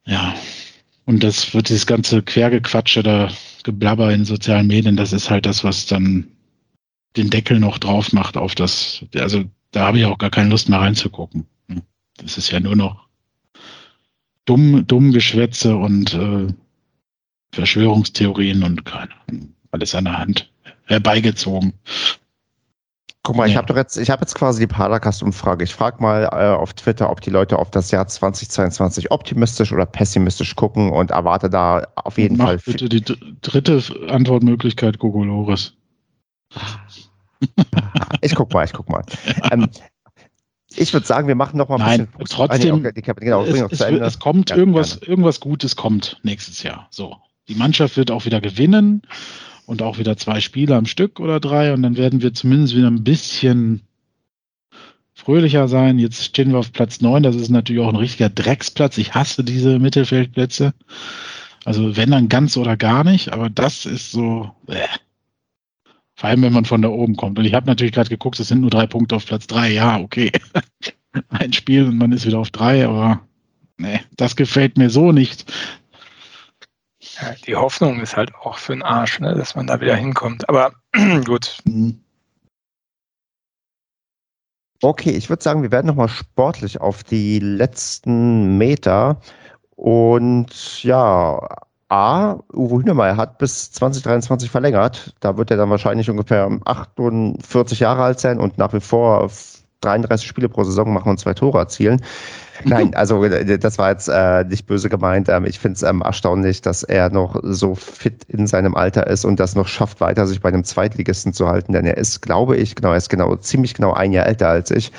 Ja. 0.06 0.36
Und 1.06 1.24
das 1.24 1.54
wird 1.54 1.70
dieses 1.70 1.86
ganze 1.86 2.22
Quergequatsche 2.22 3.04
da 3.04 3.30
Geblabber 3.64 4.14
in 4.14 4.26
sozialen 4.26 4.68
Medien, 4.68 4.96
das 4.96 5.14
ist 5.14 5.30
halt 5.30 5.46
das, 5.46 5.64
was 5.64 5.86
dann 5.86 6.28
den 7.18 7.30
Deckel 7.30 7.60
noch 7.60 7.78
drauf 7.78 8.14
macht 8.14 8.38
auf 8.38 8.56
das. 8.56 9.04
Also 9.16 9.46
da 9.72 9.88
habe 9.88 10.00
ich 10.00 10.06
auch 10.06 10.18
gar 10.18 10.30
keine 10.30 10.50
Lust 10.50 10.70
mehr 10.70 10.80
reinzugucken. 10.80 11.48
Das 12.18 12.38
ist 12.38 12.52
ja 12.52 12.60
nur 12.60 12.76
noch 12.76 13.08
dumm, 14.46 14.86
dumm 14.88 15.12
Geschwätze 15.12 15.76
und 15.76 16.14
äh, 16.14 16.48
Verschwörungstheorien 17.52 18.64
und 18.64 18.86
keine, 18.86 19.12
alles 19.72 19.96
an 19.96 20.06
der 20.06 20.18
Hand 20.18 20.52
herbeigezogen. 20.86 21.74
Guck 23.26 23.38
mal, 23.38 23.46
ja. 23.46 23.52
ich 23.52 23.58
habe 23.58 23.66
doch 23.66 23.76
jetzt, 23.76 23.98
ich 23.98 24.12
habe 24.12 24.22
jetzt 24.22 24.36
quasi 24.36 24.60
die 24.60 24.68
Paracast-Umfrage. 24.68 25.64
Ich 25.64 25.74
frage 25.74 26.00
mal 26.00 26.26
äh, 26.26 26.56
auf 26.56 26.76
Twitter, 26.76 27.10
ob 27.10 27.22
die 27.22 27.32
Leute 27.32 27.58
auf 27.58 27.72
das 27.72 27.90
Jahr 27.90 28.08
2022 28.08 29.10
optimistisch 29.10 29.74
oder 29.74 29.88
pessimistisch 29.88 30.56
gucken 30.56 30.92
und 30.92 31.10
erwarte 31.10 31.50
da 31.50 31.88
auf 31.96 32.20
jeden 32.20 32.38
Mach 32.38 32.46
Fall. 32.46 32.60
Bitte 32.64 32.88
die 32.88 33.04
dritte 33.42 33.82
Antwortmöglichkeit, 34.10 35.00
Gogoloris. 35.00 35.74
ich 38.22 38.36
guck 38.36 38.54
mal, 38.54 38.66
ich 38.66 38.74
guck 38.74 38.90
mal. 38.90 39.04
Ähm, 39.52 39.70
ich 40.76 40.94
würde 40.94 41.08
sagen, 41.08 41.28
wir 41.28 41.36
machen 41.36 41.58
noch 41.58 41.70
mal 41.70 41.76
ein 41.76 41.82
Nein, 41.82 42.08
bisschen 42.18 42.38
Trotzdem, 42.38 42.86
okay, 42.86 43.02
genau, 43.02 43.44
es, 43.44 43.60
es, 43.72 43.82
es, 43.82 44.20
kommt 44.20 44.50
ja, 44.50 44.58
irgendwas, 44.58 45.00
gerne. 45.00 45.10
irgendwas 45.10 45.40
Gutes 45.40 45.76
kommt 45.76 46.20
nächstes 46.24 46.62
Jahr. 46.64 46.88
So, 46.90 47.16
die 47.48 47.56
Mannschaft 47.56 47.98
wird 47.98 48.12
auch 48.12 48.26
wieder 48.26 48.42
gewinnen 48.42 49.02
und 49.66 49.82
auch 49.82 49.98
wieder 49.98 50.18
zwei 50.18 50.42
Spiele 50.42 50.76
am 50.76 50.86
Stück 50.86 51.20
oder 51.20 51.40
drei 51.40 51.74
und 51.74 51.84
dann 51.84 51.98
werden 51.98 52.22
wir 52.22 52.34
zumindest 52.34 52.76
wieder 52.76 52.88
ein 52.88 53.04
bisschen 53.04 53.82
fröhlicher 55.14 55.68
sein. 55.68 55.98
Jetzt 55.98 56.24
stehen 56.24 56.52
wir 56.52 56.60
auf 56.60 56.72
Platz 56.72 57.02
neun. 57.02 57.24
Das 57.24 57.36
ist 57.36 57.50
natürlich 57.50 57.82
auch 57.82 57.90
ein 57.90 57.96
richtiger 57.96 58.30
Drecksplatz. 58.30 58.98
Ich 58.98 59.16
hasse 59.16 59.44
diese 59.44 59.80
Mittelfeldplätze. 59.80 60.74
Also 61.64 61.98
wenn 61.98 62.12
dann 62.12 62.30
ganz 62.30 62.58
oder 62.58 62.78
gar 62.78 63.04
nicht, 63.04 63.34
aber 63.34 63.50
das 63.50 63.86
ist 63.86 64.12
so. 64.12 64.52
Äh. 64.68 64.88
Vor 66.18 66.30
allem, 66.30 66.44
wenn 66.44 66.54
man 66.54 66.64
von 66.64 66.82
da 66.82 66.88
oben 66.88 67.18
kommt. 67.18 67.38
Und 67.40 67.46
ich 67.46 67.54
habe 67.54 67.66
natürlich 67.66 67.92
gerade 67.92 68.10
geguckt, 68.10 68.40
es 68.40 68.48
sind 68.48 68.62
nur 68.62 68.70
drei 68.70 68.88
Punkte 68.88 69.16
auf 69.16 69.26
Platz 69.26 69.48
drei. 69.48 69.74
Ja, 69.74 70.00
okay. 70.00 70.32
Ein 71.30 71.52
Spiel 71.52 71.86
und 71.86 71.98
man 71.98 72.12
ist 72.12 72.26
wieder 72.26 72.40
auf 72.40 72.52
drei, 72.52 72.86
aber 72.86 73.22
nee, 73.78 74.00
das 74.16 74.36
gefällt 74.36 74.78
mir 74.78 74.90
so 74.90 75.12
nicht. 75.12 75.52
Die 77.46 77.56
Hoffnung 77.56 78.00
ist 78.00 78.16
halt 78.16 78.34
auch 78.36 78.58
für 78.58 78.74
den 78.74 78.84
Arsch, 78.84 79.20
ne, 79.20 79.34
dass 79.36 79.56
man 79.56 79.68
da 79.68 79.80
wieder 79.80 79.96
hinkommt. 79.96 80.48
Aber 80.50 80.74
gut. 81.26 81.58
Mhm. 81.66 82.02
Okay, 84.82 85.12
ich 85.12 85.30
würde 85.30 85.42
sagen, 85.42 85.64
wir 85.64 85.72
werden 85.72 85.88
nochmal 85.88 86.10
sportlich 86.10 86.82
auf 86.82 87.04
die 87.04 87.40
letzten 87.40 88.58
Meter. 88.58 89.20
Und 89.76 90.84
ja, 90.84 91.40
A, 91.90 92.40
Uwe 92.54 92.82
Hünemeyer 92.82 93.18
hat 93.18 93.38
bis 93.38 93.72
2023 93.72 94.50
verlängert. 94.50 95.14
Da 95.20 95.38
wird 95.38 95.52
er 95.52 95.58
dann 95.58 95.70
wahrscheinlich 95.70 96.10
ungefähr 96.10 96.50
48 96.66 97.80
Jahre 97.80 98.04
alt 98.04 98.20
sein 98.20 98.40
und 98.40 98.58
nach 98.58 98.74
wie 98.74 98.80
vor 98.80 99.30
33 99.82 100.28
Spiele 100.28 100.50
pro 100.50 100.64
Saison 100.64 100.94
machen 100.94 101.10
und 101.10 101.20
zwei 101.20 101.34
Tore 101.34 101.60
erzielen. 101.60 102.02
Nein, 102.64 102.96
also 102.96 103.24
äh, 103.24 103.60
das 103.60 103.78
war 103.78 103.92
jetzt 103.92 104.08
äh, 104.08 104.44
nicht 104.46 104.66
böse 104.66 104.90
gemeint. 104.90 105.30
Ähm, 105.30 105.46
ich 105.46 105.60
finde 105.60 105.76
es 105.76 105.84
ähm, 105.84 106.02
erstaunlich, 106.02 106.62
dass 106.62 106.84
er 106.84 107.10
noch 107.10 107.40
so 107.44 107.76
fit 107.76 108.24
in 108.26 108.48
seinem 108.48 108.76
Alter 108.76 109.08
ist 109.08 109.26
und 109.26 109.40
das 109.40 109.56
noch 109.56 109.68
schafft, 109.68 110.00
weiter 110.02 110.26
sich 110.28 110.42
bei 110.42 110.50
einem 110.50 110.64
Zweitligisten 110.64 111.34
zu 111.34 111.48
halten. 111.48 111.74
Denn 111.74 111.86
er 111.86 111.98
ist, 111.98 112.22
glaube 112.22 112.58
ich, 112.58 112.76
genau, 112.76 112.92
er 112.92 112.98
ist 112.98 113.10
genau 113.10 113.36
ziemlich 113.36 113.74
genau 113.74 113.94
ein 113.94 114.12
Jahr 114.12 114.26
älter 114.26 114.50
als 114.50 114.72
ich. 114.72 114.92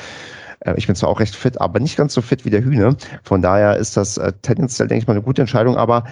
Äh, 0.60 0.74
ich 0.76 0.86
bin 0.86 0.96
zwar 0.96 1.08
auch 1.08 1.20
recht 1.20 1.34
fit, 1.34 1.60
aber 1.60 1.80
nicht 1.80 1.96
ganz 1.96 2.14
so 2.14 2.20
fit 2.20 2.44
wie 2.44 2.50
der 2.50 2.62
Hühne. 2.62 2.96
Von 3.22 3.42
daher 3.42 3.76
ist 3.76 3.96
das 3.96 4.18
äh, 4.18 4.32
tendenziell, 4.42 4.88
denke 4.88 5.02
ich 5.02 5.06
mal, 5.06 5.14
eine 5.14 5.22
gute 5.22 5.42
Entscheidung. 5.42 5.76
Aber 5.76 6.04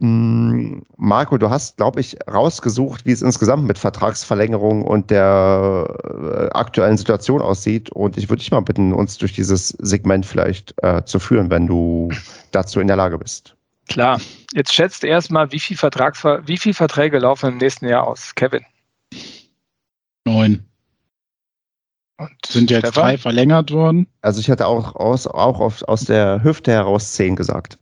Marco, 0.00 1.38
du 1.38 1.50
hast, 1.50 1.76
glaube 1.76 2.00
ich, 2.00 2.16
rausgesucht, 2.30 3.04
wie 3.04 3.10
es 3.10 3.20
insgesamt 3.20 3.64
mit 3.64 3.78
Vertragsverlängerung 3.78 4.82
und 4.82 5.10
der 5.10 5.88
äh, 6.04 6.56
aktuellen 6.56 6.96
Situation 6.96 7.40
aussieht. 7.42 7.90
Und 7.90 8.16
ich 8.16 8.28
würde 8.28 8.40
dich 8.40 8.52
mal 8.52 8.60
bitten, 8.60 8.92
uns 8.92 9.18
durch 9.18 9.32
dieses 9.32 9.70
Segment 9.80 10.24
vielleicht 10.24 10.72
äh, 10.84 11.04
zu 11.04 11.18
führen, 11.18 11.50
wenn 11.50 11.66
du 11.66 12.10
dazu 12.52 12.78
in 12.78 12.86
der 12.86 12.96
Lage 12.96 13.18
bist. 13.18 13.56
Klar. 13.88 14.20
Jetzt 14.54 14.72
schätzt 14.72 15.02
erstmal, 15.02 15.50
wie 15.50 15.58
viel 15.58 15.76
wie 15.76 16.56
viele 16.58 16.74
Verträge 16.74 17.18
laufen 17.18 17.50
im 17.52 17.58
nächsten 17.58 17.88
Jahr 17.88 18.06
aus, 18.06 18.34
Kevin? 18.36 18.64
Neun. 20.24 20.64
Und 22.18 22.30
Sind 22.46 22.70
jetzt 22.70 22.80
Stefan? 22.80 23.02
drei 23.02 23.18
verlängert 23.18 23.72
worden? 23.72 24.06
Also 24.22 24.40
ich 24.40 24.50
hatte 24.50 24.66
auch 24.66 24.94
aus, 24.94 25.26
auch 25.26 25.60
auf, 25.60 25.82
aus 25.82 26.04
der 26.04 26.42
Hüfte 26.44 26.70
heraus 26.70 27.12
zehn 27.14 27.34
gesagt. 27.34 27.78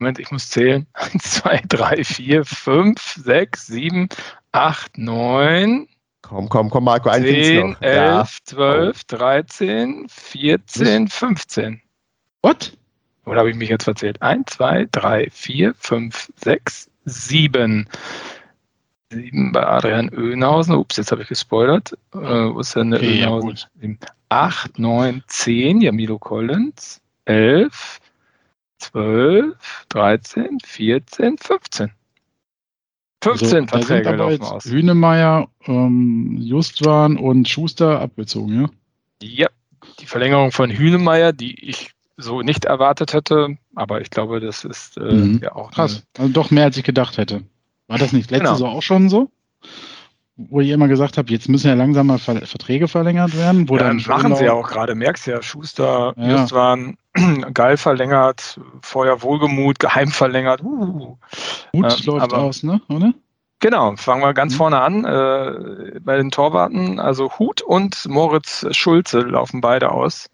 Moment, 0.00 0.18
ich 0.18 0.30
muss 0.30 0.48
zählen. 0.48 0.86
1, 0.94 1.22
2, 1.22 1.62
3, 1.68 2.04
4, 2.04 2.44
5, 2.44 3.14
6, 3.22 3.66
7, 3.66 4.08
8, 4.52 4.98
9. 4.98 5.88
Komm, 6.22 6.48
komm, 6.48 6.70
komm, 6.70 6.84
Marco, 6.84 7.10
ein 7.10 7.22
10, 7.22 7.76
11, 7.80 7.80
ja. 7.80 8.26
12, 8.44 9.04
13, 9.04 10.06
14, 10.08 11.08
15. 11.08 11.82
What? 12.42 12.76
Oder 13.26 13.40
habe 13.40 13.50
ich 13.50 13.56
mich 13.56 13.68
jetzt 13.68 13.84
verzählt? 13.84 14.20
1, 14.22 14.46
2, 14.52 14.88
3, 14.90 15.28
4, 15.30 15.74
5, 15.74 16.32
6, 16.36 16.90
7. 17.04 17.86
7 19.12 19.52
bei 19.52 19.66
Adrian 19.66 20.08
Öhnhausen. 20.08 20.76
Ups, 20.76 20.96
jetzt 20.96 21.12
habe 21.12 21.22
ich 21.22 21.28
gespoilert. 21.28 21.92
Äh, 22.14 22.18
wo 22.18 22.60
ist 22.60 22.74
denn 22.74 22.90
der 22.92 23.00
okay, 23.00 23.22
Öhnhausen? 23.22 23.68
Ja, 23.82 24.08
8, 24.30 24.78
9, 24.78 25.22
10. 25.26 25.82
Jamilo 25.82 26.18
Collins. 26.18 27.02
11. 27.26 28.00
12, 28.80 29.54
13, 29.88 30.58
14, 30.64 31.38
15. 31.38 31.92
15 33.22 33.58
also, 33.58 33.86
Verträge 33.86 34.16
laufen 34.16 34.42
aus. 34.42 34.64
Hünemeyer, 34.64 35.48
ähm, 35.66 36.38
Justwan 36.40 37.16
und 37.18 37.48
Schuster 37.48 38.00
abgezogen, 38.00 38.62
ja? 38.62 38.70
Ja, 39.22 39.48
die 39.98 40.06
Verlängerung 40.06 40.52
von 40.52 40.70
Hünemeyer, 40.70 41.32
die 41.32 41.68
ich 41.68 41.90
so 42.16 42.40
nicht 42.42 42.64
erwartet 42.64 43.12
hätte, 43.12 43.56
aber 43.74 44.00
ich 44.00 44.10
glaube, 44.10 44.40
das 44.40 44.64
ist 44.64 44.96
äh, 44.96 45.12
mhm. 45.12 45.40
ja 45.42 45.54
auch 45.54 45.70
krass. 45.70 46.04
Also 46.16 46.32
doch 46.32 46.50
mehr 46.50 46.64
als 46.64 46.76
ich 46.76 46.84
gedacht 46.84 47.18
hätte. 47.18 47.42
War 47.86 47.98
das 47.98 48.12
nicht 48.12 48.30
letzte 48.30 48.44
genau. 48.44 48.54
Saison 48.54 48.70
auch 48.70 48.82
schon 48.82 49.08
so? 49.08 49.30
Wo 50.48 50.60
ihr 50.60 50.74
immer 50.74 50.88
gesagt 50.88 51.18
habt, 51.18 51.30
jetzt 51.30 51.48
müssen 51.48 51.68
ja 51.68 51.74
langsam 51.74 52.06
mal 52.06 52.18
Ver 52.18 52.46
Verträge 52.46 52.88
verlängert 52.88 53.36
werden. 53.36 53.68
Wo 53.68 53.76
ja, 53.76 53.84
dann 53.84 54.02
machen 54.06 54.34
sie 54.36 54.44
ja 54.44 54.52
auch 54.52 54.68
gerade, 54.68 54.94
merkst 54.94 55.26
ja, 55.26 55.42
Schuster, 55.42 56.14
ja. 56.16 56.28
Just 56.30 56.52
waren 56.52 56.96
geil 57.54 57.76
verlängert, 57.76 58.60
Feuer 58.82 59.22
Wohlgemut, 59.22 59.78
geheim 59.78 60.08
verlängert. 60.08 60.62
Uh. 60.62 61.16
Gut 61.72 62.00
äh, 62.00 62.06
läuft 62.06 62.32
aus, 62.32 62.62
ne? 62.62 62.80
Oder? 62.88 63.12
Genau, 63.60 63.94
fangen 63.96 64.22
wir 64.22 64.32
ganz 64.32 64.54
mhm. 64.54 64.56
vorne 64.56 64.80
an. 64.80 65.04
Äh, 65.04 66.00
bei 66.00 66.16
den 66.16 66.30
Torwarten, 66.30 66.98
also 66.98 67.30
Hut 67.38 67.60
und 67.60 68.08
Moritz 68.08 68.66
Schulze 68.70 69.20
laufen 69.20 69.60
beide 69.60 69.92
aus. 69.92 70.30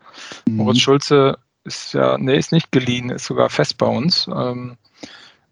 Mhm. 0.46 0.56
Moritz 0.56 0.78
Schulze 0.78 1.38
ist 1.64 1.94
ja, 1.94 2.16
nee, 2.18 2.36
ist 2.36 2.52
nicht 2.52 2.70
geliehen, 2.70 3.10
ist 3.10 3.24
sogar 3.24 3.50
fest 3.50 3.78
bei 3.78 3.86
uns 3.86 4.28
ähm, 4.28 4.76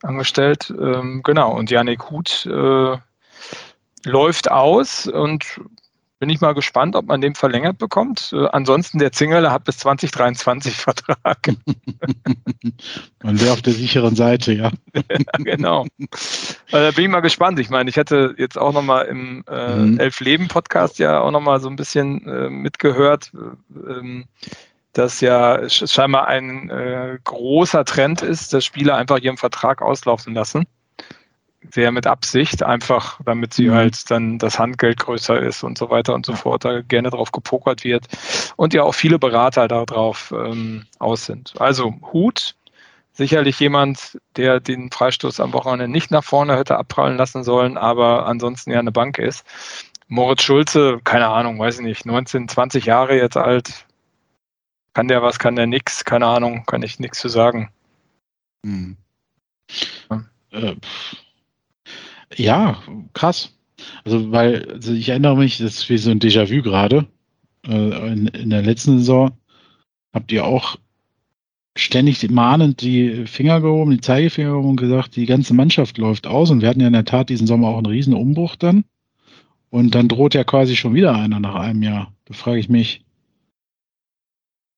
angestellt. 0.03 0.73
Ähm, 0.79 1.23
genau, 1.25 1.53
und 1.53 1.71
Janik 1.71 2.11
Hut 2.11 2.47
äh, 2.47 2.97
läuft 4.05 4.51
aus 4.51 5.07
und 5.07 5.61
bin 6.25 6.31
ich 6.31 6.41
mal 6.41 6.55
gespannt, 6.55 6.97
ob 6.97 7.07
man 7.07 7.21
den 7.21 7.35
verlängert 7.35 7.77
bekommt. 7.77 8.33
Äh, 8.33 8.47
ansonsten, 8.47 8.99
der 8.99 9.13
Zingerle 9.13 9.51
hat 9.51 9.65
bis 9.65 9.77
2023 9.79 10.75
Vertrag. 10.77 11.39
man 13.23 13.41
wäre 13.41 13.53
auf 13.53 13.61
der 13.61 13.75
sicheren 13.75 14.17
Seite, 14.17 14.53
ja. 14.53 14.71
genau. 15.39 15.87
Da 16.71 16.89
äh, 16.89 16.93
bin 16.93 17.05
ich 17.05 17.11
mal 17.11 17.21
gespannt. 17.21 17.59
Ich 17.59 17.69
meine, 17.69 17.91
ich 17.91 17.97
hätte 17.97 18.35
jetzt 18.39 18.57
auch 18.57 18.73
nochmal 18.73 19.05
im 19.05 19.45
äh, 19.51 19.77
mhm. 19.77 20.01
Elf-Leben-Podcast 20.01 20.99
ja 20.99 21.21
auch 21.21 21.31
nochmal 21.31 21.61
so 21.61 21.69
ein 21.69 21.77
bisschen 21.77 22.27
äh, 22.27 22.49
mitgehört, 22.49 23.33
ähm, 23.35 24.25
dass 24.95 25.21
ja 25.21 25.69
scheinbar 25.69 26.29
ein 26.29 26.71
äh, 26.71 27.19
großer 27.23 27.85
Trend 27.85 28.23
ist, 28.23 28.55
dass 28.55 28.65
Spieler 28.65 28.97
einfach 28.97 29.19
ihren 29.19 29.37
Vertrag 29.37 29.83
auslaufen 29.83 30.33
lassen 30.33 30.65
sehr 31.73 31.93
mit 31.93 32.07
Absicht, 32.07 32.63
einfach 32.63 33.21
damit 33.25 33.55
sie 33.55 33.69
mhm. 33.69 33.75
halt 33.75 34.11
dann 34.11 34.39
das 34.39 34.59
Handgeld 34.59 34.99
größer 34.99 35.41
ist 35.41 35.63
und 35.63 35.79
so 35.79 35.91
weiter 35.91 36.15
und 36.15 36.27
so 36.27 36.35
fort, 36.35 36.65
da 36.65 36.83
gerne 36.83 37.11
drauf 37.11 37.33
gepokert 37.33 37.85
wird 37.85 38.07
und 38.57 38.75
ja 38.75 38.83
auch 38.83 38.95
viele 38.95 39.19
Berater 39.19 39.69
darauf 39.69 40.33
ähm, 40.33 40.87
aus 40.99 41.27
sind. 41.27 41.55
Also 41.61 41.95
Hut, 42.13 42.55
sicherlich 43.13 43.59
jemand, 43.61 44.19
der 44.37 44.61
den 44.61 44.91
Freistoß 44.91 45.41
am 45.41 45.53
Wochenende 45.53 45.89
nicht 45.89 46.11
nach 46.11 46.25
vorne 46.25 46.57
hätte 46.57 46.77
abprallen 46.77 47.17
lassen 47.17 47.45
sollen, 47.45 47.77
aber 47.79 48.27
ansonsten 48.27 48.71
ja 48.71 48.79
eine 48.79 48.93
Bank 48.93 49.19
ist. 49.19 49.45
Moritz 50.09 50.43
Schulze, 50.43 51.01
keine 51.05 51.29
Ahnung, 51.29 51.59
weiß 51.59 51.77
ich 51.77 51.85
nicht, 51.85 52.07
19, 52.07 52.49
20 52.49 52.85
Jahre 52.85 53.17
jetzt 53.17 53.37
alt. 53.37 53.87
Kann 54.93 55.09
der 55.09 55.23
was, 55.23 55.39
kann 55.39 55.57
der 55.57 55.67
nix? 55.67 56.05
Keine 56.05 56.27
Ahnung, 56.27 56.65
kann 56.67 56.83
ich 56.83 57.01
nichts 57.01 57.19
zu 57.19 57.29
sagen. 57.29 57.71
Hm. 58.65 58.97
Ja. 60.11 60.25
Äh, 60.51 60.77
ja, 62.37 62.83
krass. 63.13 63.57
Also, 64.05 64.33
weil, 64.33 64.71
also 64.73 64.93
ich 64.93 65.09
erinnere 65.09 65.37
mich, 65.37 65.59
das 65.59 65.77
ist 65.79 65.91
wie 65.91 65.99
so 65.99 66.11
ein 66.11 66.21
Déjà-vu 66.21 66.63
gerade. 66.63 67.07
Äh, 67.67 68.13
in, 68.13 68.27
in, 68.29 68.51
der 68.51 68.63
letzten 68.63 68.99
Saison 68.99 69.33
habt 70.13 70.31
ihr 70.33 70.45
auch 70.45 70.77
ständig 71.77 72.31
mahnend 72.31 72.83
die 72.83 73.27
Finger 73.27 73.61
gehoben, 73.61 73.91
die 73.91 74.01
Zeigefinger 74.01 74.51
gehoben 74.51 74.71
und 74.71 74.77
gesagt, 74.77 75.17
die 75.17 75.27
ganze 75.27 75.55
Mannschaft 75.55 75.99
läuft 75.99 76.27
aus 76.27 76.51
und 76.51 76.61
wir 76.61 76.69
hatten 76.69 76.81
ja 76.81 76.87
in 76.87 76.93
der 76.93 77.05
Tat 77.05 77.31
diesen 77.31 77.47
Sommer 77.47 77.69
auch 77.69 77.79
einen 77.79 77.87
riesen 77.87 78.15
Umbruch 78.15 78.57
dann. 78.57 78.85
Und 79.71 79.97
dann 79.97 80.07
droht 80.07 80.35
ja 80.35 80.45
quasi 80.45 80.77
schon 80.77 80.95
wieder 80.95 81.17
einer 81.17 81.41
nach 81.41 81.57
einem 81.57 81.83
Jahr. 81.83 82.13
Da 82.27 82.35
frage 82.35 82.61
ich 82.61 82.69
mich, 82.69 83.05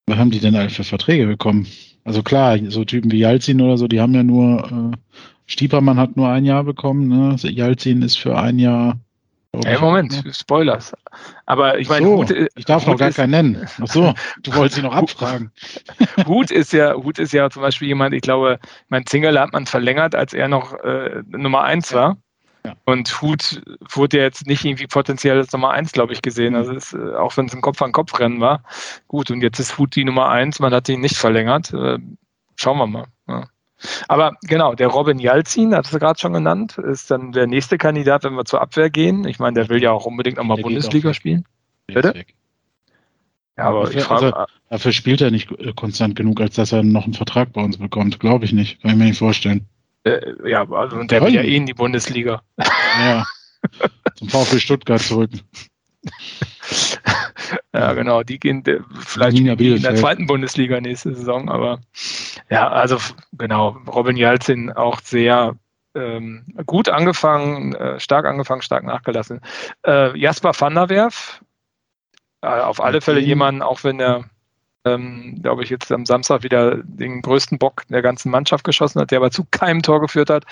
was 0.06 0.16
haben 0.16 0.30
die 0.30 0.40
denn 0.40 0.56
alle 0.56 0.70
für 0.70 0.84
Verträge 0.84 1.26
bekommen? 1.26 1.66
Also 2.04 2.22
klar, 2.22 2.58
so 2.70 2.84
Typen 2.84 3.10
wie 3.10 3.18
Jalzin 3.18 3.60
oder 3.60 3.76
so, 3.76 3.88
die 3.88 4.00
haben 4.00 4.14
ja 4.14 4.22
nur 4.22 4.92
äh, 4.94 5.16
Stiepermann 5.46 5.98
hat 5.98 6.16
nur 6.16 6.28
ein 6.28 6.44
Jahr 6.44 6.64
bekommen, 6.64 7.08
ne? 7.08 7.36
Jalzin 7.36 8.02
ist 8.02 8.18
für 8.18 8.36
ein 8.36 8.58
Jahr. 8.58 8.98
Hey, 9.64 9.78
Moment, 9.78 10.24
ne? 10.24 10.34
Spoilers. 10.34 10.92
Aber 11.46 11.78
ich 11.78 11.88
meine, 11.88 12.04
so, 12.04 12.16
Hut, 12.18 12.30
ich 12.30 12.64
darf 12.64 12.82
Hut 12.82 12.92
noch 12.92 12.98
gar 12.98 13.08
ist, 13.08 13.16
keinen 13.16 13.30
nennen. 13.30 13.68
Ach 13.80 13.86
so, 13.86 14.12
du 14.42 14.54
wolltest 14.54 14.78
ihn 14.78 14.84
noch 14.84 14.94
abfragen. 14.94 15.50
Hut 16.26 16.50
ist 16.50 16.72
ja, 16.72 16.94
Hut 16.94 17.18
ist 17.18 17.32
ja 17.32 17.48
zum 17.48 17.62
Beispiel 17.62 17.88
jemand, 17.88 18.14
ich 18.14 18.22
glaube, 18.22 18.58
mein 18.88 19.06
Zingerle 19.06 19.40
hat 19.40 19.52
man 19.52 19.66
verlängert, 19.66 20.14
als 20.14 20.34
er 20.34 20.48
noch 20.48 20.74
äh, 20.80 21.22
Nummer 21.28 21.62
eins 21.62 21.94
war. 21.94 22.18
Ja. 22.66 22.74
Und 22.84 23.22
Hut 23.22 23.62
wurde 23.92 24.18
ja 24.18 24.24
jetzt 24.24 24.46
nicht 24.46 24.64
irgendwie 24.64 24.88
potenziell 24.88 25.38
als 25.38 25.52
Nummer 25.52 25.70
eins, 25.70 25.92
glaube 25.92 26.12
ich, 26.12 26.20
gesehen. 26.20 26.56
Also 26.56 26.72
ist, 26.72 26.92
äh, 26.92 27.14
auch 27.14 27.36
wenn 27.36 27.46
es 27.46 27.54
ein 27.54 27.60
Kopf-an-Kopf-Rennen 27.60 28.40
war. 28.40 28.62
Gut, 29.06 29.30
und 29.30 29.40
jetzt 29.40 29.60
ist 29.60 29.78
Hut 29.78 29.94
die 29.94 30.04
Nummer 30.04 30.28
eins, 30.28 30.58
man 30.58 30.74
hat 30.74 30.88
ihn 30.88 31.00
nicht 31.00 31.16
verlängert. 31.16 31.72
Äh, 31.72 31.98
schauen 32.56 32.78
wir 32.78 32.86
mal. 32.88 33.06
Ja. 33.28 33.46
Aber 34.08 34.32
genau, 34.42 34.74
der 34.74 34.88
Robin 34.88 35.18
Jalzin, 35.18 35.74
hat 35.74 35.92
du 35.92 35.98
gerade 35.98 36.18
schon 36.18 36.32
genannt, 36.32 36.78
ist 36.78 37.10
dann 37.10 37.32
der 37.32 37.46
nächste 37.46 37.78
Kandidat, 37.78 38.24
wenn 38.24 38.34
wir 38.34 38.44
zur 38.44 38.60
Abwehr 38.60 38.90
gehen. 38.90 39.26
Ich 39.26 39.38
meine, 39.38 39.54
der 39.54 39.68
will 39.68 39.82
ja 39.82 39.92
auch 39.92 40.06
unbedingt 40.06 40.38
nochmal 40.38 40.56
Bundesliga 40.58 41.12
spielen. 41.12 41.44
Bitte? 41.86 42.24
Ja, 43.56 43.64
aber 43.64 43.84
dafür, 43.84 43.98
ich 43.98 44.04
frage. 44.04 44.36
Also, 44.36 44.52
dafür 44.70 44.92
spielt 44.92 45.20
er 45.20 45.30
nicht 45.30 45.50
konstant 45.76 46.16
genug, 46.16 46.40
als 46.40 46.56
dass 46.56 46.72
er 46.72 46.82
noch 46.82 47.04
einen 47.04 47.14
Vertrag 47.14 47.52
bei 47.52 47.62
uns 47.62 47.78
bekommt. 47.78 48.20
Glaube 48.20 48.44
ich 48.44 48.52
nicht. 48.52 48.80
Kann 48.82 48.92
ich 48.92 48.96
mir 48.96 49.04
nicht 49.04 49.18
vorstellen. 49.18 49.66
Äh, 50.04 50.20
ja, 50.48 50.68
also 50.70 51.02
der 51.04 51.22
will 51.22 51.34
ja 51.34 51.42
eh 51.42 51.56
in 51.56 51.66
die 51.66 51.74
Bundesliga. 51.74 52.42
Ja. 52.58 53.24
zum 54.14 54.28
VfB 54.28 54.58
Stuttgart 54.58 55.00
zurück. 55.00 55.30
ja, 57.78 57.92
genau, 57.92 58.22
die 58.22 58.38
gehen 58.38 58.62
vielleicht 59.00 59.38
in 59.38 59.82
der 59.82 59.96
zweiten 59.96 60.26
Bundesliga 60.26 60.80
nächste 60.80 61.14
Saison, 61.14 61.48
aber 61.48 61.80
ja, 62.50 62.68
also 62.68 62.98
genau, 63.32 63.76
Robin 63.86 64.16
Jalzin 64.16 64.72
auch 64.72 65.00
sehr 65.00 65.56
ähm, 65.94 66.44
gut 66.66 66.88
angefangen, 66.88 67.74
äh, 67.74 67.98
stark 67.98 68.26
angefangen, 68.26 68.62
stark 68.62 68.84
nachgelassen. 68.84 69.40
Äh, 69.86 70.16
Jasper 70.18 70.52
van 70.58 70.74
der 70.74 70.88
Werf, 70.88 71.40
äh, 72.42 72.46
auf 72.46 72.82
alle 72.82 73.00
Fälle 73.00 73.20
jemanden, 73.20 73.62
auch 73.62 73.82
wenn 73.82 73.98
er, 73.98 74.24
ähm, 74.84 75.40
glaube 75.42 75.64
ich, 75.64 75.70
jetzt 75.70 75.90
am 75.90 76.06
Samstag 76.06 76.42
wieder 76.42 76.82
den 76.84 77.22
größten 77.22 77.58
Bock 77.58 77.82
der 77.88 78.02
ganzen 78.02 78.30
Mannschaft 78.30 78.64
geschossen 78.64 79.00
hat, 79.00 79.10
der 79.10 79.18
aber 79.18 79.30
zu 79.30 79.44
keinem 79.50 79.82
Tor 79.82 80.00
geführt 80.00 80.30
hat. 80.30 80.44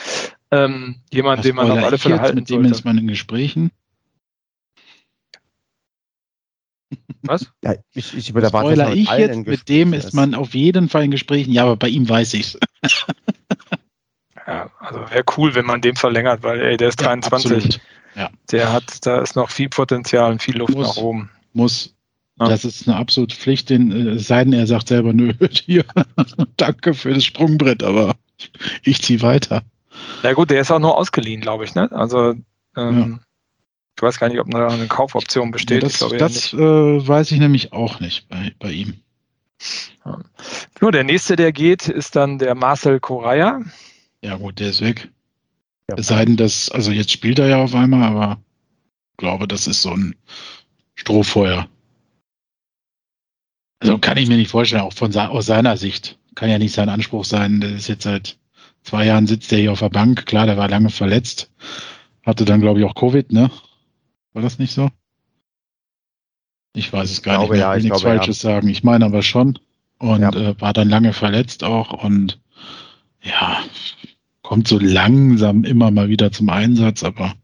Ähm, 0.51 0.97
jemand, 1.11 1.39
Was 1.39 1.47
den 1.47 1.57
man 1.57 1.71
auf 1.71 1.85
alle 1.85 1.99
Fälle 1.99 2.21
halten 2.21 2.37
mit 2.37 2.51
dem 2.51 2.65
ist 2.65 2.85
man 2.85 2.99
in 2.99 3.07
Gesprächen. 3.07 3.71
Was? 7.27 7.51
Ja, 7.63 7.75
ich, 7.95 8.17
ich 8.17 8.35
würde 8.35 8.49
erwarten, 8.49 8.97
ich 8.97 9.11
jetzt, 9.11 9.47
mit 9.47 9.69
dem 9.69 9.93
ist 9.93 10.13
man 10.15 10.35
auf 10.35 10.55
jeden 10.55 10.89
Fall 10.89 11.05
in 11.05 11.11
Gesprächen. 11.11 11.53
Ja, 11.53 11.63
aber 11.65 11.77
bei 11.77 11.89
ihm 11.89 12.09
weiß 12.09 12.35
ich 12.35 12.55
es. 12.55 12.59
Ja, 14.47 14.71
also 14.79 15.01
wäre 15.11 15.25
cool, 15.37 15.55
wenn 15.55 15.65
man 15.65 15.81
den 15.81 15.97
verlängert, 15.97 16.43
weil 16.43 16.61
ey, 16.61 16.77
der 16.77 16.89
ist 16.89 17.01
23. 17.01 17.81
Ja, 18.15 18.31
Der 18.51 18.73
hat, 18.73 19.05
da 19.07 19.21
ist 19.21 19.37
noch 19.37 19.51
viel 19.51 19.69
Potenzial 19.69 20.31
und 20.33 20.43
viel 20.43 20.59
Luft 20.59 20.75
muss, 20.75 20.89
nach 20.89 21.03
oben. 21.03 21.31
Muss. 21.53 21.95
Ja. 22.39 22.49
Das 22.49 22.65
ist 22.65 22.87
eine 22.87 22.97
absolute 22.97 23.35
Pflicht, 23.35 23.71
den, 23.71 23.91
äh, 23.91 24.11
es 24.11 24.27
sei 24.27 24.45
denn, 24.45 24.53
er 24.53 24.67
sagt 24.67 24.89
selber, 24.89 25.13
nö, 25.13 25.33
hier, 25.51 25.85
danke 26.57 26.95
für 26.95 27.15
das 27.15 27.25
Sprungbrett, 27.25 27.83
aber 27.83 28.17
ich 28.83 29.03
ziehe 29.03 29.23
weiter. 29.23 29.63
Ja 30.23 30.33
gut, 30.33 30.51
der 30.51 30.61
ist 30.61 30.71
auch 30.71 30.81
nur 30.81 30.97
ausgeliehen, 30.97 31.41
glaube 31.41 31.65
ich, 31.65 31.75
ne? 31.75 31.91
Also 31.93 32.35
ähm, 32.77 33.21
ich 33.97 34.03
weiß 34.03 34.19
gar 34.19 34.29
nicht, 34.29 34.41
ob 34.41 34.51
da 34.51 34.69
eine 34.69 34.87
Kaufoption 34.89 35.51
besteht. 35.51 35.83
Ja, 35.83 35.89
das 35.89 36.13
ich 36.13 36.19
das 36.19 36.53
äh, 36.53 36.57
weiß 37.09 37.31
ich 37.31 37.39
nämlich 37.39 37.73
auch 37.73 38.01
nicht 38.01 38.29
bei, 38.29 38.53
bei 38.59 38.73
ihm. 38.73 38.95
Ja. 40.05 40.19
Nur 40.81 40.93
der 40.93 41.05
nächste, 41.05 41.37
der 41.37 41.53
geht, 41.53 41.89
ist 41.89 42.17
dann 42.17 42.39
der 42.39 42.55
Marcel 42.55 43.01
Correa. 43.01 43.63
Ja, 44.23 44.37
gut, 44.37 44.59
der 44.59 44.71
ist 44.71 44.81
weg. 44.81 45.11
Ja. 45.89 45.97
Es 45.99 46.09
sei 46.09 46.25
denn, 46.25 46.37
dass, 46.37 46.71
also 46.71 46.91
jetzt 46.91 47.13
spielt 47.13 47.39
er 47.39 47.49
ja 47.49 47.63
auf 47.63 47.75
einmal, 47.75 48.03
aber 48.03 48.39
ich 49.13 49.17
glaube, 49.19 49.47
das 49.47 49.67
ist 49.67 49.83
so 49.83 49.91
ein 49.91 50.17
Strohfeuer. 50.95 51.69
Also 53.81 53.99
kann 53.99 54.17
ich 54.17 54.29
mir 54.29 54.37
nicht 54.37 54.51
vorstellen, 54.51 54.83
auch 54.83 54.95
von 54.95 55.15
aus 55.15 55.47
seiner 55.47 55.77
Sicht. 55.77 56.19
Kann 56.35 56.51
ja 56.51 56.59
nicht 56.59 56.75
sein 56.75 56.89
Anspruch 56.89 57.25
sein. 57.25 57.61
Der 57.61 57.71
ist 57.71 57.89
jetzt 57.89 58.05
seit 58.05 58.39
zwei 58.83 59.05
Jahren 59.07 59.27
sitzt 59.27 59.53
er 59.53 59.59
hier 59.59 59.73
auf 59.73 59.81
der 59.81 59.91
Bank. 59.91 60.27
Klar, 60.27 60.47
der 60.47 60.57
war 60.57 60.69
lange 60.69 60.91
verletzt. 60.91 61.51
Hatte 62.25 62.45
dann, 62.45 62.61
glaube 62.61 62.81
ich, 62.81 62.87
auch 62.87 62.95
Covid, 62.95 63.31
ne? 63.31 63.51
War 64.35 64.43
das 64.43 64.59
nicht 64.59 64.75
so? 64.75 64.91
Ich 66.75 66.93
weiß 66.93 67.11
es 67.11 67.23
gar 67.23 67.39
glaube, 67.39 67.55
nicht. 67.55 67.63
Mehr. 67.63 67.77
Ich 67.77 67.85
will 67.85 67.91
nichts 67.91 68.03
Falsches 68.03 68.43
ja. 68.43 68.51
sagen. 68.51 68.69
Ich 68.69 68.85
meine 68.85 69.07
aber 69.07 69.23
schon. 69.23 69.59
Und 69.99 70.21
ja. 70.21 70.31
äh, 70.31 70.61
war 70.61 70.73
dann 70.73 70.91
lange 70.91 71.13
verletzt 71.13 71.65
auch. 71.65 71.93
Und 72.05 72.41
ja, 73.23 73.59
kommt 74.43 74.69
so 74.69 74.79
langsam 74.79 75.65
immer 75.65 75.91
mal 75.91 76.09
wieder 76.09 76.33
zum 76.33 76.51
Einsatz, 76.51 77.05
aber. 77.05 77.35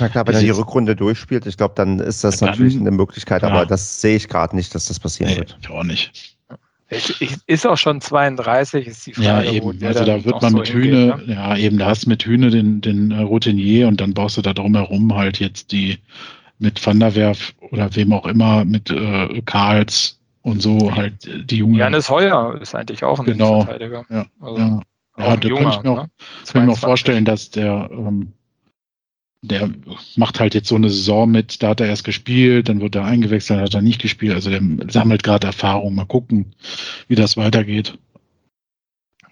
Na 0.00 0.08
klar, 0.08 0.26
wenn 0.26 0.34
er 0.34 0.40
die 0.40 0.50
Rückrunde 0.50 0.96
durchspielt, 0.96 1.46
ich 1.46 1.56
glaube, 1.56 1.74
dann 1.76 2.00
ist 2.00 2.24
das 2.24 2.38
dann, 2.38 2.50
natürlich 2.50 2.76
eine 2.76 2.90
Möglichkeit, 2.90 3.42
ja. 3.42 3.48
aber 3.48 3.64
das 3.64 4.00
sehe 4.00 4.16
ich 4.16 4.28
gerade 4.28 4.56
nicht, 4.56 4.74
dass 4.74 4.86
das 4.86 4.98
passieren 4.98 5.32
nee, 5.32 5.38
wird. 5.38 5.56
Ich 5.62 5.70
auch 5.70 5.84
nicht. 5.84 6.31
Ist 7.46 7.66
auch 7.66 7.78
schon 7.78 8.00
32, 8.00 8.86
ist 8.86 9.06
die 9.06 9.14
Frage. 9.14 9.46
Ja, 9.46 9.52
eben. 9.52 9.84
Also 9.84 10.04
da 10.04 10.24
wird 10.24 10.42
man 10.42 10.52
so 10.52 10.58
mit 10.58 10.72
Hühne, 10.72 11.22
ne? 11.26 11.34
ja, 11.34 11.56
eben, 11.56 11.78
da 11.78 11.86
hast 11.86 12.04
du 12.04 12.10
mit 12.10 12.24
Hühne 12.24 12.50
den, 12.50 12.80
den 12.80 13.10
äh, 13.10 13.22
Routinier 13.22 13.88
und 13.88 14.00
dann 14.00 14.14
baust 14.14 14.36
du 14.36 14.42
da 14.42 14.52
drumherum 14.52 15.14
halt 15.14 15.38
jetzt 15.38 15.72
die 15.72 15.98
mit 16.58 16.84
Van 16.84 17.00
der 17.00 17.14
Werf 17.14 17.54
oder 17.70 17.94
wem 17.96 18.12
auch 18.12 18.26
immer, 18.26 18.64
mit 18.64 18.90
äh, 18.90 19.42
Karls 19.42 20.18
und 20.42 20.60
so 20.60 20.94
halt 20.94 21.14
die 21.50 21.56
Jungen. 21.56 21.76
Janis 21.76 22.08
Heuer 22.08 22.58
ist 22.60 22.74
eigentlich 22.74 23.02
auch 23.02 23.18
ein 23.18 23.26
genau. 23.26 23.62
Verteidiger. 23.62 24.04
Ja, 24.10 24.26
also. 24.40 24.58
ja. 24.58 24.80
Ja, 25.18 25.36
da 25.36 25.46
junger, 25.48 25.62
kann 25.62 25.72
ich 25.72 25.82
mir 25.82 25.90
auch, 25.90 26.02
ne? 26.04 26.10
kann 26.52 26.66
mir 26.66 26.72
auch 26.72 26.78
vorstellen, 26.78 27.24
dass 27.26 27.50
der, 27.50 27.90
ähm, 27.92 28.32
der 29.42 29.70
macht 30.16 30.38
halt 30.38 30.54
jetzt 30.54 30.68
so 30.68 30.76
eine 30.76 30.88
Saison 30.88 31.30
mit, 31.30 31.62
da 31.62 31.70
hat 31.70 31.80
er 31.80 31.88
erst 31.88 32.04
gespielt, 32.04 32.68
dann 32.68 32.80
wird 32.80 32.94
er 32.94 33.04
eingewechselt, 33.04 33.60
hat 33.60 33.74
er 33.74 33.82
nicht 33.82 34.00
gespielt. 34.00 34.34
Also 34.34 34.50
der 34.50 34.62
sammelt 34.88 35.24
gerade 35.24 35.48
Erfahrung. 35.48 35.96
Mal 35.96 36.06
gucken, 36.06 36.54
wie 37.08 37.16
das 37.16 37.36
weitergeht. 37.36 37.98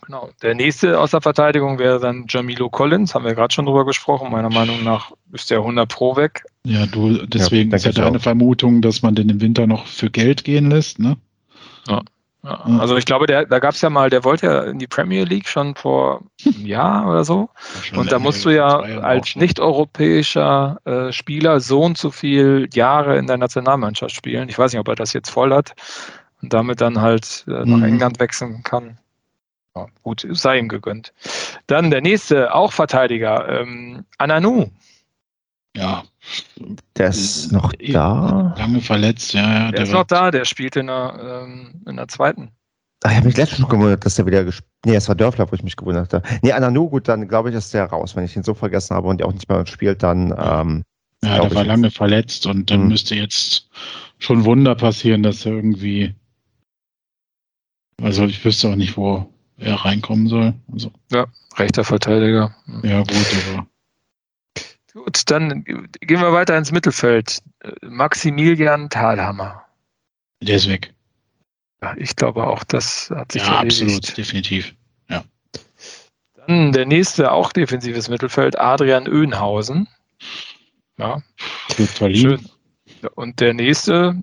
Genau. 0.02 0.30
Der 0.42 0.56
nächste 0.56 0.98
aus 0.98 1.12
der 1.12 1.20
Verteidigung 1.20 1.78
wäre 1.78 2.00
dann 2.00 2.26
Jamilo 2.28 2.68
Collins, 2.68 3.14
haben 3.14 3.24
wir 3.24 3.36
gerade 3.36 3.54
schon 3.54 3.66
drüber 3.66 3.86
gesprochen. 3.86 4.32
Meiner 4.32 4.50
Meinung 4.50 4.82
nach 4.82 5.12
ist 5.32 5.50
der 5.50 5.58
100 5.58 5.88
Pro 5.88 6.16
weg. 6.16 6.42
Ja, 6.66 6.86
du, 6.86 7.24
deswegen 7.26 7.70
ja, 7.70 7.76
ist 7.76 7.86
ja 7.86 7.92
deine 7.92 8.18
Vermutung, 8.18 8.82
dass 8.82 9.02
man 9.02 9.14
den 9.14 9.28
im 9.28 9.40
Winter 9.40 9.68
noch 9.68 9.86
für 9.86 10.10
Geld 10.10 10.42
gehen 10.42 10.68
lässt, 10.68 10.98
ne? 10.98 11.16
Ja. 11.86 12.02
Ja, 12.42 12.58
also 12.78 12.96
ich 12.96 13.04
glaube, 13.04 13.26
der, 13.26 13.44
da 13.44 13.58
gab 13.58 13.74
es 13.74 13.82
ja 13.82 13.90
mal, 13.90 14.08
der 14.08 14.24
wollte 14.24 14.46
ja 14.46 14.62
in 14.62 14.78
die 14.78 14.86
Premier 14.86 15.24
League 15.24 15.46
schon 15.46 15.74
vor 15.74 16.22
einem 16.46 16.64
Jahr 16.64 17.06
oder 17.06 17.22
so. 17.22 17.50
Und 17.94 18.10
da 18.10 18.18
musst 18.18 18.44
du 18.46 18.50
ja 18.50 18.78
als 18.78 19.36
nicht-europäischer 19.36 20.78
äh, 20.86 21.12
Spieler 21.12 21.60
so 21.60 21.82
und 21.82 21.98
so 21.98 22.10
viel 22.10 22.66
Jahre 22.72 23.18
in 23.18 23.26
der 23.26 23.36
Nationalmannschaft 23.36 24.14
spielen. 24.14 24.48
Ich 24.48 24.58
weiß 24.58 24.72
nicht, 24.72 24.80
ob 24.80 24.88
er 24.88 24.94
das 24.94 25.12
jetzt 25.12 25.28
voll 25.28 25.52
hat 25.52 25.74
und 26.40 26.54
damit 26.54 26.80
dann 26.80 27.00
halt 27.00 27.44
äh, 27.46 27.50
nach 27.50 27.78
mhm. 27.78 27.84
England 27.84 28.20
wechseln 28.20 28.62
kann. 28.62 28.98
Ja, 29.76 29.86
gut, 30.02 30.26
sei 30.30 30.58
ihm 30.58 30.68
gegönnt. 30.68 31.12
Dann 31.66 31.90
der 31.90 32.00
nächste, 32.00 32.54
auch 32.54 32.72
Verteidiger, 32.72 33.60
ähm, 33.60 34.04
Ananu. 34.18 34.70
Ja. 35.76 36.04
Der 36.96 37.08
ist 37.08 37.52
noch 37.52 37.72
da. 37.74 38.54
Lange 38.58 38.80
verletzt, 38.80 39.34
ja. 39.34 39.42
ja 39.42 39.58
der, 39.64 39.72
der 39.72 39.82
ist 39.82 39.92
noch 39.92 40.04
da, 40.04 40.30
der 40.30 40.44
spielt 40.44 40.76
in 40.76 40.88
der, 40.88 41.44
ähm, 41.44 41.82
in 41.86 41.96
der 41.96 42.08
zweiten. 42.08 42.50
Ach, 43.02 43.10
ich 43.10 43.16
habe 43.16 43.26
mich 43.28 43.36
letztens 43.36 43.60
noch 43.60 43.68
gewundert, 43.68 44.04
dass 44.04 44.16
der 44.16 44.26
wieder 44.26 44.44
gespielt 44.44 44.70
Nee, 44.86 44.94
es 44.94 45.08
war 45.08 45.14
Dörfler, 45.14 45.50
wo 45.50 45.54
ich 45.54 45.62
mich 45.62 45.76
gewundert 45.76 46.12
habe. 46.14 46.26
Nee, 46.42 46.52
Ananu, 46.52 46.88
gut, 46.88 47.06
dann 47.06 47.28
glaube 47.28 47.50
ich, 47.50 47.54
ist 47.54 47.74
der 47.74 47.84
raus. 47.84 48.16
Wenn 48.16 48.24
ich 48.24 48.34
ihn 48.34 48.42
so 48.42 48.54
vergessen 48.54 48.96
habe 48.96 49.08
und 49.08 49.18
der 49.18 49.26
auch 49.26 49.32
nicht 49.32 49.48
mehr 49.48 49.66
spielt, 49.66 50.02
dann. 50.02 50.34
Ähm, 50.38 50.84
ja, 51.22 51.38
der 51.40 51.54
war 51.54 51.64
lange 51.64 51.88
jetzt. 51.88 51.98
verletzt 51.98 52.46
und 52.46 52.70
dann 52.70 52.84
mhm. 52.84 52.88
müsste 52.88 53.14
jetzt 53.14 53.68
schon 54.18 54.44
Wunder 54.46 54.74
passieren, 54.74 55.22
dass 55.22 55.44
er 55.44 55.52
irgendwie. 55.52 56.14
Also 58.00 58.24
ich 58.24 58.42
wüsste 58.42 58.70
auch 58.70 58.76
nicht, 58.76 58.96
wo 58.96 59.30
er 59.58 59.74
reinkommen 59.74 60.28
soll. 60.28 60.54
Also. 60.72 60.90
Ja, 61.12 61.26
rechter 61.58 61.84
Verteidiger. 61.84 62.54
Ja, 62.82 63.00
gut, 63.00 63.26
aber. 63.52 63.66
Gut, 64.92 65.22
dann 65.30 65.64
gehen 65.64 66.20
wir 66.20 66.32
weiter 66.32 66.56
ins 66.56 66.72
Mittelfeld. 66.72 67.40
Maximilian 67.82 68.90
Thalhammer. 68.90 69.64
Der 70.42 70.56
ist 70.56 70.68
weg. 70.68 70.92
Ja, 71.82 71.94
ich 71.96 72.16
glaube 72.16 72.46
auch, 72.46 72.64
das 72.64 73.10
hat 73.10 73.32
sich 73.32 73.42
Ja, 73.42 73.58
erledigt. 73.58 73.82
absolut, 73.82 74.18
definitiv. 74.18 74.74
Ja. 75.08 75.24
Dann 76.46 76.72
der 76.72 76.86
nächste, 76.86 77.32
auch 77.32 77.52
defensives 77.52 78.08
Mittelfeld, 78.08 78.58
Adrian 78.58 79.08
Oehnhausen. 79.08 79.88
Ja. 80.98 81.22
Schön. 81.96 82.46
Und 83.14 83.40
der 83.40 83.54
nächste, 83.54 84.22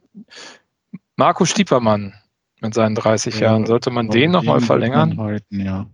Marco 1.15 1.45
Stiepermann 1.45 2.13
mit 2.61 2.73
seinen 2.73 2.95
30 2.95 3.35
ja, 3.35 3.47
Jahren. 3.47 3.65
Sollte 3.65 3.89
man 3.89 4.09
den 4.09 4.31
nochmal 4.31 4.61
verlängern? 4.61 5.17
Halten, 5.17 5.59
ja. 5.61 5.87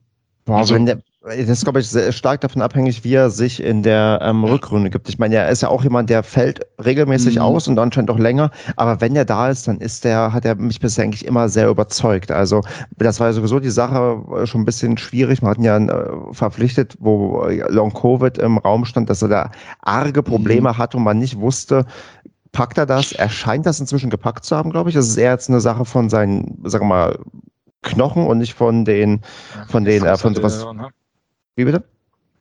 Also, 0.47 0.75
wenn 0.75 0.85
der, 0.85 1.01
das 1.23 1.37
ist, 1.37 1.63
glaube 1.63 1.79
ich, 1.79 1.87
sehr 1.87 2.11
stark 2.11 2.41
davon 2.41 2.61
abhängig, 2.61 3.05
wie 3.05 3.13
er 3.13 3.29
sich 3.29 3.63
in 3.63 3.81
der 3.81 4.19
ähm, 4.21 4.43
Rückrunde 4.43 4.89
gibt. 4.89 5.07
Ich 5.07 5.17
meine, 5.19 5.35
er 5.35 5.49
ist 5.49 5.61
ja 5.61 5.69
auch 5.69 5.81
jemand, 5.83 6.09
der 6.09 6.21
fällt 6.21 6.67
regelmäßig 6.83 7.35
mhm. 7.35 7.41
aus 7.41 7.67
und 7.69 7.79
anscheinend 7.79 8.11
auch 8.11 8.19
länger. 8.19 8.51
Aber 8.75 8.99
wenn 8.99 9.15
er 9.15 9.23
da 9.23 9.49
ist, 9.49 9.67
dann 9.67 9.77
ist 9.79 10.03
der, 10.03 10.33
hat 10.33 10.43
er 10.43 10.55
mich 10.55 10.81
bisher 10.81 11.05
eigentlich 11.05 11.25
immer 11.25 11.47
sehr 11.47 11.69
überzeugt. 11.69 12.29
Also 12.29 12.61
das 12.97 13.21
war 13.21 13.27
ja 13.27 13.33
sowieso 13.33 13.61
die 13.61 13.69
Sache 13.69 14.21
äh, 14.35 14.45
schon 14.45 14.61
ein 14.61 14.65
bisschen 14.65 14.97
schwierig. 14.97 15.41
Man 15.41 15.51
hat 15.51 15.59
ihn 15.59 15.63
ja 15.63 15.77
äh, 15.77 16.33
verpflichtet, 16.33 16.97
wo 16.99 17.45
Long 17.69 17.93
Covid 17.93 18.37
im 18.39 18.57
Raum 18.57 18.83
stand, 18.83 19.09
dass 19.09 19.21
er 19.21 19.29
da 19.29 19.51
arge 19.79 20.23
Probleme 20.23 20.73
mhm. 20.73 20.77
hat 20.77 20.93
und 20.93 21.03
man 21.03 21.19
nicht 21.19 21.39
wusste, 21.39 21.85
packt 22.51 22.77
er 22.77 22.85
das? 22.85 23.13
Er 23.13 23.29
scheint 23.29 23.65
das 23.65 23.79
inzwischen 23.79 24.09
gepackt 24.09 24.43
zu 24.43 24.57
haben, 24.57 24.71
glaube 24.71 24.89
ich. 24.89 24.95
Das 24.95 25.07
ist 25.07 25.15
eher 25.15 25.31
jetzt 25.31 25.49
eine 25.49 25.61
Sache 25.61 25.85
von 25.85 26.09
seinen, 26.09 26.59
sagen 26.65 26.85
wir 26.85 26.95
mal, 26.95 27.19
Knochen 27.81 28.27
und 28.27 28.39
nicht 28.39 28.53
von 28.53 28.83
den, 28.83 29.21
von 29.69 29.85
den, 29.85 30.03
äh, 30.03 30.17
von 30.17 30.35
sowas. 30.35 30.65
Ne? 30.73 30.89
Wie 31.55 31.65
bitte? 31.65 31.83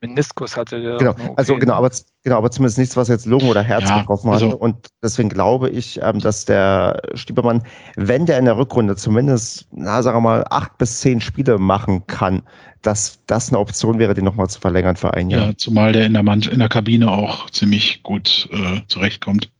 Meniskus 0.03 0.57
hatte 0.57 0.81
der. 0.83 0.97
Genau, 0.97 1.13
okay. 1.13 1.33
also 1.37 1.57
genau, 1.57 1.75
aber, 1.75 1.91
genau, 2.25 2.37
aber 2.37 2.51
zumindest 2.51 2.79
nichts, 2.79 2.97
was 2.97 3.09
jetzt 3.09 3.25
Lungen 3.25 3.49
oder 3.49 3.63
Herz 3.63 3.89
ja, 3.89 4.01
getroffen 4.01 4.29
hat. 4.29 4.43
Also, 4.43 4.57
und 4.57 4.89
deswegen 5.03 5.29
glaube 5.29 5.71
ich, 5.71 6.01
ähm, 6.03 6.19
dass 6.19 6.45
der 6.45 7.01
Stiebermann, 7.15 7.63
wenn 7.97 8.27
der 8.27 8.39
in 8.39 8.45
der 8.45 8.59
Rückrunde 8.59 8.97
zumindest, 8.97 9.69
na, 9.71 10.03
sagen 10.03 10.17
wir 10.17 10.21
mal, 10.23 10.45
acht 10.51 10.77
bis 10.79 11.01
zehn 11.01 11.21
Spiele 11.21 11.59
machen 11.59 12.07
kann, 12.09 12.43
dass 12.83 13.21
das 13.27 13.51
eine 13.51 13.61
Option 13.61 14.01
wäre, 14.01 14.15
den 14.15 14.25
nochmal 14.25 14.49
zu 14.49 14.61
verlängern 14.61 14.97
für 14.97 15.15
ein 15.15 15.31
Jahr. 15.31 15.47
Ja, 15.47 15.57
zumal 15.57 15.93
der 15.93 16.07
in 16.07 16.15
der, 16.15 16.25
Mann, 16.25 16.43
in 16.43 16.59
der 16.59 16.69
Kabine 16.69 17.11
auch 17.11 17.49
ziemlich 17.51 18.03
gut 18.03 18.49
äh, 18.51 18.81
zurechtkommt. 18.89 19.51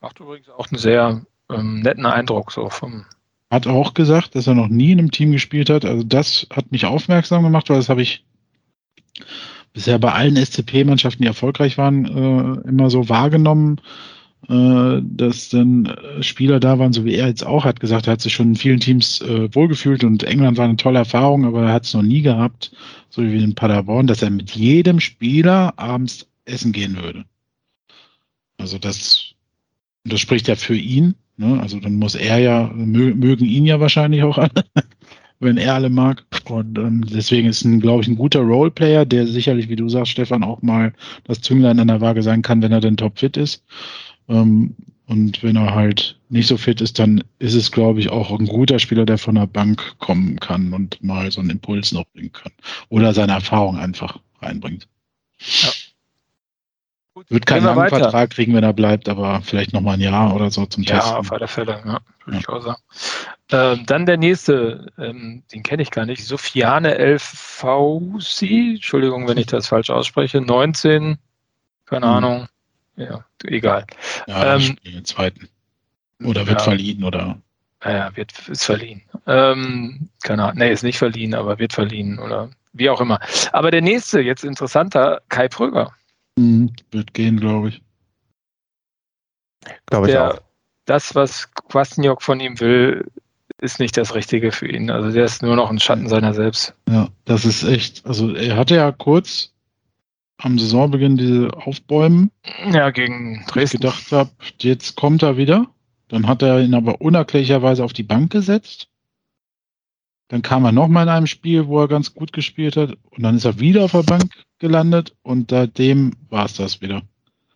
Macht 0.00 0.18
übrigens 0.18 0.48
auch 0.48 0.70
einen 0.70 0.78
sehr 0.78 1.20
ähm, 1.52 1.80
netten 1.80 2.06
Eindruck 2.06 2.52
so 2.52 2.70
vom. 2.70 3.04
Hat 3.50 3.66
auch 3.66 3.94
gesagt, 3.94 4.34
dass 4.34 4.46
er 4.46 4.54
noch 4.54 4.68
nie 4.68 4.92
in 4.92 4.98
einem 4.98 5.10
Team 5.10 5.32
gespielt 5.32 5.68
hat. 5.68 5.84
Also 5.84 6.04
das 6.04 6.46
hat 6.52 6.70
mich 6.70 6.86
aufmerksam 6.86 7.42
gemacht, 7.42 7.68
weil 7.68 7.78
das 7.78 7.88
habe 7.88 8.02
ich 8.02 8.24
bisher 9.72 9.98
bei 9.98 10.12
allen 10.12 10.36
SCP-Mannschaften, 10.36 11.22
die 11.22 11.28
erfolgreich 11.28 11.78
waren, 11.78 12.04
äh, 12.06 12.68
immer 12.68 12.90
so 12.90 13.08
wahrgenommen, 13.08 13.80
äh, 14.48 15.00
dass 15.02 15.50
dann 15.50 15.86
äh, 15.86 16.22
Spieler 16.22 16.60
da 16.60 16.78
waren, 16.78 16.92
so 16.92 17.04
wie 17.04 17.14
er 17.14 17.28
jetzt 17.28 17.46
auch 17.46 17.64
hat 17.64 17.80
gesagt, 17.80 18.06
er 18.06 18.14
hat 18.14 18.20
sich 18.20 18.32
schon 18.32 18.48
in 18.48 18.56
vielen 18.56 18.80
Teams 18.80 19.20
äh, 19.20 19.54
wohlgefühlt 19.54 20.04
und 20.04 20.22
England 20.24 20.58
war 20.58 20.64
eine 20.64 20.76
tolle 20.76 21.00
Erfahrung, 21.00 21.44
aber 21.44 21.64
er 21.64 21.72
hat 21.72 21.84
es 21.84 21.94
noch 21.94 22.02
nie 22.02 22.22
gehabt, 22.22 22.72
so 23.10 23.22
wie 23.22 23.42
in 23.42 23.54
Paderborn, 23.54 24.06
dass 24.06 24.22
er 24.22 24.30
mit 24.30 24.52
jedem 24.52 25.00
Spieler 25.00 25.74
abends 25.76 26.26
essen 26.44 26.72
gehen 26.72 26.96
würde. 26.96 27.24
Also 28.58 28.78
das, 28.78 29.34
das 30.04 30.20
spricht 30.20 30.48
ja 30.48 30.56
für 30.56 30.76
ihn. 30.76 31.14
Ne? 31.36 31.60
Also 31.60 31.78
dann 31.78 31.96
muss 31.96 32.14
er 32.14 32.38
ja, 32.38 32.70
mögen 32.74 33.44
ihn 33.44 33.66
ja 33.66 33.80
wahrscheinlich 33.80 34.22
auch 34.22 34.38
alle, 34.38 34.64
wenn 35.40 35.56
er 35.56 35.74
alle 35.74 35.90
mag. 35.90 36.24
Und 36.48 36.78
ähm, 36.78 37.04
deswegen 37.06 37.48
ist 37.48 37.64
ein, 37.64 37.80
glaube 37.80 38.02
ich, 38.02 38.08
ein 38.08 38.16
guter 38.16 38.40
Roleplayer, 38.40 39.04
der 39.04 39.26
sicherlich, 39.26 39.68
wie 39.68 39.76
du 39.76 39.88
sagst, 39.88 40.12
Stefan, 40.12 40.42
auch 40.42 40.62
mal 40.62 40.92
das 41.24 41.40
Zünglein 41.40 41.78
an 41.78 41.88
der 41.88 42.00
Waage 42.00 42.22
sein 42.22 42.42
kann, 42.42 42.62
wenn 42.62 42.72
er 42.72 42.80
denn 42.80 42.96
topfit 42.96 43.36
ist. 43.36 43.64
Ähm, 44.28 44.74
und 45.06 45.42
wenn 45.42 45.56
er 45.56 45.74
halt 45.74 46.18
nicht 46.28 46.48
so 46.48 46.58
fit 46.58 46.82
ist, 46.82 46.98
dann 46.98 47.24
ist 47.38 47.54
es, 47.54 47.72
glaube 47.72 48.00
ich, 48.00 48.10
auch 48.10 48.38
ein 48.38 48.46
guter 48.46 48.78
Spieler, 48.78 49.06
der 49.06 49.16
von 49.16 49.36
der 49.36 49.46
Bank 49.46 49.98
kommen 49.98 50.38
kann 50.38 50.74
und 50.74 51.02
mal 51.02 51.30
so 51.30 51.40
einen 51.40 51.50
Impuls 51.50 51.92
noch 51.92 52.04
bringen 52.12 52.32
kann. 52.32 52.52
Oder 52.90 53.14
seine 53.14 53.32
Erfahrung 53.32 53.78
einfach 53.78 54.18
reinbringt. 54.42 54.86
Ja. 55.40 55.70
Wird 57.28 57.46
keinen 57.46 57.64
langen 57.64 57.76
weiter. 57.76 57.98
Vertrag 57.98 58.30
kriegen, 58.30 58.54
wenn 58.54 58.64
er 58.64 58.72
bleibt, 58.72 59.08
aber 59.08 59.40
vielleicht 59.42 59.72
noch 59.72 59.80
mal 59.80 59.94
ein 59.94 60.00
Jahr 60.00 60.34
oder 60.34 60.50
so 60.50 60.66
zum 60.66 60.82
ja, 60.82 60.96
Testen. 60.96 61.12
Ja, 61.12 61.18
auf 61.18 61.32
alle 61.32 61.48
Fälle, 61.48 61.82
ja, 61.84 61.98
würde 62.24 62.38
ich 62.38 62.48
auch 62.48 62.62
sagen. 62.62 62.82
Ähm, 63.50 63.86
dann 63.86 64.06
der 64.06 64.16
nächste, 64.16 64.92
ähm, 64.98 65.42
den 65.52 65.62
kenne 65.62 65.82
ich 65.82 65.90
gar 65.90 66.06
nicht, 66.06 66.24
Sofiane 66.24 67.18
Fausi, 67.18 68.74
Entschuldigung, 68.76 69.26
wenn 69.26 69.38
ich 69.38 69.46
das 69.46 69.68
falsch 69.68 69.90
ausspreche, 69.90 70.40
19, 70.40 71.18
keine 71.86 72.06
hm. 72.06 72.12
Ahnung, 72.12 72.48
ja, 72.96 73.24
egal. 73.44 73.86
Ja, 74.26 74.56
ähm, 74.56 74.76
den 74.84 75.04
zweiten. 75.04 75.48
Oder 76.24 76.46
wird 76.46 76.58
ja, 76.58 76.64
verliehen, 76.64 77.04
oder? 77.04 77.38
Ja, 77.84 78.14
wird, 78.16 78.32
ist 78.48 78.64
verliehen. 78.64 79.02
Ähm, 79.26 80.08
keine 80.22 80.44
Ahnung, 80.44 80.58
nee, 80.58 80.72
ist 80.72 80.82
nicht 80.82 80.98
verliehen, 80.98 81.34
aber 81.34 81.58
wird 81.58 81.72
verliehen, 81.72 82.18
oder 82.18 82.50
wie 82.72 82.90
auch 82.90 83.00
immer. 83.00 83.20
Aber 83.52 83.70
der 83.70 83.82
nächste, 83.82 84.20
jetzt 84.20 84.44
interessanter, 84.44 85.20
Kai 85.28 85.48
Pröger. 85.48 85.92
Mhm, 86.38 86.72
wird 86.90 87.14
gehen, 87.14 87.40
glaube 87.40 87.70
ich. 87.70 87.82
Glaube 89.86 90.10
ich 90.10 90.16
auch. 90.16 90.40
Das, 90.84 91.14
was 91.14 91.52
Kwasniok 91.52 92.22
von 92.22 92.40
ihm 92.40 92.60
will, 92.60 93.10
ist 93.60 93.80
nicht 93.80 93.96
das 93.96 94.14
Richtige 94.14 94.52
für 94.52 94.68
ihn. 94.68 94.90
Also 94.90 95.10
der 95.10 95.24
ist 95.24 95.42
nur 95.42 95.56
noch 95.56 95.70
ein 95.70 95.80
Schatten 95.80 96.08
seiner 96.08 96.32
selbst. 96.32 96.74
Ja, 96.88 97.08
das 97.24 97.44
ist 97.44 97.64
echt. 97.64 98.06
Also 98.06 98.34
er 98.34 98.56
hatte 98.56 98.76
ja 98.76 98.92
kurz 98.92 99.52
am 100.38 100.58
Saisonbeginn 100.58 101.16
diese 101.16 101.50
Aufbäumen. 101.54 102.30
Ja, 102.70 102.90
gegen 102.90 103.44
Dresden. 103.48 103.76
Ich 103.76 103.82
gedacht 103.82 104.12
habe, 104.12 104.30
jetzt 104.60 104.96
kommt 104.96 105.22
er 105.22 105.36
wieder. 105.36 105.66
Dann 106.06 106.26
hat 106.26 106.42
er 106.42 106.60
ihn 106.60 106.74
aber 106.74 107.00
unerklärlicherweise 107.00 107.84
auf 107.84 107.92
die 107.92 108.04
Bank 108.04 108.30
gesetzt. 108.30 108.88
Dann 110.28 110.42
kam 110.42 110.64
er 110.64 110.72
nochmal 110.72 111.04
in 111.04 111.08
einem 111.08 111.26
Spiel, 111.26 111.66
wo 111.66 111.80
er 111.80 111.88
ganz 111.88 112.14
gut 112.14 112.32
gespielt 112.32 112.76
hat. 112.76 112.96
Und 113.10 113.22
dann 113.22 113.36
ist 113.36 113.44
er 113.44 113.58
wieder 113.58 113.84
auf 113.84 113.92
der 113.92 114.02
Bank 114.02 114.30
gelandet. 114.58 115.14
Und 115.22 115.50
seitdem 115.50 116.12
war 116.28 116.44
es 116.44 116.54
das 116.54 116.80
wieder. 116.80 117.02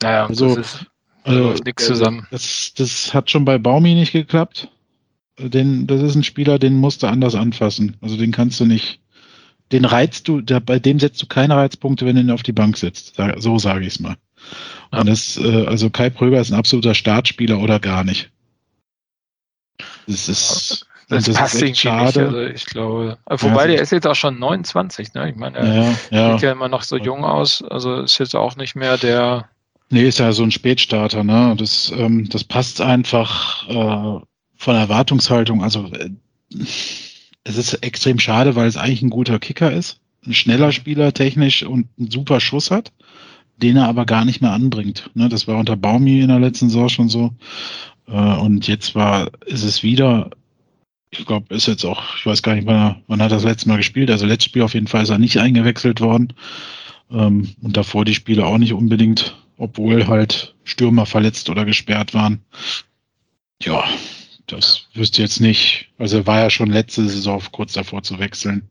Naja, 0.03 0.27
also, 0.27 0.57
das 0.57 0.75
ist 0.75 0.87
also, 1.25 1.55
nichts 1.65 1.87
zusammen. 1.87 2.27
Das, 2.31 2.73
das 2.75 3.13
hat 3.13 3.31
schon 3.31 3.45
bei 3.45 3.59
Baumi 3.59 3.95
nicht 3.95 4.13
geklappt. 4.13 4.69
Den, 5.39 5.87
das 5.87 6.03
ist 6.03 6.15
ein 6.15 6.25
Spieler, 6.25 6.59
den 6.59 6.77
musst 6.77 7.03
du 7.03 7.07
anders 7.07 7.35
anfassen. 7.35 7.97
Also 8.01 8.17
den 8.17 8.33
kannst 8.33 8.61
du 8.61 8.65
nicht 8.65 9.03
den 9.73 9.85
reizt 9.87 10.29
du, 10.29 10.41
der, 10.41 10.61
bei 10.61 10.79
dem 10.79 11.01
setzt 11.01 11.23
du 11.23 11.27
keine 11.27 11.57
Reizpunkte, 11.57 12.05
wenn 12.05 12.17
du 12.17 12.23
ihn 12.23 12.31
auf 12.31 12.43
die 12.43 12.53
Bank 12.53 12.77
setzt. 12.77 13.17
So 13.39 13.59
sage 13.59 13.87
ich 13.87 13.95
es 13.95 14.01
mal. 14.01 14.17
Ja. 14.93 15.01
Und 15.01 15.09
das, 15.09 15.39
äh, 15.39 15.67
also 15.67 15.89
Kai 15.89 16.11
Pröger 16.11 16.41
ist 16.41 16.53
ein 16.53 16.59
absoluter 16.59 16.95
Startspieler 16.95 17.59
oder 17.59 17.81
gar 17.81 18.05
nicht. 18.05 18.31
Das 20.07 20.29
ist, 20.29 20.87
das, 21.09 21.25
das 21.25 21.37
passt 21.37 21.63
echt 21.63 21.79
schade. 21.79 22.27
Also 22.27 22.41
ich 22.41 22.67
glaube, 22.67 23.19
wobei 23.27 23.63
ja, 23.63 23.67
der 23.69 23.83
ist 23.83 23.93
jetzt 23.93 24.07
auch 24.07 24.15
schon 24.15 24.39
29, 24.39 25.15
ne? 25.15 25.31
Ich 25.31 25.37
meine, 25.37 25.59
er 25.59 25.97
ja. 26.11 26.33
sieht 26.33 26.43
ja 26.43 26.53
immer 26.53 26.69
noch 26.69 26.83
so 26.83 26.97
jung 26.97 27.25
aus, 27.25 27.63
also 27.63 28.01
ist 28.01 28.19
jetzt 28.19 28.35
auch 28.35 28.57
nicht 28.57 28.75
mehr 28.75 28.97
der. 28.97 29.49
Nee, 29.91 30.05
ist 30.05 30.19
ja 30.19 30.33
so 30.33 30.43
ein 30.43 30.51
Spätstarter, 30.51 31.23
ne? 31.23 31.55
Das, 31.59 31.93
ähm, 31.95 32.29
das 32.29 32.45
passt 32.45 32.81
einfach 32.81 33.69
äh, 33.69 34.25
von 34.57 34.77
Erwartungshaltung. 34.77 35.63
Also 35.63 35.91
äh, 35.93 36.11
es 37.45 37.57
ist 37.57 37.75
extrem 37.75 38.19
schade, 38.19 38.55
weil 38.57 38.69
es 38.69 38.77
eigentlich 38.77 39.03
ein 39.03 39.11
guter 39.11 39.39
Kicker 39.39 39.73
ist, 39.73 40.01
ein 40.27 40.35
schneller 40.35 40.73
Spieler 40.73 41.13
technisch 41.13 41.63
und 41.63 41.89
einen 41.99 42.11
super 42.11 42.41
Schuss 42.41 42.71
hat, 42.71 42.93
den 43.57 43.77
er 43.77 43.89
aber 43.89 44.07
gar 44.07 44.25
nicht 44.25 44.41
mehr 44.41 44.53
anbringt. 44.53 45.11
Ne, 45.15 45.29
das 45.29 45.47
war 45.49 45.59
unter 45.59 45.77
Baumi 45.77 46.21
in 46.21 46.29
der 46.29 46.41
letzten 46.41 46.69
Saison 46.69 46.89
schon 46.89 47.09
so. 47.09 47.33
Äh, 48.07 48.37
und 48.37 48.67
jetzt 48.69 48.95
war, 48.95 49.31
ist 49.47 49.65
es 49.65 49.83
wieder, 49.83 50.31
ich 51.13 51.27
glaube, 51.27 51.55
ist 51.55 51.67
jetzt 51.67 51.85
auch, 51.85 52.17
ich 52.17 52.25
weiß 52.25 52.43
gar 52.43 52.55
nicht, 52.55 52.67
wann, 52.67 52.77
er, 52.77 53.03
wann 53.07 53.23
hat 53.23 53.31
er 53.31 53.37
das 53.37 53.45
letzte 53.45 53.69
Mal 53.69 53.77
gespielt. 53.77 54.11
Also 54.11 54.27
letztes 54.27 54.47
Spiel 54.47 54.63
auf 54.63 54.75
jeden 54.75 54.87
Fall 54.87 55.03
ist 55.03 55.11
er 55.11 55.19
nicht 55.19 55.39
eingewechselt 55.39 56.01
worden. 56.01 56.33
Ähm, 57.11 57.55
und 57.61 57.77
davor 57.77 58.05
die 58.05 58.15
Spiele 58.15 58.47
auch 58.47 58.59
nicht 58.59 58.73
unbedingt, 58.73 59.37
obwohl 59.59 60.07
halt 60.07 60.55
Stürmer 60.65 61.05
verletzt 61.05 61.51
oder 61.51 61.67
gesperrt 61.67 62.15
waren. 62.15 62.43
Ja, 63.63 63.85
das 64.47 64.89
wüsste 64.95 65.21
jetzt 65.23 65.41
nicht. 65.41 65.91
Also 65.99 66.19
er 66.19 66.27
war 66.27 66.41
ja 66.41 66.51
schon 66.51 66.71
letzte 66.71 67.07
Saison 67.07 67.43
kurz 67.53 67.75
davor 67.75 68.03
zu 68.03 68.19
wechseln. 68.19 68.69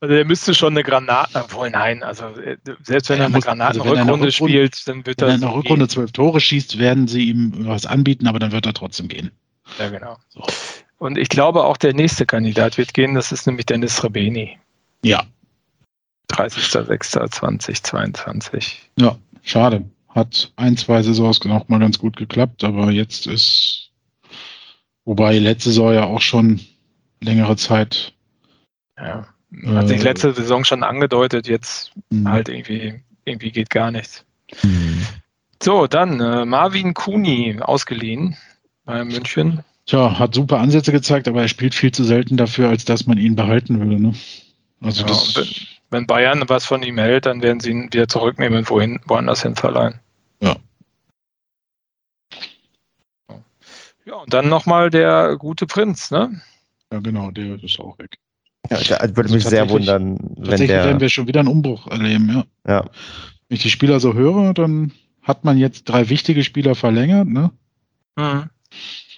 Also 0.00 0.16
er 0.16 0.24
müsste 0.24 0.52
schon 0.52 0.72
eine 0.72 0.82
Granate, 0.82 1.44
obwohl 1.44 1.70
nein, 1.70 2.02
also 2.02 2.24
äh, 2.26 2.56
selbst 2.82 3.08
wenn 3.08 3.18
er, 3.18 3.26
er 3.26 3.26
eine 3.26 3.40
Granatenrückrunde 3.40 4.26
also 4.26 4.30
spielt, 4.32 4.88
dann 4.88 5.06
wird 5.06 5.22
er. 5.22 5.28
Wenn 5.28 5.32
er 5.32 5.34
in 5.36 5.40
der 5.42 5.54
Rückrunde 5.54 5.86
zwölf 5.86 6.10
Tore 6.10 6.40
schießt, 6.40 6.80
werden 6.80 7.06
sie 7.06 7.28
ihm 7.28 7.52
was 7.68 7.86
anbieten, 7.86 8.26
aber 8.26 8.40
dann 8.40 8.50
wird 8.50 8.66
er 8.66 8.74
trotzdem 8.74 9.06
gehen. 9.06 9.30
Ja, 9.78 9.90
genau. 9.90 10.16
So. 10.28 10.44
Und 11.02 11.18
ich 11.18 11.28
glaube 11.28 11.64
auch 11.64 11.76
der 11.76 11.92
nächste 11.94 12.26
Kandidat 12.26 12.78
wird 12.78 12.94
gehen, 12.94 13.14
das 13.14 13.32
ist 13.32 13.48
nämlich 13.48 13.66
Dennis 13.66 14.04
Rebeni. 14.04 14.56
Ja. 15.04 15.24
30.06.2022. 16.30 18.74
Ja, 18.98 19.18
schade. 19.42 19.84
Hat 20.08 20.52
ein, 20.54 20.76
zwei 20.76 21.02
Saisons 21.02 21.44
auch 21.46 21.68
mal 21.68 21.80
ganz 21.80 21.98
gut 21.98 22.16
geklappt, 22.16 22.62
aber 22.62 22.92
jetzt 22.92 23.26
ist 23.26 23.90
Wobei 25.04 25.38
letzte 25.38 25.70
Saison 25.70 25.92
ja 25.92 26.04
auch 26.04 26.20
schon 26.20 26.60
längere 27.20 27.56
Zeit. 27.56 28.12
Ja, 28.96 29.26
hat 29.66 29.88
sich 29.88 30.00
äh, 30.00 30.04
letzte 30.04 30.32
Saison 30.32 30.64
schon 30.64 30.84
angedeutet, 30.84 31.48
jetzt 31.48 31.90
mh. 32.10 32.30
halt 32.30 32.48
irgendwie, 32.48 33.02
irgendwie 33.24 33.50
geht 33.50 33.70
gar 33.70 33.90
nichts. 33.90 34.24
Mh. 34.62 35.02
So, 35.60 35.88
dann 35.88 36.20
äh, 36.20 36.44
Marvin 36.44 36.94
Kuni 36.94 37.58
ausgeliehen 37.60 38.36
bei 38.84 39.04
München. 39.04 39.64
Tja, 39.86 40.18
hat 40.18 40.34
super 40.34 40.58
Ansätze 40.58 40.92
gezeigt, 40.92 41.26
aber 41.26 41.42
er 41.42 41.48
spielt 41.48 41.74
viel 41.74 41.92
zu 41.92 42.04
selten 42.04 42.36
dafür, 42.36 42.68
als 42.68 42.84
dass 42.84 43.06
man 43.06 43.18
ihn 43.18 43.34
behalten 43.34 43.80
würde. 43.80 44.00
Ne? 44.00 44.14
Also 44.80 45.02
ja, 45.02 45.08
das 45.08 45.36
wenn, 45.36 45.46
wenn, 45.90 46.06
Bayern 46.06 46.44
was 46.48 46.64
von 46.64 46.82
ihm 46.82 46.98
hält, 46.98 47.26
dann 47.26 47.42
werden 47.42 47.60
sie 47.60 47.70
ihn 47.70 47.92
wieder 47.92 48.08
zurücknehmen 48.08 48.58
und 48.58 48.70
wohin, 48.70 49.00
woanders 49.06 49.42
hin 49.42 49.56
verleihen. 49.56 49.94
Ja. 50.40 50.56
Ja, 54.04 54.14
und 54.14 54.32
dann 54.32 54.48
nochmal 54.48 54.90
der 54.90 55.36
gute 55.36 55.66
Prinz, 55.66 56.10
ne? 56.10 56.40
Ja, 56.92 56.98
genau, 56.98 57.30
der 57.30 57.62
ist 57.62 57.78
auch 57.78 57.98
weg. 57.98 58.18
Ja, 58.70 58.78
der 58.78 59.16
würde 59.16 59.22
also 59.22 59.34
mich 59.34 59.44
sehr 59.44 59.68
wundern, 59.70 60.18
wenn 60.36 60.66
der. 60.66 60.84
werden 60.84 61.00
wir 61.00 61.08
schon 61.08 61.26
wieder 61.26 61.40
einen 61.40 61.48
Umbruch 61.48 61.86
erleben, 61.88 62.28
ja. 62.28 62.44
Ja. 62.66 62.84
Wenn 63.48 63.56
ich 63.56 63.62
die 63.62 63.70
Spieler 63.70 64.00
so 64.00 64.14
höre, 64.14 64.54
dann 64.54 64.92
hat 65.22 65.44
man 65.44 65.58
jetzt 65.58 65.84
drei 65.84 66.08
wichtige 66.08 66.42
Spieler 66.44 66.74
verlängert, 66.74 67.28
ne? 67.28 67.50
Mhm. 68.16 68.50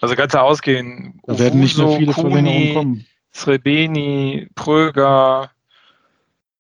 Also 0.05 0.17
ganz 0.17 0.35
ausgehen. 0.35 1.19
Da 1.25 1.39
werden 1.39 1.61
nicht 1.61 1.79
mehr 1.79 1.97
viele 1.97 2.13
Kuni, 2.13 2.31
Verlängerungen 2.31 2.75
kommen. 2.75 3.07
Srebeni, 3.33 4.49
Pröger, 4.55 5.51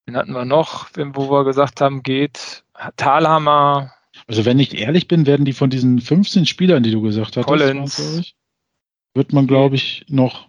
den 0.06 0.16
hatten 0.16 0.32
wir 0.32 0.46
noch, 0.46 0.88
wo 0.96 1.30
wir 1.30 1.44
gesagt 1.44 1.82
haben, 1.82 2.02
geht. 2.02 2.64
Talhammer, 2.96 3.92
also 4.26 4.46
wenn 4.46 4.58
ich 4.58 4.78
ehrlich 4.78 5.08
bin, 5.08 5.26
werden 5.26 5.44
die 5.44 5.52
von 5.52 5.68
diesen 5.68 6.00
15 6.00 6.46
Spielern, 6.46 6.82
die 6.82 6.90
du 6.90 7.02
gesagt 7.02 7.36
hast, 7.36 7.46
wird 9.12 9.32
man, 9.34 9.46
glaube 9.46 9.76
ich, 9.76 10.06
noch 10.08 10.48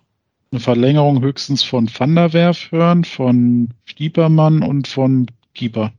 eine 0.51 0.61
Verlängerung 0.61 1.22
höchstens 1.22 1.63
von 1.63 1.89
Van 1.93 2.15
der 2.15 2.31
Werf 2.31 2.72
hören, 2.72 3.03
von 3.03 3.73
Stiepermann 3.84 4.63
und 4.63 4.88
von 4.88 5.27
Keeper. 5.53 5.91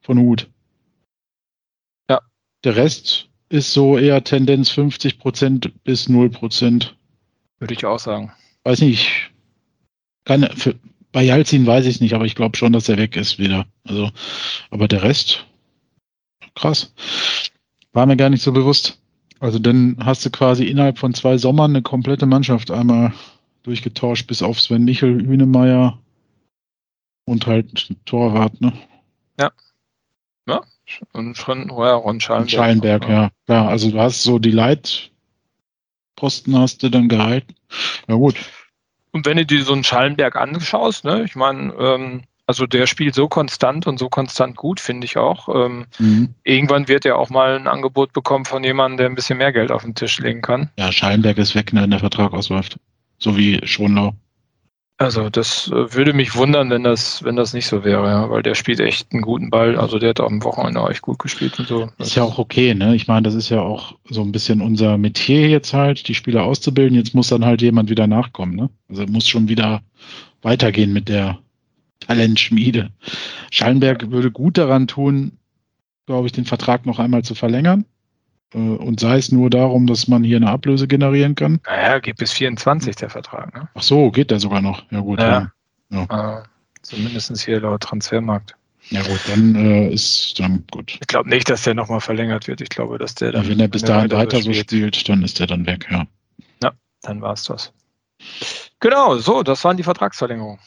Von 0.00 0.18
Hut. 0.20 0.48
Ja. 2.08 2.22
Der 2.64 2.76
Rest 2.76 3.28
ist 3.48 3.72
so 3.72 3.98
eher 3.98 4.22
Tendenz 4.24 4.70
50% 4.70 5.70
bis 5.84 6.08
0% 6.08 6.90
Würde 7.58 7.74
ich 7.74 7.84
auch 7.84 7.98
sagen. 7.98 8.32
Weiß 8.64 8.80
nicht. 8.80 9.30
Keine, 10.24 10.50
für, 10.54 10.74
bei 11.12 11.22
Jalzin 11.22 11.66
weiß 11.66 11.86
ich 11.86 12.00
nicht, 12.00 12.14
aber 12.14 12.26
ich 12.26 12.34
glaube 12.34 12.56
schon, 12.56 12.72
dass 12.72 12.88
er 12.88 12.98
weg 12.98 13.16
ist 13.16 13.38
wieder. 13.38 13.66
Also, 13.84 14.10
aber 14.70 14.88
der 14.88 15.02
Rest 15.02 15.46
Krass. 16.58 16.92
War 17.92 18.06
mir 18.06 18.16
gar 18.16 18.30
nicht 18.30 18.42
so 18.42 18.52
bewusst. 18.52 19.00
Also 19.38 19.60
dann 19.60 19.96
hast 20.00 20.26
du 20.26 20.30
quasi 20.30 20.64
innerhalb 20.64 20.98
von 20.98 21.14
zwei 21.14 21.38
Sommern 21.38 21.70
eine 21.70 21.82
komplette 21.82 22.26
Mannschaft 22.26 22.72
einmal 22.72 23.12
durchgetauscht, 23.62 24.26
bis 24.26 24.42
auf 24.42 24.60
Sven 24.60 24.84
Michel, 24.84 25.24
Hünemeyer 25.24 25.98
und 27.26 27.46
halt 27.46 27.94
Torwart, 28.06 28.60
ne? 28.60 28.72
Und 31.12 31.36
schon, 31.36 31.68
ja, 31.68 31.94
Ron 31.94 32.20
Schallenberg. 32.20 32.50
Schallenberg, 32.50 33.08
ja. 33.08 33.30
ja. 33.48 33.68
Also 33.68 33.90
du 33.90 33.98
hast 33.98 34.22
so 34.22 34.38
die 34.38 34.50
Leitposten 34.50 35.10
hast 36.58 36.82
du 36.82 36.88
dann 36.88 37.08
gehalten. 37.08 37.54
Ja 38.08 38.14
gut. 38.14 38.36
Und 39.10 39.26
wenn 39.26 39.36
du 39.36 39.46
dir 39.46 39.64
so 39.64 39.72
einen 39.72 39.84
Schallenberg 39.84 40.36
anschaust, 40.36 41.04
ne, 41.04 41.24
ich 41.24 41.34
meine, 41.34 41.72
ähm, 41.74 42.22
also 42.46 42.66
der 42.66 42.86
spielt 42.86 43.14
so 43.14 43.28
konstant 43.28 43.86
und 43.86 43.98
so 43.98 44.08
konstant 44.08 44.56
gut, 44.56 44.80
finde 44.80 45.04
ich 45.04 45.18
auch. 45.18 45.48
Ähm, 45.54 45.86
mhm. 45.98 46.34
Irgendwann 46.44 46.88
wird 46.88 47.04
er 47.04 47.18
auch 47.18 47.28
mal 47.28 47.56
ein 47.56 47.66
Angebot 47.66 48.12
bekommen 48.12 48.46
von 48.46 48.64
jemandem, 48.64 48.96
der 48.96 49.06
ein 49.06 49.14
bisschen 49.14 49.38
mehr 49.38 49.52
Geld 49.52 49.70
auf 49.70 49.82
den 49.82 49.94
Tisch 49.94 50.18
legen 50.18 50.40
kann. 50.40 50.70
Ja, 50.78 50.90
Schallenberg 50.90 51.36
ist 51.38 51.54
weg, 51.54 51.72
ne, 51.72 51.82
wenn 51.82 51.90
der 51.90 52.00
Vertrag 52.00 52.32
ausläuft. 52.32 52.78
So 53.18 53.36
wie 53.36 53.60
Schonlau. 53.66 54.14
Also 55.00 55.30
das 55.30 55.68
äh, 55.68 55.94
würde 55.94 56.12
mich 56.12 56.34
wundern, 56.34 56.70
wenn 56.70 56.82
das, 56.82 57.22
wenn 57.22 57.36
das 57.36 57.54
nicht 57.54 57.68
so 57.68 57.84
wäre, 57.84 58.04
ja, 58.08 58.30
weil 58.30 58.42
der 58.42 58.56
spielt 58.56 58.80
echt 58.80 59.12
einen 59.12 59.22
guten 59.22 59.48
Ball. 59.48 59.78
Also 59.78 60.00
der 60.00 60.10
hat 60.10 60.20
am 60.20 60.42
Wochenende 60.42 60.80
auch 60.80 60.90
echt 60.90 61.02
gut 61.02 61.20
gespielt 61.20 61.56
und 61.60 61.68
so. 61.68 61.88
ist 61.98 62.16
ja 62.16 62.24
auch 62.24 62.38
okay, 62.38 62.74
ne? 62.74 62.96
Ich 62.96 63.06
meine, 63.06 63.22
das 63.22 63.34
ist 63.34 63.48
ja 63.48 63.60
auch 63.60 63.94
so 64.10 64.22
ein 64.22 64.32
bisschen 64.32 64.60
unser 64.60 64.98
Metier 64.98 65.48
jetzt 65.48 65.72
halt, 65.72 66.08
die 66.08 66.14
Spieler 66.14 66.42
auszubilden. 66.42 66.96
Jetzt 66.96 67.14
muss 67.14 67.28
dann 67.28 67.44
halt 67.44 67.62
jemand 67.62 67.90
wieder 67.90 68.08
nachkommen, 68.08 68.56
ne? 68.56 68.70
Also 68.88 69.06
muss 69.06 69.28
schon 69.28 69.48
wieder 69.48 69.82
weitergehen 70.42 70.92
mit 70.92 71.08
der 71.08 71.38
Talentschmiede. 72.00 72.90
Schallenberg 73.52 74.10
würde 74.10 74.32
gut 74.32 74.58
daran 74.58 74.88
tun, 74.88 75.38
glaube 76.06 76.26
ich, 76.26 76.32
den 76.32 76.44
Vertrag 76.44 76.86
noch 76.86 76.98
einmal 76.98 77.22
zu 77.22 77.36
verlängern. 77.36 77.84
Äh, 78.54 78.58
und 78.58 79.00
sei 79.00 79.18
es 79.18 79.32
nur 79.32 79.50
darum, 79.50 79.86
dass 79.86 80.08
man 80.08 80.24
hier 80.24 80.36
eine 80.36 80.50
Ablöse 80.50 80.86
generieren 80.86 81.34
kann. 81.34 81.60
Naja, 81.66 81.98
geht 81.98 82.16
bis 82.16 82.32
24 82.32 82.96
der 82.96 83.10
Vertrag. 83.10 83.54
Ne? 83.54 83.68
Ach 83.74 83.82
so, 83.82 84.10
geht 84.10 84.30
der 84.30 84.40
sogar 84.40 84.60
noch. 84.60 84.84
Ja 84.90 85.00
gut. 85.00 85.20
Ja. 85.20 85.52
ja. 85.90 86.40
Äh, 86.40 86.42
zumindest 86.82 87.36
hier 87.44 87.60
laut 87.60 87.82
Transfermarkt. 87.82 88.54
Ja 88.90 89.02
gut, 89.02 89.20
dann 89.28 89.54
äh, 89.54 89.90
ist 89.90 90.38
dann 90.40 90.64
gut. 90.70 90.96
Ich 91.00 91.06
glaube 91.06 91.28
nicht, 91.28 91.50
dass 91.50 91.62
der 91.62 91.74
nochmal 91.74 92.00
verlängert 92.00 92.48
wird. 92.48 92.60
Ich 92.60 92.70
glaube, 92.70 92.96
dass 92.98 93.14
der 93.14 93.32
dann. 93.32 93.44
Ja, 93.44 93.50
wenn 93.50 93.60
er 93.60 93.68
bis 93.68 93.82
dahin 93.82 94.10
weiter 94.10 94.40
so 94.40 94.52
spielt, 94.52 95.08
dann 95.08 95.22
ist 95.22 95.38
der 95.40 95.46
dann 95.46 95.66
weg, 95.66 95.86
ja. 95.90 96.06
Ja, 96.62 96.72
dann 97.02 97.20
war 97.20 97.34
es 97.34 97.42
das. 97.44 97.72
Genau, 98.80 99.18
so, 99.18 99.42
das 99.42 99.62
waren 99.64 99.76
die 99.76 99.82
Vertragsverlängerungen. 99.82 100.58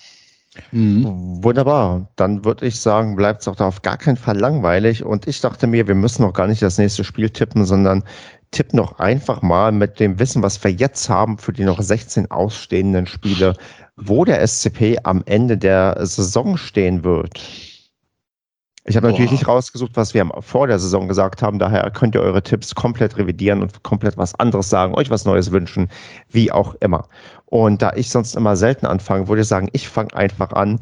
Mhm. 0.72 1.44
Wunderbar. 1.44 2.10
Dann 2.15 2.44
würde 2.44 2.65
ich 2.65 2.80
sagen, 2.80 3.15
bleibt 3.15 3.41
es 3.41 3.48
auch 3.48 3.56
da 3.56 3.68
auf 3.68 3.82
gar 3.82 3.98
keinen 3.98 4.18
Fall 4.18 4.38
langweilig. 4.38 5.03
Und 5.03 5.28
ich 5.28 5.40
dachte 5.41 5.68
mir, 5.68 5.88
wir 5.88 5.95
müssen 5.95 6.23
noch 6.23 6.34
gar 6.34 6.48
nicht 6.48 6.61
das 6.61 6.78
nächste 6.78 7.03
Spiel 7.03 7.30
tippen, 7.30 7.65
sondern 7.65 8.03
tippen 8.52 8.78
noch 8.78 8.99
einfach 8.99 9.41
mal 9.41 9.72
mit 9.72 9.99
dem 9.99 10.19
Wissen, 10.19 10.44
was 10.44 10.61
wir 10.64 10.72
jetzt 10.72 11.10
haben 11.10 11.38
für 11.38 11.53
die 11.53 11.64
noch 11.64 11.82
16 11.82 12.30
ausstehenden 12.32 13.07
Spiele, 13.07 13.56
wo 13.95 14.26
der 14.26 14.45
SCP 14.45 14.98
am 15.03 15.23
Ende 15.26 15.57
der 15.57 15.98
Saison 16.06 16.57
stehen 16.57 17.03
wird. 17.03 17.40
Ich 18.86 18.98
habe 18.98 19.07
natürlich 19.07 19.32
nicht 19.32 19.48
rausgesucht, 19.48 19.91
was 19.94 20.15
wir 20.15 20.28
vor 20.40 20.65
der 20.65 20.80
Saison 20.80 21.07
gesagt 21.07 21.44
haben. 21.44 21.60
Daher 21.60 21.90
könnt 21.91 22.15
ihr 22.15 22.22
eure 22.22 22.41
Tipps 22.41 22.73
komplett 22.73 23.15
revidieren 23.15 23.61
und 23.61 23.84
komplett 23.84 24.18
was 24.18 24.34
anderes 24.36 24.69
sagen, 24.69 24.95
euch 24.95 25.11
was 25.11 25.23
Neues 25.23 25.52
wünschen, 25.52 25.88
wie 26.30 26.52
auch 26.52 26.73
immer. 26.80 27.07
Und 27.52 27.82
da 27.82 27.91
ich 27.95 28.10
sonst 28.10 28.38
immer 28.38 28.56
selten 28.56 28.86
anfange, 28.86 29.28
würde 29.28 29.41
ich 29.41 29.48
sagen, 29.48 29.68
ich 29.73 29.90
fange 29.90 30.14
einfach 30.15 30.53
an 30.53 30.80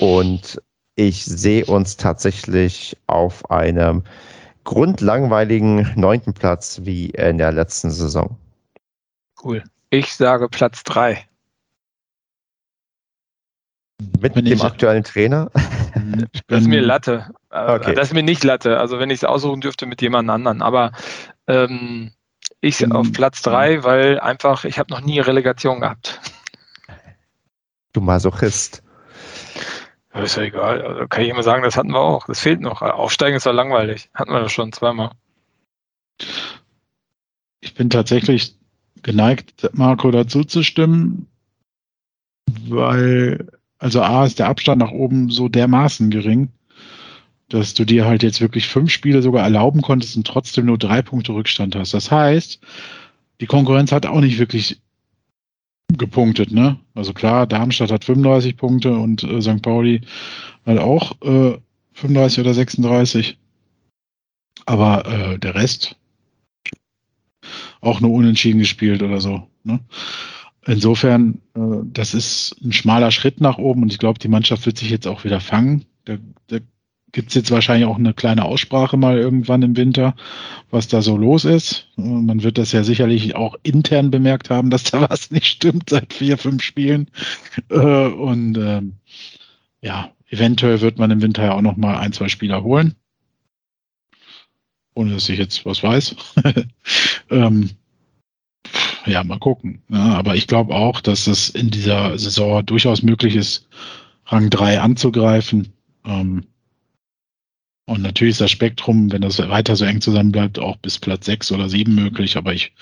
und 0.00 0.62
ich 0.94 1.22
sehe 1.26 1.66
uns 1.66 1.98
tatsächlich 1.98 2.96
auf 3.06 3.50
einem 3.50 4.02
grundlangweiligen 4.64 5.92
neunten 5.94 6.32
Platz 6.32 6.80
wie 6.84 7.10
in 7.10 7.36
der 7.36 7.52
letzten 7.52 7.90
Saison. 7.90 8.34
Cool. 9.44 9.62
Ich 9.90 10.14
sage 10.14 10.48
Platz 10.48 10.82
drei. 10.84 11.26
Mit 14.18 14.34
dem 14.36 14.62
aktuellen 14.62 15.04
Trainer? 15.04 15.50
Das 16.48 16.62
ist 16.62 16.66
mir 16.66 16.80
Latte. 16.80 17.30
Äh, 17.50 17.74
okay. 17.74 17.94
Das 17.94 18.08
ist 18.08 18.14
mir 18.14 18.22
nicht 18.22 18.42
Latte. 18.42 18.78
Also 18.78 18.98
wenn 18.98 19.10
ich 19.10 19.18
es 19.18 19.24
aussuchen 19.24 19.60
dürfte 19.60 19.84
mit 19.84 20.00
jemand 20.00 20.30
anderen. 20.30 20.62
Aber 20.62 20.92
ähm, 21.46 22.12
ich 22.66 22.78
bin 22.78 22.92
auf 22.92 23.12
Platz 23.12 23.42
drei, 23.42 23.84
weil 23.84 24.20
einfach, 24.20 24.64
ich 24.64 24.78
habe 24.78 24.92
noch 24.92 25.00
nie 25.00 25.20
Relegation 25.20 25.80
gehabt. 25.80 26.20
Du 27.92 28.00
Masochist. 28.00 28.82
Das 30.12 30.30
ist 30.30 30.36
ja 30.36 30.42
egal. 30.42 30.82
Also 30.82 31.08
kann 31.08 31.22
ich 31.22 31.28
immer 31.28 31.42
sagen, 31.42 31.62
das 31.62 31.76
hatten 31.76 31.90
wir 31.90 32.00
auch. 32.00 32.26
Das 32.26 32.40
fehlt 32.40 32.60
noch. 32.60 32.82
Aufsteigen 32.82 33.36
ist 33.36 33.46
ja 33.46 33.52
langweilig. 33.52 34.10
Hatten 34.14 34.32
wir 34.32 34.40
das 34.40 34.52
schon 34.52 34.72
zweimal. 34.72 35.10
Ich 37.60 37.74
bin 37.74 37.90
tatsächlich 37.90 38.56
geneigt, 39.02 39.68
Marco 39.72 40.10
dazu 40.10 40.44
zu 40.44 40.62
stimmen, 40.62 41.28
weil 42.68 43.46
also 43.78 44.02
A 44.02 44.24
ist 44.24 44.38
der 44.38 44.48
Abstand 44.48 44.78
nach 44.78 44.90
oben 44.90 45.30
so 45.30 45.48
dermaßen 45.48 46.10
gering, 46.10 46.48
dass 47.48 47.74
du 47.74 47.84
dir 47.84 48.06
halt 48.06 48.22
jetzt 48.22 48.40
wirklich 48.40 48.66
fünf 48.66 48.90
Spiele 48.90 49.22
sogar 49.22 49.44
erlauben 49.44 49.82
konntest 49.82 50.16
und 50.16 50.26
trotzdem 50.26 50.66
nur 50.66 50.78
drei 50.78 51.02
Punkte 51.02 51.32
Rückstand 51.32 51.76
hast. 51.76 51.94
Das 51.94 52.10
heißt, 52.10 52.60
die 53.40 53.46
Konkurrenz 53.46 53.92
hat 53.92 54.06
auch 54.06 54.20
nicht 54.20 54.38
wirklich 54.38 54.80
gepunktet, 55.96 56.50
ne? 56.50 56.78
Also 56.94 57.12
klar, 57.12 57.46
Darmstadt 57.46 57.92
hat 57.92 58.04
35 58.04 58.56
Punkte 58.56 58.92
und 58.92 59.22
äh, 59.22 59.40
St. 59.40 59.62
Pauli 59.62 60.00
hat 60.64 60.78
auch 60.78 61.12
äh, 61.22 61.58
35 61.92 62.40
oder 62.40 62.54
36. 62.54 63.38
Aber 64.64 65.06
äh, 65.06 65.38
der 65.38 65.54
Rest 65.54 65.96
auch 67.80 68.00
nur 68.00 68.10
unentschieden 68.10 68.58
gespielt 68.58 69.02
oder 69.02 69.20
so. 69.20 69.48
Ne? 69.62 69.80
Insofern, 70.66 71.40
äh, 71.54 71.60
das 71.84 72.14
ist 72.14 72.56
ein 72.64 72.72
schmaler 72.72 73.12
Schritt 73.12 73.40
nach 73.40 73.58
oben 73.58 73.82
und 73.82 73.92
ich 73.92 73.98
glaube, 73.98 74.18
die 74.18 74.28
Mannschaft 74.28 74.66
wird 74.66 74.78
sich 74.78 74.90
jetzt 74.90 75.06
auch 75.06 75.22
wieder 75.22 75.40
fangen. 75.40 75.84
Da, 76.04 76.16
da 76.48 76.58
gibt 77.12 77.30
es 77.30 77.34
jetzt 77.34 77.50
wahrscheinlich 77.50 77.86
auch 77.86 77.98
eine 77.98 78.14
kleine 78.14 78.44
Aussprache 78.44 78.96
mal 78.96 79.18
irgendwann 79.18 79.62
im 79.62 79.76
Winter, 79.76 80.14
was 80.70 80.88
da 80.88 81.02
so 81.02 81.16
los 81.16 81.44
ist. 81.44 81.88
Man 81.96 82.42
wird 82.42 82.58
das 82.58 82.72
ja 82.72 82.84
sicherlich 82.84 83.34
auch 83.34 83.56
intern 83.62 84.10
bemerkt 84.10 84.50
haben, 84.50 84.70
dass 84.70 84.84
da 84.84 85.00
was 85.10 85.30
nicht 85.30 85.46
stimmt 85.46 85.90
seit 85.90 86.12
vier, 86.12 86.38
fünf 86.38 86.62
Spielen. 86.62 87.10
Äh, 87.70 88.08
und 88.08 88.58
ähm, 88.58 88.94
ja, 89.80 90.10
eventuell 90.28 90.80
wird 90.80 90.98
man 90.98 91.10
im 91.10 91.22
Winter 91.22 91.44
ja 91.44 91.54
auch 91.54 91.62
noch 91.62 91.76
mal 91.76 91.96
ein, 91.96 92.12
zwei 92.12 92.28
Spieler 92.28 92.62
holen. 92.62 92.96
Ohne 94.94 95.12
dass 95.12 95.28
ich 95.28 95.38
jetzt 95.38 95.64
was 95.66 95.82
weiß. 95.82 96.16
ähm, 97.30 97.70
ja, 99.06 99.22
mal 99.22 99.38
gucken. 99.38 99.82
Ja, 99.88 100.14
aber 100.14 100.34
ich 100.34 100.46
glaube 100.46 100.74
auch, 100.74 101.00
dass 101.00 101.26
es 101.26 101.48
in 101.50 101.70
dieser 101.70 102.18
Saison 102.18 102.64
durchaus 102.66 103.02
möglich 103.02 103.36
ist, 103.36 103.68
Rang 104.26 104.50
3 104.50 104.80
anzugreifen. 104.80 105.72
Ähm, 106.04 106.46
und 107.86 108.02
natürlich 108.02 108.32
ist 108.32 108.40
das 108.40 108.50
Spektrum, 108.50 109.12
wenn 109.12 109.22
das 109.22 109.38
weiter 109.38 109.76
so 109.76 109.84
eng 109.84 110.00
zusammen 110.00 110.32
bleibt, 110.32 110.58
auch 110.58 110.76
bis 110.76 110.98
Platz 110.98 111.26
6 111.26 111.52
oder 111.52 111.68
7 111.68 111.94
möglich. 111.94 112.36
Aber 112.36 112.52
ich 112.52 112.72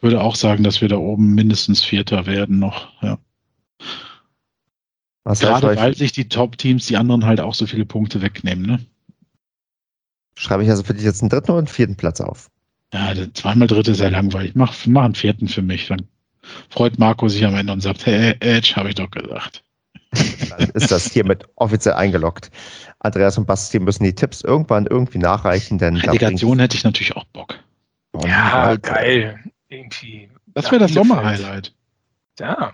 würde 0.00 0.20
auch 0.20 0.36
sagen, 0.36 0.62
dass 0.62 0.80
wir 0.80 0.88
da 0.88 0.96
oben 0.96 1.34
mindestens 1.34 1.82
Vierter 1.82 2.26
werden 2.26 2.60
noch. 2.60 2.92
Ja. 3.02 3.18
Was 5.24 5.40
Gerade 5.40 5.74
weil 5.74 5.96
sich 5.96 6.12
die 6.12 6.28
Top-Teams, 6.28 6.86
die 6.86 6.96
anderen 6.96 7.24
halt 7.24 7.40
auch 7.40 7.54
so 7.54 7.66
viele 7.66 7.84
Punkte 7.84 8.22
wegnehmen. 8.22 8.64
Ne? 8.64 8.86
Schreibe 10.36 10.62
ich 10.62 10.70
also 10.70 10.84
für 10.84 10.94
dich 10.94 11.04
jetzt 11.04 11.22
einen 11.22 11.30
dritten 11.30 11.50
oder 11.50 11.58
einen 11.58 11.66
vierten 11.66 11.96
Platz 11.96 12.20
auf? 12.20 12.48
Ja, 12.92 13.12
zweimal 13.32 13.66
dritte 13.66 13.90
ist 13.90 14.00
ja 14.00 14.08
langweilig. 14.08 14.52
Mach, 14.54 14.74
mach 14.86 15.04
einen 15.04 15.16
vierten 15.16 15.48
für 15.48 15.62
mich. 15.62 15.88
Dann 15.88 16.02
freut 16.68 17.00
Marco 17.00 17.28
sich 17.28 17.44
am 17.44 17.56
Ende 17.56 17.72
und 17.72 17.80
sagt, 17.80 18.06
hey, 18.06 18.36
Edge, 18.38 18.74
habe 18.76 18.90
ich 18.90 18.94
doch 18.94 19.10
gesagt. 19.10 19.64
Dann 20.50 20.68
ist 20.70 20.92
das 20.92 21.10
hiermit 21.10 21.44
offiziell 21.56 21.94
eingeloggt. 21.94 22.52
Andreas 23.04 23.36
und 23.36 23.46
Basti 23.46 23.78
müssen 23.78 24.04
die 24.04 24.14
Tipps 24.14 24.40
irgendwann 24.40 24.86
irgendwie 24.86 25.18
nachreichen, 25.18 25.78
denn 25.78 25.96
Relegation 25.96 26.58
hätte 26.58 26.76
ich 26.76 26.84
natürlich 26.84 27.14
auch 27.14 27.24
Bock. 27.26 27.58
ja, 28.24 28.76
geil. 28.76 29.38
Irgendwie. 29.68 30.30
Das 30.54 30.70
wäre 30.70 30.78
das 30.80 30.92
Sommer-Highlight. 30.92 31.74
Ja. 32.40 32.72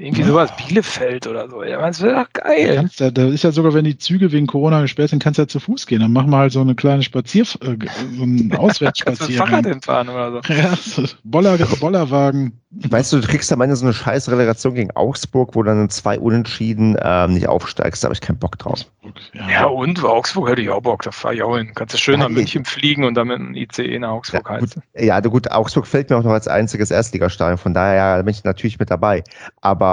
Irgendwie 0.00 0.22
sowas, 0.22 0.54
Bielefeld 0.56 1.26
oder 1.26 1.50
so. 1.50 1.64
Ja, 1.64 1.80
das 1.80 2.00
wäre 2.00 2.20
doch 2.20 2.32
geil. 2.32 2.76
Kannst, 2.76 3.00
da, 3.00 3.10
da 3.10 3.26
ist 3.26 3.42
ja 3.42 3.50
sogar, 3.50 3.74
wenn 3.74 3.84
die 3.84 3.98
Züge 3.98 4.30
wegen 4.30 4.46
Corona 4.46 4.80
gesperrt 4.80 5.10
sind, 5.10 5.20
kannst 5.20 5.38
du 5.38 5.42
ja 5.42 5.48
zu 5.48 5.58
Fuß 5.58 5.88
gehen. 5.88 5.98
Dann 5.98 6.12
machen 6.12 6.30
wir 6.30 6.36
halt 6.36 6.52
so 6.52 6.60
eine 6.60 6.76
kleine 6.76 7.02
Spazier, 7.02 7.42
äh, 7.42 7.76
so 8.16 8.22
einen 8.22 8.54
Auswärtsspaziergang. 8.56 9.48
Fahrrad 9.48 9.66
hinfahren 9.66 10.08
oder 10.08 10.30
so. 10.30 10.40
Ja, 10.54 10.76
so 10.76 11.02
Boller, 11.24 11.58
Bollerwagen. 11.80 12.52
Weißt 12.70 13.12
du, 13.12 13.20
du 13.20 13.26
kriegst 13.26 13.52
am 13.52 13.60
Ende 13.60 13.74
so 13.74 13.86
eine 13.86 13.94
scheiß 13.94 14.30
Relegation 14.30 14.74
gegen 14.74 14.90
Augsburg, 14.92 15.56
wo 15.56 15.62
dann 15.64 15.90
zwei 15.90 16.18
Unentschieden 16.20 16.96
ähm, 17.02 17.32
nicht 17.32 17.48
aufsteigst. 17.48 18.04
Da 18.04 18.06
habe 18.06 18.14
ich 18.14 18.20
keinen 18.20 18.38
Bock 18.38 18.56
drauf. 18.58 18.84
Ja. 19.32 19.48
ja, 19.50 19.64
und 19.64 20.04
Augsburg 20.04 20.50
hätte 20.50 20.62
ich 20.62 20.68
auch 20.68 20.82
Bock. 20.82 21.02
Da 21.02 21.10
fahre 21.10 21.34
ich 21.34 21.42
auch 21.42 21.56
hin. 21.56 21.72
Kannst 21.74 21.94
du 21.94 21.98
schön 21.98 22.20
nach 22.20 22.28
München 22.28 22.64
fliegen 22.64 23.04
und 23.04 23.14
dann 23.14 23.28
mit 23.28 23.40
einem 23.40 23.54
ICE 23.54 23.98
nach 23.98 24.10
Augsburg 24.10 24.46
ja, 24.48 24.56
heizen. 24.56 24.82
Gut, 24.92 25.02
ja, 25.02 25.20
gut, 25.20 25.50
Augsburg 25.50 25.86
fällt 25.86 26.10
mir 26.10 26.18
auch 26.18 26.22
noch 26.22 26.32
als 26.32 26.46
einziges 26.46 26.90
Erstligastadion. 26.90 27.58
Von 27.58 27.74
daher 27.74 28.22
bin 28.22 28.34
ich 28.34 28.44
natürlich 28.44 28.78
mit 28.78 28.90
dabei. 28.90 29.24
Aber 29.62 29.87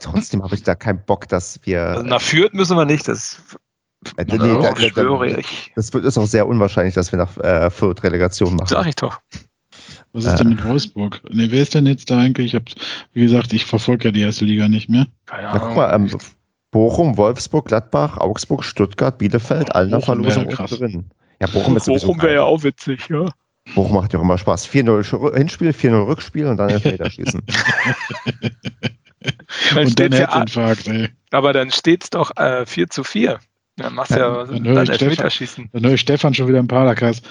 trotzdem 0.00 0.42
habe 0.42 0.54
ich 0.54 0.62
da 0.62 0.74
keinen 0.74 1.04
Bock, 1.04 1.28
dass 1.28 1.60
wir. 1.64 1.82
Also 1.82 2.02
nach 2.02 2.20
Fürth 2.20 2.52
müssen 2.54 2.76
wir 2.76 2.84
nicht. 2.84 3.06
Das 3.08 3.40
äh, 4.16 4.24
nee, 4.24 4.36
da, 4.36 4.36
da, 4.36 4.72
da, 4.94 5.42
das 5.74 5.90
ist 5.90 6.18
auch 6.18 6.26
sehr 6.26 6.46
unwahrscheinlich, 6.46 6.94
dass 6.94 7.12
wir 7.12 7.18
nach 7.18 7.36
äh, 7.38 7.70
Fürth 7.70 8.02
Relegation 8.02 8.54
machen. 8.54 8.68
Sag 8.68 8.86
ich 8.86 8.96
doch. 8.96 9.20
Was 10.12 10.24
ist 10.24 10.34
äh, 10.34 10.36
denn 10.38 10.48
mit 10.50 10.64
Wolfsburg? 10.64 11.20
Ne, 11.30 11.50
wer 11.50 11.62
ist 11.62 11.74
denn 11.74 11.86
jetzt 11.86 12.10
da 12.10 12.18
eigentlich? 12.18 12.46
Ich 12.46 12.54
hab, 12.54 12.62
wie 13.12 13.22
gesagt, 13.22 13.52
ich 13.52 13.66
verfolge 13.66 14.06
ja 14.06 14.10
die 14.12 14.22
erste 14.22 14.44
Liga 14.44 14.68
nicht 14.68 14.88
mehr. 14.88 15.06
Keine 15.26 15.48
Ahnung. 15.48 15.60
Na, 15.60 15.66
guck 15.66 15.76
mal, 15.76 15.94
ähm, 15.94 16.18
Bochum, 16.70 17.16
Wolfsburg, 17.16 17.66
Gladbach, 17.66 18.18
Augsburg, 18.18 18.64
Stuttgart, 18.64 19.16
Bielefeld, 19.18 19.74
allen 19.74 19.90
nach 19.90 20.04
Verlosung 20.04 20.48
drin. 20.48 21.10
Ja, 21.40 21.46
Bochum 21.46 21.76
ist 21.76 21.86
Bochum 21.86 22.20
wäre 22.20 22.34
ja 22.34 22.42
auch 22.42 22.62
witzig, 22.62 23.08
ja. 23.08 23.26
Bochum 23.74 23.94
macht 23.94 24.12
ja 24.12 24.18
auch 24.18 24.22
immer 24.22 24.38
Spaß. 24.38 24.68
4-0 24.68 25.02
Sch- 25.04 25.36
Hinspiel, 25.36 25.70
4-0 25.70 26.06
Rückspiel 26.06 26.46
und 26.46 26.56
dann 26.56 26.68
Elfmeterschießen. 26.70 27.42
Dann 29.74 29.86
Und 29.86 29.98
dann 30.00 30.06
steht's 30.12 30.18
ja, 30.18 30.32
Herzinfarkt, 30.34 30.88
ey. 30.88 31.08
aber 31.30 31.52
dann 31.52 31.70
steht 31.70 32.04
es 32.04 32.10
doch 32.10 32.36
äh, 32.36 32.66
4 32.66 32.88
zu 32.90 33.04
4. 33.04 33.38
Dann 33.76 33.94
machst 33.94 34.12
du 34.12 34.18
ja, 34.18 34.44
dann 34.44 34.64
dann 34.64 34.74
höre 34.74 34.82
ich 34.82 34.90
Elfmeterschießen. 34.90 35.70
Dann 35.72 35.84
höre 35.84 35.94
ich 35.94 36.00
Stefan 36.00 36.34
schon 36.34 36.48
wieder 36.48 36.58
im 36.58 36.66
Paracast, 36.68 37.24
äh, 37.24 37.28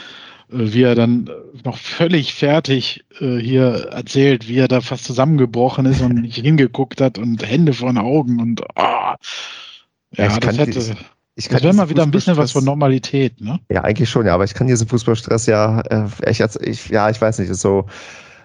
wie 0.51 0.83
er 0.83 0.95
dann 0.95 1.27
äh, 1.27 1.31
noch 1.65 1.77
völlig 1.77 2.33
fertig 2.33 3.03
äh, 3.19 3.37
hier 3.37 3.89
erzählt, 3.91 4.47
wie 4.47 4.57
er 4.57 4.67
da 4.69 4.79
fast 4.81 5.03
zusammengebrochen 5.03 5.85
ist 5.85 6.01
und 6.01 6.13
nicht 6.21 6.37
hingeguckt 6.37 7.01
hat 7.01 7.17
und 7.17 7.45
Hände 7.45 7.73
vor 7.73 7.89
den 7.89 7.97
Augen 7.97 8.39
und 8.39 8.61
ah. 8.77 9.17
Ja, 10.15 10.25
Ja, 10.25 10.27
ich 10.27 10.39
das 10.39 10.39
kann 10.39 10.55
hätte. 10.55 10.71
dies- 10.71 10.95
Ich 11.35 11.49
Das 11.49 11.61
wäre 11.61 11.73
mal 11.75 11.89
wieder 11.89 12.01
ein 12.03 12.11
bisschen 12.11 12.37
was 12.37 12.53
von 12.53 12.63
Normalität, 12.63 13.41
ne? 13.41 13.59
Ja, 13.69 13.83
eigentlich 13.83 14.09
schon, 14.09 14.25
ja, 14.25 14.33
aber 14.33 14.43
ich 14.45 14.53
kann 14.55 14.65
diesen 14.67 14.87
Fußballstress 14.87 15.45
ja, 15.47 15.81
äh, 15.81 16.05
ich, 16.31 16.87
ja, 16.89 17.09
ich 17.11 17.21
weiß 17.21 17.37
nicht, 17.39 17.49
ist 17.49 17.59
so, 17.61 17.85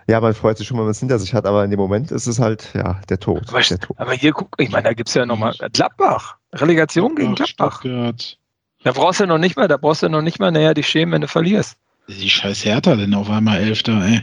ja, 0.09 0.21
man 0.21 0.35
freut 0.35 0.59
sich 0.59 0.67
schon, 0.67 0.77
wenn 0.79 0.85
man 0.85 0.91
es 0.93 1.01
hinter 1.01 1.19
sich 1.19 1.33
hat, 1.35 1.47
aber 1.47 1.65
in 1.65 1.71
dem 1.71 1.79
Moment 1.81 2.11
ist 2.11 2.27
es 2.27 2.39
halt, 2.39 2.71
ja, 2.75 3.01
der 3.09 3.19
Tod. 3.21 3.43
Aber, 3.49 3.61
der 3.61 3.79
Tod. 3.79 3.99
aber 3.99 4.13
hier 4.13 4.33
guck, 4.33 4.55
ich 4.59 4.71
meine, 4.71 4.85
da 4.85 4.93
gibt 4.95 5.09
es 5.09 5.15
ja 5.15 5.25
nochmal 5.27 5.55
Gladbach. 5.73 6.37
Relegation 6.55 7.15
gegen 7.17 7.33
Ach, 7.33 7.37
Gladbach. 7.37 7.81
Stuttgart. 7.81 8.39
Da 8.85 8.93
brauchst 8.93 9.21
du 9.21 9.27
noch 9.27 9.39
nicht 9.39 9.57
mal, 9.57 9.69
da 9.69 9.77
brauchst 9.77 10.03
du 10.03 10.09
noch 10.09 10.23
nicht 10.23 10.39
mal 10.41 10.51
näher 10.51 10.75
die 10.75 10.83
schämen, 10.83 11.13
wenn 11.15 11.21
du 11.21 11.29
verlierst. 11.29 11.77
Die 12.09 12.29
scheiß 12.29 12.65
Hertha 12.65 12.97
denn 12.97 13.15
auf 13.15 13.31
einmal 13.31 13.59
Elfter, 13.61 14.05
ey. 14.05 14.23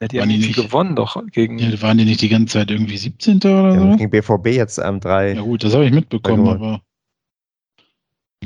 Ja, 0.00 0.08
die 0.08 0.16
Waren 0.18 0.22
haben 0.22 0.40
die 0.40 0.46
nicht- 0.46 0.56
gewonnen 0.56 0.96
doch 0.96 1.22
gegen. 1.30 1.58
Ja, 1.58 1.80
waren 1.82 1.98
die 1.98 2.04
nicht 2.04 2.20
die 2.22 2.28
ganze 2.28 2.54
Zeit 2.58 2.70
irgendwie 2.70 2.96
17. 2.96 3.36
oder 3.38 3.74
Ja, 3.74 3.80
so? 3.92 3.96
gegen 3.96 4.10
BVB 4.10 4.46
jetzt 4.48 4.78
ähm, 4.78 5.00
drei. 5.00 5.34
Ja 5.34 5.42
gut, 5.42 5.62
das 5.64 5.74
habe 5.74 5.84
ich 5.84 5.92
mitbekommen, 5.92 6.48
aber 6.48 6.80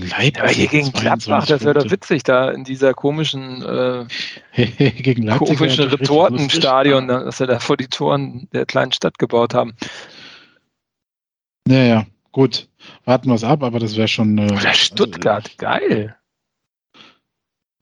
Leipzig. 0.03 0.37
Ja, 0.37 0.43
aber 0.43 0.53
hier 0.53 0.66
gegen 0.69 0.93
22 0.93 1.01
Gladbach, 1.03 1.47
das 1.47 1.65
wäre 1.65 1.75
doch 1.75 1.91
witzig, 1.91 2.23
da 2.23 2.51
in 2.51 2.65
dieser 2.65 2.95
komischen, 2.95 3.62
äh, 3.62 4.07
gegen 5.03 5.23
Leipzig. 5.25 5.59
komischen 5.59 5.89
Retortenstadion, 5.89 7.09
dass 7.09 7.39
sie 7.39 7.47
da 7.47 7.59
vor 7.59 7.77
die 7.77 7.89
Toren 7.89 8.49
der 8.53 8.66
kleinen 8.66 8.93
Stadt 8.93 9.19
gebaut 9.19 9.55
haben. 9.55 9.75
Naja, 11.66 12.07
gut. 12.33 12.69
Warten 13.05 13.29
wir 13.29 13.35
es 13.35 13.45
ab, 13.45 13.62
aber 13.62 13.79
das 13.79 13.97
wäre 13.97 14.09
schon. 14.09 14.39
Äh, 14.39 14.53
Oder 14.53 14.73
Stuttgart, 14.75 15.59
geil. 15.59 16.16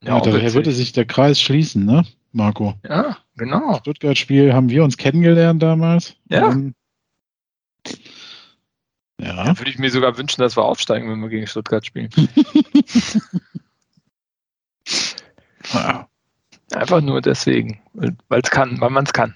Also, 0.01 0.11
ja, 0.11 0.15
auch 0.15 0.21
daher 0.21 0.41
witzig. 0.41 0.53
würde 0.55 0.71
sich 0.71 0.91
der 0.91 1.05
Kreis 1.05 1.41
schließen, 1.41 1.85
ne, 1.85 2.03
Marco? 2.31 2.75
ja, 2.87 3.17
genau. 3.35 3.77
Stuttgart-Spiel 3.79 4.53
haben 4.53 4.69
wir 4.69 4.83
uns 4.83 4.97
kennengelernt 4.97 5.63
damals. 5.63 6.15
Ja. 6.29 6.55
Ja. 9.19 9.43
Da 9.43 9.57
würde 9.57 9.71
ich 9.71 9.79
mir 9.79 9.89
sogar 9.89 10.17
wünschen, 10.17 10.41
dass 10.41 10.55
wir 10.55 10.63
aufsteigen, 10.63 11.09
wenn 11.09 11.19
wir 11.21 11.29
gegen 11.29 11.47
Stuttgart 11.47 11.85
spielen. 11.85 12.09
ja. 15.73 16.07
Einfach 16.73 17.01
nur 17.01 17.21
deswegen, 17.21 17.79
weil 17.93 18.41
es 18.43 18.51
kann, 18.51 18.79
weil 18.81 18.89
man 18.89 19.05
es 19.05 19.13
kann. 19.13 19.33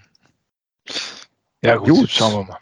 Ja 1.63 1.77
gut, 1.77 1.87
Gut. 1.89 2.09
schauen 2.09 2.33
wir 2.33 2.43
mal. 2.43 2.59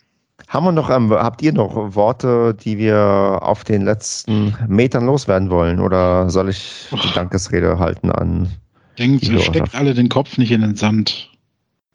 Haben 0.48 0.66
wir 0.66 0.72
noch, 0.72 0.90
ähm, 0.90 1.12
habt 1.12 1.42
ihr 1.44 1.54
noch 1.54 1.96
Worte, 1.96 2.56
die 2.56 2.78
wir 2.80 3.40
auf 3.42 3.64
den 3.64 3.84
letzten 3.84 4.56
Metern 4.68 5.06
loswerden 5.06 5.52
wollen? 5.52 5.80
Oder 5.80 6.30
soll 6.30 6.50
ich 6.50 6.88
die 6.92 7.14
Dankesrede 7.14 7.78
halten 7.78 8.12
an? 8.12 8.50
Denkt, 8.98 9.26
steckt 9.26 9.76
alle 9.76 9.94
den 9.94 10.10
Kopf 10.10 10.38
nicht 10.38 10.52
in 10.52 10.62
den 10.62 10.76
Sand. 10.76 11.29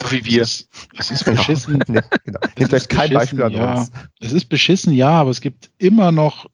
So 0.02 0.10
wie 0.10 0.24
wir. 0.24 0.42
Es 0.42 0.60
ist, 0.60 0.68
es 0.98 1.10
ist 1.10 1.24
beschissen. 1.24 1.82
Nee, 1.88 2.00
genau. 2.24 2.40
Nehmt 2.58 2.74
euch 2.74 2.88
kein 2.88 3.12
Beispiel 3.12 3.42
an 3.42 3.52
ja. 3.52 3.74
uns. 3.74 3.92
Es 4.20 4.32
ist 4.32 4.46
beschissen, 4.46 4.92
ja, 4.92 5.10
aber 5.10 5.30
es 5.30 5.40
gibt 5.40 5.70
immer 5.78 6.12
noch 6.12 6.46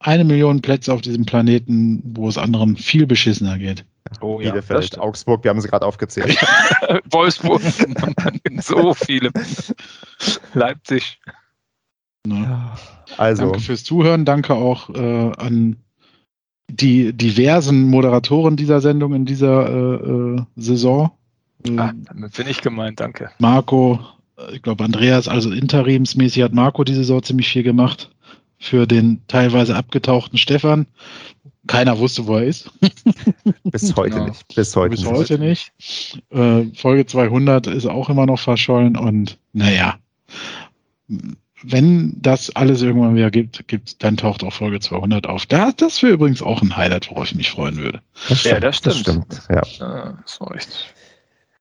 eine 0.00 0.24
Million 0.24 0.62
Plätze 0.62 0.92
auf 0.92 1.02
diesem 1.02 1.26
Planeten, 1.26 2.02
wo 2.04 2.28
es 2.28 2.38
anderen 2.38 2.76
viel 2.76 3.06
beschissener 3.06 3.58
geht. 3.58 3.84
Oh 4.20 4.40
ja, 4.40 4.50
Bielefeld, 4.50 4.86
stimmt. 4.86 5.02
Augsburg, 5.02 5.44
wir 5.44 5.50
haben 5.50 5.60
sie 5.60 5.68
gerade 5.68 5.86
aufgezählt. 5.86 6.36
Wolfsburg, 7.10 7.60
so 8.60 8.94
viele. 8.94 9.30
Leipzig. 10.54 11.20
Ne? 12.26 12.72
Also, 13.16 13.44
Danke 13.44 13.60
fürs 13.60 13.84
Zuhören, 13.84 14.24
danke 14.24 14.54
auch 14.54 14.90
äh, 14.90 15.32
an 15.36 15.76
die 16.68 17.12
diversen 17.12 17.88
Moderatoren 17.88 18.56
dieser 18.56 18.80
Sendung 18.80 19.14
in 19.14 19.26
dieser 19.26 19.68
äh, 19.68 19.94
äh, 19.94 20.42
Saison. 20.56 21.10
Ah, 21.76 21.92
damit 22.06 22.34
bin 22.36 22.46
ich 22.48 22.60
gemeint, 22.62 23.00
danke. 23.00 23.30
Marco, 23.38 24.00
äh, 24.38 24.54
ich 24.56 24.62
glaube 24.62 24.84
Andreas, 24.84 25.28
also 25.28 25.50
interimsmäßig 25.52 26.42
hat 26.42 26.52
Marco 26.54 26.84
diese 26.84 26.98
Saison 27.00 27.22
ziemlich 27.22 27.48
viel 27.48 27.62
gemacht 27.62 28.10
für 28.58 28.86
den 28.86 29.22
teilweise 29.28 29.76
abgetauchten 29.76 30.38
Stefan. 30.38 30.86
Keiner 31.66 31.98
wusste, 31.98 32.26
wo 32.26 32.36
er 32.36 32.44
ist. 32.44 32.70
bis 33.64 33.94
heute 33.96 34.14
Genau. 34.16 34.26
nicht. 34.28 34.54
Bis 34.54 34.74
heute 34.76 34.90
Bis 34.90 35.00
nicht. 35.04 35.12
heute 35.12 35.38
nicht. 35.38 35.72
Äh, 36.30 36.64
Folge 36.74 37.06
200 37.06 37.66
ist 37.68 37.86
auch 37.86 38.08
immer 38.10 38.26
noch 38.26 38.38
verschollen 38.40 38.96
und 38.96 39.38
naja, 39.52 39.96
wenn 41.62 42.14
das 42.20 42.54
alles 42.56 42.80
irgendwann 42.82 43.14
wieder 43.14 43.30
gibt, 43.30 43.68
gibt 43.68 44.02
dann 44.02 44.16
taucht 44.16 44.42
auch 44.42 44.52
Folge 44.52 44.80
200 44.80 45.26
auf. 45.26 45.44
Da, 45.46 45.72
das 45.72 46.02
wäre 46.02 46.14
übrigens 46.14 46.40
auch 46.42 46.62
ein 46.62 46.76
Highlight, 46.76 47.10
worauf 47.10 47.26
ich 47.26 47.34
mich 47.34 47.50
freuen 47.50 47.76
würde. 47.76 48.00
Das 48.28 48.44
Ja, 48.44 48.58
das 48.60 48.80
Das 48.80 48.98
stimmt. 48.98 49.26
stimmt. 49.30 49.42
Ja. 49.80 49.86
Ah, 49.86 50.18
das 50.22 50.40
war 50.40 50.54
echt. 50.54 50.94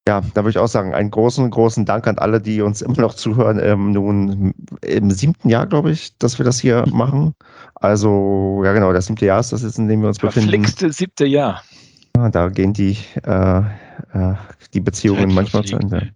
Ja, 0.08 0.22
da 0.34 0.42
würde 0.42 0.50
ich 0.52 0.58
auch 0.58 0.68
sagen, 0.68 0.94
einen 0.94 1.12
großen, 1.12 1.50
großen 1.50 1.86
Dank 1.86 2.08
an 2.08 2.18
alle, 2.18 2.42
die 2.42 2.62
uns 2.62 2.82
immer 2.82 3.00
noch 3.00 3.14
zuhören. 3.14 3.60
Ähm, 3.62 3.92
nun 3.92 4.54
im 4.82 5.12
siebten 5.12 5.50
Jahr, 5.50 5.68
glaube 5.68 5.92
ich, 5.92 6.18
dass 6.18 6.40
wir 6.40 6.46
das 6.46 6.60
hier 6.60 6.86
machen. 6.92 7.36
Also, 7.76 8.62
ja 8.66 8.74
genau, 8.74 8.92
das 8.92 9.06
siebte 9.06 9.26
Jahr 9.26 9.40
ist 9.40 9.52
das 9.52 9.62
jetzt, 9.62 9.78
in 9.78 9.88
dem 9.88 10.02
wir 10.02 10.08
uns 10.08 10.18
befinden. 10.18 10.50
Verflixte 10.50 10.92
siebte 10.92 11.26
Jahr. 11.26 11.62
Ja, 12.16 12.30
Da 12.30 12.50
gehen 12.50 12.74
die, 12.74 12.98
äh, 13.24 13.60
äh, 13.60 14.34
die 14.74 14.80
Beziehungen 14.80 15.34
manchmal 15.34 15.64
zu 15.66 15.76
Ende. 15.76 16.10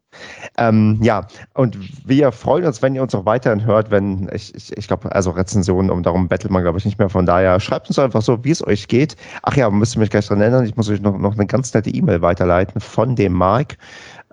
Ähm, 0.57 0.99
ja, 1.01 1.27
und 1.53 1.77
wir 2.07 2.31
freuen 2.31 2.65
uns, 2.65 2.81
wenn 2.81 2.95
ihr 2.95 3.01
uns 3.01 3.15
auch 3.15 3.25
weiterhin 3.25 3.65
hört, 3.65 3.91
wenn, 3.91 4.29
ich, 4.33 4.53
ich, 4.55 4.77
ich 4.77 4.87
glaube, 4.87 5.13
also 5.13 5.31
Rezensionen, 5.31 5.89
um 5.89 6.03
darum 6.03 6.27
bettelt 6.27 6.51
man, 6.51 6.63
glaube 6.63 6.77
ich, 6.77 6.85
nicht 6.85 6.99
mehr. 6.99 7.09
Von 7.09 7.25
daher 7.25 7.59
schreibt 7.59 7.87
uns 7.89 7.99
einfach 7.99 8.21
so, 8.21 8.43
wie 8.43 8.51
es 8.51 8.65
euch 8.65 8.87
geht. 8.87 9.15
Ach 9.41 9.55
ja, 9.55 9.69
müsst 9.69 9.95
ihr 9.95 9.99
mich 9.99 10.09
gleich 10.09 10.27
dran 10.27 10.41
erinnern, 10.41 10.65
ich 10.65 10.75
muss 10.75 10.89
euch 10.89 11.01
noch, 11.01 11.17
noch 11.17 11.33
eine 11.33 11.45
ganz 11.45 11.73
nette 11.73 11.89
E-Mail 11.89 12.21
weiterleiten 12.21 12.81
von 12.81 13.15
dem 13.15 13.33
Mark. 13.33 13.77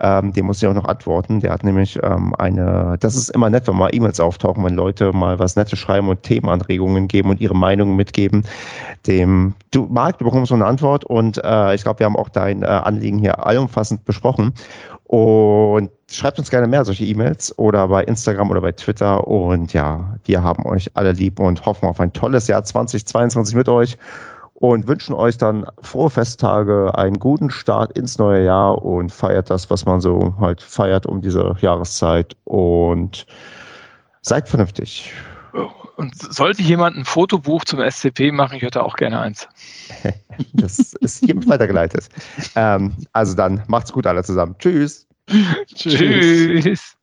Ähm, 0.03 0.33
dem 0.33 0.47
muss 0.47 0.63
ich 0.63 0.69
auch 0.69 0.75
noch 0.75 0.87
antworten. 0.87 1.41
Der 1.41 1.53
hat 1.53 1.63
nämlich 1.63 1.99
ähm, 2.03 2.35
eine, 2.39 2.97
das 3.01 3.15
ist 3.17 3.29
immer 3.31 3.51
nett, 3.51 3.69
wenn 3.69 3.77
mal 3.77 3.95
E-Mails 3.95 4.19
auftauchen, 4.19 4.65
wenn 4.65 4.75
Leute 4.75 5.13
mal 5.13 5.39
was 5.39 5.57
Nettes 5.57 5.79
schreiben 5.79 6.09
und 6.09 6.23
Themenanregungen 6.23 7.07
geben 7.07 7.29
und 7.29 7.41
ihre 7.41 7.55
Meinungen 7.55 7.97
mitgeben. 7.97 8.45
Dem, 9.07 9.55
du, 9.73 9.87
Marc, 9.91 10.19
du 10.19 10.25
bekommst 10.25 10.49
so 10.49 10.55
eine 10.55 10.65
Antwort 10.65 11.05
und 11.05 11.43
äh, 11.45 11.75
ich 11.75 11.83
glaube, 11.83 11.99
wir 11.99 12.07
haben 12.07 12.17
auch 12.17 12.31
dein 12.31 12.63
äh, 12.63 12.67
Anliegen 12.67 13.19
hier 13.19 13.45
allumfassend 13.47 14.07
besprochen. 14.07 14.55
Und 15.11 15.91
schreibt 16.09 16.39
uns 16.39 16.51
gerne 16.51 16.69
mehr 16.69 16.85
solche 16.85 17.05
E-Mails 17.05 17.59
oder 17.59 17.89
bei 17.89 18.05
Instagram 18.05 18.49
oder 18.49 18.61
bei 18.61 18.71
Twitter. 18.71 19.27
Und 19.27 19.73
ja, 19.73 20.17
wir 20.23 20.45
haben 20.45 20.65
euch 20.67 20.89
alle 20.95 21.11
lieb 21.11 21.41
und 21.41 21.67
hoffen 21.67 21.89
auf 21.89 21.99
ein 21.99 22.13
tolles 22.13 22.47
Jahr 22.47 22.63
2022 22.63 23.57
mit 23.57 23.69
euch 23.69 23.99
und 24.55 24.87
wünschen 24.87 25.17
euch 25.17 25.37
dann 25.37 25.67
frohe 25.83 26.11
Festtage, 26.11 26.97
einen 26.97 27.19
guten 27.19 27.51
Start 27.51 27.99
ins 27.99 28.19
neue 28.19 28.45
Jahr 28.45 28.85
und 28.85 29.11
feiert 29.11 29.51
das, 29.51 29.69
was 29.69 29.85
man 29.85 30.01
so 30.01 30.33
halt 30.39 30.63
feiert 30.63 31.07
um 31.07 31.21
diese 31.21 31.57
Jahreszeit 31.61 32.37
und 32.45 33.27
seid 34.23 34.49
vernünftig. 34.49 35.13
Und 36.01 36.15
sollte 36.17 36.63
jemand 36.63 36.97
ein 36.97 37.05
Fotobuch 37.05 37.63
zum 37.67 37.79
SCP 37.79 38.33
machen, 38.33 38.57
ich 38.57 38.63
hätte 38.63 38.83
auch 38.83 38.97
gerne 38.97 39.21
eins. 39.21 39.47
Das 40.55 40.95
ist 40.95 41.23
hiermit 41.23 41.47
weitergeleitet. 41.47 42.09
Ähm, 42.57 42.95
also 43.13 43.35
dann 43.35 43.63
macht's 43.67 43.93
gut 43.93 44.07
alle 44.07 44.25
zusammen. 44.25 44.57
Tschüss. 44.59 45.07
Tschüss. 45.75 46.97